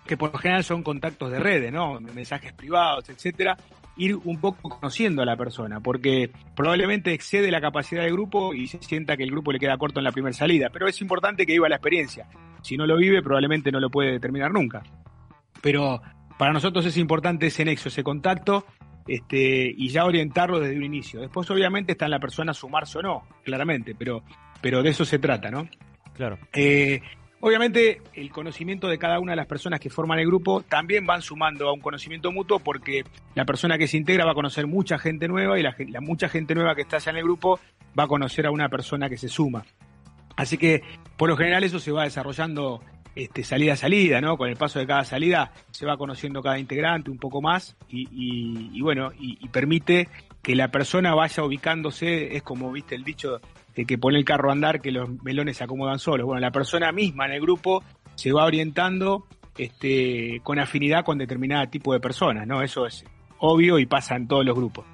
que 0.07 0.17
por 0.17 0.33
lo 0.33 0.39
general 0.39 0.65
son 0.65 0.83
contactos 0.83 1.31
de 1.31 1.41
redes, 1.41 1.73
¿no? 1.73 2.01
Mensajes 2.01 2.53
privados, 2.53 3.09
etcétera, 3.09 3.57
ir 3.97 4.17
un 4.17 4.41
poco 4.41 4.69
conociendo 4.69 5.23
a 5.23 5.25
la 5.25 5.37
persona, 5.37 5.81
porque 5.81 6.31
probablemente 6.55 7.13
excede 7.13 7.51
la 7.51 7.61
capacidad 7.61 8.03
del 8.03 8.13
grupo 8.13 8.55
y 8.55 8.67
se 8.67 8.83
sienta 8.83 9.17
que 9.17 9.23
el 9.23 9.31
grupo 9.31 9.53
le 9.53 9.59
queda 9.59 9.79
corto 9.79 10.01
en 10.01 10.05
la 10.05 10.13
primera 10.13 10.35
salida, 10.35 10.69
pero 10.73 10.89
es 10.89 11.01
importante 11.01 11.47
que 11.47 11.53
viva 11.53 11.69
la 11.69 11.77
experiencia. 11.77 12.27
Si 12.63 12.77
no 12.77 12.87
lo 12.87 12.97
vive, 12.97 13.23
probablemente 13.23 13.71
no 13.73 13.81
lo 13.81 13.91
puede 13.91 14.13
determinar 14.13 14.53
nunca. 14.53 14.83
Pero 15.63 16.03
para 16.39 16.53
nosotros 16.53 16.85
es 16.87 16.97
importante 16.97 17.47
ese 17.47 17.65
nexo, 17.65 17.89
ese 17.89 18.03
contacto, 18.03 18.65
este, 19.07 19.73
y 19.77 19.89
ya 19.89 20.05
orientarlo 20.05 20.61
desde 20.61 20.77
un 20.77 20.85
inicio. 20.85 21.21
Después, 21.21 21.51
obviamente, 21.51 21.93
está 21.93 22.07
en 22.07 22.13
la 22.13 22.21
persona 22.21 22.55
sumarse 22.55 22.99
o 22.99 23.03
no, 23.03 23.23
claramente, 23.45 23.95
pero, 23.95 24.23
pero 24.61 24.83
de 24.83 24.91
eso 24.91 25.05
se 25.05 25.19
trata, 25.19 25.51
¿no? 25.51 25.69
Claro. 26.15 26.39
Eh, 26.53 27.01
obviamente, 27.41 28.01
el 28.15 28.31
conocimiento 28.31 28.89
de 28.89 28.99
cada 28.99 29.19
una 29.21 29.33
de 29.33 29.37
las 29.37 29.47
personas 29.47 29.81
que 29.81 29.91
forman 29.91 30.19
el 30.19 30.27
grupo 30.27 30.63
también 30.63 31.07
van 31.07 31.23
sumando 31.23 31.69
a 31.69 31.73
un 31.73 31.81
conocimiento 31.81 32.33
mutuo 32.33 32.61
porque 32.61 33.05
la 33.35 33.45
persona 33.45 33.77
que 33.77 33.89
se 33.89 33.97
integra 33.97 34.25
va 34.25 34.33
a 34.33 34.37
conocer 34.37 34.67
mucha 34.67 34.99
gente 34.99 35.29
nueva 35.29 35.59
y 35.59 35.63
la, 35.63 35.75
la 35.89 36.01
mucha 36.01 36.29
gente 36.29 36.55
nueva 36.55 36.75
que 36.75 36.83
está 36.83 36.99
ya 36.99 37.11
en 37.11 37.19
el 37.19 37.25
grupo 37.25 37.61
va 37.99 38.05
a 38.05 38.09
conocer 38.09 38.47
a 38.47 38.51
una 38.51 38.69
persona 38.69 39.09
que 39.09 39.19
se 39.19 39.29
suma. 39.29 39.65
Así 40.37 40.57
que, 40.59 40.83
por 41.17 41.29
lo 41.29 41.37
general, 41.37 41.63
eso 41.63 41.79
se 41.79 41.93
va 41.93 42.05
desarrollando 42.05 42.81
este, 43.15 43.45
salida 43.45 43.75
a 43.75 43.77
salida, 43.77 44.21
¿no? 44.21 44.37
Con 44.37 44.49
el 44.49 44.57
paso 44.57 44.79
de 44.79 44.87
cada 44.87 45.05
salida 45.05 45.53
se 45.71 45.87
va 45.87 45.97
conociendo 45.97 46.43
cada 46.43 46.59
integrante 46.59 47.11
un 47.11 47.19
poco 47.19 47.41
más 47.41 47.77
y, 47.89 48.81
bueno, 48.81 49.11
y, 49.19 49.39
y 49.41 49.49
permite 49.49 50.09
que 50.43 50.55
la 50.55 50.69
persona 50.69 51.15
vaya 51.15 51.43
ubicándose, 51.43 52.37
es 52.37 52.43
como 52.43 52.71
viste 52.71 52.95
el 52.95 53.05
dicho 53.05 53.41
de 53.75 53.85
que 53.85 53.99
pone 53.99 54.19
el 54.19 54.25
carro 54.25 54.51
a 54.51 54.53
andar, 54.53 54.81
que 54.81 54.93
los 54.93 55.09
melones 55.23 55.57
se 55.57 55.65
acomodan 55.65 55.99
solos. 55.99 56.27
Bueno, 56.27 56.41
la 56.41 56.51
persona 56.51 56.93
misma 56.93 57.27
en 57.27 57.33
el 57.33 57.41
grupo 57.41 57.83
se 58.15 58.33
va 58.33 58.45
orientando 58.45 59.27
este, 59.57 60.41
con 60.43 60.59
afinidad 60.59 61.05
con 61.05 61.19
determinado 61.19 61.67
tipo 61.69 61.93
de 61.93 62.01
personas, 62.01 62.47
¿no? 62.47 62.63
Eso 62.63 62.87
es 62.87 63.05
obvio 63.39 63.79
y 63.79 63.87
pasa 63.87 64.17
en 64.17 64.29
todos 64.29 64.45
los 64.45 64.55
grupos. 64.55 64.85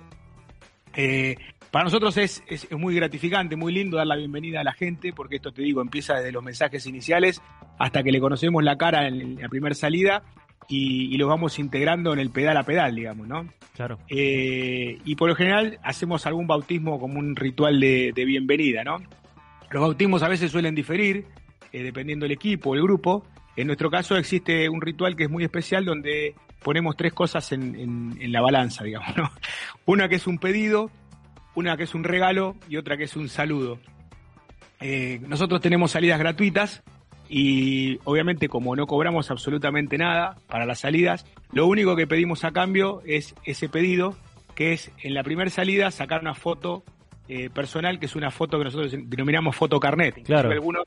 Eh, 0.95 1.37
para 1.71 1.85
nosotros 1.85 2.17
es, 2.17 2.43
es, 2.49 2.65
es 2.71 2.79
muy 2.79 2.95
gratificante, 2.95 3.57
muy 3.57 3.73
lindo 3.73 3.97
dar 3.97 4.07
la 4.07 4.17
bienvenida 4.17 4.61
a 4.61 4.65
la 4.65 4.73
gente, 4.73 5.13
porque 5.13 5.37
esto 5.37 5.53
te 5.53 5.63
digo, 5.63 5.81
empieza 5.81 6.15
desde 6.15 6.33
los 6.33 6.43
mensajes 6.43 6.87
iniciales 6.87 7.41
hasta 7.79 8.03
que 8.03 8.13
le 8.13 8.21
conocemos 8.21 8.63
la 8.65 8.77
cara 8.77 9.07
en 9.09 9.41
la 9.41 9.49
primera 9.49 9.75
salida 9.75 10.23
y, 10.69 11.15
y 11.15 11.17
los 11.19 11.29
vamos 11.29 11.59
integrando 11.59 12.13
en 12.13 12.19
el 12.19 12.31
pedal 12.31 12.57
a 12.57 12.63
pedal, 12.65 12.95
digamos, 12.95 13.27
¿no? 13.27 13.47
Claro. 13.75 13.99
Eh, 14.09 14.99
y 15.05 15.15
por 15.17 15.29
lo 15.29 15.35
general 15.35 15.79
hacemos 15.83 16.27
algún 16.27 16.47
bautismo 16.47 16.99
como 17.01 17.19
un 17.19 17.35
ritual 17.37 17.81
de, 17.81 18.13
de 18.15 18.25
bienvenida, 18.25 18.85
¿no? 18.85 18.99
Los 19.71 19.81
bautismos 19.83 20.23
a 20.23 20.29
veces 20.29 20.51
suelen 20.51 20.75
diferir, 20.75 21.25
eh, 21.73 21.83
dependiendo 21.83 22.25
del 22.25 22.33
equipo 22.33 22.71
o 22.71 22.75
el 22.75 22.83
grupo. 22.83 23.25
En 23.57 23.67
nuestro 23.69 23.91
caso 23.91 24.17
existe 24.17 24.69
un 24.69 24.81
ritual 24.81 25.17
que 25.17 25.25
es 25.25 25.31
muy 25.31 25.45
especial 25.45 25.85
donde 25.85 26.35
ponemos 26.63 26.97
tres 26.97 27.13
cosas 27.13 27.53
en, 27.53 27.75
en- 27.77 28.19
en 28.21 28.33
la 28.33 28.41
balanza, 28.43 28.85
digamos, 28.85 29.17
¿no? 29.17 29.31
Una 29.87 30.09
que 30.09 30.17
es 30.17 30.27
un 30.27 30.39
pedido, 30.39 30.91
una 31.55 31.77
que 31.77 31.85
es 31.85 31.95
un 31.95 32.05
regalo 32.05 32.57
y 32.69 32.77
otra 32.77 32.97
que 32.97 33.05
es 33.05 33.17
un 33.17 33.29
saludo. 33.29 33.79
Eh, 34.81 35.21
nosotros 35.27 35.61
tenemos 35.61 35.91
salidas 35.91 36.19
gratuitas 36.19 36.83
y 37.29 37.99
obviamente 38.05 38.49
como 38.49 38.75
no 38.75 38.87
cobramos 38.87 39.31
absolutamente 39.31 39.99
nada 39.99 40.37
para 40.49 40.67
las 40.67 40.81
salidas, 40.81 41.27
lo 41.53 41.67
único 41.67 41.95
que 41.97 42.07
pedimos 42.07 42.45
a 42.45 42.53
cambio 42.53 43.03
es 43.05 43.35
ese 43.45 43.69
pedido, 43.69 44.17
que 44.55 44.73
es 44.73 44.91
en 45.03 45.15
la 45.15 45.23
primera 45.23 45.51
salida 45.51 45.91
sacar 45.91 46.23
una 46.23 46.35
foto 46.35 46.83
eh, 47.29 47.51
personal, 47.51 48.01
que 48.01 48.07
es 48.07 48.17
una 48.17 48.31
foto 48.31 48.59
que 48.59 48.65
nosotros 48.65 48.93
denominamos 49.05 49.55
foto 49.55 49.79
carnet. 49.79 50.25
Claro. 50.25 50.51
Algunos 50.51 50.85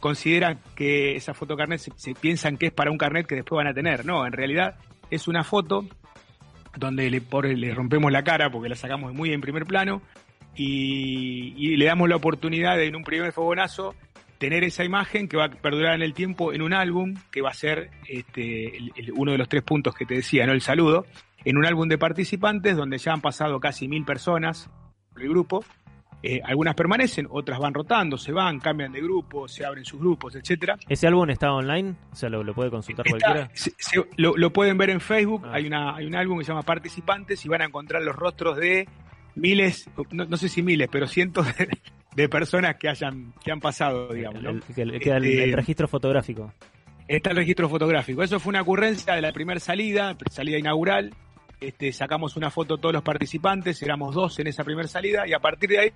consideran 0.00 0.60
que 0.74 1.16
esa 1.16 1.34
foto 1.34 1.56
carnet 1.56 1.80
se, 1.80 1.92
se 1.96 2.14
piensan 2.14 2.56
que 2.56 2.66
es 2.66 2.72
para 2.72 2.90
un 2.90 2.98
carnet 2.98 3.26
que 3.26 3.34
después 3.34 3.56
van 3.56 3.66
a 3.66 3.74
tener. 3.74 4.06
No, 4.06 4.26
en 4.26 4.32
realidad 4.32 4.76
es 5.10 5.28
una 5.28 5.44
foto 5.44 5.84
donde 6.76 7.10
le, 7.10 7.20
por- 7.20 7.46
le 7.46 7.74
rompemos 7.74 8.10
la 8.12 8.24
cara 8.24 8.50
porque 8.50 8.68
la 8.68 8.76
sacamos 8.76 9.12
muy 9.14 9.32
en 9.32 9.40
primer 9.40 9.66
plano 9.66 10.02
y, 10.56 11.76
le 11.76 11.84
damos 11.84 12.08
la 12.08 12.16
oportunidad 12.16 12.76
de 12.76 12.86
en 12.86 12.96
un 12.96 13.04
primer 13.04 13.32
fogonazo 13.32 13.94
tener 14.38 14.64
esa 14.64 14.84
imagen 14.84 15.28
que 15.28 15.36
va 15.36 15.46
a 15.46 15.50
perdurar 15.50 15.94
en 15.94 16.02
el 16.02 16.12
tiempo 16.14 16.52
en 16.52 16.62
un 16.62 16.72
álbum 16.72 17.14
que 17.30 17.40
va 17.40 17.50
a 17.50 17.54
ser 17.54 17.90
este, 18.08 18.72
uno 19.14 19.32
de 19.32 19.38
los 19.38 19.48
tres 19.48 19.62
puntos 19.62 19.94
que 19.94 20.04
te 20.04 20.14
decía, 20.14 20.46
¿no? 20.46 20.52
El 20.52 20.60
saludo, 20.60 21.06
en 21.44 21.56
un 21.56 21.66
álbum 21.66 21.88
de 21.88 21.98
participantes 21.98 22.76
donde 22.76 22.98
ya 22.98 23.12
han 23.12 23.20
pasado 23.20 23.60
casi 23.60 23.88
mil 23.88 24.04
personas 24.04 24.68
por 25.12 25.22
el 25.22 25.28
grupo. 25.28 25.64
Eh, 26.26 26.40
algunas 26.42 26.74
permanecen, 26.74 27.26
otras 27.30 27.58
van 27.58 27.74
rotando, 27.74 28.16
se 28.16 28.32
van, 28.32 28.58
cambian 28.58 28.90
de 28.92 29.02
grupo, 29.02 29.46
se 29.46 29.64
abren 29.66 29.84
sus 29.84 30.00
grupos, 30.00 30.34
etcétera. 30.34 30.78
¿Ese 30.88 31.06
álbum 31.06 31.28
está 31.28 31.52
online? 31.52 31.94
O 32.12 32.16
sea, 32.16 32.30
lo, 32.30 32.42
lo 32.42 32.54
puede 32.54 32.70
consultar 32.70 33.06
Está- 33.06 33.18
cualquiera. 33.20 33.50
se- 33.52 33.74
se- 33.76 34.02
lo, 34.16 34.34
lo 34.36 34.50
pueden 34.52 34.78
ver 34.78 34.88
en 34.88 35.00
Facebook, 35.02 35.42
Ah. 35.44 35.50
hay, 35.56 35.66
una, 35.66 35.94
hay 35.94 36.06
un 36.06 36.14
álbum 36.14 36.38
que 36.38 36.44
se 36.44 36.52
llama 36.52 36.62
Participantes 36.62 37.44
y 37.44 37.48
van 37.50 37.60
a 37.60 37.66
encontrar 37.66 38.00
los 38.02 38.16
rostros 38.16 38.56
de 38.56 38.88
miles, 39.34 39.88
no, 40.12 40.24
no 40.24 40.36
sé 40.38 40.48
si 40.48 40.62
miles, 40.62 40.88
pero 40.90 41.06
cientos 41.06 41.46
de, 41.58 41.68
de 42.16 42.28
personas 42.28 42.76
que 42.76 42.88
hayan 42.88 43.34
que 43.44 43.52
han 43.52 43.60
pasado, 43.60 44.12
digamos. 44.14 44.42
¿no? 44.42 44.50
El, 44.50 44.62
el- 44.94 45.00
queda 45.00 45.18
el- 45.18 45.24
Este, 45.26 45.44
el 45.44 45.52
registro 45.52 45.88
fotográfico. 45.88 46.52
Está 47.06 47.30
el 47.30 47.36
registro 47.36 47.68
fotográfico. 47.68 48.22
Eso 48.22 48.40
fue 48.40 48.48
una 48.50 48.62
ocurrencia 48.62 49.12
de 49.14 49.20
la 49.20 49.30
primera 49.32 49.60
salida, 49.60 50.16
salida 50.30 50.56
inaugural. 50.58 51.12
Este, 51.68 51.92
sacamos 51.92 52.36
una 52.36 52.50
foto 52.50 52.76
todos 52.76 52.92
los 52.92 53.02
participantes, 53.02 53.82
éramos 53.82 54.14
dos 54.14 54.38
en 54.38 54.48
esa 54.48 54.64
primera 54.64 54.86
salida 54.86 55.26
y 55.26 55.32
a 55.32 55.38
partir 55.38 55.70
de 55.70 55.78
ahí 55.78 55.92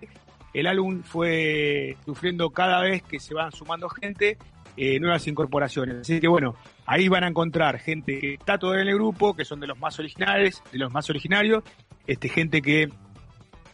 el 0.55 0.67
álbum 0.67 1.03
fue 1.03 1.97
sufriendo 2.05 2.51
cada 2.51 2.81
vez 2.81 3.03
que 3.03 3.21
se 3.21 3.35
van 3.35 3.53
sumando 3.53 3.89
gente, 3.89 4.39
eh, 4.77 4.99
nuevas 4.99 5.27
incorporaciones. 5.27 5.97
Así 5.97 6.21
que 6.21 6.29
bueno, 6.29 6.55
ahí 6.87 7.09
van 7.09 7.25
a 7.25 7.29
encontrar 7.29 7.79
gente 7.79 8.19
que 8.19 8.35
está 8.35 8.59
todavía 8.59 8.83
en 8.83 8.89
el 8.89 8.95
grupo, 8.95 9.37
que 9.37 9.45
son 9.45 9.61
de 9.61 9.67
los 9.67 9.79
más 9.79 9.99
originales, 9.99 10.63
de 10.73 10.79
los 10.79 10.91
más 10.91 11.11
originarios, 11.11 11.63
este, 12.07 12.29
gente 12.31 12.63
que 12.63 12.89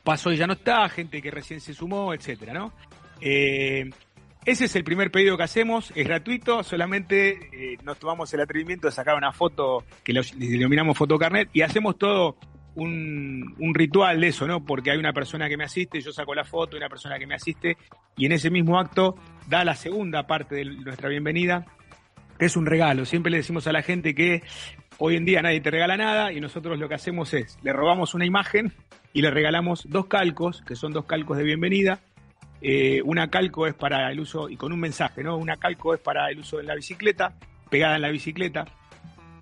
pasó 0.02 0.32
y 0.32 0.36
ya 0.36 0.46
no 0.46 0.54
está, 0.54 0.88
gente 0.88 1.22
que 1.22 1.30
recién 1.30 1.60
se 1.60 1.74
sumó, 1.74 2.12
etcétera, 2.12 2.52
¿no? 2.54 2.72
Eh, 3.20 3.88
ese 4.44 4.66
es 4.66 4.76
el 4.76 4.84
primer 4.84 5.10
pedido 5.10 5.36
que 5.36 5.42
hacemos, 5.42 5.92
es 5.94 6.06
gratuito, 6.06 6.62
solamente 6.62 7.48
eh, 7.52 7.78
nos 7.82 7.98
tomamos 7.98 8.32
el 8.34 8.40
atrevimiento 8.40 8.88
de 8.88 8.92
sacar 8.92 9.16
una 9.16 9.32
foto 9.32 9.84
que 10.02 10.12
lo 10.12 10.20
denominamos 10.36 10.98
fotocarnet 10.98 11.48
y 11.52 11.62
hacemos 11.62 11.96
todo 11.96 12.36
un, 12.74 13.54
un 13.58 13.74
ritual 13.74 14.20
de 14.20 14.28
eso, 14.28 14.46
¿no? 14.46 14.64
Porque 14.64 14.90
hay 14.90 14.98
una 14.98 15.12
persona 15.12 15.48
que 15.48 15.56
me 15.56 15.64
asiste, 15.64 16.00
yo 16.00 16.12
saco 16.12 16.34
la 16.34 16.44
foto, 16.44 16.76
una 16.76 16.88
persona 16.88 17.18
que 17.18 17.26
me 17.26 17.34
asiste 17.34 17.76
y 18.16 18.26
en 18.26 18.32
ese 18.32 18.50
mismo 18.50 18.78
acto 18.78 19.16
da 19.48 19.64
la 19.64 19.74
segunda 19.74 20.26
parte 20.26 20.56
de 20.56 20.64
nuestra 20.64 21.08
bienvenida, 21.08 21.64
que 22.38 22.46
es 22.46 22.56
un 22.56 22.66
regalo. 22.66 23.04
Siempre 23.04 23.30
le 23.30 23.38
decimos 23.38 23.66
a 23.66 23.72
la 23.72 23.82
gente 23.82 24.14
que 24.14 24.42
hoy 24.98 25.16
en 25.16 25.24
día 25.24 25.42
nadie 25.42 25.60
te 25.60 25.70
regala 25.70 25.96
nada 25.96 26.32
y 26.32 26.40
nosotros 26.40 26.78
lo 26.78 26.88
que 26.88 26.94
hacemos 26.94 27.32
es, 27.34 27.58
le 27.62 27.72
robamos 27.72 28.14
una 28.14 28.26
imagen 28.26 28.72
y 29.12 29.22
le 29.22 29.30
regalamos 29.30 29.86
dos 29.88 30.06
calcos, 30.06 30.62
que 30.66 30.76
son 30.76 30.92
dos 30.92 31.06
calcos 31.06 31.38
de 31.38 31.44
bienvenida. 31.44 32.00
Eh, 32.66 33.02
una 33.04 33.28
calco 33.28 33.66
es 33.66 33.74
para 33.74 34.10
el 34.10 34.18
uso, 34.18 34.48
y 34.48 34.56
con 34.56 34.72
un 34.72 34.80
mensaje, 34.80 35.22
¿no? 35.22 35.36
Una 35.36 35.58
calco 35.58 35.92
es 35.92 36.00
para 36.00 36.30
el 36.30 36.38
uso 36.38 36.60
en 36.60 36.66
la 36.66 36.74
bicicleta, 36.74 37.34
pegada 37.68 37.96
en 37.96 38.00
la 38.00 38.08
bicicleta. 38.08 38.64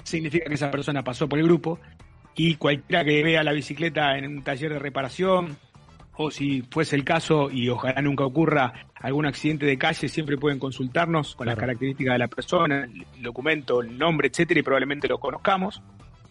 Significa 0.03 0.47
que 0.47 0.55
esa 0.55 0.73
persona 0.73 1.05
pasó 1.05 1.29
por 1.29 1.39
el 1.39 1.45
grupo 1.45 1.79
y 2.35 2.57
cualquiera 2.57 3.05
que 3.05 3.23
vea 3.23 3.45
la 3.45 3.53
bicicleta 3.53 4.19
en 4.19 4.27
un 4.27 4.43
taller 4.43 4.73
de 4.73 4.81
reparación 4.81 5.57
o 6.17 6.33
si 6.33 6.63
fuese 6.63 6.97
el 6.97 7.05
caso 7.05 7.49
y 7.49 7.69
ojalá 7.69 8.03
nunca 8.03 8.25
ocurra 8.25 8.89
algún 8.97 9.25
accidente 9.25 9.67
de 9.67 9.79
calle, 9.79 10.09
siempre 10.09 10.37
pueden 10.37 10.59
consultarnos 10.59 11.37
con 11.37 11.47
las 11.47 11.57
características 11.57 12.15
de 12.15 12.19
la 12.19 12.27
persona, 12.27 12.85
el 12.85 13.23
documento, 13.23 13.83
el 13.83 13.97
nombre, 13.97 14.29
etcétera, 14.29 14.59
y 14.59 14.63
probablemente 14.65 15.07
lo 15.07 15.19
conozcamos. 15.19 15.81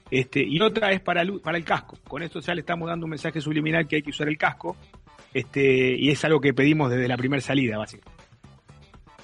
Este, 0.10 0.44
y 0.44 0.60
otra 0.60 0.92
es 0.92 1.00
para 1.00 1.22
el, 1.22 1.40
para 1.40 1.58
el 1.58 1.64
casco. 1.64 1.98
Con 2.06 2.22
esto 2.22 2.42
ya 2.42 2.54
le 2.54 2.60
estamos 2.60 2.90
dando 2.90 3.06
un 3.06 3.12
mensaje 3.12 3.40
subliminal 3.40 3.88
que 3.88 3.96
hay 3.96 4.02
que 4.02 4.10
usar 4.10 4.28
el 4.28 4.38
casco. 4.38 4.76
Este, 5.34 5.96
y 5.96 6.10
es 6.10 6.24
algo 6.26 6.42
que 6.42 6.54
pedimos 6.54 6.92
desde 6.92 7.08
la 7.08 7.18
primera 7.18 7.42
salida, 7.42 7.78
básicamente. 7.78 8.22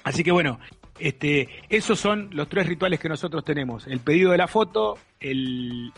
Así 0.04 0.24
que 0.24 0.32
bueno, 0.32 0.58
este, 0.98 1.48
esos 1.68 1.98
son 2.00 2.30
los 2.32 2.48
tres 2.48 2.66
rituales 2.66 2.98
que 2.98 3.08
nosotros 3.08 3.44
tenemos. 3.44 3.86
El 3.86 4.00
pedido 4.00 4.32
de 4.32 4.38
la 4.38 4.48
foto, 4.48 4.98
el, 5.20 5.92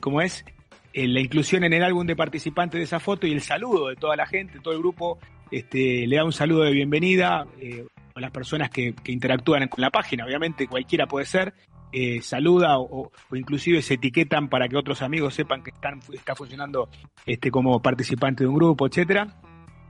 ¿cómo 0.00 0.20
es? 0.20 0.44
La 0.92 1.20
inclusión 1.20 1.64
en 1.64 1.72
el 1.72 1.82
álbum 1.82 2.06
de 2.06 2.14
participantes 2.14 2.78
de 2.78 2.84
esa 2.84 3.00
foto 3.00 3.26
y 3.26 3.32
el 3.32 3.40
saludo 3.40 3.88
de 3.88 3.96
toda 3.96 4.16
la 4.16 4.26
gente, 4.26 4.60
todo 4.60 4.74
el 4.74 4.80
grupo, 4.80 5.18
este, 5.50 6.06
le 6.06 6.16
da 6.16 6.24
un 6.24 6.32
saludo 6.32 6.62
de 6.62 6.72
bienvenida 6.72 7.46
eh, 7.60 7.86
a 8.14 8.20
las 8.20 8.30
personas 8.30 8.70
que 8.70 8.94
interactúan 9.06 9.66
con 9.68 9.80
la 9.80 9.90
página. 9.90 10.24
Obviamente 10.24 10.68
cualquiera 10.68 11.06
puede 11.06 11.26
ser, 11.26 11.54
eh, 11.94 12.20
saluda 12.22 12.78
o, 12.78 13.10
o 13.30 13.36
inclusive 13.36 13.80
se 13.82 13.94
etiquetan 13.94 14.48
para 14.48 14.68
que 14.68 14.76
otros 14.76 15.00
amigos 15.02 15.34
sepan 15.34 15.62
que 15.62 15.70
están, 15.70 16.00
está 16.12 16.34
funcionando 16.34 16.88
este, 17.24 17.50
como 17.50 17.80
participante 17.80 18.44
de 18.44 18.48
un 18.48 18.56
grupo, 18.56 18.86
etcétera. 18.86 19.28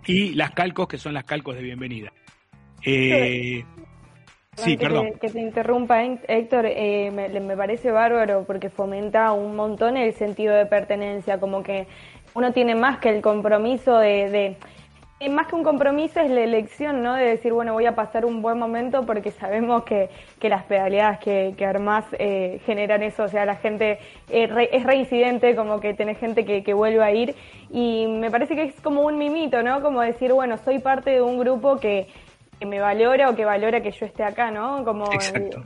Y 0.06 0.34
las 0.34 0.50
calcos, 0.50 0.86
que 0.86 0.98
son 0.98 1.14
las 1.14 1.24
calcos 1.24 1.56
de 1.56 1.62
bienvenida. 1.62 2.12
Eh, 2.84 3.64
sí, 4.56 4.76
Perdón 4.76 5.12
que 5.14 5.18
que 5.20 5.30
te 5.30 5.40
interrumpa, 5.40 6.04
Hé- 6.04 6.20
Héctor, 6.28 6.66
eh, 6.66 7.10
me, 7.10 7.56
parece 7.56 7.90
bárbaro 7.90 8.44
porque 8.46 8.68
fomenta 8.68 9.32
un 9.32 9.56
montón 9.56 9.96
el 9.96 10.12
sentido 10.12 10.54
de 10.54 10.66
pertenencia, 10.66 11.40
como 11.40 11.62
que 11.62 11.86
uno 12.34 12.52
tiene 12.52 12.74
más 12.74 12.98
que 12.98 13.08
el 13.08 13.22
compromiso 13.22 13.96
de, 13.98 14.28
de- 14.30 14.56
eh, 15.20 15.28
más 15.28 15.46
que 15.46 15.54
un 15.54 15.62
compromiso 15.62 16.20
es 16.20 16.30
la 16.30 16.40
elección, 16.40 17.02
¿no? 17.02 17.14
De 17.14 17.24
decir, 17.24 17.52
bueno, 17.52 17.72
voy 17.72 17.86
a 17.86 17.94
pasar 17.94 18.24
un 18.24 18.42
buen 18.42 18.58
momento 18.58 19.06
porque 19.06 19.30
sabemos 19.30 19.84
que, 19.84 20.10
que 20.40 20.48
las 20.48 20.64
pedaleadas 20.64 21.20
que, 21.20 21.54
que 21.56 21.64
armás 21.64 22.04
eh, 22.18 22.60
generan 22.66 23.02
eso, 23.02 23.24
o 23.24 23.28
sea, 23.28 23.46
la 23.46 23.56
gente 23.56 23.98
eh, 24.28 24.68
es 24.72 24.82
reincidente, 24.82 25.54
como 25.54 25.78
que 25.80 25.94
tenés 25.94 26.18
gente 26.18 26.44
que, 26.44 26.64
que 26.64 26.74
vuelve 26.74 27.02
a 27.02 27.12
ir 27.12 27.34
y 27.70 28.06
me 28.08 28.30
parece 28.30 28.56
que 28.56 28.64
es 28.64 28.80
como 28.80 29.02
un 29.02 29.16
mimito, 29.16 29.62
¿no? 29.62 29.80
Como 29.82 30.00
decir, 30.00 30.32
bueno, 30.32 30.58
soy 30.58 30.80
parte 30.80 31.10
de 31.10 31.22
un 31.22 31.38
grupo 31.38 31.76
que, 31.78 32.08
que 32.58 32.66
me 32.66 32.80
valora 32.80 33.30
o 33.30 33.36
que 33.36 33.44
valora 33.44 33.80
que 33.80 33.92
yo 33.92 34.06
esté 34.06 34.24
acá, 34.24 34.50
¿no? 34.50 34.84
Como 34.84 35.12
Exacto. 35.12 35.62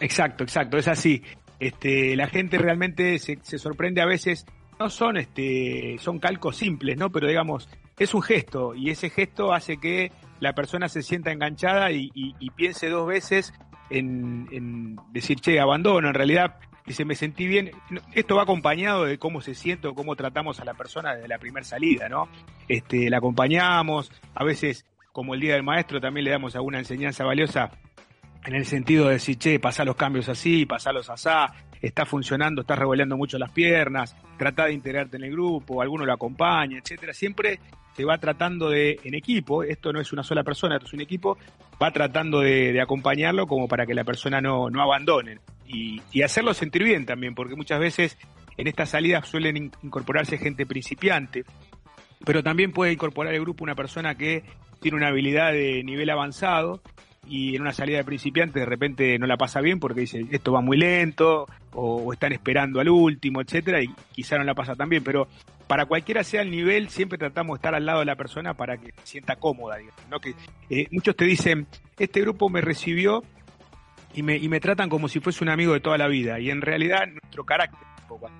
Exacto, 0.00 0.42
exacto, 0.42 0.76
es 0.78 0.88
así. 0.88 1.22
Este, 1.60 2.16
la 2.16 2.26
gente 2.26 2.58
realmente 2.58 3.18
se, 3.18 3.38
se 3.42 3.58
sorprende 3.58 4.02
a 4.02 4.06
veces, 4.06 4.44
no 4.84 4.90
son 4.90 5.16
este, 5.16 5.96
son 5.98 6.18
calcos 6.18 6.56
simples, 6.56 6.98
¿no? 6.98 7.10
Pero 7.10 7.26
digamos, 7.26 7.70
es 7.98 8.12
un 8.12 8.20
gesto, 8.20 8.74
y 8.74 8.90
ese 8.90 9.08
gesto 9.08 9.54
hace 9.54 9.78
que 9.78 10.12
la 10.40 10.52
persona 10.52 10.90
se 10.90 11.02
sienta 11.02 11.32
enganchada 11.32 11.90
y, 11.90 12.10
piense 12.54 12.90
dos 12.90 13.06
veces 13.06 13.54
en, 13.88 14.96
decir, 15.10 15.40
che, 15.40 15.58
abandono, 15.58 16.08
en 16.08 16.14
realidad 16.14 16.56
dice, 16.84 17.06
me 17.06 17.14
sentí 17.14 17.46
bien. 17.46 17.70
Esto 18.12 18.36
va 18.36 18.42
acompañado 18.42 19.04
de 19.04 19.18
cómo 19.18 19.40
se 19.40 19.54
siente 19.54 19.88
o 19.88 19.94
cómo 19.94 20.16
tratamos 20.16 20.60
a 20.60 20.66
la 20.66 20.74
persona 20.74 21.14
desde 21.14 21.28
la 21.28 21.38
primera 21.38 21.64
salida, 21.64 22.10
¿no? 22.10 22.28
Este, 22.68 23.08
la 23.08 23.18
acompañamos, 23.18 24.12
a 24.34 24.44
veces, 24.44 24.84
como 25.12 25.32
el 25.32 25.40
Día 25.40 25.54
del 25.54 25.62
Maestro, 25.62 25.98
también 25.98 26.24
le 26.24 26.30
damos 26.30 26.56
alguna 26.56 26.78
enseñanza 26.78 27.24
valiosa 27.24 27.70
en 28.44 28.54
el 28.54 28.66
sentido 28.66 29.06
de 29.06 29.14
decir, 29.14 29.38
che, 29.38 29.58
pasá 29.58 29.82
los 29.86 29.96
cambios 29.96 30.28
así, 30.28 30.66
pasalos 30.66 31.08
asá, 31.08 31.54
está 31.86 32.06
funcionando, 32.06 32.62
estás 32.62 32.78
revolviendo 32.78 33.16
mucho 33.16 33.38
las 33.38 33.50
piernas, 33.50 34.16
trata 34.38 34.66
de 34.66 34.72
integrarte 34.72 35.16
en 35.16 35.24
el 35.24 35.32
grupo, 35.32 35.82
alguno 35.82 36.04
lo 36.04 36.12
acompaña, 36.12 36.78
etcétera. 36.78 37.12
Siempre 37.12 37.60
se 37.94 38.04
va 38.04 38.18
tratando 38.18 38.70
de, 38.70 38.98
en 39.04 39.14
equipo, 39.14 39.62
esto 39.62 39.92
no 39.92 40.00
es 40.00 40.12
una 40.12 40.22
sola 40.22 40.42
persona, 40.42 40.76
esto 40.76 40.86
es 40.86 40.94
un 40.94 41.00
equipo, 41.00 41.38
va 41.80 41.90
tratando 41.92 42.40
de, 42.40 42.80
acompañarlo 42.80 43.46
como 43.46 43.68
para 43.68 43.86
que 43.86 43.94
la 43.94 44.04
persona 44.04 44.40
no, 44.40 44.70
no 44.70 44.82
abandone. 44.82 45.38
Y, 45.66 46.00
y 46.12 46.22
hacerlo 46.22 46.54
sentir 46.54 46.82
bien 46.84 47.06
también, 47.06 47.34
porque 47.34 47.54
muchas 47.54 47.78
veces 47.80 48.18
en 48.56 48.66
estas 48.66 48.90
salidas 48.90 49.26
suelen 49.28 49.56
in- 49.56 49.72
incorporarse 49.82 50.38
gente 50.38 50.66
principiante, 50.66 51.44
pero 52.24 52.42
también 52.42 52.72
puede 52.72 52.92
incorporar 52.92 53.34
el 53.34 53.40
grupo 53.40 53.64
una 53.64 53.74
persona 53.74 54.14
que 54.16 54.42
tiene 54.80 54.96
una 54.96 55.08
habilidad 55.08 55.52
de 55.52 55.82
nivel 55.84 56.10
avanzado 56.10 56.80
y 57.26 57.56
en 57.56 57.62
una 57.62 57.72
salida 57.72 57.98
de 57.98 58.04
principiante 58.04 58.60
de 58.60 58.66
repente 58.66 59.18
no 59.18 59.26
la 59.26 59.36
pasa 59.36 59.60
bien 59.60 59.80
porque 59.80 60.02
dice 60.02 60.26
esto 60.30 60.52
va 60.52 60.60
muy 60.60 60.76
lento 60.76 61.46
o, 61.72 62.12
están 62.12 62.32
esperando 62.32 62.80
al 62.80 62.88
último, 62.88 63.40
etcétera, 63.40 63.82
y 63.82 63.88
quizá 64.12 64.38
no 64.38 64.44
la 64.44 64.54
pasa 64.54 64.76
tan 64.76 64.88
bien, 64.88 65.02
pero 65.02 65.26
para 65.66 65.86
cualquiera 65.86 66.22
sea 66.22 66.42
el 66.42 66.50
nivel, 66.50 66.88
siempre 66.88 67.18
tratamos 67.18 67.54
de 67.54 67.58
estar 67.58 67.74
al 67.74 67.84
lado 67.84 68.00
de 68.00 68.04
la 68.04 68.16
persona 68.16 68.54
para 68.54 68.76
que 68.76 68.92
se 68.92 69.06
sienta 69.06 69.36
cómoda, 69.36 69.78
¿no? 70.08 70.20
Que 70.20 70.34
eh, 70.70 70.86
muchos 70.92 71.16
te 71.16 71.24
dicen, 71.24 71.66
este 71.98 72.20
grupo 72.20 72.48
me 72.48 72.60
recibió 72.60 73.24
y 74.14 74.22
me, 74.22 74.36
y 74.36 74.48
me 74.48 74.60
tratan 74.60 74.88
como 74.88 75.08
si 75.08 75.18
fuese 75.18 75.42
un 75.42 75.50
amigo 75.50 75.72
de 75.72 75.80
toda 75.80 75.98
la 75.98 76.06
vida, 76.06 76.38
y 76.38 76.50
en 76.50 76.60
realidad 76.60 77.06
nuestro 77.08 77.44
carácter, 77.44 77.80
un 78.02 78.08
poco, 78.08 78.30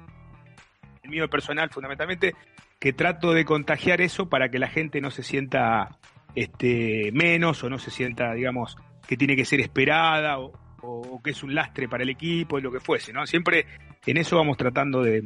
el 1.03 1.11
mío 1.11 1.29
personal 1.29 1.71
fundamentalmente, 1.71 2.35
que 2.79 2.93
trato 2.93 3.33
de 3.33 3.45
contagiar 3.45 4.01
eso 4.01 4.29
para 4.29 4.49
que 4.49 4.59
la 4.59 4.69
gente 4.69 5.01
no 5.01 5.11
se 5.11 5.23
sienta 5.23 5.99
este, 6.35 7.11
menos 7.13 7.63
o 7.65 7.71
no 7.71 7.79
se 7.79 7.91
sienta, 7.91 8.33
digamos, 8.35 8.77
que 9.07 9.17
tiene 9.17 9.37
que 9.37 9.45
ser 9.45 9.61
esperada 9.61 10.39
o, 10.39 10.53
o 10.83 11.21
que 11.23 11.31
es 11.31 11.43
un 11.43 11.55
lastre 11.55 11.89
para 11.89 12.03
el 12.03 12.11
equipo 12.11 12.59
lo 12.61 12.71
que 12.73 12.81
fuese, 12.81 13.13
¿no? 13.13 13.27
Siempre 13.27 13.67
en 14.07 14.17
eso 14.17 14.37
vamos 14.37 14.57
tratando 14.57 15.03
de, 15.03 15.23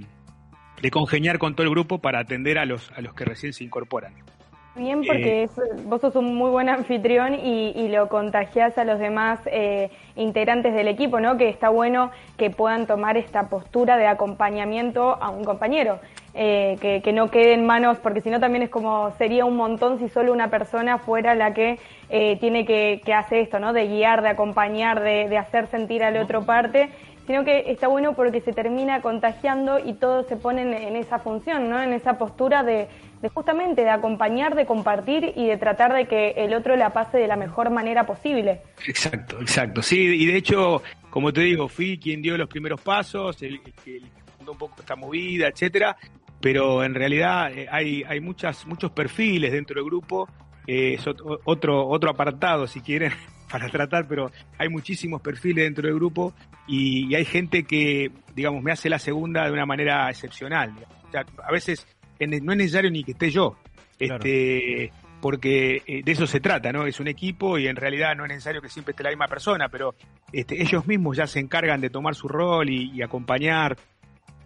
de 0.83 0.91
congeniar 0.91 1.39
con 1.39 1.55
todo 1.55 1.65
el 1.65 1.71
grupo 1.71 1.99
para 1.99 2.21
atender 2.21 2.59
a 2.59 2.65
los, 2.65 2.91
a 2.93 3.01
los 3.01 3.15
que 3.15 3.25
recién 3.25 3.53
se 3.53 3.65
incorporan. 3.65 4.15
Bien, 4.77 4.99
porque 5.05 5.43
Eh, 5.43 5.43
es- 5.45 5.85
vos 5.87 6.01
sos 6.01 6.15
un 6.15 6.37
muy 6.37 6.51
buen 6.51 6.69
anfitrión 6.69 7.35
y, 7.35 7.71
y 7.71 7.89
lo 7.89 8.09
contagiás 8.09 8.79
a 8.79 8.85
los 8.85 9.01
demás 9.01 9.41
eh, 9.47 9.91
integrantes 10.15 10.73
del 10.73 10.87
equipo, 10.87 11.19
¿no? 11.19 11.37
Que 11.37 11.49
está 11.49 11.69
bueno 11.69 12.13
que 12.37 12.51
puedan 12.51 12.87
tomar 12.87 13.17
esta 13.17 13.49
postura 13.49 13.97
de 13.97 14.07
acompañamiento 14.07 15.21
a 15.21 15.31
un 15.31 15.43
compañero, 15.43 15.99
eh, 16.41 16.79
que, 16.81 17.03
que 17.03 17.13
no 17.13 17.31
quede 17.31 17.55
en 17.55 17.67
manos, 17.67 17.99
porque 17.99 18.21
si 18.21 18.31
no 18.31 18.39
también 18.39 18.63
es 18.63 18.71
como 18.71 19.13
sería 19.19 19.45
un 19.45 19.57
montón 19.57 19.99
si 19.99 20.09
solo 20.09 20.33
una 20.33 20.51
persona 20.51 20.99
fuera 20.99 21.35
la 21.35 21.53
que 21.53 21.81
eh, 22.11 22.37
tiene 22.39 22.65
que, 22.65 23.03
que 23.05 23.13
hacer 23.13 23.41
esto, 23.41 23.59
¿no? 23.59 23.73
De 23.73 23.89
guiar, 23.89 24.23
de 24.23 24.29
acompañar, 24.29 25.03
de, 25.03 25.29
de 25.29 25.37
hacer 25.37 25.67
sentir 25.67 26.05
al 26.05 26.17
otro 26.17 26.45
parte 26.47 26.91
sino 27.27 27.45
que 27.45 27.71
está 27.71 27.89
bueno 27.89 28.15
porque 28.15 28.41
se 28.41 28.55
termina 28.55 29.03
contagiando 29.03 29.79
y 29.79 29.93
todos 29.93 30.27
se 30.29 30.37
ponen 30.39 30.73
en 30.73 30.97
esa 30.97 31.19
función, 31.19 31.69
¿no? 31.69 31.83
En 31.83 31.93
esa 31.93 32.17
postura 32.17 32.63
de, 32.63 32.89
de 33.21 33.29
justamente 33.29 33.83
de 33.83 33.91
acompañar, 33.91 34.55
de 34.55 34.65
compartir 34.65 35.35
y 35.37 35.47
de 35.47 35.59
tratar 35.59 35.93
de 35.93 36.07
que 36.07 36.31
el 36.39 36.55
otro 36.55 36.75
la 36.75 36.95
pase 36.95 37.19
de 37.19 37.27
la 37.27 37.37
mejor 37.37 37.69
manera 37.69 38.07
posible. 38.07 38.63
Exacto, 38.87 39.43
exacto. 39.43 39.83
Sí, 39.83 39.99
y 39.99 40.25
de 40.25 40.39
hecho, 40.39 40.83
como 41.11 41.31
te 41.31 41.43
digo, 41.43 41.69
fui 41.69 41.99
quien 41.99 42.23
dio 42.23 42.39
los 42.39 42.49
primeros 42.49 42.81
pasos, 42.81 43.43
el, 43.43 43.57
el 43.57 43.75
que 43.75 43.97
el 43.99 44.05
un 44.49 44.57
poco 44.57 44.77
esta 44.81 44.97
movida, 44.97 45.49
etcétera. 45.49 45.97
Pero 46.41 46.85
en 46.85 46.95
realidad 46.95 47.53
eh, 47.53 47.67
hay, 47.71 48.05
hay 48.05 48.21
muchas, 48.21 48.67
muchos 48.67 48.91
perfiles 48.93 49.53
dentro 49.53 49.77
del 49.77 49.85
grupo. 49.85 50.29
eh, 50.67 50.95
es 50.95 51.07
ot- 51.07 51.41
otro, 51.45 51.87
otro 51.89 52.11
apartado, 52.11 52.67
si 52.67 52.81
quieren, 52.81 53.13
para 53.51 53.69
tratar, 53.69 54.07
pero 54.07 54.31
hay 54.59 54.69
muchísimos 54.69 55.21
perfiles 55.23 55.65
dentro 55.65 55.87
del 55.87 55.95
grupo 55.97 56.35
y, 56.67 57.07
y 57.11 57.15
hay 57.15 57.25
gente 57.25 57.65
que, 57.65 58.11
digamos, 58.35 58.63
me 58.63 58.71
hace 58.73 58.89
la 58.91 58.99
segunda 58.99 59.45
de 59.47 59.53
una 59.53 59.67
manera 59.67 60.09
excepcional. 60.11 60.75
digamos. 60.75 60.97
O 61.07 61.11
sea, 61.11 61.25
a 61.47 61.51
veces 61.53 61.87
en- 62.19 62.45
no 62.45 62.53
es 62.53 62.59
necesario 62.59 62.91
ni 62.91 63.03
que 63.05 63.13
esté 63.13 63.31
yo. 63.31 63.57
Este, 63.99 64.93
porque 65.21 65.83
eh, 65.87 66.03
de 66.05 66.13
eso 66.13 66.27
se 66.29 66.39
trata, 66.39 66.71
¿no? 66.71 66.87
Es 66.87 67.01
un 67.01 67.09
equipo 67.09 67.59
y 67.59 67.67
en 67.67 67.75
realidad 67.75 68.15
no 68.15 68.25
es 68.25 68.29
necesario 68.29 68.63
que 68.63 68.69
siempre 68.69 68.93
esté 68.93 69.03
la 69.03 69.11
misma 69.11 69.27
persona, 69.27 69.69
pero 69.69 69.95
este, 70.33 70.63
ellos 70.63 70.87
mismos 70.87 71.17
ya 71.17 71.27
se 71.27 71.41
encargan 71.41 71.81
de 71.81 71.91
tomar 71.91 72.15
su 72.15 72.29
rol 72.29 72.71
y, 72.71 72.93
y 72.93 73.03
acompañar. 73.03 73.77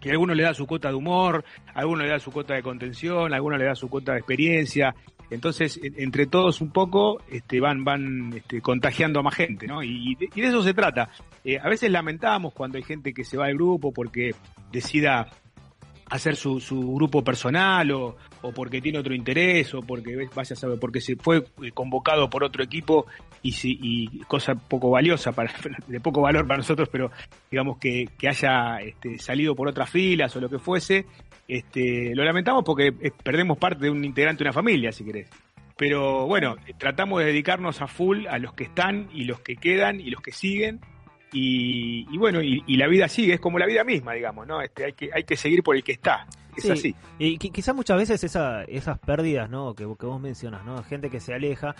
Y 0.02 0.10
alguno 0.10 0.34
le 0.34 0.42
da 0.42 0.54
su 0.54 0.66
cuota 0.66 0.88
de 0.88 0.94
humor, 0.94 1.44
alguno 1.74 2.02
le 2.02 2.10
da 2.10 2.18
su 2.18 2.30
cuota 2.32 2.54
de 2.54 2.62
contención, 2.62 3.32
alguno 3.32 3.56
le 3.56 3.64
da 3.66 3.74
su 3.74 3.88
cuota 3.88 4.12
de 4.12 4.18
experiencia. 4.18 4.94
Entonces, 5.30 5.78
en- 5.82 5.94
entre 5.98 6.26
todos 6.26 6.60
un 6.60 6.70
poco 6.72 7.20
este, 7.30 7.60
van, 7.60 7.84
van 7.84 8.32
este, 8.34 8.60
contagiando 8.60 9.20
a 9.20 9.22
más 9.22 9.34
gente, 9.34 9.66
¿no? 9.66 9.82
Y 9.82 10.14
de 10.16 10.28
eso 10.36 10.62
se 10.62 10.74
trata. 10.74 11.08
Eh, 11.44 11.58
a 11.58 11.68
veces 11.68 11.90
lamentamos 11.90 12.52
cuando 12.52 12.76
hay 12.76 12.82
gente 12.84 13.14
que 13.14 13.24
se 13.24 13.36
va 13.36 13.46
del 13.46 13.54
grupo 13.56 13.92
porque 13.92 14.34
decida 14.70 15.28
hacer 16.10 16.36
su, 16.36 16.60
su 16.60 16.94
grupo 16.94 17.22
personal 17.24 17.90
o, 17.92 18.16
o 18.42 18.52
porque 18.52 18.80
tiene 18.80 18.98
otro 18.98 19.14
interés 19.14 19.72
o 19.74 19.80
porque 19.80 20.28
vaya 20.34 20.54
a 20.54 20.56
saber 20.56 20.78
porque 20.78 21.00
se 21.00 21.16
fue 21.16 21.44
eh, 21.62 21.70
convocado 21.72 22.28
por 22.28 22.44
otro 22.44 22.62
equipo 22.62 23.06
y 23.42 23.52
si 23.52 23.78
y 23.80 24.18
cosa 24.24 24.54
poco 24.54 24.90
valiosa 24.90 25.32
para 25.32 25.52
de 25.86 26.00
poco 26.00 26.20
valor 26.20 26.46
para 26.46 26.58
nosotros 26.58 26.88
pero 26.90 27.10
digamos 27.50 27.78
que, 27.78 28.08
que 28.18 28.28
haya 28.28 28.78
este, 28.82 29.18
salido 29.18 29.54
por 29.54 29.68
otras 29.68 29.88
filas 29.88 30.34
o 30.36 30.40
lo 30.40 30.48
que 30.48 30.58
fuese 30.58 31.06
este 31.48 32.14
lo 32.14 32.24
lamentamos 32.24 32.62
porque 32.64 32.88
eh, 32.88 33.12
perdemos 33.22 33.58
parte 33.58 33.84
de 33.84 33.90
un 33.90 34.04
integrante 34.04 34.44
de 34.44 34.48
una 34.48 34.52
familia 34.52 34.92
si 34.92 35.04
querés. 35.04 35.28
Pero 35.76 36.26
bueno 36.26 36.56
tratamos 36.78 37.20
de 37.20 37.26
dedicarnos 37.26 37.80
a 37.80 37.86
full 37.86 38.26
a 38.26 38.38
los 38.38 38.52
que 38.52 38.64
están 38.64 39.08
y 39.12 39.24
los 39.24 39.40
que 39.40 39.56
quedan 39.56 40.00
y 40.00 40.10
los 40.10 40.20
que 40.20 40.32
siguen 40.32 40.80
y, 41.32 42.06
y 42.10 42.18
bueno, 42.18 42.42
y, 42.42 42.62
y 42.66 42.76
la 42.76 42.86
vida 42.88 43.08
sigue, 43.08 43.34
es 43.34 43.40
como 43.40 43.58
la 43.58 43.66
vida 43.66 43.84
misma, 43.84 44.12
digamos, 44.12 44.46
¿no? 44.46 44.60
Este, 44.60 44.84
hay, 44.84 44.92
que, 44.92 45.10
hay 45.12 45.24
que 45.24 45.36
seguir 45.36 45.62
por 45.62 45.74
el 45.76 45.82
que 45.82 45.92
está, 45.92 46.26
es 46.56 46.62
Sí, 46.64 46.70
así. 46.70 46.94
Y 47.18 47.38
qui- 47.38 47.50
quizás 47.52 47.74
muchas 47.74 47.96
veces 47.96 48.22
esa, 48.24 48.64
esas 48.64 48.98
pérdidas, 48.98 49.48
¿no? 49.48 49.74
Que, 49.74 49.84
que 49.98 50.06
vos 50.06 50.20
mencionas, 50.20 50.64
¿no? 50.64 50.82
Gente 50.84 51.08
que 51.10 51.20
se 51.20 51.32
aleja. 51.34 51.74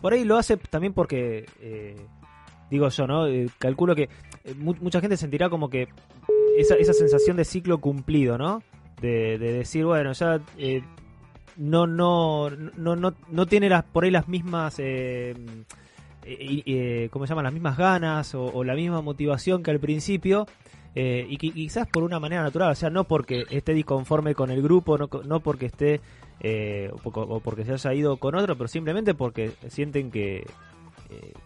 Por 0.00 0.12
ahí 0.12 0.24
lo 0.24 0.36
hace 0.36 0.56
también 0.56 0.92
porque, 0.92 1.46
eh, 1.60 1.96
digo 2.70 2.88
yo, 2.88 3.06
¿no? 3.06 3.26
Eh, 3.26 3.48
calculo 3.58 3.94
que 3.96 4.04
eh, 4.44 4.54
mu- 4.56 4.76
mucha 4.80 5.00
gente 5.00 5.16
sentirá 5.16 5.50
como 5.50 5.68
que 5.68 5.88
esa, 6.56 6.76
esa 6.76 6.92
sensación 6.92 7.36
de 7.36 7.44
ciclo 7.44 7.78
cumplido, 7.78 8.38
¿no? 8.38 8.62
De, 9.00 9.38
de 9.38 9.52
decir, 9.52 9.84
bueno, 9.84 10.12
ya 10.12 10.40
eh, 10.58 10.82
no, 11.56 11.88
no, 11.88 12.48
no, 12.50 12.94
no, 12.94 13.14
no 13.28 13.46
tiene 13.46 13.68
las, 13.68 13.82
por 13.84 14.04
ahí 14.04 14.10
las 14.12 14.28
mismas, 14.28 14.76
eh, 14.78 15.34
eh, 16.24 17.08
¿cómo 17.10 17.26
se 17.26 17.30
llaman? 17.30 17.44
Las 17.44 17.52
mismas 17.52 17.76
ganas 17.76 18.34
o, 18.34 18.62
la 18.64 18.74
misma 18.74 19.00
motivación 19.02 19.62
que 19.62 19.70
al 19.70 19.80
principio. 19.80 20.46
eh, 20.94 21.26
y 21.28 21.38
qui- 21.38 21.54
quizás 21.54 21.88
por 21.88 22.02
una 22.02 22.20
manera 22.20 22.42
natural, 22.42 22.70
o 22.72 22.74
sea, 22.74 22.90
no 22.90 23.04
porque 23.04 23.44
esté 23.50 23.72
disconforme 23.72 24.34
con 24.34 24.50
el 24.50 24.60
grupo, 24.62 24.98
no, 24.98 25.40
porque 25.40 25.66
esté 25.66 26.00
eh, 26.40 26.90
o 27.04 27.40
porque 27.40 27.64
se 27.64 27.72
haya 27.72 27.94
ido 27.94 28.16
con 28.18 28.34
otro, 28.34 28.56
pero 28.56 28.68
simplemente 28.68 29.14
porque 29.14 29.52
sienten 29.68 30.10
que, 30.10 30.44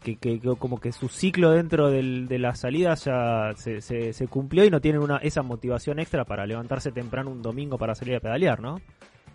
que, 0.03 0.41
como 0.59 0.81
que 0.81 0.93
su 0.93 1.09
ciclo 1.09 1.51
dentro 1.51 1.91
de 1.91 2.39
la 2.39 2.55
salida 2.55 2.95
ya 2.95 3.53
se, 3.57 3.81
se, 3.81 4.13
se 4.13 4.27
cumplió 4.29 4.65
y 4.65 4.71
no 4.71 4.81
tienen 4.81 5.01
una 5.03 5.19
esa 5.19 5.43
motivación 5.43 5.99
extra 5.99 6.25
para 6.25 6.47
levantarse 6.47 6.91
temprano 6.93 7.31
un 7.31 7.43
domingo 7.43 7.79
para 7.79 7.95
salir 7.95 8.17
a 8.17 8.21
pedalear, 8.21 8.61
¿no? 8.61 8.81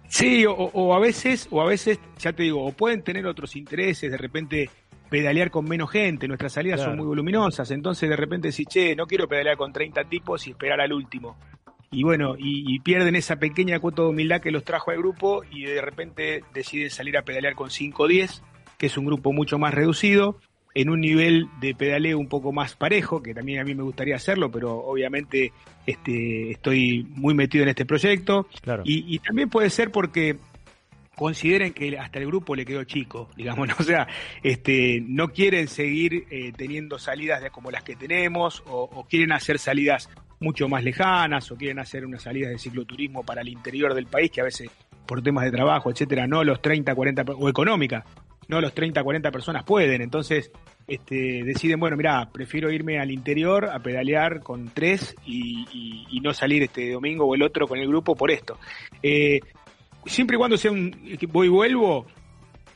Sí, 0.07 0.45
o, 0.45 0.53
o 0.53 0.93
a 0.93 0.99
veces, 0.99 1.47
o 1.51 1.61
a 1.61 1.65
veces, 1.65 1.99
ya 2.19 2.33
te 2.33 2.43
digo, 2.43 2.65
o 2.65 2.71
pueden 2.73 3.01
tener 3.01 3.25
otros 3.25 3.55
intereses, 3.55 4.11
de 4.11 4.17
repente 4.17 4.69
pedalear 5.11 5.51
con 5.51 5.65
menos 5.65 5.91
gente, 5.91 6.25
nuestras 6.27 6.53
salidas 6.53 6.77
Claro. 6.79 6.91
son 6.93 6.97
muy 6.99 7.05
voluminosas, 7.07 7.69
entonces 7.71 8.09
de 8.09 8.15
repente 8.15 8.51
si, 8.53 8.65
che, 8.65 8.95
no 8.95 9.05
quiero 9.05 9.27
pedalear 9.27 9.57
con 9.57 9.73
30 9.73 10.05
tipos 10.05 10.47
y 10.47 10.51
esperar 10.51 10.79
al 10.79 10.93
último. 10.93 11.37
Y 11.91 12.03
bueno, 12.03 12.35
y, 12.39 12.73
y 12.73 12.79
pierden 12.79 13.17
esa 13.17 13.35
pequeña 13.35 13.77
cuota 13.81 14.03
de 14.03 14.07
humildad 14.07 14.39
que 14.39 14.49
los 14.51 14.63
trajo 14.63 14.91
al 14.91 14.97
grupo 14.97 15.43
y 15.51 15.65
de 15.65 15.81
repente 15.81 16.43
deciden 16.53 16.89
salir 16.89 17.17
a 17.17 17.23
pedalear 17.23 17.53
con 17.55 17.69
5 17.69 18.03
o 18.03 18.07
10, 18.07 18.41
que 18.77 18.85
es 18.85 18.97
un 18.97 19.05
grupo 19.05 19.33
mucho 19.33 19.59
más 19.59 19.73
reducido, 19.73 20.37
en 20.73 20.89
un 20.89 21.01
nivel 21.01 21.49
de 21.59 21.75
pedaleo 21.75 22.17
un 22.17 22.29
poco 22.29 22.53
más 22.53 22.77
parejo, 22.77 23.21
que 23.21 23.33
también 23.33 23.59
a 23.59 23.65
mí 23.65 23.75
me 23.75 23.83
gustaría 23.83 24.15
hacerlo, 24.15 24.49
pero 24.49 24.77
obviamente 24.77 25.51
este, 25.85 26.51
estoy 26.51 27.05
muy 27.09 27.33
metido 27.33 27.63
en 27.63 27.69
este 27.69 27.85
proyecto. 27.85 28.47
Claro. 28.61 28.83
Y, 28.85 29.13
y 29.13 29.19
también 29.19 29.49
puede 29.49 29.69
ser 29.69 29.91
porque 29.91 30.37
consideren 31.15 31.73
que 31.73 31.97
hasta 31.97 32.19
el 32.19 32.25
grupo 32.27 32.55
le 32.55 32.65
quedó 32.65 32.83
chico, 32.83 33.29
digamos, 33.35 33.67
¿no? 33.67 33.75
o 33.79 33.83
sea, 33.83 34.07
este, 34.43 35.01
no 35.05 35.29
quieren 35.29 35.67
seguir 35.67 36.25
eh, 36.31 36.51
teniendo 36.55 36.97
salidas 36.99 37.41
como 37.51 37.71
las 37.71 37.83
que 37.83 37.95
tenemos, 37.95 38.63
o, 38.67 39.05
quieren 39.09 39.31
hacer 39.31 39.59
salidas 39.59 40.09
mucho 40.39 40.67
más 40.67 40.83
lejanas, 40.83 41.51
o 41.51 41.55
quieren 41.57 41.79
hacer 41.79 42.05
unas 42.05 42.23
salidas 42.23 42.51
de 42.51 42.57
cicloturismo 42.57 43.23
para 43.23 43.41
el 43.41 43.49
interior 43.49 43.93
del 43.93 44.07
país, 44.07 44.31
que 44.31 44.41
a 44.41 44.45
veces 44.45 44.69
por 45.05 45.21
temas 45.21 45.43
de 45.45 45.51
trabajo, 45.51 45.91
etcétera, 45.91 46.25
no 46.25 46.43
los 46.43 46.61
30, 46.61 46.95
40, 46.95 47.23
per- 47.25 47.35
o 47.37 47.49
económica, 47.49 48.05
no 48.47 48.59
los 48.61 48.73
30, 48.73 49.03
40 49.03 49.29
personas 49.31 49.63
pueden, 49.63 50.01
entonces 50.01 50.51
este, 50.87 51.43
deciden, 51.43 51.79
bueno, 51.79 51.95
mira, 51.97 52.29
prefiero 52.31 52.71
irme 52.71 52.99
al 52.99 53.11
interior 53.11 53.65
a 53.65 53.79
pedalear 53.79 54.41
con 54.41 54.69
tres 54.73 55.15
y, 55.25 55.65
y- 55.71 56.07
y 56.09 56.19
no 56.21 56.33
salir 56.33 56.63
este 56.63 56.91
domingo 56.91 57.25
o 57.25 57.35
el 57.35 57.43
otro 57.43 57.67
con 57.67 57.77
el 57.79 57.87
grupo 57.87 58.15
por 58.15 58.31
esto. 58.31 58.57
Eh, 59.03 59.41
siempre 60.05 60.35
y 60.35 60.39
cuando 60.39 60.57
sea 60.57 60.71
un 60.71 60.95
voy 61.29 61.47
y 61.47 61.49
vuelvo, 61.49 62.05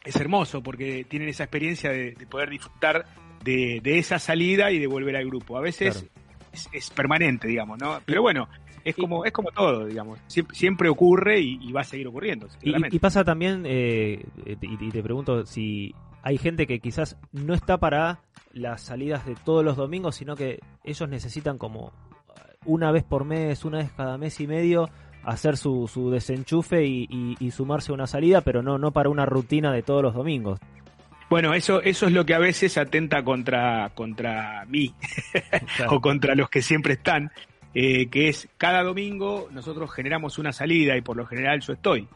es 0.03 0.15
hermoso 0.15 0.61
porque 0.61 1.05
tienen 1.05 1.29
esa 1.29 1.43
experiencia 1.43 1.89
de, 1.91 2.11
de 2.11 2.27
poder 2.27 2.49
disfrutar 2.49 3.05
de, 3.43 3.79
de 3.83 3.99
esa 3.99 4.19
salida 4.19 4.71
y 4.71 4.79
de 4.79 4.87
volver 4.87 5.15
al 5.15 5.25
grupo. 5.25 5.57
A 5.57 5.61
veces 5.61 6.05
es, 6.51 6.69
es 6.71 6.89
permanente, 6.89 7.47
digamos, 7.47 7.79
¿no? 7.79 7.99
Pero 8.05 8.21
bueno, 8.21 8.47
es 8.83 8.95
como, 8.95 9.25
es 9.25 9.31
como 9.31 9.51
todo, 9.51 9.85
digamos. 9.85 10.19
Siempre, 10.27 10.55
siempre 10.55 10.89
ocurre 10.89 11.39
y, 11.39 11.59
y 11.61 11.71
va 11.71 11.81
a 11.81 11.85
seguir 11.85 12.07
ocurriendo. 12.07 12.47
Y 12.61 12.99
pasa 12.99 13.23
también, 13.23 13.63
eh, 13.65 14.23
y, 14.45 14.85
y 14.85 14.91
te 14.91 15.01
pregunto 15.01 15.45
si 15.45 15.93
hay 16.21 16.37
gente 16.37 16.67
que 16.67 16.79
quizás 16.79 17.17
no 17.31 17.53
está 17.53 17.79
para 17.79 18.19
las 18.53 18.81
salidas 18.81 19.25
de 19.25 19.35
todos 19.35 19.65
los 19.65 19.75
domingos, 19.75 20.15
sino 20.15 20.35
que 20.35 20.59
ellos 20.83 21.09
necesitan 21.09 21.57
como 21.57 21.91
una 22.65 22.91
vez 22.91 23.03
por 23.03 23.25
mes, 23.25 23.65
una 23.65 23.79
vez 23.79 23.91
cada 23.91 24.17
mes 24.17 24.39
y 24.39 24.47
medio, 24.47 24.89
hacer 25.25 25.57
su, 25.57 25.87
su 25.91 26.09
desenchufe 26.11 26.85
y, 26.85 27.07
y- 27.09 27.35
y 27.39 27.51
sumarse 27.51 27.91
a 27.91 27.95
una 27.95 28.07
salida, 28.07 28.41
pero 28.41 28.61
no, 28.61 28.77
no 28.77 28.91
para 28.91 29.09
una 29.09 29.25
rutina 29.25 29.71
de 29.73 29.81
todos 29.83 30.01
los 30.03 30.13
domingos. 30.13 30.59
Bueno, 31.29 31.53
eso, 31.55 31.81
eso 31.81 32.05
es 32.05 32.13
lo 32.13 32.25
que 32.25 32.35
a 32.35 32.39
veces 32.39 32.77
atenta 32.77 33.23
contra, 33.23 33.89
contra 33.95 34.63
mí 34.67 34.93
o 35.89 35.99
contra 35.99 36.35
los 36.35 36.49
que 36.49 36.61
siempre 36.61 36.93
están, 36.93 37.31
eh, 37.73 38.07
que 38.07 38.29
es 38.29 38.47
cada 38.57 38.83
domingo 38.83 39.47
nosotros 39.51 39.91
generamos 39.91 40.37
una 40.37 40.53
salida 40.53 40.95
y 40.95 41.01
por 41.01 41.17
lo 41.17 41.25
general 41.25 41.61
yo 41.61 41.73
estoy. 41.73 42.07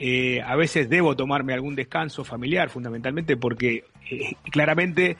Eh, 0.00 0.40
a 0.42 0.54
veces 0.56 0.88
debo 0.88 1.16
tomarme 1.16 1.54
algún 1.54 1.74
descanso 1.76 2.24
familiar, 2.24 2.68
fundamentalmente 2.68 3.36
porque 3.36 3.84
eh, 4.10 4.34
claramente 4.50 5.16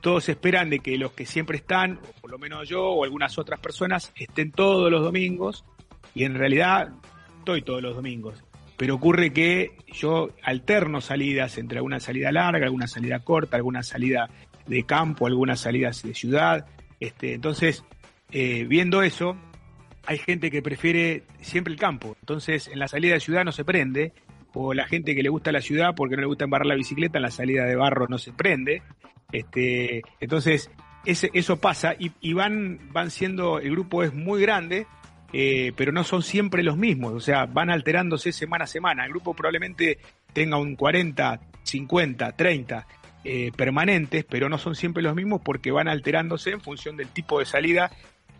todos 0.00 0.28
esperan 0.28 0.68
de 0.70 0.80
que 0.80 0.96
los 0.98 1.12
que 1.12 1.26
siempre 1.26 1.56
están, 1.58 1.98
o 2.16 2.20
por 2.20 2.30
lo 2.30 2.38
menos 2.38 2.68
yo 2.68 2.84
o 2.88 3.04
algunas 3.04 3.38
otras 3.38 3.60
personas, 3.60 4.12
estén 4.16 4.50
todos 4.50 4.90
los 4.90 5.02
domingos 5.02 5.64
y 6.14 6.24
en 6.24 6.34
realidad 6.34 6.92
estoy 7.38 7.62
todos 7.62 7.82
los 7.82 7.96
domingos. 7.96 8.42
Pero 8.76 8.96
ocurre 8.96 9.32
que 9.32 9.76
yo 9.92 10.30
alterno 10.42 11.00
salidas 11.00 11.58
entre 11.58 11.78
alguna 11.78 12.00
salida 12.00 12.32
larga, 12.32 12.66
alguna 12.66 12.88
salida 12.88 13.20
corta, 13.20 13.56
alguna 13.56 13.82
salida 13.82 14.28
de 14.66 14.84
campo, 14.84 15.26
algunas 15.26 15.60
salidas 15.60 16.02
de 16.02 16.14
ciudad. 16.14 16.66
Este, 16.98 17.34
entonces, 17.34 17.84
eh, 18.30 18.64
viendo 18.68 19.02
eso, 19.02 19.36
hay 20.06 20.18
gente 20.18 20.50
que 20.50 20.62
prefiere 20.62 21.24
siempre 21.40 21.72
el 21.72 21.78
campo. 21.78 22.16
Entonces, 22.20 22.68
en 22.68 22.78
la 22.78 22.88
salida 22.88 23.14
de 23.14 23.20
ciudad 23.20 23.44
no 23.44 23.52
se 23.52 23.64
prende, 23.64 24.12
o 24.54 24.74
la 24.74 24.86
gente 24.86 25.14
que 25.14 25.22
le 25.22 25.28
gusta 25.28 25.52
la 25.52 25.60
ciudad 25.60 25.94
porque 25.94 26.16
no 26.16 26.22
le 26.22 26.26
gusta 26.26 26.44
embarrar 26.44 26.66
la 26.66 26.74
bicicleta, 26.74 27.18
en 27.18 27.22
la 27.22 27.30
salida 27.30 27.64
de 27.64 27.76
barro 27.76 28.06
no 28.08 28.18
se 28.18 28.32
prende. 28.32 28.82
Este, 29.30 30.02
entonces, 30.20 30.70
ese, 31.04 31.30
eso 31.32 31.60
pasa 31.60 31.94
y, 31.98 32.12
y 32.20 32.32
van, 32.32 32.80
van 32.92 33.10
siendo, 33.10 33.58
el 33.58 33.70
grupo 33.70 34.02
es 34.02 34.12
muy 34.12 34.42
grande, 34.42 34.86
eh, 35.32 35.72
pero 35.76 35.92
no 35.92 36.04
son 36.04 36.22
siempre 36.22 36.62
los 36.62 36.76
mismos, 36.76 37.12
o 37.12 37.20
sea, 37.20 37.46
van 37.46 37.70
alterándose 37.70 38.32
semana 38.32 38.64
a 38.64 38.66
semana. 38.68 39.04
El 39.04 39.10
grupo 39.10 39.34
probablemente 39.34 39.98
tenga 40.32 40.58
un 40.58 40.76
40, 40.76 41.40
50, 41.62 42.32
30 42.32 42.86
eh, 43.24 43.50
permanentes, 43.56 44.24
pero 44.28 44.48
no 44.48 44.58
son 44.58 44.74
siempre 44.74 45.02
los 45.02 45.14
mismos 45.14 45.40
porque 45.42 45.70
van 45.70 45.88
alterándose 45.88 46.50
en 46.50 46.60
función 46.60 46.96
del 46.96 47.08
tipo 47.08 47.38
de 47.38 47.46
salida, 47.46 47.90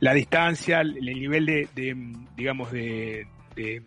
la 0.00 0.12
distancia, 0.12 0.80
el 0.80 0.96
el 0.96 1.20
nivel 1.20 1.46
de, 1.46 1.68
de, 1.74 1.96
digamos, 2.36 2.72
de, 2.72 3.26
de, 3.54 3.82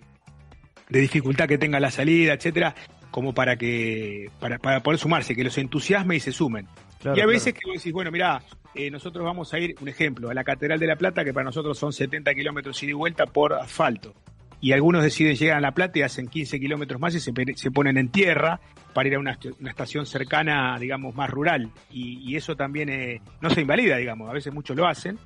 de 0.90 0.99
dificultad 0.99 1.48
que 1.48 1.57
tenga 1.57 1.80
la 1.80 1.91
salida, 1.91 2.34
etcétera, 2.34 2.76
como 3.11 3.34
para 3.34 3.56
que 3.56 4.30
para, 4.40 4.57
para 4.57 4.82
poder 4.82 4.99
sumarse, 4.99 5.36
que 5.36 5.44
los 5.44 5.57
entusiasme 5.57 6.15
y 6.15 6.19
se 6.19 6.32
sumen. 6.32 6.68
Claro, 7.06 7.18
y 7.18 7.22
a 7.22 7.23
claro. 7.23 7.30
veces 7.30 7.53
que 7.53 7.61
vos 7.65 7.76
decís, 7.76 7.94
bueno, 7.94 8.10
mirá, 8.10 8.41
eh, 8.73 8.90
nosotros 8.90 9.23
vamos 9.23 9.53
a 9.53 9.60
ir, 9.60 9.76
un 9.80 9.88
ejemplo, 9.88 10.32
a 10.32 10.34
la 10.34 10.44
Catedral 10.44 10.80
de 10.80 10.88
la 10.88 10.95
Plata, 10.95 11.23
que 11.23 11.34
para 11.34 11.44
nosotros 11.44 11.77
son 11.77 11.94
70 11.94 12.34
kilómetros 12.34 12.82
ida 12.82 12.90
y 12.90 12.94
vuelta 12.94 13.27
por 13.27 13.53
asfalto. 13.53 14.15
Y 14.60 14.72
algunos 14.72 15.03
deciden 15.03 15.36
llegar 15.36 15.57
a 15.57 15.61
La 15.61 15.73
Plata 15.73 15.99
y 15.99 16.02
hacen 16.02 16.27
15 16.27 16.60
kilómetros 16.60 16.99
más 16.99 17.14
y 17.14 17.19
se, 17.19 17.32
se 17.56 17.69
ponen 17.69 17.98
en 17.98 18.10
tierra 18.10 18.60
para 18.94 19.07
ir 19.07 19.15
a 19.15 19.19
una, 19.19 19.38
una 19.60 19.69
estación 19.69 20.07
cercana, 20.07 20.80
digamos, 20.80 21.14
más 21.14 21.30
rural. 21.30 21.69
Y, 21.91 22.27
y 22.27 22.36
eso 22.36 22.56
también 22.56 22.90
eh, 22.90 23.22
no 23.41 23.52
se 23.52 23.61
invalida, 23.61 23.98
digamos, 23.98 24.27
a 24.27 24.34
veces 24.34 24.52
muchos 24.52 24.76
lo 24.76 24.88
hacen. 24.88 25.19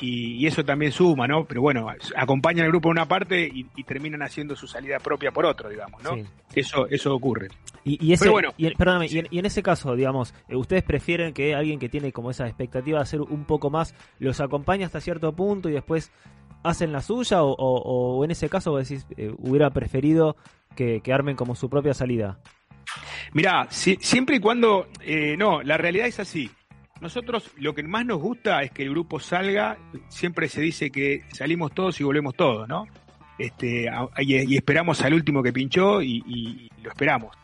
Y, 0.00 0.34
y 0.36 0.46
eso 0.46 0.64
también 0.64 0.92
suma, 0.92 1.26
¿no? 1.26 1.44
Pero 1.44 1.60
bueno, 1.62 1.88
acompañan 2.16 2.64
al 2.64 2.70
grupo 2.70 2.88
en 2.88 2.92
una 2.92 3.06
parte 3.08 3.46
y, 3.46 3.66
y 3.76 3.84
terminan 3.84 4.22
haciendo 4.22 4.54
su 4.56 4.66
salida 4.66 4.98
propia 4.98 5.30
por 5.32 5.44
otro, 5.46 5.68
digamos, 5.68 6.02
¿no? 6.02 6.14
Sí. 6.14 6.24
Eso, 6.54 6.86
eso 6.88 7.14
ocurre. 7.14 7.48
Y, 7.84 8.04
y 8.04 8.12
ese, 8.12 8.24
Pero 8.24 8.32
bueno, 8.32 8.50
y, 8.56 8.70
perdóname, 8.74 9.06
y, 9.10 9.18
en, 9.18 9.28
y 9.30 9.38
en 9.38 9.46
ese 9.46 9.62
caso, 9.62 9.94
digamos, 9.96 10.34
eh, 10.48 10.56
¿ustedes 10.56 10.82
prefieren 10.82 11.32
que 11.32 11.54
alguien 11.54 11.78
que 11.78 11.88
tiene 11.88 12.12
como 12.12 12.30
esa 12.30 12.46
expectativa 12.46 12.98
de 12.98 13.02
hacer 13.02 13.20
un 13.20 13.44
poco 13.44 13.70
más 13.70 13.94
los 14.18 14.40
acompañe 14.40 14.84
hasta 14.84 15.00
cierto 15.00 15.32
punto 15.34 15.68
y 15.68 15.72
después 15.72 16.12
hacen 16.62 16.92
la 16.92 17.00
suya? 17.02 17.42
¿O, 17.42 17.52
o- 17.52 18.18
o 18.18 18.24
en 18.24 18.30
ese 18.30 18.48
caso 18.48 18.70
vos 18.72 18.88
decís, 18.88 19.06
eh, 19.16 19.32
hubiera 19.38 19.70
preferido 19.70 20.36
que, 20.76 21.00
que 21.02 21.12
armen 21.12 21.34
como 21.36 21.54
su 21.54 21.68
propia 21.70 21.94
salida? 21.94 22.38
Mirá, 23.32 23.66
si- 23.70 23.98
siempre 24.00 24.36
y 24.36 24.40
cuando, 24.40 24.88
eh, 25.02 25.36
no, 25.36 25.62
la 25.62 25.76
realidad 25.76 26.06
es 26.06 26.20
así. 26.20 26.50
Nosotros 27.00 27.50
lo 27.56 27.74
que 27.74 27.82
más 27.84 28.04
nos 28.04 28.18
gusta 28.20 28.62
es 28.62 28.70
que 28.72 28.82
el 28.82 28.90
grupo 28.90 29.20
salga, 29.20 29.78
siempre 30.08 30.48
se 30.48 30.60
dice 30.60 30.90
que 30.90 31.22
salimos 31.32 31.72
todos 31.72 32.00
y 32.00 32.04
volvemos 32.04 32.34
todos, 32.34 32.68
¿no? 32.68 32.86
Este, 33.38 33.88
y, 34.18 34.56
esperamos 34.56 35.00
al 35.02 35.14
último 35.14 35.42
que 35.42 35.52
pinchó 35.52 36.02
y- 36.02 36.24
y 36.26 36.68
lo 36.82 36.90
esperamos. 36.90 37.36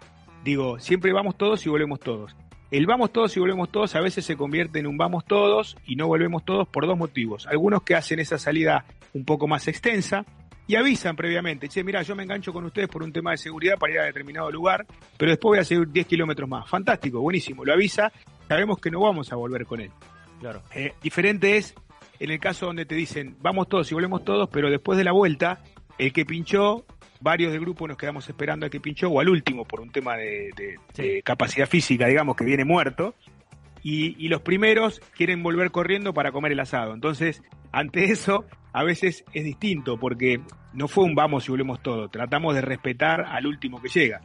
Digo, 0.43 0.79
siempre 0.81 1.13
vamos 1.13 1.39
todos 1.39 1.65
y 1.65 1.69
volvemos 1.69 2.01
todos. 2.01 2.35
El 2.71 2.87
vamos 2.87 3.13
todos 3.13 3.37
y 3.37 3.41
volvemos 3.41 3.71
todos 3.71 3.95
a 3.95 4.01
veces 4.01 4.25
se 4.25 4.37
convierte 4.37 4.81
en 4.81 4.89
un 4.89 4.97
vamos 4.99 5.25
todos 5.25 5.77
y 5.87 5.95
no 5.95 6.09
volvemos 6.09 6.45
todos 6.45 6.67
por 6.67 6.87
dos 6.89 6.99
motivos. 6.99 7.47
Algunos 7.47 7.83
que 7.83 7.95
hacen 7.95 8.19
esa 8.19 8.37
salida 8.39 8.85
un 9.13 9.25
poco 9.25 9.47
más 9.47 9.69
extensa 9.69 10.25
y 10.67 10.75
avisan 10.75 11.15
previamente, 11.15 11.69
che, 11.69 11.85
mira, 11.85 12.03
yo 12.03 12.17
me 12.17 12.25
engancho 12.25 12.53
con 12.53 12.65
ustedes 12.65 12.89
por 12.89 13.03
un 13.05 13.13
tema 13.13 13.31
de 13.31 13.37
seguridad 13.37 13.77
para 13.79 13.93
ir 13.93 13.99
a 14.01 14.05
determinado 14.05 14.51
lugar, 14.51 14.85
pero 15.17 15.31
después 15.31 15.51
voy 15.51 15.59
a 15.59 15.65
seguir 15.65 15.87
10 15.89 16.07
kilómetros 16.07 16.49
más. 16.49 16.69
Fantástico, 16.69 17.21
buenísimo, 17.21 17.65
lo 17.65 17.73
avisa, 17.75 18.11
sabemos 18.49 18.79
que 18.79 18.91
no 18.91 19.01
vamos 19.01 19.33
a 19.33 19.37
volver 19.37 19.67
con 19.67 19.81
él. 19.81 19.91
Claro. 20.41 20.63
Eh, 20.75 20.93
diferente 21.03 21.57
es 21.57 21.75
en 22.21 22.31
el 22.31 22.39
caso 22.39 22.67
donde 22.67 22.87
te 22.87 22.95
dicen, 22.95 23.37
vamos 23.41 23.69
todos 23.69 23.91
y 23.91 23.95
volvemos 23.95 24.25
todos, 24.25 24.49
pero 24.51 24.71
después 24.71 24.97
de 24.99 25.05
la 25.05 25.13
vuelta, 25.13 25.63
el 25.99 26.13
que 26.13 26.25
pinchó, 26.25 26.85
varios 27.21 27.53
del 27.53 27.61
grupo 27.61 27.89
nos 27.89 27.97
quedamos 27.97 28.29
esperando 28.29 28.67
al 28.67 28.71
que 28.71 28.81
pinchó, 28.81 29.09
o 29.09 29.21
al 29.21 29.29
último, 29.29 29.65
por 29.65 29.81
un 29.81 29.91
tema 29.91 30.17
de, 30.17 30.51
de- 30.57 30.77
de 31.03 31.23
capacidad 31.23 31.67
física, 31.69 32.07
digamos, 32.07 32.37
que 32.37 32.45
viene 32.45 32.65
muerto, 32.65 33.15
y, 33.83 34.23
y 34.25 34.29
los 34.29 34.43
primeros 34.43 35.01
quieren 35.17 35.43
volver 35.43 35.71
corriendo 35.71 36.15
para 36.15 36.33
comer 36.33 36.53
el 36.53 36.61
asado. 36.61 36.95
Entonces, 36.95 37.43
ante 37.73 38.05
eso, 38.05 38.45
a 38.73 38.83
veces 38.85 39.25
es 39.33 39.45
distinto, 39.45 39.99
porque 39.99 40.41
no 40.73 40.89
fue 40.89 41.05
un 41.05 41.15
vamos 41.15 41.47
y 41.49 41.51
volvemos 41.51 41.83
todos, 41.83 42.11
tratamos 42.11 42.55
de 42.55 42.61
respetar 42.61 43.23
al 43.23 43.47
último 43.47 43.81
que 43.83 43.89
llega. 43.89 44.21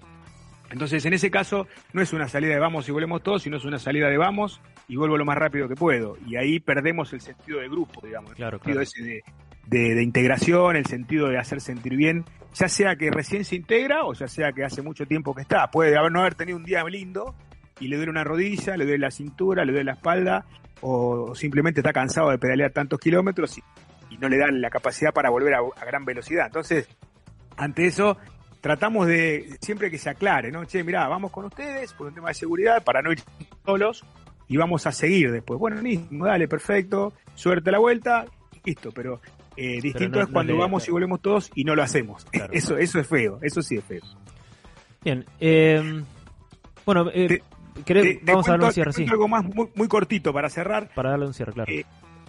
Entonces, 0.72 1.04
en 1.06 1.14
ese 1.14 1.32
caso, 1.32 1.68
no 1.94 2.02
es 2.02 2.14
una 2.14 2.28
salida 2.28 2.54
de 2.54 2.60
vamos 2.60 2.88
y 2.88 2.92
volvemos 2.92 3.24
todos, 3.24 3.42
sino 3.44 3.58
es 3.58 3.66
una 3.66 3.80
salida 3.80 4.08
de 4.10 4.18
vamos 4.18 4.62
y 4.88 4.96
vuelvo 4.98 5.18
lo 5.18 5.26
más 5.26 5.38
rápido 5.38 5.68
que 5.68 5.76
puedo. 5.76 6.16
Y 6.28 6.36
ahí 6.36 6.60
perdemos 6.60 7.12
el 7.14 7.22
sentido 7.22 7.60
de 7.60 7.68
grupo, 7.70 8.02
digamos, 8.06 8.34
Claro, 8.34 8.58
el 8.58 8.62
sentido 8.64 8.82
claro. 8.82 8.82
ese 8.82 9.04
de, 9.04 9.24
de- 9.66 9.96
de 9.96 10.04
integración, 10.04 10.76
el 10.76 10.86
sentido 10.86 11.28
de 11.28 11.38
hacer 11.40 11.60
sentir 11.62 11.96
bien, 11.96 12.24
ya 12.54 12.68
sea 12.70 12.96
que 12.96 13.10
recién 13.12 13.46
se 13.46 13.56
integra 13.56 14.04
o 14.04 14.14
ya 14.14 14.28
sea 14.28 14.52
que 14.52 14.64
hace 14.64 14.82
mucho 14.82 15.06
tiempo 15.06 15.34
que 15.36 15.42
está. 15.42 15.70
Puede 15.72 15.98
haber, 15.98 16.12
no 16.12 16.22
haber 16.22 16.36
tenido 16.36 16.58
un 16.58 16.64
día 16.66 16.84
lindo 16.84 17.36
y 17.80 17.88
le 17.88 17.96
duele 17.98 18.12
una 18.12 18.24
rodilla, 18.24 18.76
le 18.78 18.86
duele 18.86 19.00
la 19.00 19.12
cintura, 19.12 19.64
le 19.66 19.72
duele 19.72 19.86
la 19.86 19.94
espalda, 19.94 20.46
o 20.82 21.34
simplemente 21.36 21.80
está 21.82 21.94
cansado 21.94 22.30
de 22.30 22.38
pedalear 22.38 22.72
tantos 22.72 23.00
kilómetros 23.00 23.58
y, 23.58 23.64
y 24.12 24.18
no 24.18 24.28
le 24.30 24.38
dan 24.38 24.60
la 24.62 24.70
capacidad 24.70 25.14
para 25.14 25.30
volver 25.30 25.54
a, 25.56 25.60
a 25.60 25.86
gran 25.86 26.06
velocidad. 26.06 26.46
Entonces, 26.48 26.88
ante 27.58 27.86
eso, 27.86 28.18
tratamos 28.62 29.08
de 29.08 29.58
siempre 29.62 29.90
que 29.90 29.98
se 29.98 30.10
aclare, 30.10 30.52
¿no? 30.52 30.66
Che, 30.66 30.84
mirá, 30.84 31.08
vamos 31.08 31.32
con 31.32 31.46
ustedes 31.46 31.94
por 31.94 32.08
un 32.08 32.14
tema 32.14 32.30
de 32.30 32.34
seguridad 32.36 32.84
para 32.84 33.02
no 33.02 33.12
ir 33.12 33.20
solos 33.66 34.04
y 34.48 34.58
vamos 34.58 34.86
a 34.88 34.92
seguir 34.92 35.32
después. 35.32 35.60
Bueno, 35.60 35.78
buenísimo, 35.78 36.26
dale, 36.26 36.48
perfecto, 36.48 37.14
suerte 37.36 37.70
a 37.70 37.74
la 37.74 37.80
vuelta, 37.80 38.26
listo, 38.66 38.92
pero 38.92 39.22
eh, 39.56 39.80
distinto 39.82 40.18
no- 40.20 40.24
es 40.26 40.30
cuando 40.32 40.58
vamos 40.58 40.88
y 40.88 40.92
volvemos 40.92 41.22
todos 41.22 41.52
y 41.56 41.64
no 41.64 41.76
lo 41.76 41.84
hacemos. 41.84 42.26
eso, 42.52 42.78
eso 42.78 43.00
es 43.00 43.08
feo, 43.08 43.40
eso 43.42 43.62
sí 43.62 43.78
es 43.78 43.84
feo. 43.84 44.02
Bien. 45.04 45.26
eh, 45.40 46.04
bueno, 46.86 47.10
eh, 47.14 47.42
querés- 47.86 48.20
Te- 48.20 48.26
te 48.26 48.32
vamos 48.32 48.48
a 48.48 48.52
darle 48.52 48.66
un 48.68 48.74
cierre, 48.74 48.94
sí. 48.94 49.06
algo 49.10 49.28
más 49.28 49.44
muy, 49.46 49.70
muy 49.76 49.88
cortito 49.88 50.34
para 50.34 50.50
cerrar. 50.50 50.90
Para 50.96 51.12
darle 51.12 51.28
un 51.28 51.34
cierre, 51.34 51.54
claro. 51.54 51.72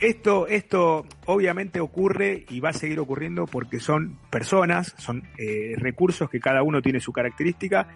Esto, 0.01 0.47
esto 0.47 1.05
obviamente 1.27 1.79
ocurre 1.79 2.47
y 2.49 2.61
va 2.61 2.71
a 2.71 2.73
seguir 2.73 3.01
ocurriendo 3.01 3.47
porque 3.47 3.81
son 3.81 4.19
personas, 4.31 4.95
son 4.97 5.25
eh, 5.37 5.75
recursos 5.77 6.31
que 6.31 6.41
cada 6.41 6.63
uno 6.63 6.81
tiene 6.81 7.01
su 7.01 7.13
característica 7.13 7.89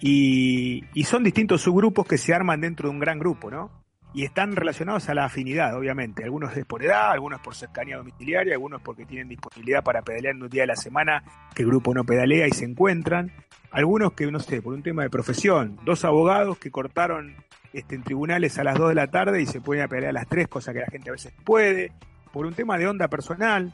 y, 0.00 0.84
y 0.94 1.04
son 1.04 1.24
distintos 1.24 1.62
subgrupos 1.62 2.06
que 2.06 2.16
se 2.16 2.32
arman 2.32 2.60
dentro 2.60 2.88
de 2.88 2.94
un 2.94 3.00
gran 3.00 3.18
grupo, 3.18 3.50
¿no? 3.50 3.87
Y 4.18 4.24
están 4.24 4.56
relacionados 4.56 5.08
a 5.08 5.14
la 5.14 5.26
afinidad, 5.26 5.76
obviamente. 5.76 6.24
Algunos 6.24 6.56
es 6.56 6.64
por 6.64 6.82
edad, 6.82 7.12
algunos 7.12 7.40
por 7.40 7.54
cercanía 7.54 7.98
domiciliaria, 7.98 8.54
algunos 8.54 8.82
porque 8.82 9.06
tienen 9.06 9.28
disponibilidad 9.28 9.84
para 9.84 10.02
pedalear 10.02 10.34
en 10.34 10.42
un 10.42 10.48
día 10.48 10.62
de 10.62 10.66
la 10.66 10.74
semana 10.74 11.22
que 11.54 11.62
el 11.62 11.68
grupo 11.68 11.94
no 11.94 12.02
pedalea 12.02 12.48
y 12.48 12.50
se 12.50 12.64
encuentran. 12.64 13.30
Algunos 13.70 14.14
que, 14.14 14.28
no 14.28 14.40
sé, 14.40 14.60
por 14.60 14.74
un 14.74 14.82
tema 14.82 15.04
de 15.04 15.08
profesión. 15.08 15.78
Dos 15.84 16.04
abogados 16.04 16.58
que 16.58 16.72
cortaron 16.72 17.36
este, 17.72 17.94
en 17.94 18.02
tribunales 18.02 18.58
a 18.58 18.64
las 18.64 18.76
2 18.76 18.88
de 18.88 18.94
la 18.96 19.06
tarde 19.06 19.40
y 19.40 19.46
se 19.46 19.60
pueden 19.60 19.84
a 19.84 19.86
pelear 19.86 20.10
a 20.10 20.14
las 20.14 20.26
3, 20.26 20.48
cosa 20.48 20.72
que 20.72 20.80
la 20.80 20.86
gente 20.86 21.10
a 21.10 21.12
veces 21.12 21.32
puede, 21.44 21.92
por 22.32 22.44
un 22.44 22.54
tema 22.54 22.76
de 22.76 22.88
onda 22.88 23.06
personal, 23.06 23.72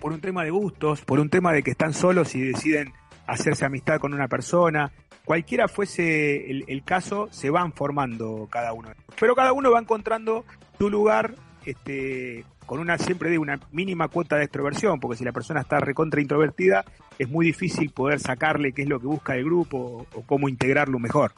por 0.00 0.12
un 0.12 0.20
tema 0.20 0.42
de 0.42 0.50
gustos, 0.50 1.02
por 1.02 1.20
un 1.20 1.30
tema 1.30 1.52
de 1.52 1.62
que 1.62 1.70
están 1.70 1.94
solos 1.94 2.34
y 2.34 2.40
deciden 2.40 2.94
hacerse 3.28 3.64
amistad 3.64 4.00
con 4.00 4.14
una 4.14 4.26
persona. 4.26 4.90
Cualquiera 5.24 5.68
fuese 5.68 6.50
el, 6.50 6.82
caso, 6.84 7.28
se 7.30 7.50
van 7.50 7.72
formando 7.72 8.48
cada 8.50 8.72
uno. 8.72 8.88
Pero 9.20 9.36
cada 9.36 9.52
uno 9.52 9.70
va 9.70 9.78
encontrando 9.78 10.44
su 10.78 10.88
lugar 10.88 11.34
este, 11.66 12.44
con 12.64 12.80
una, 12.80 12.96
siempre 12.96 13.30
de 13.30 13.38
una 13.38 13.60
mínima 13.70 14.08
cuota 14.08 14.36
de 14.36 14.44
extroversión, 14.44 14.98
porque 14.98 15.18
si 15.18 15.24
la 15.24 15.32
persona 15.32 15.60
está 15.60 15.78
recontra 15.80 16.22
introvertida, 16.22 16.84
es 17.18 17.28
muy 17.28 17.44
difícil 17.44 17.90
poder 17.90 18.20
sacarle 18.20 18.72
qué 18.72 18.82
es 18.82 18.88
lo 18.88 18.98
que 18.98 19.06
busca 19.06 19.36
el 19.36 19.44
grupo 19.44 19.76
o, 19.78 20.18
o 20.18 20.22
cómo 20.22 20.48
integrarlo 20.48 20.98
mejor. 20.98 21.32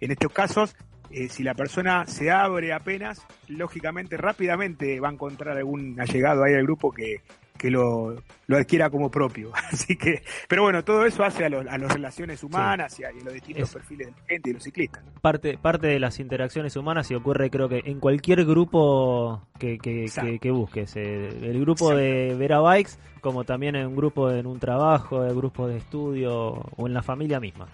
En 0.00 0.10
estos 0.10 0.32
casos, 0.32 0.74
eh, 1.10 1.28
si 1.28 1.44
la 1.44 1.54
persona 1.54 2.04
se 2.06 2.30
abre 2.32 2.72
apenas, 2.72 3.24
lógicamente 3.46 4.16
rápidamente 4.16 4.98
va 4.98 5.08
a 5.08 5.12
encontrar 5.12 5.56
algún 5.56 5.98
allegado 6.00 6.42
ahí 6.42 6.54
al 6.54 6.64
grupo 6.64 6.90
que, 6.90 7.20
que 7.56 7.70
lo, 7.70 8.16
lo 8.46 8.56
adquiera 8.56 8.90
como 8.90 9.10
propio. 9.10 9.52
Así 9.72 9.96
que, 9.96 10.22
pero 10.48 10.62
bueno, 10.62 10.84
todo 10.84 11.04
eso 11.06 11.24
hace 11.24 11.44
a, 11.44 11.48
los- 11.48 11.66
a 11.66 11.78
las 11.78 11.92
relaciones 11.92 12.42
humanas 12.44 12.98
y 13.00 13.04
a, 13.04 13.12
y 13.12 13.20
a 13.20 13.24
los 13.24 13.34
distintos 13.34 13.68
Es- 13.68 13.74
perfiles 13.74 14.06
de 14.08 14.12
la 14.12 14.26
gente 14.28 14.50
y 14.50 14.52
los 14.52 14.62
ciclistas. 14.62 15.04
¿no? 15.04 15.20
parte, 15.20 15.58
parte 15.58 15.86
de 15.88 15.98
las 15.98 16.20
interacciones 16.20 16.76
humanas 16.76 17.10
y 17.10 17.14
ocurre 17.14 17.50
creo 17.50 17.68
que 17.68 17.82
en 17.84 17.98
cualquier 18.00 18.44
grupo 18.44 19.42
que, 19.58 19.78
que, 19.78 20.06
que, 20.20 20.38
que 20.38 20.50
busques. 20.50 20.94
eh, 20.96 21.28
el 21.42 21.60
grupo 21.60 21.94
de 21.94 22.34
Vera 22.38 22.60
Bikes, 22.60 22.92
como 23.20 23.44
también 23.44 23.74
en 23.76 23.86
un 23.88 23.96
grupo 23.96 24.30
en 24.30 24.46
un 24.46 24.58
trabajo, 24.60 25.24
el 25.24 25.34
grupo 25.34 25.66
de 25.66 25.78
estudio 25.78 26.32
o 26.52 26.86
en 26.86 26.94
la 26.94 27.02
familia 27.02 27.40
misma. 27.40 27.66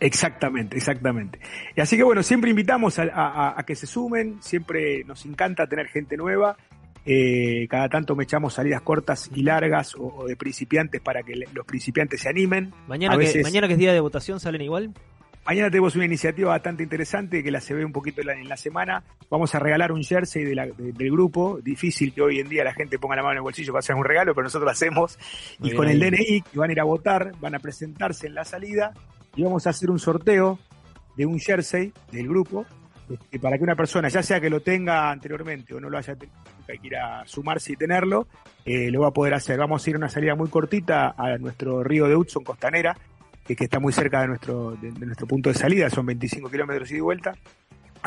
Exactamente, 0.00 0.76
exactamente. 0.76 1.38
Y 1.76 1.80
así 1.80 1.96
que 1.96 2.02
bueno, 2.02 2.22
siempre 2.24 2.50
invitamos 2.50 2.98
a, 2.98 3.04
a- 3.04 3.54
a 3.60 3.62
que 3.64 3.76
se 3.76 3.86
sumen, 3.86 4.42
siempre 4.42 5.04
nos 5.04 5.24
encanta 5.26 5.66
tener 5.68 5.86
gente 5.86 6.16
nueva. 6.16 6.56
Eh, 7.04 7.66
cada 7.68 7.88
tanto 7.88 8.14
me 8.14 8.24
echamos 8.24 8.54
salidas 8.54 8.80
cortas 8.82 9.28
y 9.34 9.42
largas 9.42 9.94
o, 9.96 10.06
o 10.18 10.26
de 10.26 10.36
principiantes 10.36 11.00
para 11.00 11.22
que 11.22 11.34
le- 11.34 11.48
los 11.52 11.66
principiantes 11.66 12.20
se 12.20 12.28
animen. 12.28 12.72
Mañana 12.86 13.18
que, 13.18 13.42
mañana 13.42 13.66
que 13.66 13.72
es 13.74 13.78
día 13.78 13.92
de 13.92 14.00
votación, 14.00 14.38
¿salen 14.38 14.62
igual? 14.62 14.92
Mañana 15.44 15.68
tenemos 15.70 15.96
una 15.96 16.04
iniciativa 16.04 16.50
bastante 16.50 16.84
interesante 16.84 17.42
que 17.42 17.50
la 17.50 17.60
se 17.60 17.74
ve 17.74 17.84
un 17.84 17.90
poquito 17.90 18.20
en 18.20 18.28
la, 18.28 18.32
en 18.34 18.48
la 18.48 18.56
semana. 18.56 19.02
Vamos 19.28 19.52
a 19.56 19.58
regalar 19.58 19.90
un 19.90 20.04
jersey 20.04 20.44
de 20.44 20.54
la- 20.54 20.66
de- 20.66 20.92
del 20.92 21.10
grupo. 21.10 21.58
Difícil 21.60 22.14
que 22.14 22.22
hoy 22.22 22.38
en 22.38 22.48
día 22.48 22.62
la 22.62 22.72
gente 22.72 23.00
ponga 23.00 23.16
la 23.16 23.22
mano 23.22 23.32
en 23.32 23.38
el 23.38 23.42
bolsillo 23.42 23.72
para 23.72 23.80
hacer 23.80 23.96
un 23.96 24.04
regalo, 24.04 24.32
pero 24.34 24.44
nosotros 24.44 24.66
lo 24.66 24.70
hacemos. 24.70 25.18
Muy 25.58 25.70
y 25.70 25.72
bien 25.72 25.76
con 25.76 25.88
el. 25.88 25.98
DNI 25.98 26.42
que 26.42 26.58
van 26.58 26.70
a 26.70 26.72
ir 26.72 26.80
a 26.80 26.84
votar, 26.84 27.32
van 27.40 27.56
a 27.56 27.58
presentarse 27.58 28.28
en 28.28 28.34
la 28.36 28.44
salida 28.44 28.92
y 29.34 29.42
vamos 29.42 29.66
a 29.66 29.70
hacer 29.70 29.90
un 29.90 29.98
sorteo 29.98 30.60
de 31.16 31.26
un 31.26 31.40
jersey 31.40 31.92
del 32.12 32.28
grupo 32.28 32.64
este, 33.12 33.38
para 33.38 33.56
que 33.58 33.64
una 33.64 33.76
persona, 33.76 34.08
ya 34.08 34.22
sea 34.22 34.40
que 34.40 34.50
lo 34.50 34.60
tenga 34.60 35.10
anteriormente 35.10 35.74
o 35.74 35.80
no 35.80 35.90
lo 35.90 35.98
haya 35.98 36.14
tenido, 36.16 36.38
que 36.66 36.78
quiera 36.78 37.22
sumarse 37.26 37.72
y 37.72 37.76
tenerlo, 37.76 38.26
eh, 38.64 38.90
lo 38.90 39.00
va 39.02 39.08
a 39.08 39.12
poder 39.12 39.34
hacer. 39.34 39.58
Vamos 39.58 39.86
a 39.86 39.90
ir 39.90 39.96
a 39.96 39.98
una 39.98 40.08
salida 40.08 40.34
muy 40.34 40.48
cortita 40.48 41.14
a 41.16 41.36
nuestro 41.38 41.82
río 41.82 42.06
de 42.08 42.16
Hudson, 42.16 42.44
Costanera, 42.44 42.96
que, 43.44 43.56
que 43.56 43.64
está 43.64 43.78
muy 43.80 43.92
cerca 43.92 44.20
de 44.22 44.28
nuestro, 44.28 44.72
de, 44.72 44.92
de 44.92 45.06
nuestro 45.06 45.26
punto 45.26 45.48
de 45.50 45.54
salida, 45.54 45.90
son 45.90 46.06
25 46.06 46.50
kilómetros 46.50 46.90
y 46.92 47.00
vuelta. 47.00 47.34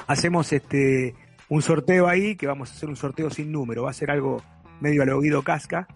Hacemos 0.07 0.51
este 0.53 1.15
un 1.49 1.61
sorteo 1.61 2.07
ahí, 2.07 2.35
que 2.35 2.47
vamos 2.47 2.71
a 2.71 2.73
hacer 2.73 2.89
un 2.89 2.95
sorteo 2.95 3.29
sin 3.29 3.51
número, 3.51 3.83
va 3.83 3.91
a 3.91 3.93
ser 3.93 4.11
algo 4.11 4.41
medio 4.81 5.03
al 5.03 5.09
oído 5.11 5.43
casca, 5.43 5.87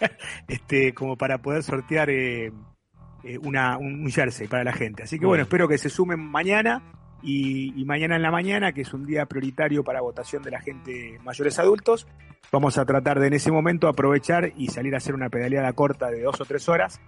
este, 0.48 0.94
como 0.94 1.16
para 1.16 1.38
poder 1.38 1.62
sortear 1.62 2.10
eh, 2.10 2.52
eh, 3.22 3.38
una, 3.42 3.76
un, 3.78 4.02
un 4.04 4.10
jersey 4.10 4.46
para 4.48 4.64
la 4.64 4.72
gente. 4.72 5.02
Así 5.02 5.18
que 5.18 5.26
bueno, 5.26 5.30
Bueno. 5.30 5.42
espero 5.42 5.68
que 5.68 5.78
se 5.78 5.90
sumen 5.90 6.20
mañana 6.20 6.82
y, 7.24 7.72
y 7.80 7.84
mañana 7.84 8.16
en 8.16 8.22
la 8.22 8.30
mañana, 8.30 8.72
que 8.72 8.82
es 8.82 8.92
un 8.94 9.06
día 9.06 9.26
prioritario 9.26 9.82
para 9.82 10.00
votación 10.00 10.42
de 10.42 10.50
la 10.50 10.60
gente 10.60 11.18
mayores 11.24 11.58
adultos, 11.58 12.06
vamos 12.52 12.76
a 12.78 12.84
tratar 12.84 13.18
de 13.18 13.26
en 13.28 13.32
ese 13.32 13.50
momento 13.50 13.88
aprovechar 13.88 14.52
y 14.56 14.68
salir 14.68 14.94
a 14.94 14.98
hacer 14.98 15.14
una 15.14 15.30
pedaleada 15.30 15.72
corta 15.72 16.10
de 16.10 16.22
dos 16.22 16.40
o 16.40 16.44
tres 16.44 16.68
horas 16.68 17.00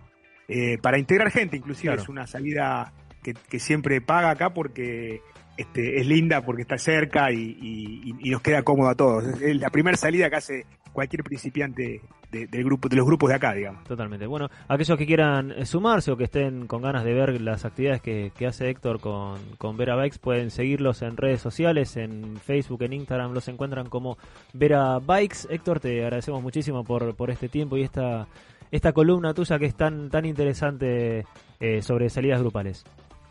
eh, 0.49 0.79
para 0.81 0.99
integrar 0.99 1.31
gente, 1.31 1.57
inclusive 1.57 1.89
Claro. 1.93 2.03
es 2.03 2.09
una 2.09 2.27
salida 2.27 2.93
que, 3.23 3.35
que 3.35 3.59
siempre 3.61 4.01
paga 4.01 4.31
acá 4.31 4.51
porque 4.55 5.21
este, 5.57 6.01
es 6.01 6.07
linda, 6.07 6.43
porque 6.43 6.63
está 6.63 6.79
cerca 6.79 7.31
y, 7.33 8.15
nos 8.31 8.43
queda 8.43 8.63
cómodo 8.63 8.89
a 8.91 8.95
todos. 8.95 9.25
Es- 9.41 9.57
la 9.57 9.71
primera 9.71 9.97
salida 9.97 10.29
que 10.31 10.37
hace 10.37 10.67
cualquier 10.93 11.23
principiante 11.23 12.01
de, 12.31 12.47
del 12.47 12.65
grupo, 12.65 12.89
de 12.89 12.97
los 12.97 13.07
grupos 13.07 13.29
de 13.29 13.37
acá, 13.37 13.53
digamos. 13.53 13.85
Totalmente. 13.85 14.27
Bueno, 14.27 14.49
aquellos 14.67 14.97
que 14.99 15.07
quieran 15.07 15.67
sumarse 15.67 16.11
o 16.11 16.17
que 16.17 16.25
estén 16.25 16.67
con 16.67 16.83
ganas 16.83 17.05
de 17.05 17.13
ver 17.13 17.41
las 17.41 17.65
actividades 17.65 18.01
que, 18.01 18.33
que 18.37 18.47
hace 18.47 18.69
Héctor 18.71 19.01
con, 19.01 19.39
con 19.59 19.77
Vera 19.77 19.95
Bikes, 19.95 20.19
pueden 20.19 20.51
seguirlos 20.51 21.03
en 21.03 21.17
redes 21.17 21.41
sociales, 21.41 21.97
en 21.97 22.37
Facebook, 22.39 22.83
en 22.83 22.95
Instagram, 22.95 23.33
los 23.33 23.47
encuentran 23.49 23.89
como 23.89 24.17
Vera 24.55 24.99
Bikes. 24.99 25.47
Héctor, 25.51 25.81
te 25.81 26.03
agradecemos 26.03 26.43
muchísimo 26.43 26.83
por, 26.83 27.15
por 27.15 27.31
este 27.31 27.49
tiempo 27.49 27.77
y 27.77 27.83
esta, 27.83 28.27
esta 28.71 28.93
columna 28.93 29.35
tuya 29.35 29.59
que 29.59 29.67
es 29.67 29.75
tan, 29.75 30.11
tan 30.11 30.25
interesante 30.25 31.25
eh, 31.61 31.83
sobre 31.83 32.09
salidas 32.11 32.41
grupales. 32.41 32.85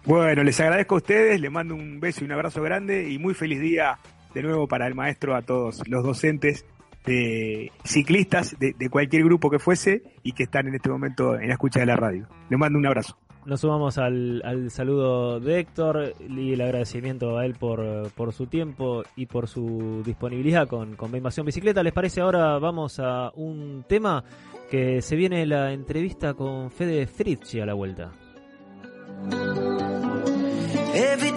Bueno, 0.06 0.44
les 0.44 0.60
agradezco 0.60 0.95
a 0.95 0.98
ustedes, 0.99 1.41
les 1.41 1.52
mando 1.52 1.73
un 1.73 1.99
beso 1.99 2.22
y 2.22 2.26
un 2.26 2.32
abrazo 2.32 2.61
grande 2.61 3.10
y 3.10 3.18
muy 3.18 3.34
feliz 3.34 3.60
día 3.60 3.98
de 4.36 4.44
nuevo 4.44 4.68
para 4.68 4.86
el 4.86 4.94
maestro, 4.94 5.36
a 5.36 5.41
todos 5.41 5.82
los 5.88 6.03
docentes 6.03 6.65
de 7.06 7.72
ciclistas 7.84 8.56
de, 8.60 8.76
de 8.77 8.90
cualquier 8.90 9.23
grupo 9.23 9.49
que 9.49 9.57
fuese 9.57 10.03
y 10.22 10.34
que 10.34 10.44
están 10.44 10.68
en 10.68 10.76
este 10.76 10.90
momento 10.90 11.40
en 11.40 11.48
la 11.48 11.53
escucha 11.53 11.80
de 11.80 11.88
la 11.88 11.95
radio. 11.95 12.27
Les 12.49 12.60
mando 12.60 12.77
un 12.77 12.86
abrazo. 12.86 13.18
Nos 13.45 13.61
sumamos 13.61 13.98
al, 13.98 14.41
al 14.44 14.72
saludo 14.72 15.40
de 15.40 15.60
Héctor 15.60 16.14
y 16.19 16.53
el 16.53 16.61
agradecimiento 16.61 17.38
a 17.38 17.45
él 17.45 17.53
por, 17.53 18.11
por 18.11 18.34
su 18.34 18.48
tiempo 18.48 19.03
y 19.15 19.27
por 19.27 19.48
su 19.48 20.02
disponibilidad 20.06 20.68
con, 20.68 20.95
con 20.95 21.15
Invasión 21.15 21.45
Bicicleta. 21.45 21.84
¿Les 21.84 21.94
parece? 21.94 22.22
Ahora 22.22 22.57
vamos 22.60 22.99
a 22.99 23.32
un 23.36 23.86
tema 23.88 24.23
que 24.69 25.02
se 25.02 25.15
viene 25.15 25.45
la 25.45 25.73
entrevista 25.73 26.34
con 26.34 26.72
Fede 26.72 27.06
Fritzi 27.06 27.60
a 27.60 27.65
la 27.68 27.73
vuelta. 27.73 28.11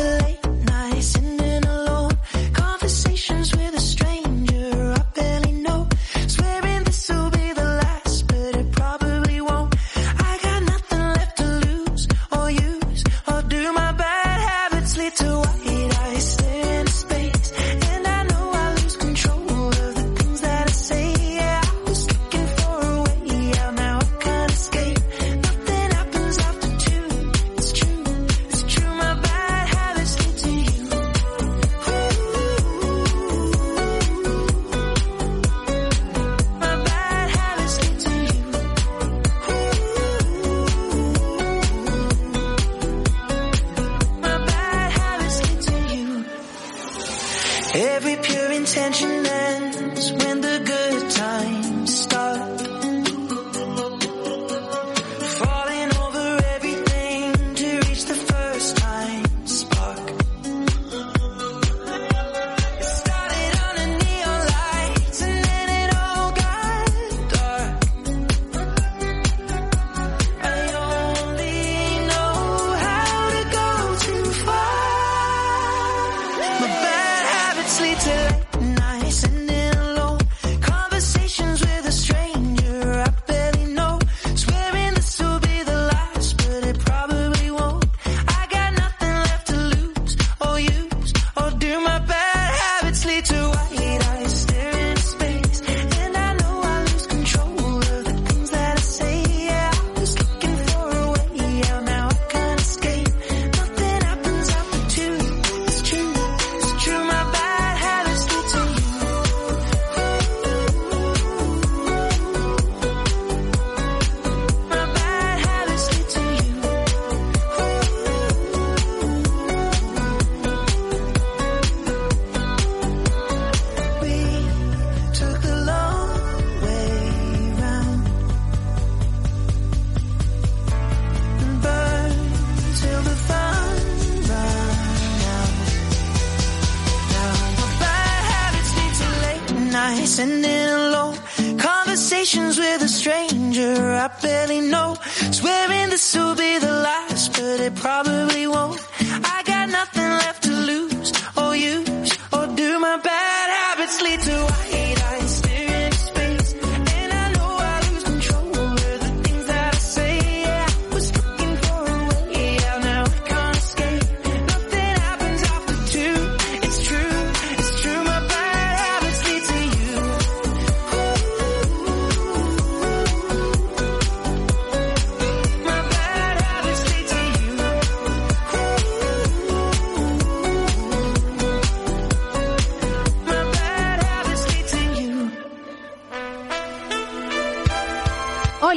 Habits 0.00 0.20
lead 0.20 0.20
to 0.20 0.26
late 0.26 0.39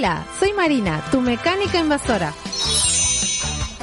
Hola, 0.04 0.28
soy 0.38 0.52
Marina, 0.52 1.02
tu 1.12 1.22
mecánica 1.22 1.80
invasora. 1.80 2.34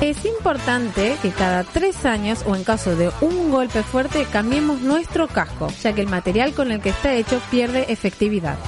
Es 0.02 0.22
importante 0.26 1.16
que 1.22 1.30
cada 1.30 1.64
tres 1.64 2.04
años 2.04 2.44
o 2.46 2.54
en 2.54 2.62
caso 2.62 2.94
de 2.94 3.10
un 3.22 3.50
golpe 3.50 3.82
fuerte 3.82 4.26
cambiemos 4.30 4.82
nuestro 4.82 5.28
casco, 5.28 5.68
ya 5.80 5.94
que 5.94 6.02
el 6.02 6.08
material 6.08 6.52
con 6.52 6.72
el 6.72 6.82
que 6.82 6.90
está 6.90 7.14
hecho 7.14 7.40
pierde 7.50 7.90
efectividad. 7.90 8.58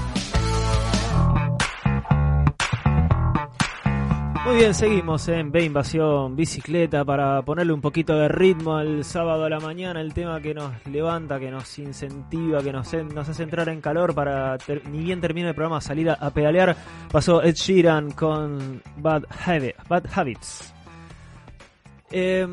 Muy 4.44 4.56
bien, 4.56 4.74
seguimos 4.74 5.28
en 5.28 5.52
B 5.52 5.64
Invasión 5.64 6.34
Bicicleta 6.34 7.04
para 7.04 7.42
ponerle 7.42 7.72
un 7.72 7.80
poquito 7.80 8.16
de 8.16 8.26
ritmo 8.28 8.74
al 8.76 9.04
sábado 9.04 9.44
a 9.44 9.48
la 9.48 9.60
mañana, 9.60 10.00
el 10.00 10.12
tema 10.12 10.40
que 10.40 10.52
nos 10.52 10.72
levanta, 10.86 11.38
que 11.38 11.48
nos 11.50 11.78
incentiva, 11.78 12.60
que 12.60 12.72
nos, 12.72 12.92
hace 12.92 13.42
entrar 13.44 13.68
en 13.68 13.80
calor 13.80 14.14
para, 14.14 14.58
ter- 14.58 14.88
ni 14.88 14.98
bien 15.04 15.20
termine 15.20 15.50
el 15.50 15.54
programa, 15.54 15.80
salir 15.80 16.10
a, 16.10 16.30
pedalear. 16.30 16.76
Pasó 17.12 17.40
Ed 17.40 17.54
Sheeran 17.54 18.10
con 18.12 18.82
Bad, 18.96 19.22
Habi- 19.46 19.74
Bad 19.88 20.06
Habits. 20.12 20.74
Eh, 22.10 22.46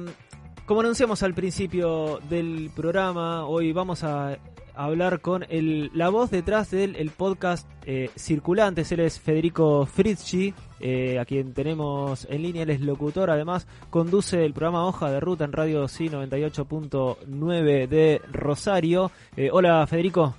como 0.68 0.82
anunciamos 0.82 1.24
al 1.24 1.34
principio 1.34 2.20
del 2.30 2.70
programa, 2.76 3.46
hoy 3.48 3.74
vamos 3.74 4.04
a 4.04 4.38
hablar 4.76 5.22
con 5.22 5.46
el, 5.50 5.92
la 5.94 6.10
voz 6.10 6.32
detrás 6.32 6.72
del 6.72 6.96
el 6.96 7.12
podcast 7.12 7.68
eh, 7.86 8.10
Circulantes. 8.18 8.92
Él 8.92 9.02
es 9.02 9.20
Federico 9.20 9.86
Fritzschi, 9.86 10.54
eh, 10.80 11.20
a 11.20 11.26
quien 11.26 11.54
tenemos 11.54 12.28
en 12.30 12.42
línea. 12.42 12.64
Él 12.64 12.72
es 12.72 12.82
locutor, 12.82 13.30
además 13.30 13.68
conduce 13.90 14.46
el 14.46 14.54
programa 14.54 14.86
Hoja 14.86 15.12
de 15.12 15.20
Ruta 15.20 15.46
en 15.46 15.54
Radio 15.54 15.88
Sí 15.88 16.10
98.9 16.10 17.88
de 17.88 18.22
Rosario. 18.32 19.12
Eh, 19.36 19.50
hola, 19.52 19.86
Federico. 19.88 20.36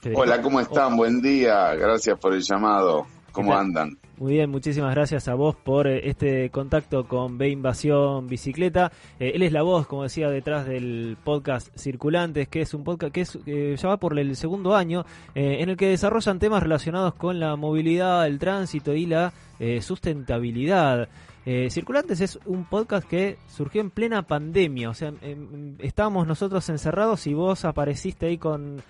Federico. 0.00 0.22
Hola, 0.22 0.40
¿cómo 0.40 0.60
están? 0.60 0.96
Buen 0.96 1.20
día. 1.20 1.74
Gracias 1.74 2.18
por 2.18 2.34
el 2.34 2.40
llamado. 2.42 3.06
¿Cómo 3.32 3.54
andan? 3.54 3.99
Muy 4.20 4.34
bien, 4.34 4.50
muchísimas 4.50 4.94
gracias 4.94 5.28
a 5.28 5.34
vos 5.34 5.56
por 5.56 5.86
eh, 5.86 6.10
este 6.10 6.50
contacto 6.50 7.08
con 7.08 7.38
B 7.38 7.48
Invasión 7.48 8.26
Bicicleta. 8.26 8.92
Eh, 9.18 9.32
él 9.34 9.42
es 9.42 9.50
la 9.50 9.62
voz, 9.62 9.86
como 9.86 10.02
decía, 10.02 10.28
detrás 10.28 10.66
del 10.66 11.16
podcast 11.24 11.74
Circulantes, 11.74 12.46
que 12.46 12.60
es 12.60 12.74
un 12.74 12.84
podcast 12.84 13.14
que 13.14 13.22
es, 13.22 13.38
eh, 13.46 13.76
ya 13.80 13.88
va 13.88 13.96
por 13.96 14.18
el 14.18 14.36
segundo 14.36 14.76
año, 14.76 15.06
eh, 15.34 15.56
en 15.60 15.70
el 15.70 15.78
que 15.78 15.88
desarrollan 15.88 16.38
temas 16.38 16.62
relacionados 16.62 17.14
con 17.14 17.40
la 17.40 17.56
movilidad, 17.56 18.26
el 18.26 18.38
tránsito 18.38 18.92
y 18.92 19.06
la 19.06 19.32
sustentabilidad. 19.80 21.08
Eh, 21.46 21.70
Circulantes 21.70 22.20
es 22.20 22.38
un 22.44 22.64
podcast 22.64 23.08
que 23.08 23.38
surgió 23.48 23.80
en 23.80 23.90
plena 23.90 24.22
pandemia, 24.22 24.90
o 24.90 24.94
sea, 24.94 25.12
em, 25.22 25.74
estábamos 25.78 26.26
nosotros 26.26 26.68
encerrados 26.68 27.26
y 27.26 27.32
vos 27.32 27.64
apareciste 27.64 28.26
ahí 28.26 28.36
con, 28.36 28.82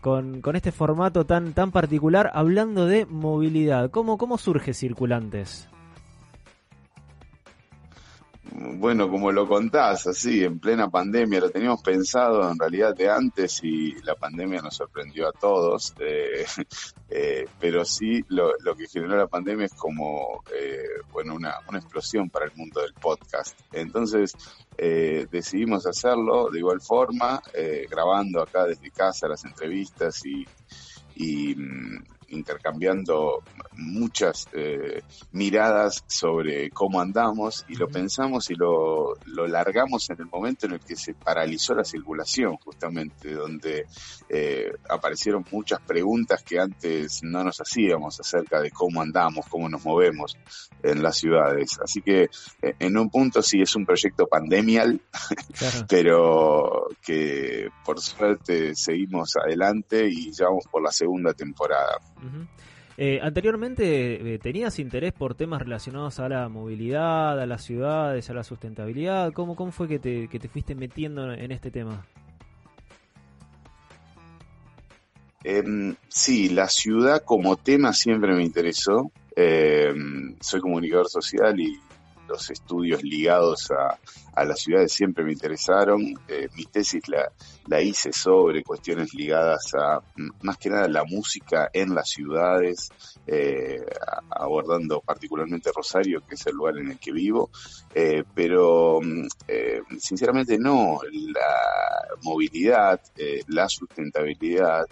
con, 0.00 0.40
con 0.40 0.56
este 0.56 0.72
formato 0.72 1.26
tan, 1.26 1.52
tan 1.52 1.70
particular 1.70 2.30
hablando 2.34 2.86
de 2.86 3.06
movilidad. 3.06 3.90
¿Cómo, 3.90 4.18
cómo 4.18 4.38
surge 4.38 4.74
Circulantes? 4.74 5.68
Bueno, 8.50 9.10
como 9.10 9.30
lo 9.30 9.46
contás, 9.46 10.06
así, 10.06 10.42
en 10.42 10.58
plena 10.58 10.88
pandemia, 10.88 11.40
lo 11.40 11.50
teníamos 11.50 11.82
pensado 11.82 12.50
en 12.50 12.58
realidad 12.58 12.94
de 12.94 13.10
antes 13.10 13.60
y 13.62 13.94
la 14.02 14.14
pandemia 14.14 14.62
nos 14.62 14.76
sorprendió 14.76 15.28
a 15.28 15.32
todos, 15.32 15.94
eh, 16.00 16.46
eh, 17.10 17.46
pero 17.60 17.84
sí 17.84 18.24
lo, 18.28 18.52
lo 18.60 18.74
que 18.74 18.86
generó 18.86 19.16
la 19.16 19.26
pandemia 19.26 19.66
es 19.66 19.74
como, 19.74 20.42
eh, 20.54 20.82
bueno, 21.12 21.34
una, 21.34 21.56
una 21.68 21.78
explosión 21.78 22.30
para 22.30 22.46
el 22.46 22.52
mundo 22.56 22.80
del 22.80 22.94
podcast. 22.94 23.58
Entonces 23.72 24.34
eh, 24.76 25.26
decidimos 25.30 25.86
hacerlo 25.86 26.50
de 26.50 26.60
igual 26.60 26.80
forma, 26.80 27.42
eh, 27.52 27.86
grabando 27.90 28.40
acá 28.40 28.64
desde 28.64 28.90
casa 28.90 29.28
las 29.28 29.44
entrevistas 29.44 30.24
y, 30.24 30.46
y 31.16 31.54
mm, 31.54 32.04
intercambiando 32.28 33.42
muchas 33.76 34.48
eh, 34.52 35.02
miradas 35.32 36.04
sobre 36.06 36.70
cómo 36.70 37.00
andamos 37.00 37.64
y 37.68 37.76
lo 37.76 37.88
pensamos 37.88 38.50
y 38.50 38.54
lo, 38.54 39.14
lo 39.26 39.46
largamos 39.46 40.10
en 40.10 40.20
el 40.20 40.26
momento 40.26 40.66
en 40.66 40.72
el 40.72 40.80
que 40.80 40.96
se 40.96 41.14
paralizó 41.14 41.74
la 41.74 41.84
circulación, 41.84 42.56
justamente, 42.56 43.32
donde 43.32 43.86
eh, 44.28 44.72
aparecieron 44.88 45.44
muchas 45.50 45.80
preguntas 45.80 46.42
que 46.42 46.58
antes 46.58 47.22
no 47.22 47.44
nos 47.44 47.60
hacíamos 47.60 48.18
acerca 48.20 48.60
de 48.60 48.70
cómo 48.70 49.00
andamos, 49.00 49.46
cómo 49.48 49.68
nos 49.68 49.84
movemos 49.84 50.36
en 50.82 51.02
las 51.02 51.18
ciudades. 51.18 51.78
Así 51.82 52.02
que 52.02 52.28
eh, 52.62 52.74
en 52.78 52.96
un 52.96 53.10
punto 53.10 53.42
sí 53.42 53.60
es 53.60 53.74
un 53.76 53.86
proyecto 53.86 54.26
pandemial, 54.26 55.00
pero 55.88 56.88
que 57.02 57.68
por 57.84 58.00
suerte 58.00 58.74
seguimos 58.74 59.36
adelante 59.36 60.08
y 60.08 60.32
ya 60.32 60.46
vamos 60.46 60.64
por 60.70 60.82
la 60.82 60.92
segunda 60.92 61.32
temporada. 61.32 61.98
Eh, 63.00 63.20
anteriormente 63.22 64.34
eh, 64.34 64.38
tenías 64.40 64.80
interés 64.80 65.12
por 65.12 65.36
temas 65.36 65.62
relacionados 65.62 66.18
a 66.18 66.28
la 66.28 66.48
movilidad, 66.48 67.40
a 67.40 67.46
las 67.46 67.62
ciudades, 67.62 68.28
a 68.28 68.34
la 68.34 68.42
sustentabilidad. 68.42 69.32
¿Cómo, 69.32 69.54
cómo 69.54 69.70
fue 69.70 69.86
que 69.86 70.00
te, 70.00 70.26
te 70.26 70.48
fuiste 70.48 70.74
metiendo 70.74 71.32
en 71.32 71.52
este 71.52 71.70
tema? 71.70 72.04
Em, 75.44 75.94
sí, 76.08 76.48
la 76.48 76.68
ciudad 76.68 77.22
como 77.24 77.56
tema 77.56 77.92
siempre 77.92 78.34
me 78.34 78.42
interesó. 78.42 79.12
Em, 79.36 80.34
soy 80.40 80.60
comunicador 80.60 81.08
social 81.08 81.60
y 81.60 81.78
los 82.28 82.50
estudios 82.50 83.02
ligados 83.02 83.70
a, 83.70 83.98
a 84.34 84.44
las 84.44 84.60
ciudades 84.60 84.92
siempre 84.92 85.24
me 85.24 85.32
interesaron. 85.32 86.14
Eh, 86.28 86.48
mi 86.54 86.64
tesis 86.64 87.08
la, 87.08 87.32
la 87.66 87.80
hice 87.80 88.12
sobre 88.12 88.62
cuestiones 88.62 89.14
ligadas 89.14 89.72
a, 89.74 90.00
más 90.42 90.58
que 90.58 90.70
nada, 90.70 90.86
la 90.88 91.04
música 91.04 91.70
en 91.72 91.94
las 91.94 92.10
ciudades, 92.10 92.90
eh, 93.26 93.84
abordando 94.30 95.00
particularmente 95.00 95.70
Rosario, 95.74 96.22
que 96.26 96.34
es 96.34 96.46
el 96.46 96.54
lugar 96.54 96.78
en 96.78 96.90
el 96.92 96.98
que 96.98 97.12
vivo. 97.12 97.50
Eh, 97.94 98.22
pero, 98.34 99.00
sinceramente, 99.98 100.58
no. 100.58 101.00
La 101.32 102.14
movilidad, 102.22 103.00
la 103.48 103.68
sustentabilidad, 103.68 104.86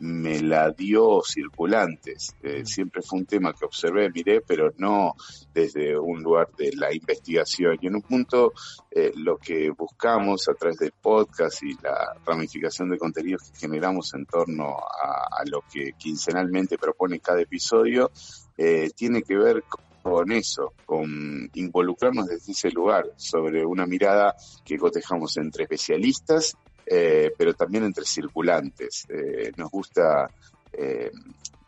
me 0.00 0.40
la 0.40 0.70
dio 0.70 1.22
circulantes. 1.22 2.34
Eh, 2.42 2.64
siempre 2.64 3.02
fue 3.02 3.20
un 3.20 3.26
tema 3.26 3.52
que 3.52 3.64
observé, 3.64 4.10
miré, 4.10 4.40
pero 4.40 4.72
no 4.78 5.14
desde 5.54 5.98
un 5.98 6.22
lugar 6.22 6.48
de 6.56 6.72
la 6.76 6.94
investigación. 6.94 7.78
Y 7.80 7.86
en 7.86 7.96
un 7.96 8.02
punto, 8.02 8.52
eh, 8.90 9.12
lo 9.16 9.38
que 9.38 9.70
buscamos 9.70 10.48
a 10.48 10.54
través 10.54 10.78
del 10.78 10.92
podcast 10.92 11.62
y 11.62 11.74
la 11.82 12.14
ramificación 12.24 12.90
de 12.90 12.98
contenidos 12.98 13.50
que 13.50 13.58
generamos 13.60 14.12
en 14.14 14.26
torno 14.26 14.76
a, 14.76 15.40
a 15.40 15.44
lo 15.46 15.62
que 15.72 15.92
quincenalmente 15.98 16.78
propone 16.78 17.20
cada 17.20 17.40
episodio, 17.40 18.10
eh, 18.56 18.90
tiene 18.94 19.22
que 19.22 19.36
ver 19.36 19.64
con 20.02 20.30
eso, 20.30 20.72
con 20.84 21.50
involucrarnos 21.54 22.26
desde 22.26 22.52
ese 22.52 22.70
lugar, 22.70 23.06
sobre 23.16 23.66
una 23.66 23.86
mirada 23.86 24.36
que 24.64 24.78
cotejamos 24.78 25.36
entre 25.36 25.64
especialistas 25.64 26.56
eh, 26.86 27.32
pero 27.36 27.54
también 27.54 27.84
entre 27.84 28.04
circulantes. 28.04 29.04
Eh, 29.08 29.52
nos 29.56 29.70
gusta 29.70 30.30
eh, 30.72 31.10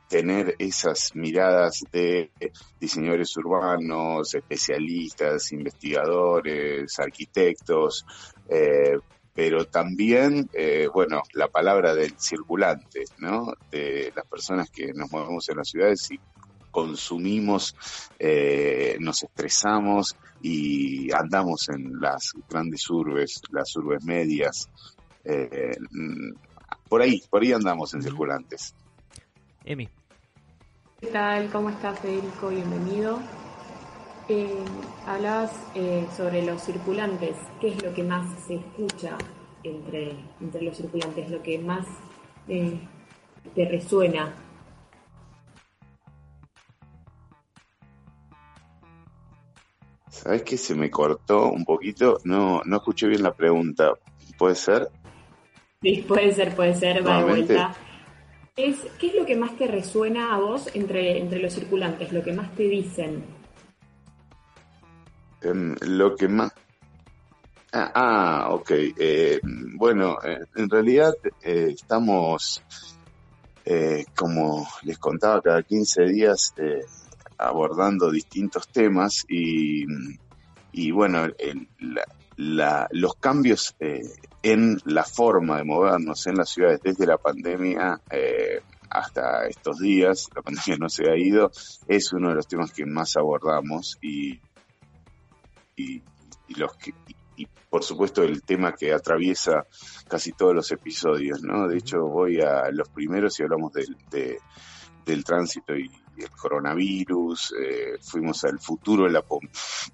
tener 0.09 0.55
esas 0.59 1.15
miradas 1.15 1.85
de 1.93 2.31
diseñadores 2.81 3.37
urbanos, 3.37 4.35
especialistas, 4.35 5.53
investigadores, 5.53 6.99
arquitectos, 6.99 8.07
eh, 8.49 8.99
pero 9.35 9.67
también, 9.67 10.49
eh, 10.53 10.89
bueno, 10.93 11.23
la 11.35 11.47
palabra 11.47 11.95
del 11.95 12.19
circulante, 12.19 13.05
¿no? 13.19 13.53
De 13.71 14.13
las 14.17 14.27
personas 14.27 14.69
que 14.69 14.93
nos 14.93 15.13
movemos 15.13 15.49
en 15.49 15.59
las 15.59 15.69
ciudades 15.69 16.11
y 16.11 16.19
consumimos, 16.73 17.77
eh, 18.19 18.97
nos 18.99 19.23
estresamos 19.23 20.17
y 20.43 21.13
andamos 21.13 21.69
en 21.69 22.01
las 22.01 22.33
grandes 22.49 22.89
urbes, 22.91 23.43
las 23.51 23.77
urbes 23.77 24.03
medias. 24.05 24.69
Eh, 25.31 25.77
mm, 25.91 26.33
por 26.89 27.03
ahí, 27.03 27.23
por 27.29 27.43
ahí 27.43 27.53
andamos 27.53 27.93
en 27.93 28.03
circulantes. 28.03 28.75
Emi. 29.63 29.87
¿Qué 31.01 31.09
tal? 31.09 31.51
¿Cómo 31.51 31.69
estás, 31.69 32.01
Federico? 32.01 32.49
Bienvenido. 32.49 33.21
Eh, 34.31 34.65
hablabas 35.07 35.53
eh, 35.75 36.07
sobre 36.17 36.43
los 36.47 36.63
circulantes. 36.63 37.37
¿Qué 37.61 37.69
es 37.69 37.83
lo 37.83 37.93
que 37.93 38.05
más 38.05 38.27
se 38.47 38.55
escucha 38.55 39.19
entre, 39.63 40.17
entre 40.41 40.63
los 40.63 40.75
circulantes? 40.75 41.31
Lo 41.31 41.43
que 41.43 41.59
más 41.59 41.87
eh, 42.49 42.81
te 43.55 43.69
resuena. 43.69 44.35
¿Sabes 50.09 50.43
que 50.43 50.57
se 50.57 50.75
me 50.75 50.91
cortó 50.91 51.51
un 51.51 51.67
poquito? 51.67 52.19
No, 52.25 52.63
no 52.65 52.77
escuché 52.77 53.07
bien 53.09 53.23
la 53.23 53.35
pregunta. 53.35 53.93
¿Puede 54.39 54.55
ser? 54.55 54.91
Sí, 55.83 56.05
puede 56.09 56.33
ser, 56.33 56.57
puede 56.57 56.75
ser, 56.75 57.07
va 57.07 57.19
de 57.19 57.25
vuelta. 57.25 57.75
Es, 58.57 58.79
¿Qué 58.99 59.09
es 59.09 59.15
lo 59.15 59.25
que 59.25 59.37
más 59.37 59.57
te 59.57 59.69
resuena 59.69 60.35
a 60.35 60.39
vos 60.39 60.69
entre, 60.75 61.19
entre 61.19 61.39
los 61.39 61.53
circulantes? 61.55 62.13
Lo 62.13 62.23
que 62.25 62.33
más 62.33 62.53
te 62.57 62.65
dicen. 62.65 63.25
Em, 65.41 65.77
lo 65.83 66.17
que 66.17 66.27
más... 66.27 66.53
Ah, 67.73 67.93
ah, 67.95 68.49
ok. 68.51 68.71
Eh, 68.73 69.41
bueno, 69.77 70.17
eh, 70.25 70.41
en 70.57 70.69
realidad 70.69 71.13
eh, 71.41 71.69
estamos, 71.75 72.61
eh, 73.65 74.05
como 74.17 74.67
les 74.83 74.99
contaba, 74.99 75.41
cada 75.41 75.63
15 75.63 76.07
días 76.07 76.53
eh, 76.57 76.81
abordando 77.37 78.11
distintos 78.11 78.67
temas 78.73 79.25
y, 79.29 79.85
y 80.73 80.91
bueno, 80.91 81.27
el- 81.39 81.69
la- 81.79 82.05
la- 82.39 82.87
los 82.93 83.17
cambios 83.17 83.75
eh, 83.81 84.01
en 84.43 84.79
la 84.85 85.03
forma 85.03 85.57
de 85.59 85.65
movernos 85.65 86.27
en 86.29 86.37
las 86.37 86.51
ciudades 86.51 86.81
desde 86.83 87.05
la 87.05 87.19
pandemia 87.19 88.01
eh, 88.11 88.61
hasta 88.89 89.47
estos 89.49 89.81
días, 89.81 90.29
la 90.35 90.43
pandemia 90.43 90.77
no 90.79 90.89
se 90.89 91.11
ha 91.11 91.17
ido, 91.17 91.51
es 91.89 92.13
uno 92.13 92.29
de 92.31 92.37
los 92.37 92.47
temas 92.47 92.73
que 92.73 92.87
más 92.87 93.17
abordamos 93.17 93.99
y, 94.01 94.41
y, 95.77 96.03
y 96.47 96.55
los 96.57 96.75
que, 96.77 96.95
y, 97.37 97.47
por 97.69 97.83
supuesto 97.83 98.23
el 98.23 98.43
tema 98.43 98.73
que 98.73 98.93
atraviesa 98.95 99.67
casi 100.09 100.33
todos 100.33 100.55
los 100.55 100.71
episodios, 100.73 101.43
¿no? 101.43 101.67
De 101.69 101.77
hecho 101.79 101.99
voy 102.07 102.41
a 102.41 102.71
los 102.71 102.89
primeros 102.89 103.39
y 103.39 103.43
hablamos 103.43 103.73
del, 103.73 103.97
de, 104.11 104.39
del 105.05 105.25
tránsito 105.25 105.77
y 105.77 105.91
el 106.23 106.31
coronavirus, 106.31 107.55
eh, 107.61 107.99
fuimos 108.01 108.45
al 108.45 108.59
futuro 108.59 109.05
de 109.05 109.11
la, 109.11 109.25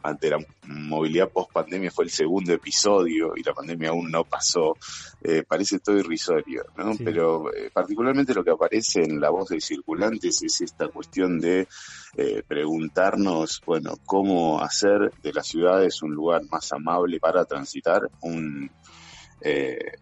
ante 0.03 0.31
la 0.31 0.39
movilidad 0.67 1.31
post 1.31 1.53
pandemia, 1.53 1.91
fue 1.91 2.05
el 2.05 2.11
segundo 2.11 2.53
episodio 2.53 3.33
y 3.37 3.43
la 3.43 3.53
pandemia 3.53 3.91
aún 3.91 4.11
no 4.11 4.25
pasó. 4.25 4.77
Eh, 5.23 5.43
parece 5.47 5.79
todo 5.79 5.99
irrisorio, 5.99 6.65
¿no? 6.77 6.95
Sí. 6.95 7.05
Pero 7.05 7.55
eh, 7.55 7.71
particularmente 7.73 8.35
lo 8.35 8.45
que 8.45 8.51
aparece 8.51 9.03
en 9.03 9.21
la 9.21 9.31
voz 9.31 9.49
de 9.49 9.61
circulantes 9.61 10.43
es 10.43 10.61
esta 10.61 10.89
cuestión 10.89 11.41
de 11.41 11.67
preguntarnos, 12.47 13.61
bueno, 13.67 13.95
cómo 14.07 14.61
hacer 14.61 15.11
de 15.21 15.33
las 15.33 15.49
ciudades 15.49 16.01
un 16.01 16.15
lugar 16.15 16.43
más 16.49 16.73
amable 16.73 17.19
para 17.19 17.45
transitar, 17.45 18.09
un 18.21 18.71
eh, 19.45 19.93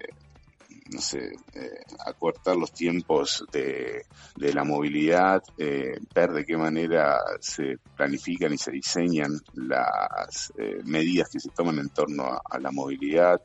no 0.92 1.00
sé, 1.00 1.32
eh, 1.54 1.80
acortar 2.06 2.56
los 2.56 2.72
tiempos 2.72 3.44
de, 3.52 4.04
la 4.36 4.64
movilidad, 4.64 5.42
eh, 5.56 5.98
ver 6.14 6.32
de 6.32 6.44
qué 6.44 6.56
manera 6.56 7.18
se 7.40 7.78
planifican 7.96 8.52
y 8.52 8.58
se 8.58 8.70
diseñan 8.70 9.32
las 9.54 10.52
eh, 10.58 10.80
medidas 10.84 11.30
que 11.30 11.40
se 11.40 11.50
toman 11.50 11.78
en 11.78 11.88
torno 11.88 12.24
a, 12.24 12.58
la 12.58 12.70
movilidad, 12.70 13.40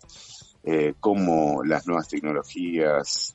eh, 0.64 0.96
cómo 1.00 1.64
las 1.64 1.88
nuevas 1.88 2.08
tecnologías 2.08 3.34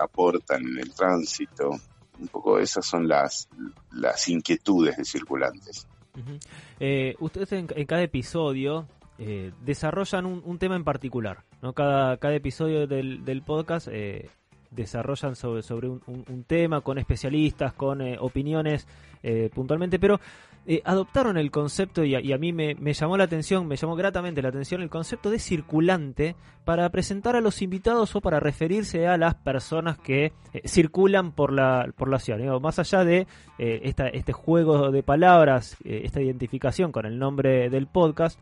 aportan 0.00 0.62
en 0.66 0.78
el 0.78 0.94
tránsito. 0.94 1.70
Un 2.20 2.28
poco 2.28 2.58
esas 2.58 2.84
son 2.84 3.06
las, 3.06 3.48
las 3.92 4.28
inquietudes 4.28 4.96
de 4.96 5.04
circulantes. 5.04 5.86
Ustedes 7.20 7.52
en, 7.52 7.68
en 7.74 7.86
cada 7.86 8.02
episodio 8.02 8.88
desarrollan 9.64 10.26
un 10.26 10.58
tema 10.58 10.76
en 10.76 10.84
particular, 10.84 11.44
¿no? 11.62 11.72
Cada, 11.72 12.16
cada 12.18 12.34
episodio 12.34 12.86
del, 12.86 13.24
del 13.24 13.42
podcast 13.42 13.88
eh, 13.90 14.30
desarrollan 14.70 15.34
sobre, 15.34 15.62
sobre 15.62 15.88
un, 15.88 16.02
un- 16.06 16.44
tema 16.44 16.80
con 16.82 16.98
especialistas, 16.98 17.72
con 17.72 18.00
eh, 18.02 18.16
opiniones 18.20 18.86
eh, 19.22 19.50
puntualmente, 19.54 19.98
pero 19.98 20.20
adoptaron 20.84 21.38
el 21.38 21.50
concepto 21.50 22.04
y 22.04 22.14
a, 22.14 22.36
mí 22.36 22.52
me, 22.52 22.74
me 22.74 22.92
llamó 22.92 23.16
la 23.16 23.24
atención, 23.24 23.66
me 23.66 23.76
llamó 23.76 23.96
gratamente 23.96 24.42
la 24.42 24.50
atención 24.50 24.82
el 24.82 24.90
concepto 24.90 25.30
de 25.30 25.38
circulante 25.38 26.36
para 26.66 26.90
presentar 26.90 27.36
a 27.36 27.40
los 27.40 27.62
invitados 27.62 28.14
o 28.14 28.20
para 28.20 28.38
referirse 28.38 29.06
a 29.06 29.16
las 29.16 29.34
personas 29.36 29.96
que 29.96 30.34
circulan 30.66 31.32
por 31.32 31.54
la, 31.54 31.90
por 31.96 32.10
la 32.10 32.18
ciudad. 32.18 32.60
Más 32.60 32.78
allá 32.78 33.02
de 33.02 33.26
esta, 33.56 34.08
este 34.08 34.34
juego 34.34 34.90
de 34.90 35.02
palabras, 35.02 35.78
esta 35.86 36.20
identificación 36.20 36.92
con 36.92 37.06
el 37.06 37.18
nombre 37.18 37.70
del 37.70 37.86
podcast, 37.86 38.38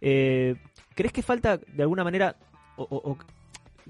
¿crees 0.00 1.12
que 1.12 1.22
falta 1.22 1.56
de 1.56 1.82
alguna 1.82 2.04
manera 2.04 2.36
o, 2.82 3.16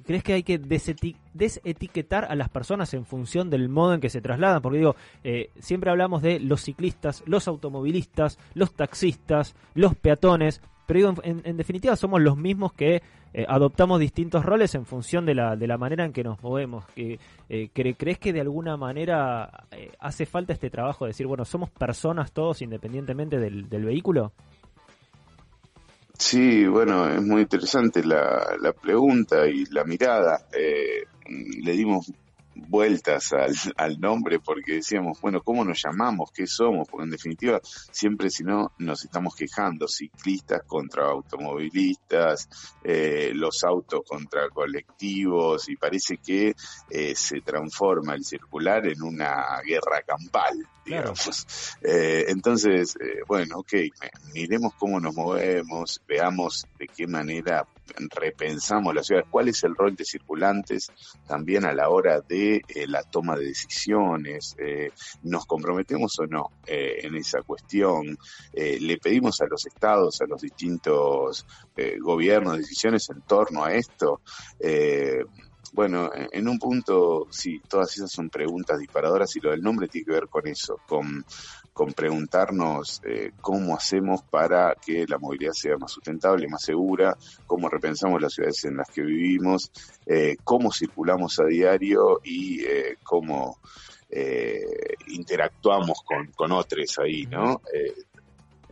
crees 0.07 0.23
que 0.25 0.33
hay 0.35 0.43
que 0.43 0.61
deseti- 0.61 1.17
desetiquetar 1.33 2.25
a 2.25 2.35
las 2.35 2.49
personas 2.49 2.93
en 2.95 3.05
función 3.07 3.49
del 3.51 3.69
modo 3.69 3.95
en 3.95 4.01
que 4.01 4.11
se 4.11 4.21
trasladan? 4.21 4.61
Porque 4.63 4.79
digo, 4.79 4.97
eh, 5.23 5.51
siempre 5.59 5.91
hablamos 5.91 6.23
de 6.23 6.41
los 6.41 6.63
ciclistas, 6.63 7.23
los 7.27 7.47
automovilistas, 7.49 8.39
los 8.55 8.73
taxistas, 8.75 9.55
los 9.75 9.95
peatones, 9.95 10.61
pero 10.87 10.99
digo, 11.13 11.23
en, 11.23 11.57
definitiva 11.57 11.97
somos 11.97 12.21
los 12.21 12.37
mismos 12.37 12.73
que 12.75 13.03
eh, 13.33 13.47
adoptamos 13.49 13.99
distintos 13.99 14.45
roles 14.45 14.75
en 14.75 14.85
función 14.85 15.25
de 15.27 15.35
la, 15.35 15.57
de 15.57 15.67
la 15.67 15.79
manera 15.79 16.05
en 16.05 16.13
que 16.13 16.23
nos 16.23 16.43
movemos. 16.43 16.85
Eh, 16.97 17.19
cre- 17.49 17.97
¿Crees 17.99 18.19
que 18.19 18.33
de 18.33 18.41
alguna 18.41 18.77
manera 18.77 19.65
eh, 19.71 19.91
hace 19.99 20.27
falta 20.27 20.53
este 20.53 20.71
trabajo 20.71 21.05
de 21.05 21.11
decir, 21.11 21.27
bueno, 21.27 21.45
somos 21.45 21.71
personas 21.71 22.33
todos 22.33 22.61
independientemente 22.63 23.39
del, 23.39 23.69
del 23.69 23.85
vehículo? 23.85 24.33
Sí, 26.19 26.67
bueno, 26.67 27.09
es 27.09 27.23
muy 27.23 27.43
interesante 27.43 28.05
la, 28.05 28.57
la 28.61 28.73
pregunta 28.73 29.47
y 29.47 29.65
la 29.67 29.85
mirada. 29.85 30.47
Eh, 30.53 31.05
le 31.29 31.73
dimos 31.73 32.13
vueltas 32.55 33.33
al, 33.33 33.55
al 33.77 34.01
nombre 34.01 34.41
porque 34.41 34.75
decíamos, 34.75 35.21
bueno, 35.21 35.43
¿cómo 35.43 35.65
nos 35.65 35.83
llamamos? 35.83 36.31
¿Qué 36.33 36.47
somos? 36.47 36.89
Porque 36.89 37.05
en 37.05 37.11
definitiva 37.11 37.61
siempre 37.65 38.31
si 38.31 38.45
no 38.45 38.73
nos 38.79 39.05
estamos 39.05 39.35
quejando, 39.35 39.89
ciclistas 39.89 40.63
contra 40.67 41.05
automovilistas, 41.07 42.49
eh, 42.83 43.33
los 43.35 43.63
autos 43.65 44.03
contra 44.07 44.49
colectivos 44.49 45.69
y 45.69 45.77
parece 45.77 46.19
que 46.19 46.55
eh, 46.91 47.15
se 47.15 47.41
transforma 47.41 48.15
el 48.15 48.25
circular 48.25 48.87
en 48.87 49.03
una 49.03 49.61
guerra 49.65 50.03
campal, 50.07 50.67
digamos. 50.85 51.47
Eh, 51.87 52.27
entonces, 52.29 52.97
bueno, 53.27 53.59
ok, 53.59 53.73
miremos 54.33 54.73
cómo 54.79 55.01
nos 55.01 55.15
movemos, 55.15 56.01
veamos 56.09 56.67
de 56.79 56.87
qué 56.87 57.07
manera 57.07 57.67
repensamos 58.11 58.95
las 58.95 59.07
ciudades, 59.07 59.29
cuál 59.31 59.49
es 59.49 59.63
el 59.65 59.75
rol 59.75 59.95
de 59.95 60.05
circulantes 60.05 60.91
también 61.27 61.65
a 61.65 61.73
la 61.73 61.91
hora 61.91 62.21
de 62.21 62.44
eh, 62.53 62.87
la 62.87 63.03
toma 63.03 63.37
de 63.37 63.47
decisiones, 63.47 64.55
eh, 64.59 64.91
nos 65.23 65.45
comprometemos 65.47 66.19
o 66.19 66.27
no 66.27 66.53
eh, 66.67 66.99
en 67.03 67.15
esa 67.17 67.43
cuestión, 67.43 68.17
le 68.53 68.99
pedimos 68.99 69.41
a 69.41 69.47
los 69.47 69.67
estados, 69.67 70.21
a 70.21 70.27
los 70.27 70.41
distintos 70.41 71.45
gobiernos 72.01 72.57
decisiones 72.59 73.09
en 73.11 73.23
torno 73.23 73.65
a 73.65 73.75
esto. 73.75 74.21
Bueno, 75.73 76.11
en- 76.15 76.29
en 76.31 76.49
un 76.49 76.59
punto, 76.59 77.27
sí, 77.31 77.61
todas 77.69 77.97
esas 77.97 78.13
son 78.13 78.31
preguntas 78.31 78.79
disparadoras 78.79 79.35
y 79.35 79.41
lo 79.41 79.51
del 79.51 79.61
nombre 79.61 79.89
tiene 79.89 80.05
que 80.05 80.13
ver 80.13 80.29
con 80.29 80.47
eso, 80.47 80.81
con, 80.87 81.25
con 81.75 81.93
preguntarnos 81.93 83.03
eh, 83.05 83.33
cómo 83.41 83.77
hacemos 83.77 84.23
para 84.23 84.75
que 84.77 85.05
la 85.07 85.19
movilidad 85.19 85.53
sea 85.53 85.77
más 85.77 85.91
sustentable, 85.93 86.49
más 86.49 86.63
segura, 86.63 87.17
cómo 87.47 87.69
repensamos 87.69 88.23
las 88.23 88.33
ciudades 88.33 88.65
en 88.65 88.77
las 88.77 88.89
que 88.89 89.03
vivimos, 89.03 89.73
eh, 90.07 90.37
cómo 90.45 90.73
circulamos 90.73 91.41
a 91.41 91.45
diario 91.47 92.21
y 92.23 92.65
eh, 92.65 92.97
cómo 93.03 93.59
eh, 94.09 94.95
interactuamos 95.09 96.03
con, 96.05 96.29
con 96.29 96.53
otros 96.53 96.97
ahí, 97.01 97.27
¿no? 97.27 97.61
Eh, 97.73 97.93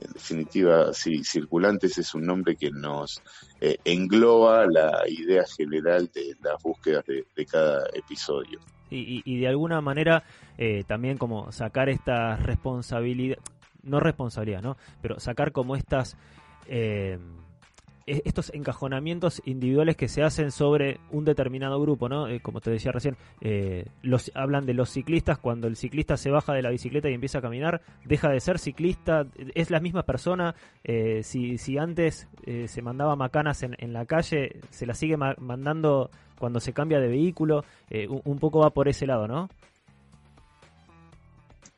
en 0.01 0.13
definitiva, 0.13 0.93
sí, 0.93 1.25
Circulantes 1.25 1.99
es 1.99 2.15
un 2.15 2.27
nombre 2.27 2.57
que 2.57 2.71
nos 2.71 3.21
eh, 3.61 3.79
engloba 3.85 4.67
la 4.67 5.03
idea 5.09 5.45
general 5.45 6.11
de 6.13 6.37
las 6.41 6.63
búsquedas 6.63 7.05
de, 7.07 7.27
de 7.35 7.47
cada 7.47 7.89
episodio. 7.93 8.61
Y, 8.95 9.39
de 9.41 9.49
alguna 9.49 9.81
manera 9.81 10.23
eh, 10.59 10.85
también 10.87 11.19
como 11.19 11.51
sacar 11.53 11.89
esta 11.89 12.37
responsabilidad, 12.37 13.39
no 13.83 14.01
responsabilidad, 14.01 14.63
¿no? 14.63 14.77
Pero 15.01 15.19
sacar 15.21 15.53
como 15.53 15.77
estas... 15.77 16.17
eh, 16.69 17.19
e- 18.05 18.23
estos 18.25 18.53
encajonamientos 18.53 19.41
individuales 19.45 19.97
que 19.97 20.09
se 20.09 20.25
hacen 20.25 20.51
sobre 20.51 20.99
un 21.13 21.25
determinado 21.25 21.81
grupo, 21.81 22.09
¿no? 22.09 22.27
Eh, 22.27 22.41
como 22.41 22.61
te 22.61 22.71
decía 22.73 22.91
recién, 22.91 23.17
eh, 23.41 23.87
los 24.03 24.33
hablan 24.35 24.67
de 24.67 24.75
los 24.75 24.91
ciclistas 24.91 25.39
cuando 25.39 25.69
el 25.69 25.77
ciclista 25.77 26.17
se 26.17 26.31
baja 26.33 26.53
de 26.53 26.63
la 26.63 26.71
bicicleta 26.71 27.09
y 27.09 27.15
empieza 27.15 27.39
a 27.39 27.43
caminar, 27.43 27.81
deja 28.05 28.29
de 28.29 28.41
ser 28.41 28.59
ciclista, 28.59 29.27
es 29.55 29.71
la 29.71 29.79
misma 29.79 30.03
persona. 30.03 30.57
eh, 30.83 31.23
si, 31.23 31.59
si 31.59 31.79
antes 31.79 32.29
eh, 32.45 32.67
se 32.67 32.83
mandaba 32.83 33.15
macanas 33.15 33.63
en, 33.63 33.77
en 33.79 33.93
la 33.93 34.05
calle, 34.05 34.61
se 34.71 34.85
las 34.85 34.99
sigue 34.99 35.17
ma- 35.17 35.37
mandando 35.39 36.11
cuando 36.43 36.59
se 36.59 36.73
cambia 36.73 36.99
de 36.99 37.07
vehículo. 37.07 37.65
eh, 37.89 38.09
un, 38.09 38.39
poco 38.41 38.59
va 38.59 38.71
por 38.71 38.89
ese 38.89 39.07
lado, 39.07 39.29
¿no? 39.29 39.49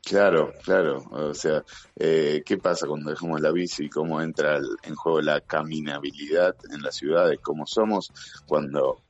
Claro, 0.03 0.55
claro. 0.65 1.05
O 1.11 1.35
sea, 1.35 1.63
eh, 1.97 2.43
¿qué 2.47 2.57
pasa 2.57 2.87
cuando 2.87 3.11
dejamos 3.11 3.43
la 3.43 3.53
bici? 3.53 3.91
¿Cómo 3.91 4.23
entra 4.23 4.59
en 4.83 4.95
juego 4.95 5.21
la 5.21 5.43
caminabilidad 5.43 6.57
en 6.73 6.81
las 6.81 6.97
ciudades? 6.97 7.41
¿Cómo 7.43 7.67
somos 7.67 8.11
cuando 8.47 9.03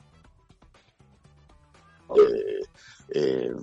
eh, 3.15 3.55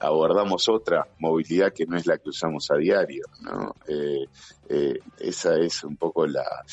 abordamos 0.00 0.66
otra 0.70 1.06
movilidad 1.18 1.74
que 1.74 1.84
no 1.84 1.98
es 1.98 2.06
la 2.06 2.16
que 2.16 2.30
usamos 2.30 2.70
a 2.70 2.76
diario? 2.76 3.26
¿no? 3.42 3.74
Esa 5.18 5.58
es 5.58 5.84
un 5.84 5.98
poco 5.98 6.26
la, 6.26 6.64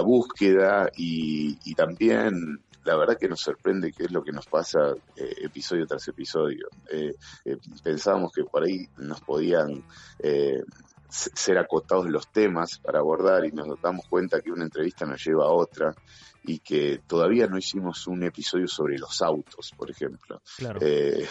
búsqueda 0.00 0.88
y 0.94 1.74
también 1.74 2.60
la 2.86 2.96
verdad 2.96 3.18
que 3.18 3.28
nos 3.28 3.40
sorprende 3.40 3.92
qué 3.92 4.04
es 4.04 4.12
lo 4.12 4.22
que 4.22 4.32
nos 4.32 4.46
pasa 4.46 4.94
eh, 5.16 5.34
episodio 5.42 5.86
tras 5.86 6.06
episodio. 6.08 6.68
Eh, 6.90 7.14
eh, 7.44 7.56
pensábamos 7.82 8.32
que 8.32 8.44
por 8.44 8.62
ahí 8.62 8.88
nos 8.98 9.20
podían 9.20 9.84
eh, 10.20 10.62
ser 11.08 11.58
acotados 11.58 12.08
los 12.08 12.28
temas 12.28 12.78
para 12.78 13.00
abordar 13.00 13.44
y 13.44 13.52
nos 13.52 13.80
damos 13.80 14.06
cuenta 14.08 14.40
que 14.40 14.50
una 14.50 14.64
entrevista 14.64 15.04
nos 15.04 15.24
lleva 15.24 15.46
a 15.46 15.50
otra 15.50 15.94
y 16.44 16.60
que 16.60 17.00
todavía 17.06 17.46
no 17.48 17.58
hicimos 17.58 18.06
un 18.06 18.22
episodio 18.22 18.68
sobre 18.68 18.98
los 18.98 19.20
autos, 19.20 19.72
por 19.76 19.90
ejemplo. 19.90 20.40
Claro. 20.56 20.78
Eh, 20.80 21.26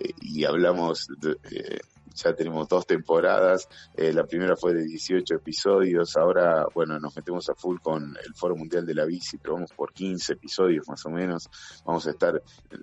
y 0.22 0.44
hablamos 0.44 1.08
de, 1.18 1.36
eh, 1.50 1.80
ya 2.14 2.34
tenemos 2.34 2.68
dos 2.68 2.86
temporadas, 2.86 3.68
eh, 3.96 4.12
la 4.12 4.24
primera 4.24 4.56
fue 4.56 4.74
de 4.74 4.84
18 4.84 5.34
episodios, 5.34 6.16
ahora, 6.16 6.66
bueno, 6.74 6.98
nos 6.98 7.14
metemos 7.16 7.48
a 7.48 7.54
full 7.54 7.78
con 7.80 8.16
el 8.24 8.34
Foro 8.34 8.56
Mundial 8.56 8.86
de 8.86 8.94
la 8.94 9.04
Bici, 9.04 9.38
pero 9.38 9.54
vamos 9.54 9.72
por 9.72 9.92
15 9.92 10.34
episodios 10.34 10.88
más 10.88 11.04
o 11.06 11.10
menos, 11.10 11.48
vamos 11.84 12.06
a 12.06 12.10
estar, 12.10 12.42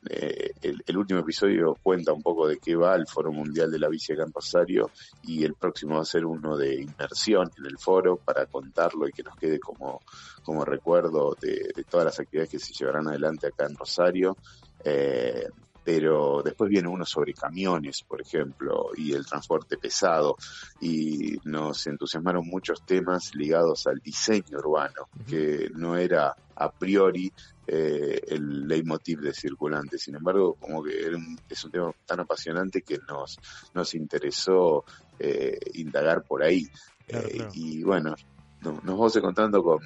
eh, 0.10 0.52
el, 0.62 0.98
último 0.98 1.20
episodio 1.20 1.78
cuenta 1.82 2.14
un 2.14 2.22
poco 2.22 2.48
de 2.48 2.58
qué 2.58 2.76
va 2.76 2.96
el 2.96 3.08
Foro 3.08 3.32
Mundial 3.32 3.72
de 3.72 3.80
la 3.80 3.88
Bici 3.88 4.14
acá 4.14 4.24
en 4.24 4.34
Rosario 4.34 4.90
y 5.24 5.44
el 5.44 5.54
próximo 5.54 5.96
va 5.96 6.02
a 6.02 6.06
ser 6.06 6.26
uno 6.26 6.58
de 6.58 6.82
inmersión 6.82 7.52
en 7.58 7.66
el 7.66 7.78
foro 7.78 8.18
para 8.18 8.46
contarlo 8.48 9.08
y 9.08 9.12
que 9.12 9.24
nos 9.24 9.36
quede 9.36 9.60
como, 9.60 10.02
como 10.44 10.66
recuerdo 10.66 11.36
de, 11.40 11.72
de 11.76 11.84
todas 11.84 12.06
las 12.06 12.20
actividades 12.20 12.50
que 12.50 12.60
se 12.60 12.74
llevarán 12.74 13.08
adelante 13.08 13.48
acá 13.48 13.66
en 13.66 13.76
Rosario. 13.76 14.38
Eh, 14.84 15.48
pero 15.88 16.42
después 16.44 16.70
viene 16.70 16.90
uno 16.90 17.06
sobre 17.06 17.34
camiones, 17.34 18.04
por 18.06 18.20
ejemplo, 18.20 18.90
y 18.98 19.14
el 19.14 19.26
transporte 19.26 19.78
pesado, 19.78 20.36
y 20.82 21.38
nos 21.46 21.88
entusiasmaron 21.88 22.46
muchos 22.46 22.84
temas 22.84 23.30
ligados 23.36 23.88
al 23.88 24.00
diseño 24.00 24.58
urbano, 24.58 25.08
que 25.26 25.70
no 25.76 25.96
era 25.96 26.36
a 26.58 26.70
priori 26.72 27.32
eh, 27.66 28.20
el 28.28 28.68
leitmotiv 28.68 29.20
de 29.22 29.34
circulante. 29.34 29.98
Sin 29.98 30.16
embargo, 30.16 30.58
como 30.60 30.84
que 30.84 31.06
era 31.06 31.16
un- 31.16 31.38
es 31.48 31.64
un 31.64 31.72
tema 31.72 31.92
tan 32.06 32.20
apasionante 32.20 32.82
que 32.82 32.98
nos, 33.08 33.40
nos 33.74 33.94
interesó 33.94 34.84
eh, 35.20 35.58
indagar 35.76 36.24
por 36.28 36.44
ahí. 36.44 36.68
Claro, 37.08 37.28
Eh, 37.28 37.32
claro. 37.32 37.52
Y 37.54 37.84
bueno, 37.84 38.14
no- 38.62 38.74
nos 38.84 38.84
vamos 38.98 39.16
encontrando 39.16 39.62
con, 39.64 39.80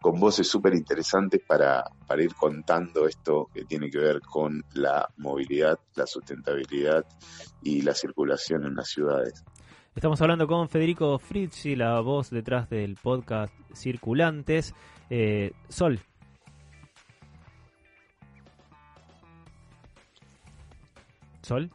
con 0.00 0.20
voces 0.20 0.48
súper 0.48 0.74
interesantes 0.74 1.40
para, 1.46 1.84
para 2.06 2.22
ir 2.22 2.34
contando 2.34 3.06
esto 3.06 3.48
que 3.52 3.64
tiene 3.64 3.90
que 3.90 3.98
ver 3.98 4.20
con 4.20 4.64
la 4.74 5.08
movilidad, 5.16 5.78
la 5.96 6.06
sustentabilidad 6.06 7.04
y 7.62 7.82
la 7.82 7.94
circulación 7.94 8.64
en 8.66 8.74
las 8.76 8.88
ciudades. 8.88 9.44
Estamos 9.94 10.20
hablando 10.22 10.46
con 10.46 10.68
Federico 10.68 11.18
Frizzi, 11.18 11.74
la 11.76 12.00
voz 12.00 12.30
detrás 12.30 12.70
del 12.70 12.96
podcast 12.96 13.52
Circulantes. 13.74 14.72
Eh, 15.10 15.52
Sol. 15.68 15.98
Sol. 21.42 21.70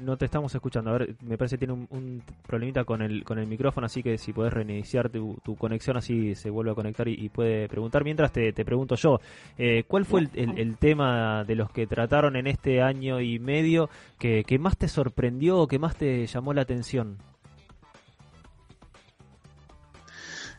No 0.00 0.16
te 0.16 0.26
estamos 0.26 0.54
escuchando. 0.54 0.90
A 0.90 0.98
ver, 0.98 1.16
me 1.22 1.36
parece 1.36 1.56
que 1.56 1.66
tiene 1.66 1.72
un, 1.74 1.86
un 1.90 2.22
problemita 2.46 2.84
con 2.84 3.02
el, 3.02 3.24
con 3.24 3.38
el 3.38 3.46
micrófono, 3.46 3.86
así 3.86 4.02
que 4.02 4.16
si 4.16 4.32
podés 4.32 4.52
reiniciar 4.52 5.08
tu, 5.10 5.36
tu 5.44 5.56
conexión, 5.56 5.96
así 5.96 6.34
se 6.34 6.50
vuelve 6.50 6.70
a 6.70 6.74
conectar 6.74 7.08
y, 7.08 7.14
y 7.14 7.28
puede 7.28 7.68
preguntar. 7.68 8.04
Mientras 8.04 8.30
te, 8.32 8.52
te 8.52 8.64
pregunto 8.64 8.94
yo, 8.94 9.20
eh, 9.56 9.84
¿cuál 9.88 10.04
fue 10.04 10.20
el, 10.20 10.30
el- 10.34 10.58
el 10.58 10.76
tema 10.76 11.42
de 11.44 11.54
los 11.56 11.70
que 11.70 11.86
trataron 11.86 12.36
en 12.36 12.46
este 12.46 12.80
año 12.80 13.20
y 13.20 13.38
medio 13.38 13.90
que, 14.18 14.44
que 14.44 14.58
más 14.58 14.76
te 14.76 14.88
sorprendió 14.88 15.58
o 15.58 15.66
que 15.66 15.78
más 15.78 15.96
te 15.96 16.26
llamó 16.26 16.52
la 16.54 16.62
atención? 16.62 17.18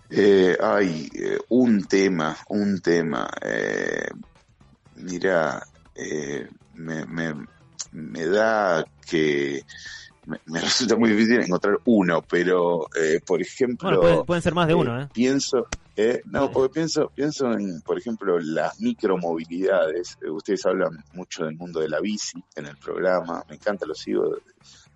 Eh, 0.10 0.58
hay 0.62 1.08
eh, 1.14 1.38
un 1.50 1.84
tema, 1.86 2.36
un 2.50 2.82
tema. 2.82 3.30
Eh, 3.44 4.08
mira, 4.96 5.62
eh, 5.96 6.48
me, 6.74 7.06
me, 7.06 7.36
me 7.92 8.26
da 8.26 8.86
que 9.10 9.64
me, 10.26 10.40
me 10.46 10.60
resulta 10.62 10.96
muy 10.96 11.10
difícil 11.12 11.42
encontrar 11.42 11.80
uno, 11.86 12.22
pero 12.22 12.88
eh, 12.96 13.20
por 13.26 13.42
ejemplo, 13.42 13.88
Bueno, 13.90 14.02
pueden, 14.02 14.26
pueden 14.26 14.44
ser 14.44 14.54
más 14.54 14.68
de 14.68 14.74
eh, 14.74 14.76
uno, 14.76 15.02
¿eh? 15.02 15.10
Pienso, 15.14 15.68
eh, 15.96 16.22
no, 16.26 16.52
porque 16.52 16.74
pienso, 16.74 17.12
pienso 17.14 17.52
en, 17.52 17.82
por 17.82 17.98
ejemplo, 17.98 18.40
las 18.40 18.80
micromovilidades. 18.80 20.18
Eh, 20.22 20.30
ustedes 20.30 20.66
hablan 20.66 21.04
mucho 21.14 21.46
del 21.46 21.56
mundo 21.56 21.80
de 21.80 21.90
la 21.90 22.00
bici 22.00 22.42
en 22.56 22.68
el 22.68 22.78
programa, 22.78 23.44
me 23.50 23.56
encanta, 23.56 23.86
lo 23.86 23.94
sigo. 23.96 24.38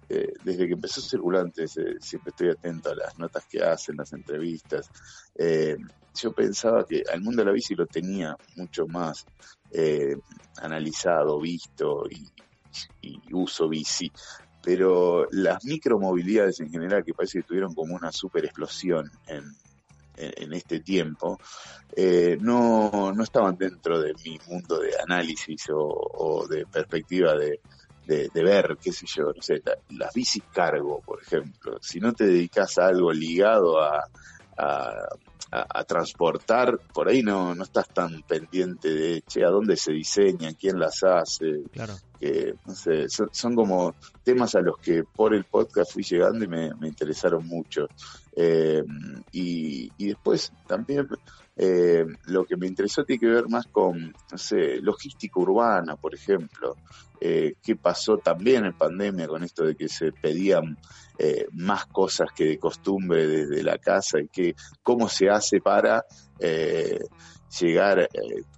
eh, 0.09 0.33
desde 0.43 0.67
que 0.67 0.73
empezó 0.73 1.01
Circulantes, 1.01 1.77
eh, 1.77 1.95
siempre 1.99 2.29
estoy 2.31 2.49
atento 2.49 2.91
a 2.91 2.95
las 2.95 3.17
notas 3.17 3.45
que 3.45 3.63
hacen, 3.63 3.95
las 3.97 4.13
entrevistas. 4.13 4.89
Eh, 5.35 5.77
yo 6.15 6.31
pensaba 6.31 6.85
que 6.85 7.03
al 7.11 7.21
mundo 7.21 7.41
de 7.41 7.47
la 7.47 7.51
bici 7.53 7.73
lo 7.73 7.87
tenía 7.87 8.37
mucho 8.55 8.85
más 8.85 9.25
eh, 9.71 10.15
analizado, 10.61 11.39
visto 11.39 12.03
y, 12.09 12.29
y 13.01 13.19
uso 13.33 13.69
bici 13.69 14.11
pero 14.63 15.27
las 15.31 15.63
micromovilidades 15.65 16.61
en 16.61 16.71
general 16.71 17.03
que 17.03 17.13
parece 17.13 17.39
que 17.39 17.47
tuvieron 17.47 17.75
como 17.75 17.95
una 17.95 18.11
super 18.11 18.45
explosión 18.45 19.11
en, 19.27 19.43
en, 20.15 20.33
en 20.37 20.53
este 20.53 20.79
tiempo, 20.79 21.37
eh, 21.95 22.37
no, 22.39 23.11
no 23.13 23.23
estaban 23.23 23.57
dentro 23.57 23.99
de 23.99 24.13
mi 24.23 24.39
mundo 24.47 24.79
de 24.79 24.91
análisis 25.05 25.65
o, 25.69 26.47
de 26.49 26.65
perspectiva 26.65 27.35
de, 27.35 27.59
de, 28.05 28.43
ver, 28.43 28.77
qué 28.81 28.93
sé 28.93 29.05
yo, 29.05 29.25
no 29.35 29.41
sé, 29.41 29.61
la- 29.65 29.77
las 29.97 30.13
bicis 30.13 30.43
cargo, 30.53 31.01
por 31.05 31.21
ejemplo. 31.21 31.77
Si 31.81 31.99
no 31.99 32.13
te 32.13 32.25
dedicas 32.25 32.77
a 32.77 32.87
algo 32.87 33.11
ligado 33.11 33.81
a, 33.81 34.01
a, 34.57 35.83
transportar, 35.83 36.79
por 36.93 37.09
ahí 37.09 37.21
no, 37.21 37.53
no 37.53 37.63
estás 37.63 37.89
tan 37.89 38.23
pendiente 38.23 38.89
de, 38.89 39.21
che, 39.21 39.43
a 39.43 39.49
dónde 39.49 39.75
se 39.75 39.91
diseñan, 39.91 40.53
quién 40.55 40.79
las 40.79 41.03
hace, 41.03 41.63
Claro. 41.71 41.95
Que, 42.23 42.55
no 42.65 42.73
sé, 42.73 43.07
son, 43.09 43.53
como 43.53 43.95
temas 44.23 44.55
a 44.55 44.61
los 44.61 44.77
que 44.77 45.03
por 45.03 45.33
el 45.33 45.43
podcast 45.43 45.91
fui 45.91 46.03
llegando 46.03 46.45
y 46.45 46.47
me, 46.47 46.71
interesaron 46.83 47.45
mucho. 47.45 47.87
Eh, 48.33 48.81
y, 49.33 49.89
después 49.97 50.53
también 50.65 51.05
eh, 51.57 52.05
lo 52.27 52.45
que 52.45 52.55
me 52.55 52.67
interesó 52.67 53.03
tiene 53.03 53.19
que 53.19 53.27
ver 53.27 53.49
más 53.49 53.67
con, 53.67 54.13
no 54.31 54.37
sé, 54.37 54.77
logística 54.77 55.37
urbana, 55.37 55.97
por 55.97 56.15
ejemplo. 56.15 56.77
Eh, 57.19 57.55
¿Qué 57.61 57.75
pasó 57.75 58.17
también 58.17 58.65
en 58.65 58.77
pandemia 58.77 59.27
con 59.27 59.43
esto 59.43 59.65
de 59.65 59.75
que 59.75 59.89
se 59.89 60.13
pedían 60.13 60.77
más 61.51 61.85
cosas 61.87 62.29
que 62.35 62.45
de 62.45 62.57
costumbre 62.57 63.27
desde 63.27 63.63
la 63.63 63.77
casa 63.77 64.19
y 64.19 64.27
que 64.27 64.55
cómo 64.81 65.07
se 65.07 65.29
hace 65.29 65.61
para 65.61 66.05
llegar, 67.59 67.99
eh, 67.99 68.09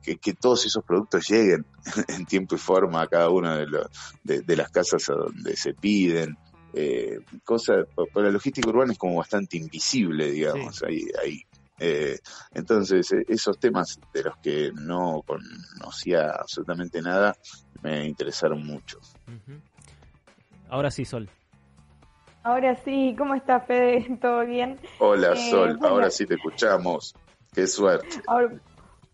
que, 0.02 0.18
que 0.18 0.34
todos 0.34 0.66
esos 0.66 0.84
productos 0.84 1.28
lleguen 1.30 1.66
en 2.08 2.26
tiempo 2.26 2.56
y 2.56 2.58
forma 2.58 3.02
a 3.02 3.08
cada 3.08 3.30
una 3.30 3.58
de, 3.58 3.68
los- 3.68 3.88
de, 4.24 4.42
de 4.42 4.56
las 4.56 4.70
casas 4.70 5.10
a 5.10 5.14
donde 5.14 5.56
se 5.56 5.74
piden. 5.74 6.36
Eh, 6.74 7.20
cosas, 7.46 7.86
por 7.96 8.10
por 8.10 8.24
la 8.24 8.32
logística 8.32 8.68
urbana 8.68 8.92
es 8.92 8.98
como 8.98 9.16
bastante 9.18 9.56
invisible, 9.58 10.30
digamos, 10.32 10.84
ahí, 10.84 11.06
ahí. 11.24 11.40
Eh, 11.80 12.18
entonces, 12.54 13.12
eh, 13.14 13.24
esos 13.28 13.58
temas 13.60 14.00
de 14.14 14.24
los 14.24 14.34
que 14.42 14.72
no 14.74 15.22
conocía 15.26 16.32
absolutamente 16.32 17.02
nada 17.02 17.34
me 17.82 18.06
interesaron 18.06 18.66
mucho. 18.66 18.98
Ahora 20.70 20.92
sí, 20.92 21.06
Sol. 21.06 21.30
Ahora 22.44 22.76
sí, 22.84 23.16
¿cómo 23.18 23.36
está 23.36 23.60
Fede? 23.62 24.18
¿Todo 24.22 24.46
bien? 24.46 24.80
Hola, 25.00 25.34
Eh, 25.34 25.36
Sol, 25.50 25.78
bueno, 25.78 25.88
ahora 25.96 26.10
sí 26.10 26.26
te 26.26 26.36
escuchamos. 26.36 27.16
Qué 27.54 27.68
suerte. 27.68 28.22
ahora- 28.28 28.60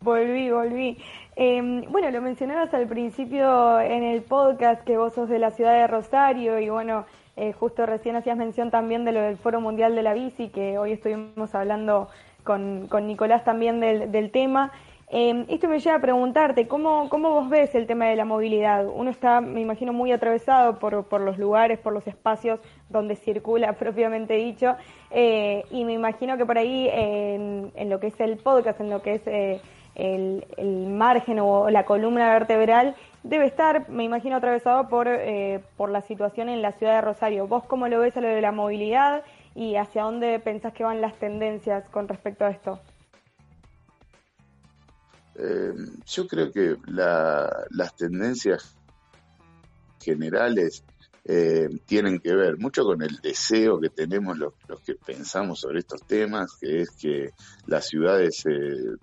volví, 0.01 0.49
volví. 0.51 0.97
Eh, 1.35 1.85
bueno, 1.89 2.11
lo 2.11 2.21
mencionabas 2.21 2.73
al 2.73 2.87
principio 2.87 3.79
en 3.79 4.03
el 4.03 4.21
podcast 4.23 4.83
que 4.83 4.97
vos 4.97 5.13
sos 5.13 5.29
de 5.29 5.39
la 5.39 5.51
ciudad 5.51 5.73
de 5.73 5.87
Rosario 5.87 6.59
y 6.59 6.69
bueno, 6.69 7.05
eh, 7.37 7.53
justo 7.53 7.85
recién 7.85 8.15
hacías 8.15 8.37
mención 8.37 8.71
también 8.71 9.05
de 9.05 9.11
lo 9.13 9.21
del 9.21 9.37
Foro 9.37 9.61
Mundial 9.61 9.95
de 9.95 10.03
la 10.03 10.13
Bici, 10.13 10.49
que 10.49 10.77
hoy 10.77 10.93
estuvimos 10.93 11.55
hablando 11.55 12.09
con, 12.43 12.87
con 12.87 13.07
Nicolás 13.07 13.43
también 13.43 13.79
del, 13.79 14.11
del 14.11 14.31
tema. 14.31 14.71
Eh, 15.13 15.45
esto 15.49 15.67
me 15.67 15.79
lleva 15.79 15.97
a 15.97 16.01
preguntarte, 16.01 16.69
¿cómo, 16.69 17.09
¿cómo 17.09 17.31
vos 17.31 17.49
ves 17.49 17.75
el 17.75 17.85
tema 17.85 18.05
de 18.05 18.15
la 18.15 18.23
movilidad? 18.23 18.87
Uno 18.87 19.09
está, 19.09 19.41
me 19.41 19.59
imagino, 19.59 19.91
muy 19.91 20.13
atravesado 20.13 20.79
por, 20.79 21.03
por 21.03 21.19
los 21.19 21.37
lugares, 21.37 21.79
por 21.79 21.91
los 21.91 22.07
espacios 22.07 22.61
donde 22.89 23.17
circula 23.17 23.73
propiamente 23.79 24.35
dicho, 24.35 24.77
eh, 25.09 25.65
y 25.69 25.83
me 25.83 25.91
imagino 25.91 26.37
que 26.37 26.45
por 26.45 26.57
ahí 26.57 26.87
en, 26.89 27.73
en 27.75 27.89
lo 27.89 27.99
que 27.99 28.07
es 28.07 28.19
el 28.21 28.37
podcast, 28.37 28.79
en 28.79 28.89
lo 28.89 29.01
que 29.01 29.15
es 29.15 29.27
eh, 29.27 29.61
el, 29.95 30.45
el 30.57 30.87
margen 30.87 31.39
o 31.39 31.69
la 31.69 31.85
columna 31.85 32.31
vertebral, 32.33 32.95
debe 33.23 33.45
estar, 33.45 33.89
me 33.89 34.03
imagino, 34.03 34.35
atravesado 34.37 34.87
por, 34.87 35.07
eh, 35.07 35.63
por 35.77 35.89
la 35.89 36.01
situación 36.01 36.49
en 36.49 36.61
la 36.61 36.71
ciudad 36.71 36.95
de 36.95 37.01
Rosario. 37.01 37.47
¿Vos 37.47 37.63
cómo 37.65 37.87
lo 37.87 37.99
ves 37.99 38.15
a 38.17 38.21
lo 38.21 38.27
de 38.27 38.41
la 38.41 38.51
movilidad 38.51 39.23
y 39.55 39.75
hacia 39.75 40.03
dónde 40.03 40.39
pensás 40.39 40.73
que 40.73 40.83
van 40.83 41.01
las 41.01 41.15
tendencias 41.19 41.87
con 41.89 42.07
respecto 42.07 42.45
a 42.45 42.49
esto? 42.51 42.79
Eh, 45.35 45.73
yo 46.05 46.27
creo 46.27 46.51
que 46.51 46.75
la- 46.87 47.49
las 47.71 47.95
tendencias 47.95 48.77
generales 49.99 50.83
eh, 51.23 51.69
tienen 51.85 52.19
que 52.19 52.33
ver 52.35 52.57
mucho 52.57 52.83
con 52.83 53.01
el 53.03 53.17
deseo 53.21 53.79
que 53.79 53.89
tenemos 53.89 54.37
los, 54.37 54.53
los 54.67 54.81
que 54.81 54.95
pensamos 54.95 55.59
sobre 55.59 55.79
estos 55.79 56.03
temas, 56.05 56.57
que 56.59 56.81
es 56.81 56.91
que 56.99 57.29
las 57.67 57.85
ciudades 57.85 58.43
eh, 58.47 58.95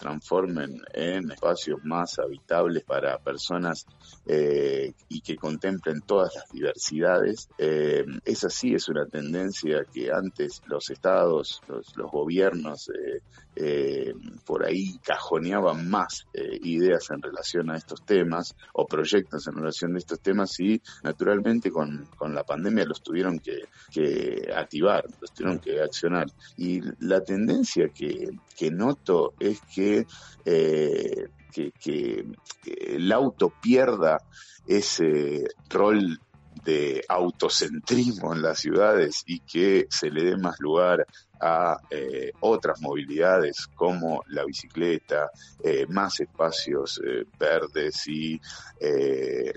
transformen 0.00 0.80
en 0.94 1.30
espacios 1.30 1.84
más 1.84 2.18
habitables 2.18 2.84
para 2.84 3.18
personas 3.18 3.86
eh, 4.26 4.94
y 5.08 5.20
que 5.20 5.36
contemplen 5.36 6.00
todas 6.00 6.34
las 6.34 6.48
diversidades. 6.50 7.48
Eh, 7.58 8.06
esa 8.24 8.48
sí 8.48 8.74
es 8.74 8.88
una 8.88 9.04
tendencia 9.06 9.84
que 9.92 10.10
antes 10.10 10.62
los 10.66 10.88
estados, 10.90 11.60
los, 11.68 11.94
los 11.96 12.10
gobiernos, 12.10 12.88
eh, 12.88 13.20
eh, 13.56 14.14
por 14.44 14.64
ahí 14.64 14.98
cajoneaban 15.02 15.88
más 15.88 16.26
eh, 16.32 16.58
ideas 16.62 17.10
en 17.10 17.20
relación 17.20 17.70
a 17.70 17.76
estos 17.76 18.04
temas 18.04 18.54
o 18.72 18.86
proyectos 18.86 19.46
en 19.48 19.54
relación 19.54 19.94
a 19.94 19.98
estos 19.98 20.20
temas 20.20 20.58
y 20.60 20.80
naturalmente 21.02 21.70
con, 21.70 22.06
con 22.16 22.34
la 22.34 22.44
pandemia 22.44 22.84
los 22.84 23.02
tuvieron 23.02 23.38
que, 23.38 23.64
que 23.92 24.50
activar, 24.54 25.04
los 25.20 25.32
tuvieron 25.32 25.58
que 25.58 25.80
accionar. 25.80 26.26
Y 26.56 26.80
la 27.00 27.22
tendencia 27.22 27.88
que, 27.88 28.30
que 28.56 28.70
noto 28.70 29.34
es 29.38 29.60
que, 29.74 30.06
eh, 30.44 31.28
que, 31.52 31.72
que 31.72 32.24
el 32.64 33.12
auto 33.12 33.52
pierda 33.60 34.18
ese 34.66 35.44
rol 35.68 36.20
de 36.64 37.04
autocentrismo 37.08 38.34
en 38.34 38.42
las 38.42 38.58
ciudades 38.58 39.22
y 39.26 39.40
que 39.40 39.86
se 39.90 40.10
le 40.10 40.24
dé 40.24 40.36
más 40.36 40.58
lugar 40.60 41.06
a 41.40 41.78
eh, 41.90 42.32
otras 42.40 42.80
movilidades 42.82 43.66
como 43.74 44.22
la 44.28 44.44
bicicleta, 44.44 45.30
eh, 45.64 45.86
más 45.88 46.20
espacios 46.20 47.00
eh, 47.04 47.24
verdes 47.38 48.06
y 48.08 48.40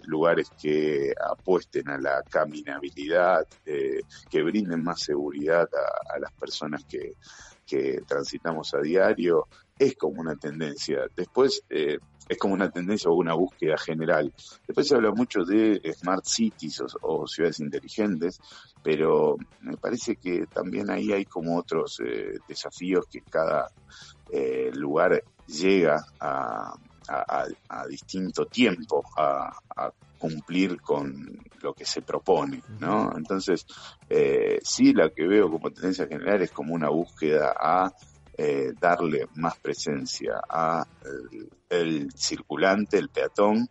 lugares 0.05 0.49
que 0.61 1.13
apuesten 1.29 1.89
a 1.89 1.97
la 1.97 2.23
caminabilidad, 2.23 3.47
que 3.63 4.43
brinden 4.43 4.83
más 4.83 5.01
seguridad 5.01 5.69
a, 6.13 6.19
las 6.19 6.31
personas 6.33 6.83
que, 6.83 7.13
que 7.65 8.01
transitamos 8.05 8.73
a 8.73 8.79
diario, 8.79 9.47
es 9.79 9.95
como 9.95 10.19
una 10.19 10.35
tendencia. 10.35 11.07
Después, 11.15 11.63
es 12.27 12.37
como 12.37 12.53
una 12.53 12.69
tendencia 12.69 13.09
o 13.09 13.15
una 13.15 13.33
búsqueda 13.33 13.77
general. 13.77 14.33
Después 14.67 14.87
se 14.87 14.95
habla 14.95 15.11
mucho 15.11 15.43
de 15.45 15.81
smart 15.99 16.23
cities 16.25 16.81
o, 16.81 16.85
o 17.01 17.27
ciudades 17.27 17.59
inteligentes, 17.59 18.39
pero 18.81 19.35
me 19.59 19.77
parece 19.77 20.15
que 20.15 20.45
también 20.53 20.89
ahí 20.89 21.11
hay 21.11 21.25
como 21.25 21.57
otros 21.57 21.97
eh, 22.05 22.33
desafíos 22.47 23.05
que 23.09 23.21
cada 23.29 23.69
eh, 24.29 24.71
lugar 24.73 25.23
llega 25.45 26.01
a, 26.19 26.73
a, 27.07 27.41
a- 27.41 27.47
a 27.69 27.87
distinto 27.87 28.45
tiempo 28.45 29.03
a, 29.17 29.49
a 29.75 29.91
cumplir 30.17 30.79
con 30.81 31.13
lo 31.61 31.73
que 31.73 31.85
se 31.85 32.01
propone, 32.01 32.61
¿no? 32.79 33.11
Entonces, 33.17 33.65
eh, 34.07 34.57
sí, 34.63 34.93
la 34.93 35.09
que 35.09 35.27
veo 35.27 35.49
como 35.49 35.69
tendencia 35.69 36.07
general 36.07 36.41
es 36.41 36.51
como 36.51 36.73
una 36.73 36.89
búsqueda 36.89 37.53
a 37.59 37.91
eh, 38.37 38.73
darle 38.79 39.27
más 39.35 39.57
presencia 39.57 40.41
a 40.49 40.85
el, 41.31 41.49
el 41.69 42.11
circulante, 42.13 42.97
el 42.97 43.09
peatón, 43.09 43.69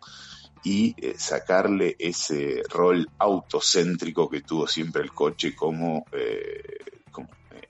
y 0.63 0.95
eh, 0.97 1.15
sacarle 1.17 1.95
ese 1.99 2.63
rol 2.69 3.07
autocéntrico 3.17 4.29
que 4.29 4.41
tuvo 4.41 4.67
siempre 4.67 5.03
el 5.03 5.11
coche 5.11 5.53
como, 5.55 6.05
eh, 6.13 6.61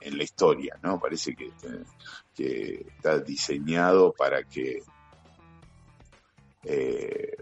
en 0.00 0.18
la 0.18 0.22
historia, 0.24 0.78
¿no? 0.82 1.00
Parece 1.00 1.34
que, 1.34 1.50
que 2.34 2.86
está 2.96 3.18
diseñado 3.18 4.12
para 4.12 4.44
que 4.44 4.82
eh, 6.62 7.36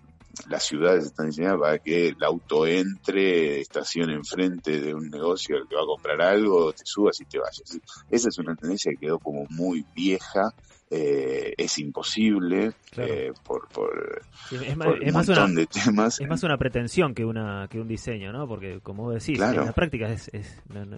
las 0.49 0.65
ciudades 0.65 1.05
están 1.07 1.27
diseñadas 1.27 1.61
para 1.61 1.79
que 1.79 2.09
el 2.09 2.23
auto 2.25 2.67
entre, 2.67 3.61
estacione 3.61 4.15
enfrente 4.15 4.81
de 4.81 4.95
un 4.95 5.09
negocio 5.11 5.57
al 5.57 5.69
que 5.69 5.77
va 5.77 5.83
a 5.83 5.87
comprar 5.87 6.21
algo, 6.23 6.73
te 6.73 6.83
subas 6.85 7.21
y 7.21 7.25
te 7.25 7.39
vayas. 7.39 7.79
Esa 8.11 8.29
es 8.29 8.39
una 8.39 8.55
tendencia 8.57 8.93
que 8.93 9.07
quedó 9.07 9.19
como 9.19 9.45
muy 9.51 9.85
vieja, 9.95 10.53
eh, 10.91 11.55
es 11.57 11.79
imposible 11.79 12.73
eh, 12.97 13.33
por, 13.45 13.67
por, 13.69 14.23
Sí, 14.51 14.57
es, 14.67 14.77
ma- 14.77 14.85
por 14.87 15.03
es 15.03 15.09
un 15.09 15.15
más 15.15 15.27
montón 15.29 15.51
una, 15.53 15.61
de 15.61 15.67
temas. 15.67 16.21
es 16.21 16.29
más 16.29 16.43
una 16.43 16.59
pretensión 16.59 17.15
que 17.15 17.25
una 17.25 17.67
que 17.71 17.81
un 17.81 17.89
diseño, 17.89 18.31
¿no? 18.33 18.47
Porque 18.47 18.81
como 18.83 19.05
vos 19.05 19.15
decís, 19.15 19.39
Claro. 19.39 19.61
en 19.61 19.67
la 19.67 19.73
práctica 19.73 20.11
es, 20.13 20.29
es, 20.35 20.55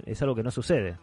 es 0.06 0.22
algo 0.22 0.34
que 0.34 0.42
no 0.42 0.50
sucede. 0.50 0.96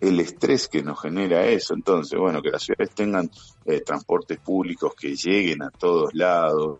el 0.00 0.20
estrés 0.20 0.68
que 0.68 0.82
nos 0.82 1.00
genera 1.02 1.44
eso. 1.46 1.74
Entonces, 1.74 2.18
bueno, 2.18 2.40
que 2.40 2.50
las 2.50 2.62
ciudades 2.62 2.94
tengan 2.94 3.30
eh, 3.66 3.80
transportes 3.80 4.38
públicos 4.38 4.94
que 4.98 5.14
lleguen 5.16 5.62
a 5.62 5.70
todos 5.70 6.14
lados. 6.14 6.78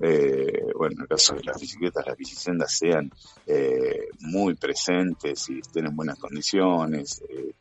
Eh, 0.00 0.70
bueno, 0.76 0.94
en 0.96 1.02
el 1.02 1.08
caso 1.08 1.34
de 1.34 1.42
las 1.42 1.60
bicicletas, 1.60 2.06
las 2.06 2.16
bicisendas 2.16 2.72
sean 2.72 3.10
eh, 3.46 4.08
muy 4.20 4.54
presentes 4.54 5.48
y 5.48 5.58
estén 5.58 5.86
en 5.86 5.96
buenas 5.96 6.18
condiciones. 6.18 7.22
Eh, 7.28 7.54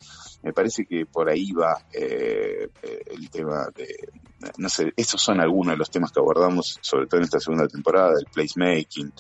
me 0.44 0.54
parece 0.54 0.86
que 0.86 1.06
por 1.06 1.30
ahí 1.30 1.52
va 1.52 1.82
el 1.92 3.30
tema 3.32 3.68
de, 3.76 3.88
no 4.58 4.70
sé, 4.70 4.94
estos 4.96 5.22
son 5.22 5.40
algunos 5.42 5.74
de 5.74 5.78
los 5.78 5.90
temas 5.90 6.12
que 6.12 6.20
abordamos, 6.20 6.78
sobre 6.82 7.08
todo 7.08 7.20
en 7.20 7.26
esta 7.26 7.40
segunda 7.40 7.68
temporada, 7.68 8.14
el 8.20 8.28
placemaking, 8.32 9.12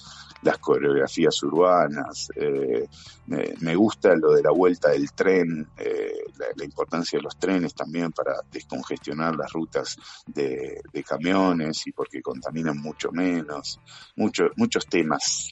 las 0.41 0.57
coreografías 0.59 1.41
urbanas, 1.43 2.30
eh, 2.35 2.88
me, 3.27 3.53
me 3.61 3.76
gusta 3.76 4.15
lo 4.15 4.34
de 4.34 4.43
la 4.43 4.51
vuelta 4.51 4.89
del 4.89 5.11
tren, 5.11 5.68
eh, 5.77 6.23
la, 6.38 6.45
la 6.55 6.64
importancia 6.64 7.18
de 7.18 7.23
los 7.23 7.38
trenes 7.38 7.73
también 7.73 8.11
para 8.11 8.34
descongestionar 8.51 9.35
las 9.35 9.51
rutas 9.51 9.97
de, 10.26 10.81
de 10.91 11.03
camiones 11.03 11.85
y 11.88 11.91
porque 11.91 12.22
contaminan 12.22 12.77
mucho 12.77 13.11
menos, 13.11 13.80
mucho, 14.15 14.45
muchos 14.55 14.85
temas. 14.85 15.49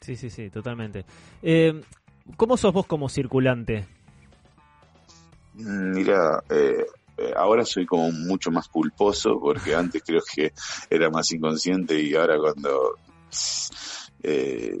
Sí, 0.00 0.16
sí, 0.16 0.30
sí, 0.30 0.50
totalmente. 0.50 1.04
Eh, 1.42 1.82
¿Cómo 2.36 2.56
sos 2.56 2.72
vos 2.72 2.86
como 2.86 3.08
circulante? 3.08 3.86
Mm, 5.54 5.90
Mira, 5.92 6.42
eh, 6.50 6.86
eh, 7.16 7.32
ahora 7.36 7.64
soy 7.64 7.84
como 7.84 8.12
mucho 8.12 8.50
más 8.50 8.68
culposo 8.68 9.40
porque 9.40 9.74
antes 9.74 10.02
creo 10.04 10.22
que 10.34 10.52
era 10.88 11.10
más 11.10 11.30
inconsciente 11.32 12.00
y 12.00 12.14
ahora 12.14 12.38
cuando 12.38 12.96
eh, 14.22 14.78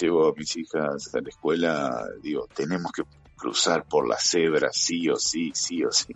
llevo 0.00 0.28
a 0.28 0.34
mis 0.34 0.56
hijas 0.56 1.14
a 1.14 1.20
la 1.20 1.28
escuela 1.28 2.08
digo, 2.22 2.46
tenemos 2.54 2.92
que 2.92 3.02
cruzar 3.36 3.84
por 3.84 4.08
la 4.08 4.18
cebra 4.18 4.70
sí 4.72 5.08
o 5.08 5.16
sí, 5.16 5.52
sí 5.54 5.84
o 5.84 5.92
sí. 5.92 6.14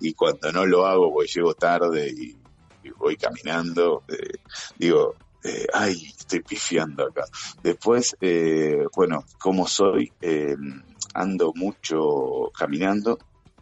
Y 0.00 0.14
cuando 0.14 0.50
no 0.52 0.66
lo 0.66 0.86
hago, 0.86 1.12
pues 1.12 1.32
llego 1.34 1.54
tarde 1.54 2.08
y, 2.08 2.36
y 2.82 2.90
voy 2.90 3.16
caminando, 3.16 4.04
eh, 4.08 4.38
digo, 4.76 5.14
eh, 5.44 5.66
ay, 5.72 6.12
estoy 6.18 6.40
pifiando 6.40 7.04
acá. 7.04 7.24
Después, 7.62 8.16
eh, 8.20 8.84
bueno, 8.96 9.24
como 9.38 9.66
soy, 9.66 10.12
eh, 10.20 10.56
ando 11.14 11.52
mucho 11.54 12.50
caminando, 12.56 13.18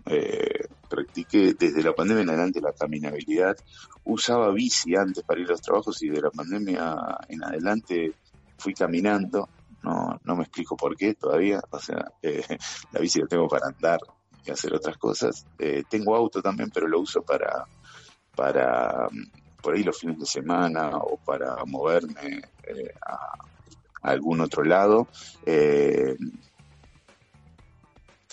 eh, 0.06 0.66
practiqué 0.88 1.54
desde 1.54 1.82
la 1.82 1.92
pandemia 1.92 2.22
en 2.22 2.30
adelante 2.30 2.60
la 2.60 2.72
caminabilidad, 2.72 3.56
usaba 4.04 4.52
bici 4.52 4.94
antes 4.96 5.24
para 5.24 5.40
ir 5.40 5.46
a 5.48 5.52
los 5.52 5.62
trabajos 5.62 6.02
y 6.02 6.08
de 6.08 6.20
la 6.20 6.30
pandemia 6.30 6.96
en 7.28 7.42
adelante 7.42 8.14
fui 8.64 8.72
caminando, 8.72 9.48
no, 9.82 10.18
no 10.24 10.36
me 10.36 10.44
explico 10.44 10.74
por 10.74 10.96
qué 10.96 11.14
todavía, 11.14 11.60
o 11.70 11.78
sea, 11.78 12.02
eh, 12.22 12.42
la 12.92 13.00
bici 13.00 13.20
la 13.20 13.26
tengo 13.26 13.46
para 13.46 13.66
andar 13.66 14.00
y 14.46 14.50
hacer 14.50 14.74
otras 14.74 14.96
cosas, 14.96 15.46
Eh, 15.58 15.84
tengo 15.88 16.16
auto 16.16 16.40
también, 16.40 16.70
pero 16.72 16.88
lo 16.88 17.00
uso 17.00 17.22
para, 17.22 17.66
para 18.34 19.08
mm, 19.10 19.60
por 19.62 19.74
ahí 19.74 19.82
los 19.82 19.98
fines 19.98 20.18
de 20.18 20.26
semana 20.26 20.96
o 20.96 21.18
para 21.18 21.56
moverme 21.66 22.42
eh, 22.62 22.92
a, 23.06 23.14
a 24.02 24.10
algún 24.10 24.40
otro 24.40 24.64
lado. 24.64 25.08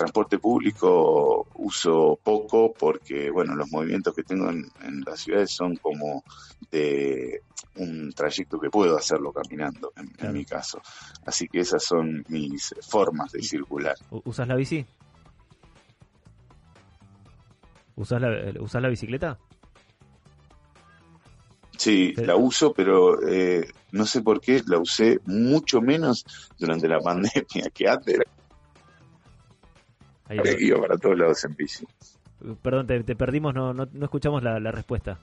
Transporte 0.02 0.40
público 0.40 1.46
uso 1.54 2.20
poco 2.24 2.74
porque, 2.78 3.30
bueno, 3.30 3.56
los 3.56 3.70
movimientos 3.72 4.16
que 4.16 4.24
tengo 4.24 4.50
en, 4.50 4.64
en 4.82 5.02
las 5.06 5.20
ciudades 5.22 5.52
son 5.54 5.76
como 5.76 6.24
de 6.72 7.44
un 7.76 8.12
trayecto 8.12 8.60
que 8.60 8.72
puedo 8.72 8.98
hacerlo 8.98 9.32
caminando, 9.32 9.94
en, 9.96 10.10
en 10.26 10.34
mi 10.34 10.44
caso. 10.44 10.82
Así 11.24 11.48
que 11.48 11.60
esas 11.60 11.84
son 11.84 12.24
mis 12.30 12.74
formas 12.90 13.32
de 13.32 13.44
circular. 13.44 13.94
U- 14.10 14.22
¿Usás 14.26 14.48
la 14.48 14.56
bici? 14.56 14.84
¿Usás 17.96 18.20
la, 18.20 18.34
eh, 18.34 18.56
¿Usás 18.60 18.82
la 18.82 18.90
bicicleta? 18.90 19.38
Sí, 21.78 22.14
la 22.16 22.36
uso, 22.36 22.74
pero 22.74 23.22
eh, 23.28 23.68
no 23.92 24.06
sé 24.08 24.22
por 24.22 24.42
qué 24.42 24.62
la 24.66 24.80
usé 24.80 25.20
mucho 25.26 25.80
menos 25.80 26.26
durante 26.58 26.88
la 26.88 27.00
pandemia 27.02 27.70
que 27.72 27.88
antes. 27.88 28.18
Ahí 30.40 30.72
para 30.72 30.98
todos 30.98 31.18
lados 31.18 31.44
en 31.46 31.56
bici. 31.56 31.86
Perdón, 32.62 32.88
te, 32.88 33.04
te 33.04 33.16
perdimos, 33.16 33.54
no, 33.54 33.74
no, 33.74 33.88
no 33.92 34.06
escuchamos 34.06 34.42
la, 34.42 34.60
la 34.60 34.72
respuesta. 34.72 35.20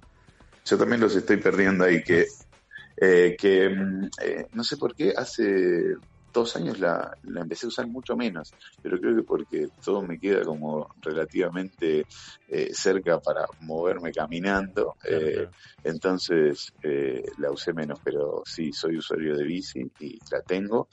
Yo 0.64 0.76
también 0.76 1.00
los 1.00 1.16
estoy 1.16 1.38
perdiendo 1.38 1.84
ahí, 1.84 2.02
que, 2.02 2.26
eh, 3.00 3.36
que 3.38 3.68
mm, 3.70 4.04
eh, 4.22 4.46
no 4.52 4.62
sé 4.62 4.76
por 4.76 4.94
qué 4.94 5.12
hace 5.16 5.96
dos 6.32 6.56
años 6.56 6.78
la, 6.78 7.10
la 7.22 7.40
empecé 7.40 7.66
a 7.66 7.68
usar 7.68 7.86
mucho 7.86 8.16
menos, 8.16 8.54
pero 8.82 8.98
creo 8.98 9.16
que 9.16 9.22
porque 9.22 9.68
todo 9.82 10.02
me 10.02 10.18
queda 10.18 10.42
como 10.42 10.88
relativamente 11.00 12.06
eh, 12.46 12.70
cerca 12.72 13.18
para 13.20 13.46
moverme 13.60 14.12
caminando, 14.12 14.96
eh, 15.04 15.48
entonces 15.82 16.72
eh, 16.82 17.22
la 17.38 17.50
usé 17.50 17.72
menos, 17.72 18.00
pero 18.02 18.42
sí, 18.44 18.72
soy 18.72 18.98
usuario 18.98 19.36
de 19.36 19.44
bici 19.44 19.80
y 19.98 20.18
la 20.30 20.42
tengo. 20.42 20.88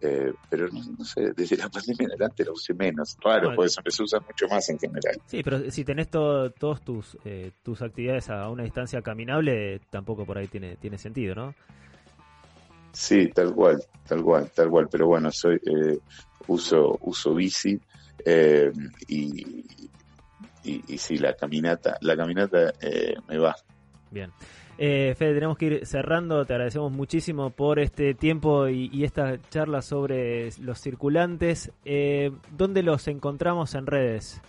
Eh, 0.00 0.32
pero 0.50 0.68
no, 0.68 0.80
no 0.98 1.04
sé, 1.04 1.32
desde 1.36 1.56
la 1.56 1.68
pandemia 1.68 2.04
en 2.06 2.10
adelante 2.12 2.44
la 2.44 2.52
usé 2.52 2.74
menos. 2.74 3.16
Raro, 3.22 3.40
Bueno. 3.48 3.56
porque 3.56 3.70
se 3.70 3.80
empezó 3.80 4.02
a 4.02 4.04
usar 4.04 4.22
mucho 4.22 4.46
más 4.48 4.68
en 4.70 4.78
general. 4.78 5.20
Sí, 5.26 5.42
pero 5.42 5.70
si 5.70 5.84
tenés 5.84 6.08
to- 6.10 6.50
todos 6.50 6.82
tus 6.82 7.16
eh, 7.24 7.52
tus 7.62 7.82
actividades 7.82 8.28
a 8.30 8.48
una 8.48 8.62
distancia 8.64 9.02
caminable, 9.02 9.80
tampoco 9.90 10.24
por 10.24 10.38
ahí 10.38 10.46
tiene 10.48 10.76
tiene 10.76 10.98
sentido, 10.98 11.34
¿no? 11.34 11.54
Sí, 12.92 13.28
tal 13.34 13.54
cual, 13.54 13.82
tal 14.08 14.22
cual, 14.22 14.50
tal 14.54 14.70
cual. 14.70 14.88
Pero 14.90 15.06
bueno, 15.06 15.30
soy 15.30 15.56
eh, 15.56 15.98
uso 16.48 16.96
uso 17.02 17.34
bici 17.34 17.78
eh, 18.24 18.72
y, 19.08 19.60
y, 20.64 20.94
y 20.94 20.98
sí, 20.98 21.18
la 21.18 21.34
caminata, 21.34 21.96
la 22.00 22.16
caminata 22.16 22.72
eh, 22.80 23.14
me 23.28 23.38
va. 23.38 23.54
Bien. 24.10 24.32
Eh, 24.78 25.14
Fede, 25.16 25.34
tenemos 25.34 25.56
que 25.56 25.66
ir 25.66 25.86
cerrando. 25.86 26.44
Te 26.44 26.54
agradecemos 26.54 26.92
muchísimo 26.92 27.50
por 27.50 27.78
este 27.78 28.14
tiempo 28.14 28.68
y, 28.68 28.90
y 28.92 29.04
esta 29.04 29.40
charla 29.50 29.82
sobre 29.82 30.50
los 30.60 30.80
circulantes. 30.80 31.72
Eh, 31.84 32.32
¿Dónde 32.56 32.82
los 32.82 33.08
encontramos 33.08 33.74
en 33.74 33.86
redes? 33.86 34.40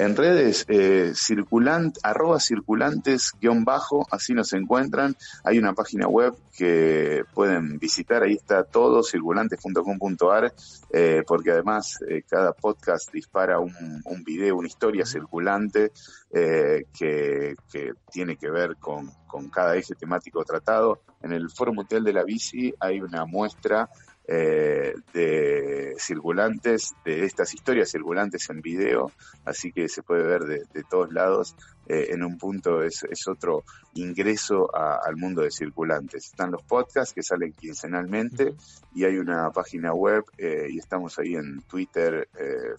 En 0.00 0.16
redes, 0.16 0.64
eh, 0.68 1.12
circulant, 1.14 1.94
arroba 2.02 2.40
circulantes 2.40 3.32
guion 3.38 3.66
bajo, 3.66 4.06
así 4.10 4.32
nos 4.32 4.54
encuentran. 4.54 5.14
Hay 5.44 5.58
una 5.58 5.74
página 5.74 6.08
web 6.08 6.32
que 6.56 7.22
pueden 7.34 7.78
visitar, 7.78 8.22
ahí 8.22 8.32
está 8.32 8.64
todo, 8.64 9.02
circulantes.com.ar, 9.02 10.54
eh, 10.90 11.22
porque 11.26 11.50
además 11.50 11.98
eh, 12.08 12.22
cada 12.26 12.54
podcast 12.54 13.12
dispara 13.12 13.58
un, 13.58 14.24
video, 14.24 14.56
una 14.56 14.68
historia 14.68 15.04
circulante 15.04 15.92
eh, 16.32 16.86
que, 16.98 17.56
que 17.70 17.92
tiene 18.10 18.36
que 18.38 18.50
ver 18.50 18.76
con, 18.76 19.10
con 19.26 19.50
cada 19.50 19.76
eje 19.76 19.94
temático 19.96 20.42
tratado. 20.46 21.02
En 21.22 21.34
el 21.34 21.50
Foro 21.50 21.74
Mundial 21.74 22.04
de 22.04 22.14
la 22.14 22.24
Bici 22.24 22.72
hay 22.80 23.02
una 23.02 23.26
muestra 23.26 23.90
eh, 24.32 24.94
de 25.12 25.94
circulantes, 25.98 26.94
de 27.04 27.24
estas 27.24 27.52
historias 27.52 27.90
circulantes 27.90 28.48
en 28.48 28.60
video, 28.60 29.10
así 29.44 29.72
que 29.72 29.88
se 29.88 30.02
puede 30.04 30.22
ver 30.22 30.42
de, 30.44 30.62
de 30.72 30.84
todos 30.88 31.12
lados. 31.12 31.56
Eh, 31.88 32.12
en 32.14 32.22
un 32.22 32.38
punto 32.38 32.84
es, 32.84 33.02
es 33.10 33.26
otro 33.26 33.64
ingreso 33.94 34.70
a- 34.72 35.00
al 35.04 35.16
mundo 35.16 35.42
de 35.42 35.50
circulantes. 35.50 36.26
Están 36.26 36.52
los 36.52 36.62
podcasts 36.62 37.12
que 37.12 37.22
salen 37.24 37.52
quincenalmente 37.52 38.54
y 38.94 39.04
hay 39.04 39.16
una 39.18 39.50
página 39.50 39.92
web 39.92 40.22
eh, 40.38 40.68
y 40.70 40.78
estamos 40.78 41.18
ahí 41.18 41.34
en 41.34 41.62
Twitter, 41.62 42.28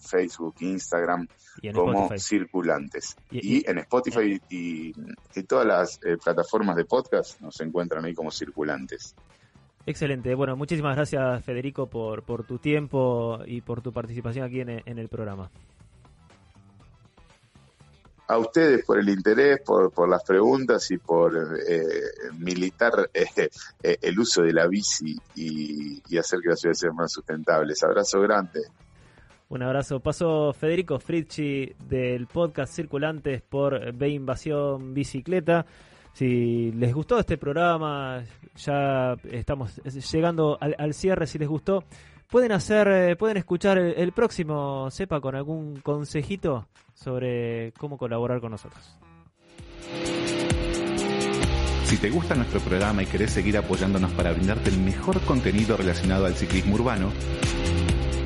Facebook, 0.00 0.54
Instagram 0.60 1.28
en 1.60 1.74
como 1.74 2.04
Spotify. 2.04 2.18
circulantes. 2.20 3.16
Y- 3.30 3.58
Y, 3.58 3.64
en 3.70 3.78
Spotify 3.78 4.40
y, 4.48 4.94
y 5.34 5.42
todas 5.42 5.66
las 5.66 6.00
plataformas 6.24 6.76
de 6.76 6.86
podcast 6.86 7.38
nos 7.42 7.60
encuentran 7.60 8.06
ahí 8.06 8.14
como 8.14 8.30
circulantes. 8.30 9.14
Excelente. 9.86 10.34
Bueno, 10.34 10.56
muchísimas 10.56 10.96
gracias 10.96 11.44
Federico 11.44 11.86
por, 11.88 12.22
por 12.22 12.44
tu 12.44 12.58
tiempo 12.58 13.40
y 13.46 13.60
por 13.60 13.82
tu 13.82 13.92
participación 13.92 14.46
aquí 14.46 14.60
en, 14.60 14.82
en 14.84 14.98
el 14.98 15.08
programa. 15.08 15.50
a 18.32 18.38
ustedes 18.38 18.84
por 18.84 18.98
el 18.98 19.08
interés, 19.08 19.60
por, 19.60 19.92
por 19.92 20.08
las 20.08 20.24
preguntas 20.24 20.90
y 20.90 20.98
por 20.98 21.34
eh, 21.68 21.82
militar 22.38 23.10
eh, 23.12 23.26
eh, 23.82 23.98
el 24.00 24.18
uso 24.18 24.42
de 24.42 24.52
la 24.52 24.66
bici 24.66 25.16
y, 25.34 26.02
y 26.08 26.18
hacer 26.18 26.40
que 26.40 26.48
las 26.48 26.60
ciudades 26.60 26.78
sean 26.78 26.96
más 26.96 27.12
sustentables. 27.12 27.82
Abrazo 27.82 28.20
grande. 28.20 28.60
Un 29.50 29.62
abrazo. 29.62 30.00
Paso 30.00 30.54
Federico 30.54 30.98
Fritchi 30.98 31.74
del 31.86 32.26
podcast 32.26 32.72
Circulantes 32.72 33.42
por 33.42 33.92
B 33.92 34.08
Invasión 34.08 34.94
Bicicleta. 34.94 35.66
Si 36.12 36.72
les 36.72 36.94
gustó 36.94 37.18
este 37.18 37.38
programa, 37.38 38.22
ya 38.56 39.14
estamos 39.30 39.76
llegando 40.12 40.58
al, 40.60 40.94
cierre. 40.94 41.26
Si 41.26 41.38
les 41.38 41.48
gustó, 41.48 41.84
pueden 42.28 42.52
hacer, 42.52 42.88
eh, 42.88 43.16
pueden 43.16 43.38
escuchar 43.38 43.78
el, 43.78 43.94
el 43.96 44.12
próximo, 44.12 44.90
sepa, 44.90 45.20
con 45.20 45.34
algún 45.34 45.80
consejito 45.80 46.68
sobre 46.94 47.72
cómo 47.78 47.96
colaborar 47.96 48.40
con 48.40 48.50
nosotros. 48.50 48.98
Si 51.92 51.98
te 51.98 52.08
gusta 52.08 52.34
nuestro 52.34 52.58
programa 52.60 53.02
y 53.02 53.06
querés 53.06 53.32
seguir 53.32 53.58
apoyándonos 53.58 54.12
para 54.12 54.32
brindarte 54.32 54.70
el 54.70 54.78
mejor 54.78 55.20
contenido 55.22 55.76
relacionado 55.76 56.24
al 56.24 56.34
ciclismo 56.34 56.76
urbano, 56.76 57.12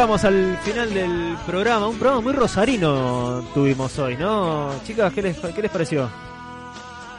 Llegamos 0.00 0.24
al 0.24 0.56
final 0.62 0.94
del 0.94 1.36
programa, 1.44 1.86
un 1.86 1.98
programa 1.98 2.22
muy 2.22 2.32
rosarino 2.32 3.44
tuvimos 3.52 3.98
hoy, 3.98 4.16
¿no? 4.16 4.70
Chicas, 4.82 5.12
¿qué 5.12 5.20
les, 5.20 5.38
qué 5.38 5.60
les 5.60 5.70
pareció? 5.70 6.08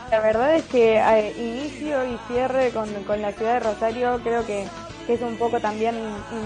La 0.09 0.19
verdad 0.19 0.55
es 0.55 0.63
que 0.65 0.99
inicio 1.37 2.03
y 2.07 2.17
cierre 2.27 2.71
con, 2.71 2.91
con 3.03 3.21
la 3.21 3.33
ciudad 3.33 3.53
de 3.53 3.59
Rosario 3.59 4.19
creo 4.23 4.43
que, 4.47 4.65
que 5.05 5.13
es 5.13 5.21
un 5.21 5.35
poco 5.35 5.59
también 5.59 5.93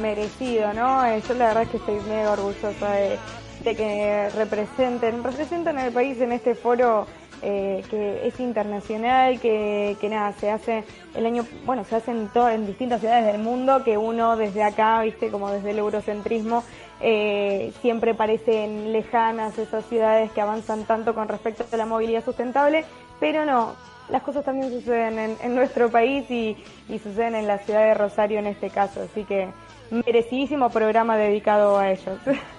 merecido, 0.02 0.74
¿no? 0.74 1.06
Eh, 1.06 1.24
yo 1.26 1.36
la 1.36 1.48
verdad 1.48 1.64
es 1.64 1.70
que 1.70 1.78
estoy 1.78 2.02
mega 2.10 2.32
orgullosa 2.32 2.92
de, 2.92 3.18
de 3.64 3.76
que 3.78 4.30
representen, 4.36 5.24
representan 5.24 5.78
al 5.78 5.94
país 5.94 6.20
en 6.20 6.34
este 6.34 6.54
foro 6.54 7.08
eh, 7.48 7.84
que 7.92 8.26
es 8.26 8.40
internacional, 8.40 9.40
que, 9.40 9.96
que 10.02 10.10
nada, 10.10 10.34
se 10.34 10.50
hace 10.50 10.84
el 11.14 11.28
año, 11.28 11.46
bueno, 11.64 11.84
se 11.84 11.96
hace 11.96 12.10
en, 12.10 12.28
todo, 12.30 12.50
en 12.50 12.66
distintas 12.66 13.02
ciudades 13.02 13.28
del 13.28 13.40
mundo, 13.40 13.84
que 13.84 14.00
uno 14.00 14.36
desde 14.36 14.64
acá, 14.64 15.00
viste, 15.02 15.30
como 15.30 15.52
desde 15.52 15.70
el 15.70 15.78
eurocentrismo, 15.78 16.64
eh, 17.02 17.72
siempre 17.82 18.16
parecen 18.16 18.92
lejanas 18.92 19.60
esas 19.60 19.86
ciudades 19.86 20.32
que 20.32 20.42
avanzan 20.42 20.86
tanto 20.86 21.14
con 21.14 21.28
respecto 21.28 21.66
a 21.72 21.78
la 21.78 21.86
movilidad 21.86 22.26
sustentable, 22.26 22.84
pero 23.20 23.46
no, 23.46 23.76
las 24.10 24.24
cosas 24.24 24.44
también 24.44 24.72
suceden 24.72 25.20
en, 25.20 25.38
en 25.40 25.54
nuestro 25.54 25.92
país 25.92 26.26
y, 26.32 26.58
y 26.90 26.98
suceden 26.98 27.36
en 27.36 27.46
la 27.46 27.60
ciudad 27.60 27.86
de 27.86 27.94
Rosario 27.94 28.40
en 28.40 28.48
este 28.48 28.72
caso, 28.72 29.04
así 29.04 29.24
que 29.24 29.50
merecidísimo 29.92 30.72
programa 30.72 31.16
dedicado 31.16 31.78
a 31.78 31.92
ellos. 31.92 32.18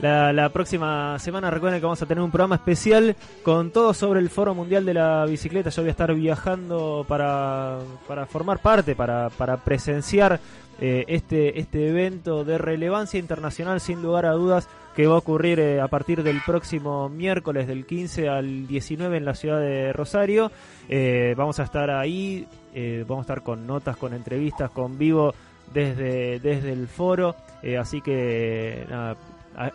La, 0.00 0.32
la 0.32 0.48
próxima 0.50 1.18
semana 1.18 1.50
recuerden 1.50 1.80
que 1.80 1.86
vamos 1.86 2.00
a 2.02 2.06
tener 2.06 2.22
un 2.22 2.30
programa 2.30 2.54
especial 2.54 3.16
con 3.42 3.70
todo 3.70 3.92
sobre 3.92 4.20
el 4.20 4.30
Foro 4.30 4.54
Mundial 4.54 4.84
de 4.84 4.94
la 4.94 5.24
Bicicleta. 5.26 5.70
Yo 5.70 5.82
voy 5.82 5.88
a 5.88 5.90
estar 5.90 6.14
viajando 6.14 7.04
para, 7.08 7.78
para 8.06 8.26
formar 8.26 8.60
parte, 8.60 8.94
para, 8.94 9.28
para 9.30 9.56
presenciar 9.56 10.38
eh, 10.80 11.04
este, 11.08 11.58
este 11.58 11.88
evento 11.88 12.44
de 12.44 12.58
relevancia 12.58 13.18
internacional 13.18 13.80
sin 13.80 14.00
lugar 14.00 14.26
a 14.26 14.32
dudas 14.32 14.68
que 14.98 15.06
va 15.06 15.14
a 15.14 15.18
ocurrir 15.18 15.60
eh, 15.60 15.80
a 15.80 15.86
partir 15.86 16.24
del 16.24 16.40
próximo 16.44 17.08
miércoles 17.08 17.68
del 17.68 17.86
15 17.86 18.28
al 18.28 18.66
19 18.66 19.18
en 19.18 19.24
la 19.24 19.36
ciudad 19.36 19.60
de 19.60 19.92
Rosario. 19.92 20.50
Eh, 20.88 21.34
vamos 21.36 21.60
a 21.60 21.62
estar 21.62 21.88
ahí, 21.88 22.48
eh, 22.74 23.04
vamos 23.06 23.22
a 23.22 23.26
estar 23.32 23.42
con 23.44 23.64
notas, 23.64 23.96
con 23.96 24.12
entrevistas, 24.12 24.72
con 24.72 24.98
vivo 24.98 25.36
desde, 25.72 26.40
desde 26.40 26.72
el 26.72 26.88
foro. 26.88 27.36
Así 27.78 28.00
que 28.00 28.86
nada, 28.90 29.16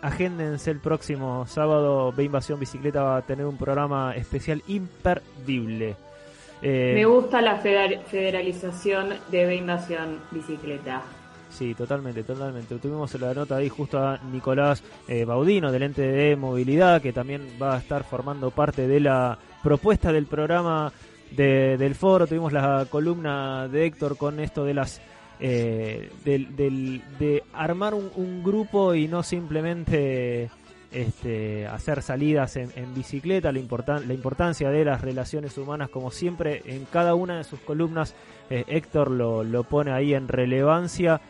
agéndense 0.02 0.70
el 0.70 0.80
próximo 0.80 1.46
sábado. 1.46 2.12
B 2.12 2.24
Invasión 2.24 2.58
Bicicleta 2.58 3.02
va 3.02 3.16
a 3.18 3.22
tener 3.22 3.44
un 3.46 3.56
programa 3.56 4.14
especial 4.16 4.62
imperdible. 4.66 5.96
Eh, 6.62 6.92
Me 6.94 7.04
gusta 7.04 7.40
la 7.42 7.60
feder- 7.62 8.02
federalización 8.04 9.10
de 9.30 9.46
B 9.46 9.56
Invasión 9.56 10.20
Bicicleta. 10.30 11.02
Sí, 11.50 11.74
totalmente, 11.74 12.22
totalmente. 12.24 12.74
Tuvimos 12.78 13.14
la 13.20 13.32
nota 13.34 13.56
ahí 13.56 13.68
justo 13.68 13.98
a 13.98 14.18
Nicolás 14.32 14.82
eh, 15.06 15.24
Baudino 15.24 15.70
del 15.70 15.84
ente 15.84 16.02
de 16.02 16.34
movilidad, 16.36 17.00
que 17.00 17.12
también 17.12 17.46
va 17.62 17.74
a 17.74 17.78
estar 17.78 18.02
formando 18.02 18.50
parte 18.50 18.88
de 18.88 18.98
la 19.00 19.38
propuesta 19.62 20.10
del 20.12 20.26
programa 20.26 20.92
de- 21.30 21.76
del 21.76 21.94
foro. 21.94 22.26
Tuvimos 22.26 22.52
la 22.52 22.86
columna 22.90 23.68
de 23.68 23.86
Héctor 23.86 24.16
con 24.16 24.40
esto 24.40 24.64
de 24.64 24.74
las 24.74 25.00
eh, 25.46 26.08
del, 26.24 27.02
de 27.18 27.42
armar 27.52 27.92
un, 27.92 28.42
grupo 28.42 28.94
y 28.94 29.08
no 29.08 29.22
simplemente 29.22 30.48
este, 30.90 31.66
hacer 31.66 32.00
salidas 32.00 32.56
en, 32.56 32.70
en 32.76 32.94
bicicleta, 32.94 33.52
la, 33.52 33.58
importan- 33.58 34.06
la 34.06 34.14
importancia 34.14 34.70
de 34.70 34.86
las 34.86 35.02
relaciones 35.02 35.58
humanas, 35.58 35.90
como 35.90 36.10
siempre 36.10 36.62
en 36.64 36.86
cada 36.86 37.14
una 37.14 37.36
de 37.36 37.44
sus 37.44 37.60
columnas, 37.60 38.14
eh, 38.48 38.64
Héctor 38.68 39.10
lo, 39.10 39.44
lo 39.44 39.64
pone 39.64 39.92
ahí 39.92 40.14
en 40.14 40.28
relevancia. 40.28 41.20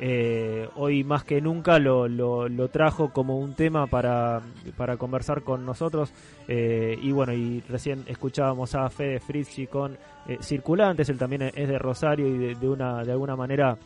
Eh, 0.00 0.68
hoy 0.76 1.02
más 1.02 1.24
que 1.24 1.40
nunca 1.40 1.80
lo, 1.80 2.06
lo, 2.08 2.68
trajo 2.68 3.12
como 3.12 3.36
un 3.38 3.54
tema 3.54 3.88
para, 3.88 4.40
para 4.76 4.96
conversar 4.96 5.42
con 5.42 5.66
nosotros. 5.66 6.10
Eh, 6.46 6.96
y 7.02 7.12
bueno, 7.12 7.34
y 7.34 7.60
recién 7.68 8.04
escuchábamos 8.06 8.74
a 8.74 8.88
Fede 8.88 9.20
Frizzi 9.20 9.66
con 9.66 9.98
eh, 10.28 10.38
Circulantes, 10.40 11.08
él 11.08 11.18
también 11.18 11.42
es 11.54 11.68
de 11.68 11.78
Rosario 11.78 12.26
y 12.28 12.54
de, 12.54 12.68
una, 12.68 13.02
de 13.02 13.12
alguna 13.12 13.34
manera 13.36 13.76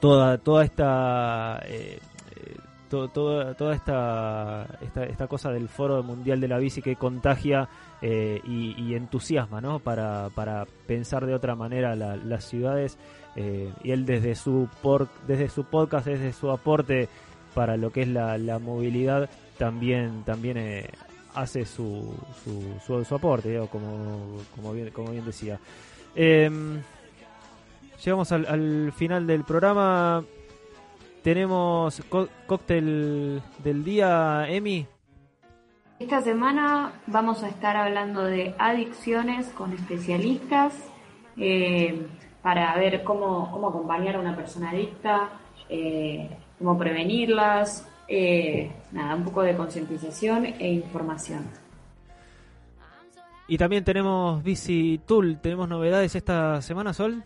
toda, 0.00 0.38
toda 0.38 0.64
esta... 0.64 1.60
eh, 1.64 1.98
eh, 2.36 2.56
to- 2.88 3.08
toda, 3.08 3.54
toda 3.54 3.74
esta, 3.74 4.66
esta, 4.82 5.04
esta 5.04 5.26
cosa 5.28 5.50
del 5.50 5.68
Foro 5.68 6.02
Mundial 6.02 6.40
de 6.40 6.48
la 6.48 6.58
Bici 6.58 6.82
que 6.82 6.96
contagia 6.96 7.68
eh, 8.02 8.40
y, 8.44 8.74
y 8.82 8.94
entusiasma 8.94 9.60
¿no? 9.60 9.78
para, 9.78 10.28
para 10.34 10.64
pensar 10.86 11.24
de 11.26 11.34
otra 11.34 11.54
manera 11.54 11.94
la- 11.94 12.16
las 12.16 12.44
ciudades 12.44 12.98
eh, 13.36 13.72
y 13.84 13.92
él 13.92 14.04
desde 14.06 14.34
su, 14.34 14.68
por, 14.82 15.06
desde 15.28 15.48
su 15.48 15.64
podcast, 15.64 16.06
desde 16.06 16.32
su 16.32 16.50
aporte 16.50 17.08
para 17.54 17.76
lo 17.76 17.90
que 17.90 18.02
es 18.02 18.08
la, 18.08 18.36
la 18.38 18.58
movilidad 18.58 19.28
también, 19.58 20.24
también 20.24 20.56
eh, 20.56 20.88
hace 21.34 21.64
su, 21.64 22.14
su, 22.86 23.04
su, 23.04 23.14
aporte, 23.14 23.58
como, 23.70 24.38
como, 24.54 24.72
bien, 24.72 24.90
como 24.90 25.10
bien 25.10 25.24
decía. 25.24 25.58
Em, 26.14 26.80
llegamos 28.04 28.32
al, 28.32 28.46
al 28.46 28.92
final 28.92 29.26
del 29.26 29.44
programa. 29.44 30.24
Tenemos 31.22 32.02
có- 32.08 32.28
cóctel 32.46 33.42
del 33.62 33.84
día, 33.84 34.46
Emi. 34.48 34.86
Esta 35.98 36.22
semana 36.22 36.92
vamos 37.06 37.42
a 37.42 37.48
estar 37.48 37.76
hablando 37.76 38.24
de 38.24 38.54
adicciones 38.58 39.48
con 39.48 39.74
especialistas 39.74 40.72
eh, 41.36 42.06
para 42.42 42.74
ver 42.76 43.04
cómo, 43.04 43.50
cómo 43.52 43.68
acompañar 43.68 44.16
a 44.16 44.20
una 44.20 44.34
persona 44.34 44.70
adicta, 44.70 45.28
eh, 45.68 46.30
cómo 46.58 46.78
prevenirlas, 46.78 47.86
eh, 48.12 48.68
nada, 48.90 49.14
un 49.14 49.22
poco 49.22 49.42
de 49.42 49.54
concientización 49.56 50.44
e 50.44 50.72
información. 50.72 51.44
Y 53.46 53.56
también 53.56 53.84
tenemos 53.84 54.42
Bici 54.42 55.00
Tool. 55.06 55.38
¿Tenemos 55.40 55.68
novedades 55.68 56.16
esta 56.16 56.60
semana, 56.60 56.92
Sol? 56.92 57.22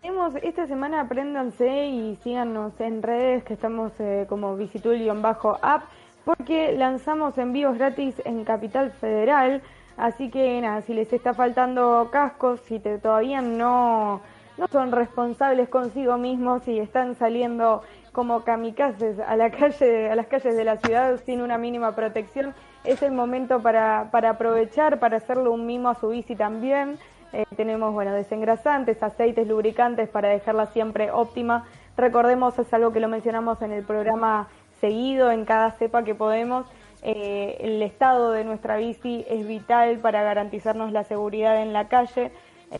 Tenemos 0.00 0.34
esta 0.42 0.66
semana 0.66 1.02
apréndanse 1.02 1.86
y 1.86 2.16
síganos 2.16 2.72
en 2.80 3.02
redes 3.02 3.44
que 3.44 3.54
estamos 3.54 3.92
eh, 4.00 4.26
como 4.28 4.56
visitul-app 4.56 5.84
porque 6.24 6.72
lanzamos 6.76 7.38
envíos 7.38 7.78
gratis 7.78 8.20
en 8.24 8.44
Capital 8.44 8.90
Federal. 8.90 9.62
Así 9.96 10.30
que 10.30 10.60
nada, 10.60 10.82
si 10.82 10.94
les 10.94 11.12
está 11.12 11.32
faltando 11.32 12.08
cascos, 12.10 12.60
si 12.60 12.80
te, 12.80 12.98
todavía 12.98 13.40
no, 13.40 14.20
no 14.58 14.66
son 14.68 14.90
responsables 14.90 15.68
consigo 15.68 16.18
mismos 16.18 16.66
y 16.66 16.78
están 16.80 17.14
saliendo 17.14 17.82
como 18.12 18.44
kamikazes 18.44 19.18
a 19.18 19.36
la 19.36 19.50
calle, 19.58 20.10
a 20.10 20.14
las 20.14 20.26
calles 20.26 20.56
de 20.56 20.64
la 20.64 20.76
ciudad 20.76 21.20
sin 21.24 21.40
una 21.40 21.58
mínima 21.58 21.94
protección, 21.94 22.54
es 22.84 23.02
el 23.02 23.12
momento 23.12 23.60
para, 23.60 24.08
para 24.10 24.30
aprovechar, 24.30 24.98
para 24.98 25.16
hacerle 25.16 25.48
un 25.48 25.66
mimo 25.66 25.88
a 25.88 25.94
su 25.94 26.08
bici 26.08 26.36
también. 26.36 26.98
Eh, 27.32 27.44
tenemos 27.56 27.92
bueno 27.94 28.12
desengrasantes, 28.12 29.02
aceites, 29.02 29.48
lubricantes 29.48 30.08
para 30.08 30.28
dejarla 30.28 30.66
siempre 30.66 31.10
óptima. 31.10 31.64
Recordemos, 31.96 32.58
es 32.58 32.72
algo 32.74 32.92
que 32.92 33.00
lo 33.00 33.08
mencionamos 33.08 33.62
en 33.62 33.72
el 33.72 33.84
programa 33.84 34.48
seguido, 34.80 35.30
en 35.30 35.44
cada 35.44 35.70
cepa 35.72 36.04
que 36.04 36.14
podemos. 36.14 36.66
eh, 37.04 37.56
el 37.60 37.82
estado 37.82 38.30
de 38.30 38.44
nuestra 38.44 38.76
bici 38.76 39.24
es 39.28 39.46
vital 39.46 39.98
para 39.98 40.22
garantizarnos 40.22 40.92
la 40.92 41.02
seguridad 41.04 41.60
en 41.60 41.72
la 41.72 41.88
calle. 41.88 42.30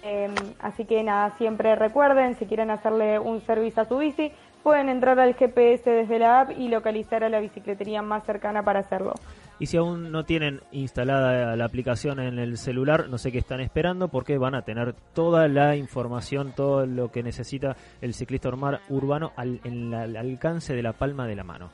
Eh, 0.03 0.31
así 0.61 0.85
que 0.85 1.03
nada, 1.03 1.31
siempre 1.37 1.75
recuerden, 1.77 2.35
si 2.37 2.47
quieren 2.47 2.71
hacerle 2.71 3.19
un 3.19 3.41
servicio 3.41 3.83
a 3.83 3.85
su 3.85 3.99
bici, 3.99 4.33
pueden 4.63 4.89
entrar 4.89 5.19
al 5.21 5.35
GPS 5.35 5.89
desde 5.91 6.19
la 6.19 6.41
app 6.43 6.51
y 6.57 6.69
localizar 6.69 7.25
a 7.25 7.29
la 7.29 7.41
bicicletería 7.41 8.03
más 8.03 8.25
cercana 8.25 8.63
para 8.63 8.81
hacerlo. 8.81 9.13
Y 9.59 9.67
si 9.67 9.77
aún 9.77 10.11
no 10.11 10.25
tienen 10.25 10.61
instalada 10.73 11.55
la 11.55 11.65
aplicación 11.65 12.19
en 12.19 12.39
el 12.39 12.57
celular, 12.57 13.09
no 13.09 13.19
sé 13.19 13.31
qué 13.31 13.39
están 13.39 13.61
esperando 13.61 14.09
porque 14.09 14.37
van 14.39 14.55
a 14.57 14.63
tener 14.63 14.95
toda 15.15 15.47
la 15.47 15.77
información, 15.77 16.53
todo 16.57 16.85
lo 16.87 17.11
que 17.13 17.23
necesita 17.23 17.77
el 18.01 18.15
ciclista 18.15 18.49
urbano 18.89 19.33
al, 19.37 19.61
en 19.65 19.91
la- 19.91 20.03
al 20.03 20.17
alcance 20.17 20.75
de 20.75 20.83
la 20.83 20.93
palma 20.95 21.27
de 21.29 21.37
la 21.37 21.45
mano. 21.45 21.71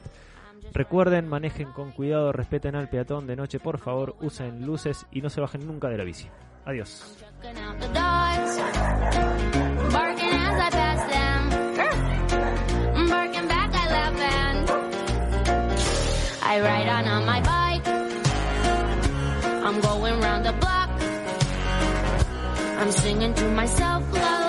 Recuerden, 0.74 1.28
manejen 1.28 1.72
con 1.72 1.92
cuidado, 1.92 2.32
respeten 2.32 2.76
al 2.76 2.90
peatón 2.90 3.28
de 3.28 3.36
noche, 3.36 3.60
por 3.60 3.80
favor, 3.80 4.16
usen 4.22 4.66
luces 4.66 5.06
y 5.12 5.22
no 5.22 5.30
se 5.30 5.42
bajen 5.42 5.66
nunca 5.66 5.90
de 5.90 5.98
la 5.98 6.04
bici. 6.04 6.28
Adiós. 6.66 7.18
I'm 22.80 23.34
to 23.34 23.50
myself, 23.50 24.49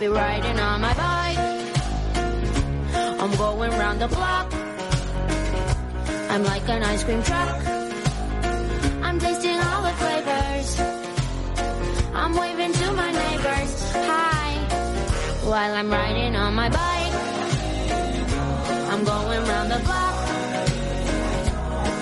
Happy 0.00 0.08
riding 0.08 0.58
on 0.58 0.80
my 0.80 0.94
bike. 0.94 1.38
I'm 3.20 3.36
going 3.36 3.70
round 3.72 4.00
the 4.00 4.08
block. 4.08 4.50
I'm 6.30 6.42
like 6.42 6.66
an 6.70 6.82
ice 6.82 7.04
cream 7.04 7.22
truck. 7.22 7.66
I'm 9.02 9.18
tasting 9.18 9.60
all 9.60 9.82
the 9.82 9.92
flavors. 10.00 10.80
I'm 12.14 12.34
waving 12.34 12.72
to 12.72 12.92
my 12.92 13.10
neighbors. 13.12 13.92
Hi. 13.92 14.54
While 15.44 15.74
I'm 15.74 15.90
riding 15.90 16.34
on 16.34 16.54
my 16.54 16.70
bike. 16.70 17.14
I'm 18.92 19.04
going 19.04 19.44
round 19.52 19.70
the 19.70 19.80
block. 19.80 20.14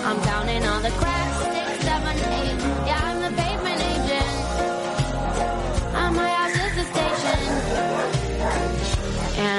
I'm 0.06 0.20
counting 0.22 0.64
all 0.64 0.80
the 0.82 0.90
cracks. 0.90 1.57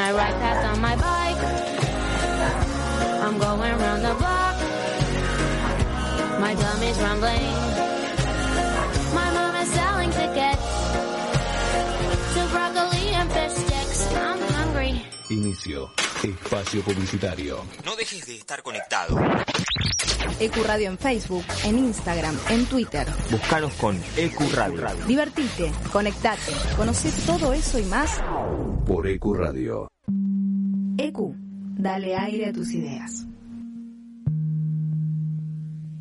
I 0.09 0.11
ride 0.11 0.33
past 0.41 0.65
on 0.65 0.81
my 0.81 0.95
bike. 0.95 1.37
I'm 3.21 3.37
going 3.37 3.77
round 3.77 4.03
the 4.03 4.15
block. 4.15 4.55
My 6.41 6.55
tummy's 6.55 6.97
rumbling. 6.97 7.53
My 9.13 9.29
mom 9.37 9.55
is 9.61 9.69
selling 9.69 10.09
tickets 10.09 10.48
Inicio. 15.29 15.91
Espacio 16.23 16.81
publicitario. 16.81 17.63
No 17.85 17.95
dejes 17.95 18.25
de 18.25 18.35
estar 18.35 18.61
conectado. 18.63 19.17
Ecuradio 20.39 20.89
en 20.89 20.97
Facebook, 20.97 21.43
en 21.63 21.77
Instagram, 21.77 22.37
en 22.49 22.65
Twitter. 22.65 23.07
Buscanos 23.29 23.73
con 23.73 24.01
EcuRadio. 24.17 25.05
Divertite, 25.05 25.71
conectate, 25.91 26.51
conoce 26.75 27.11
todo 27.25 27.53
eso 27.53 27.79
y 27.79 27.83
más. 27.83 28.21
Por 28.85 29.07
EQ 29.07 29.35
Radio. 29.35 29.87
EQ, 30.97 31.35
dale 31.77 32.15
aire 32.17 32.47
a 32.47 32.53
tus 32.53 32.71
ideas. 32.71 33.25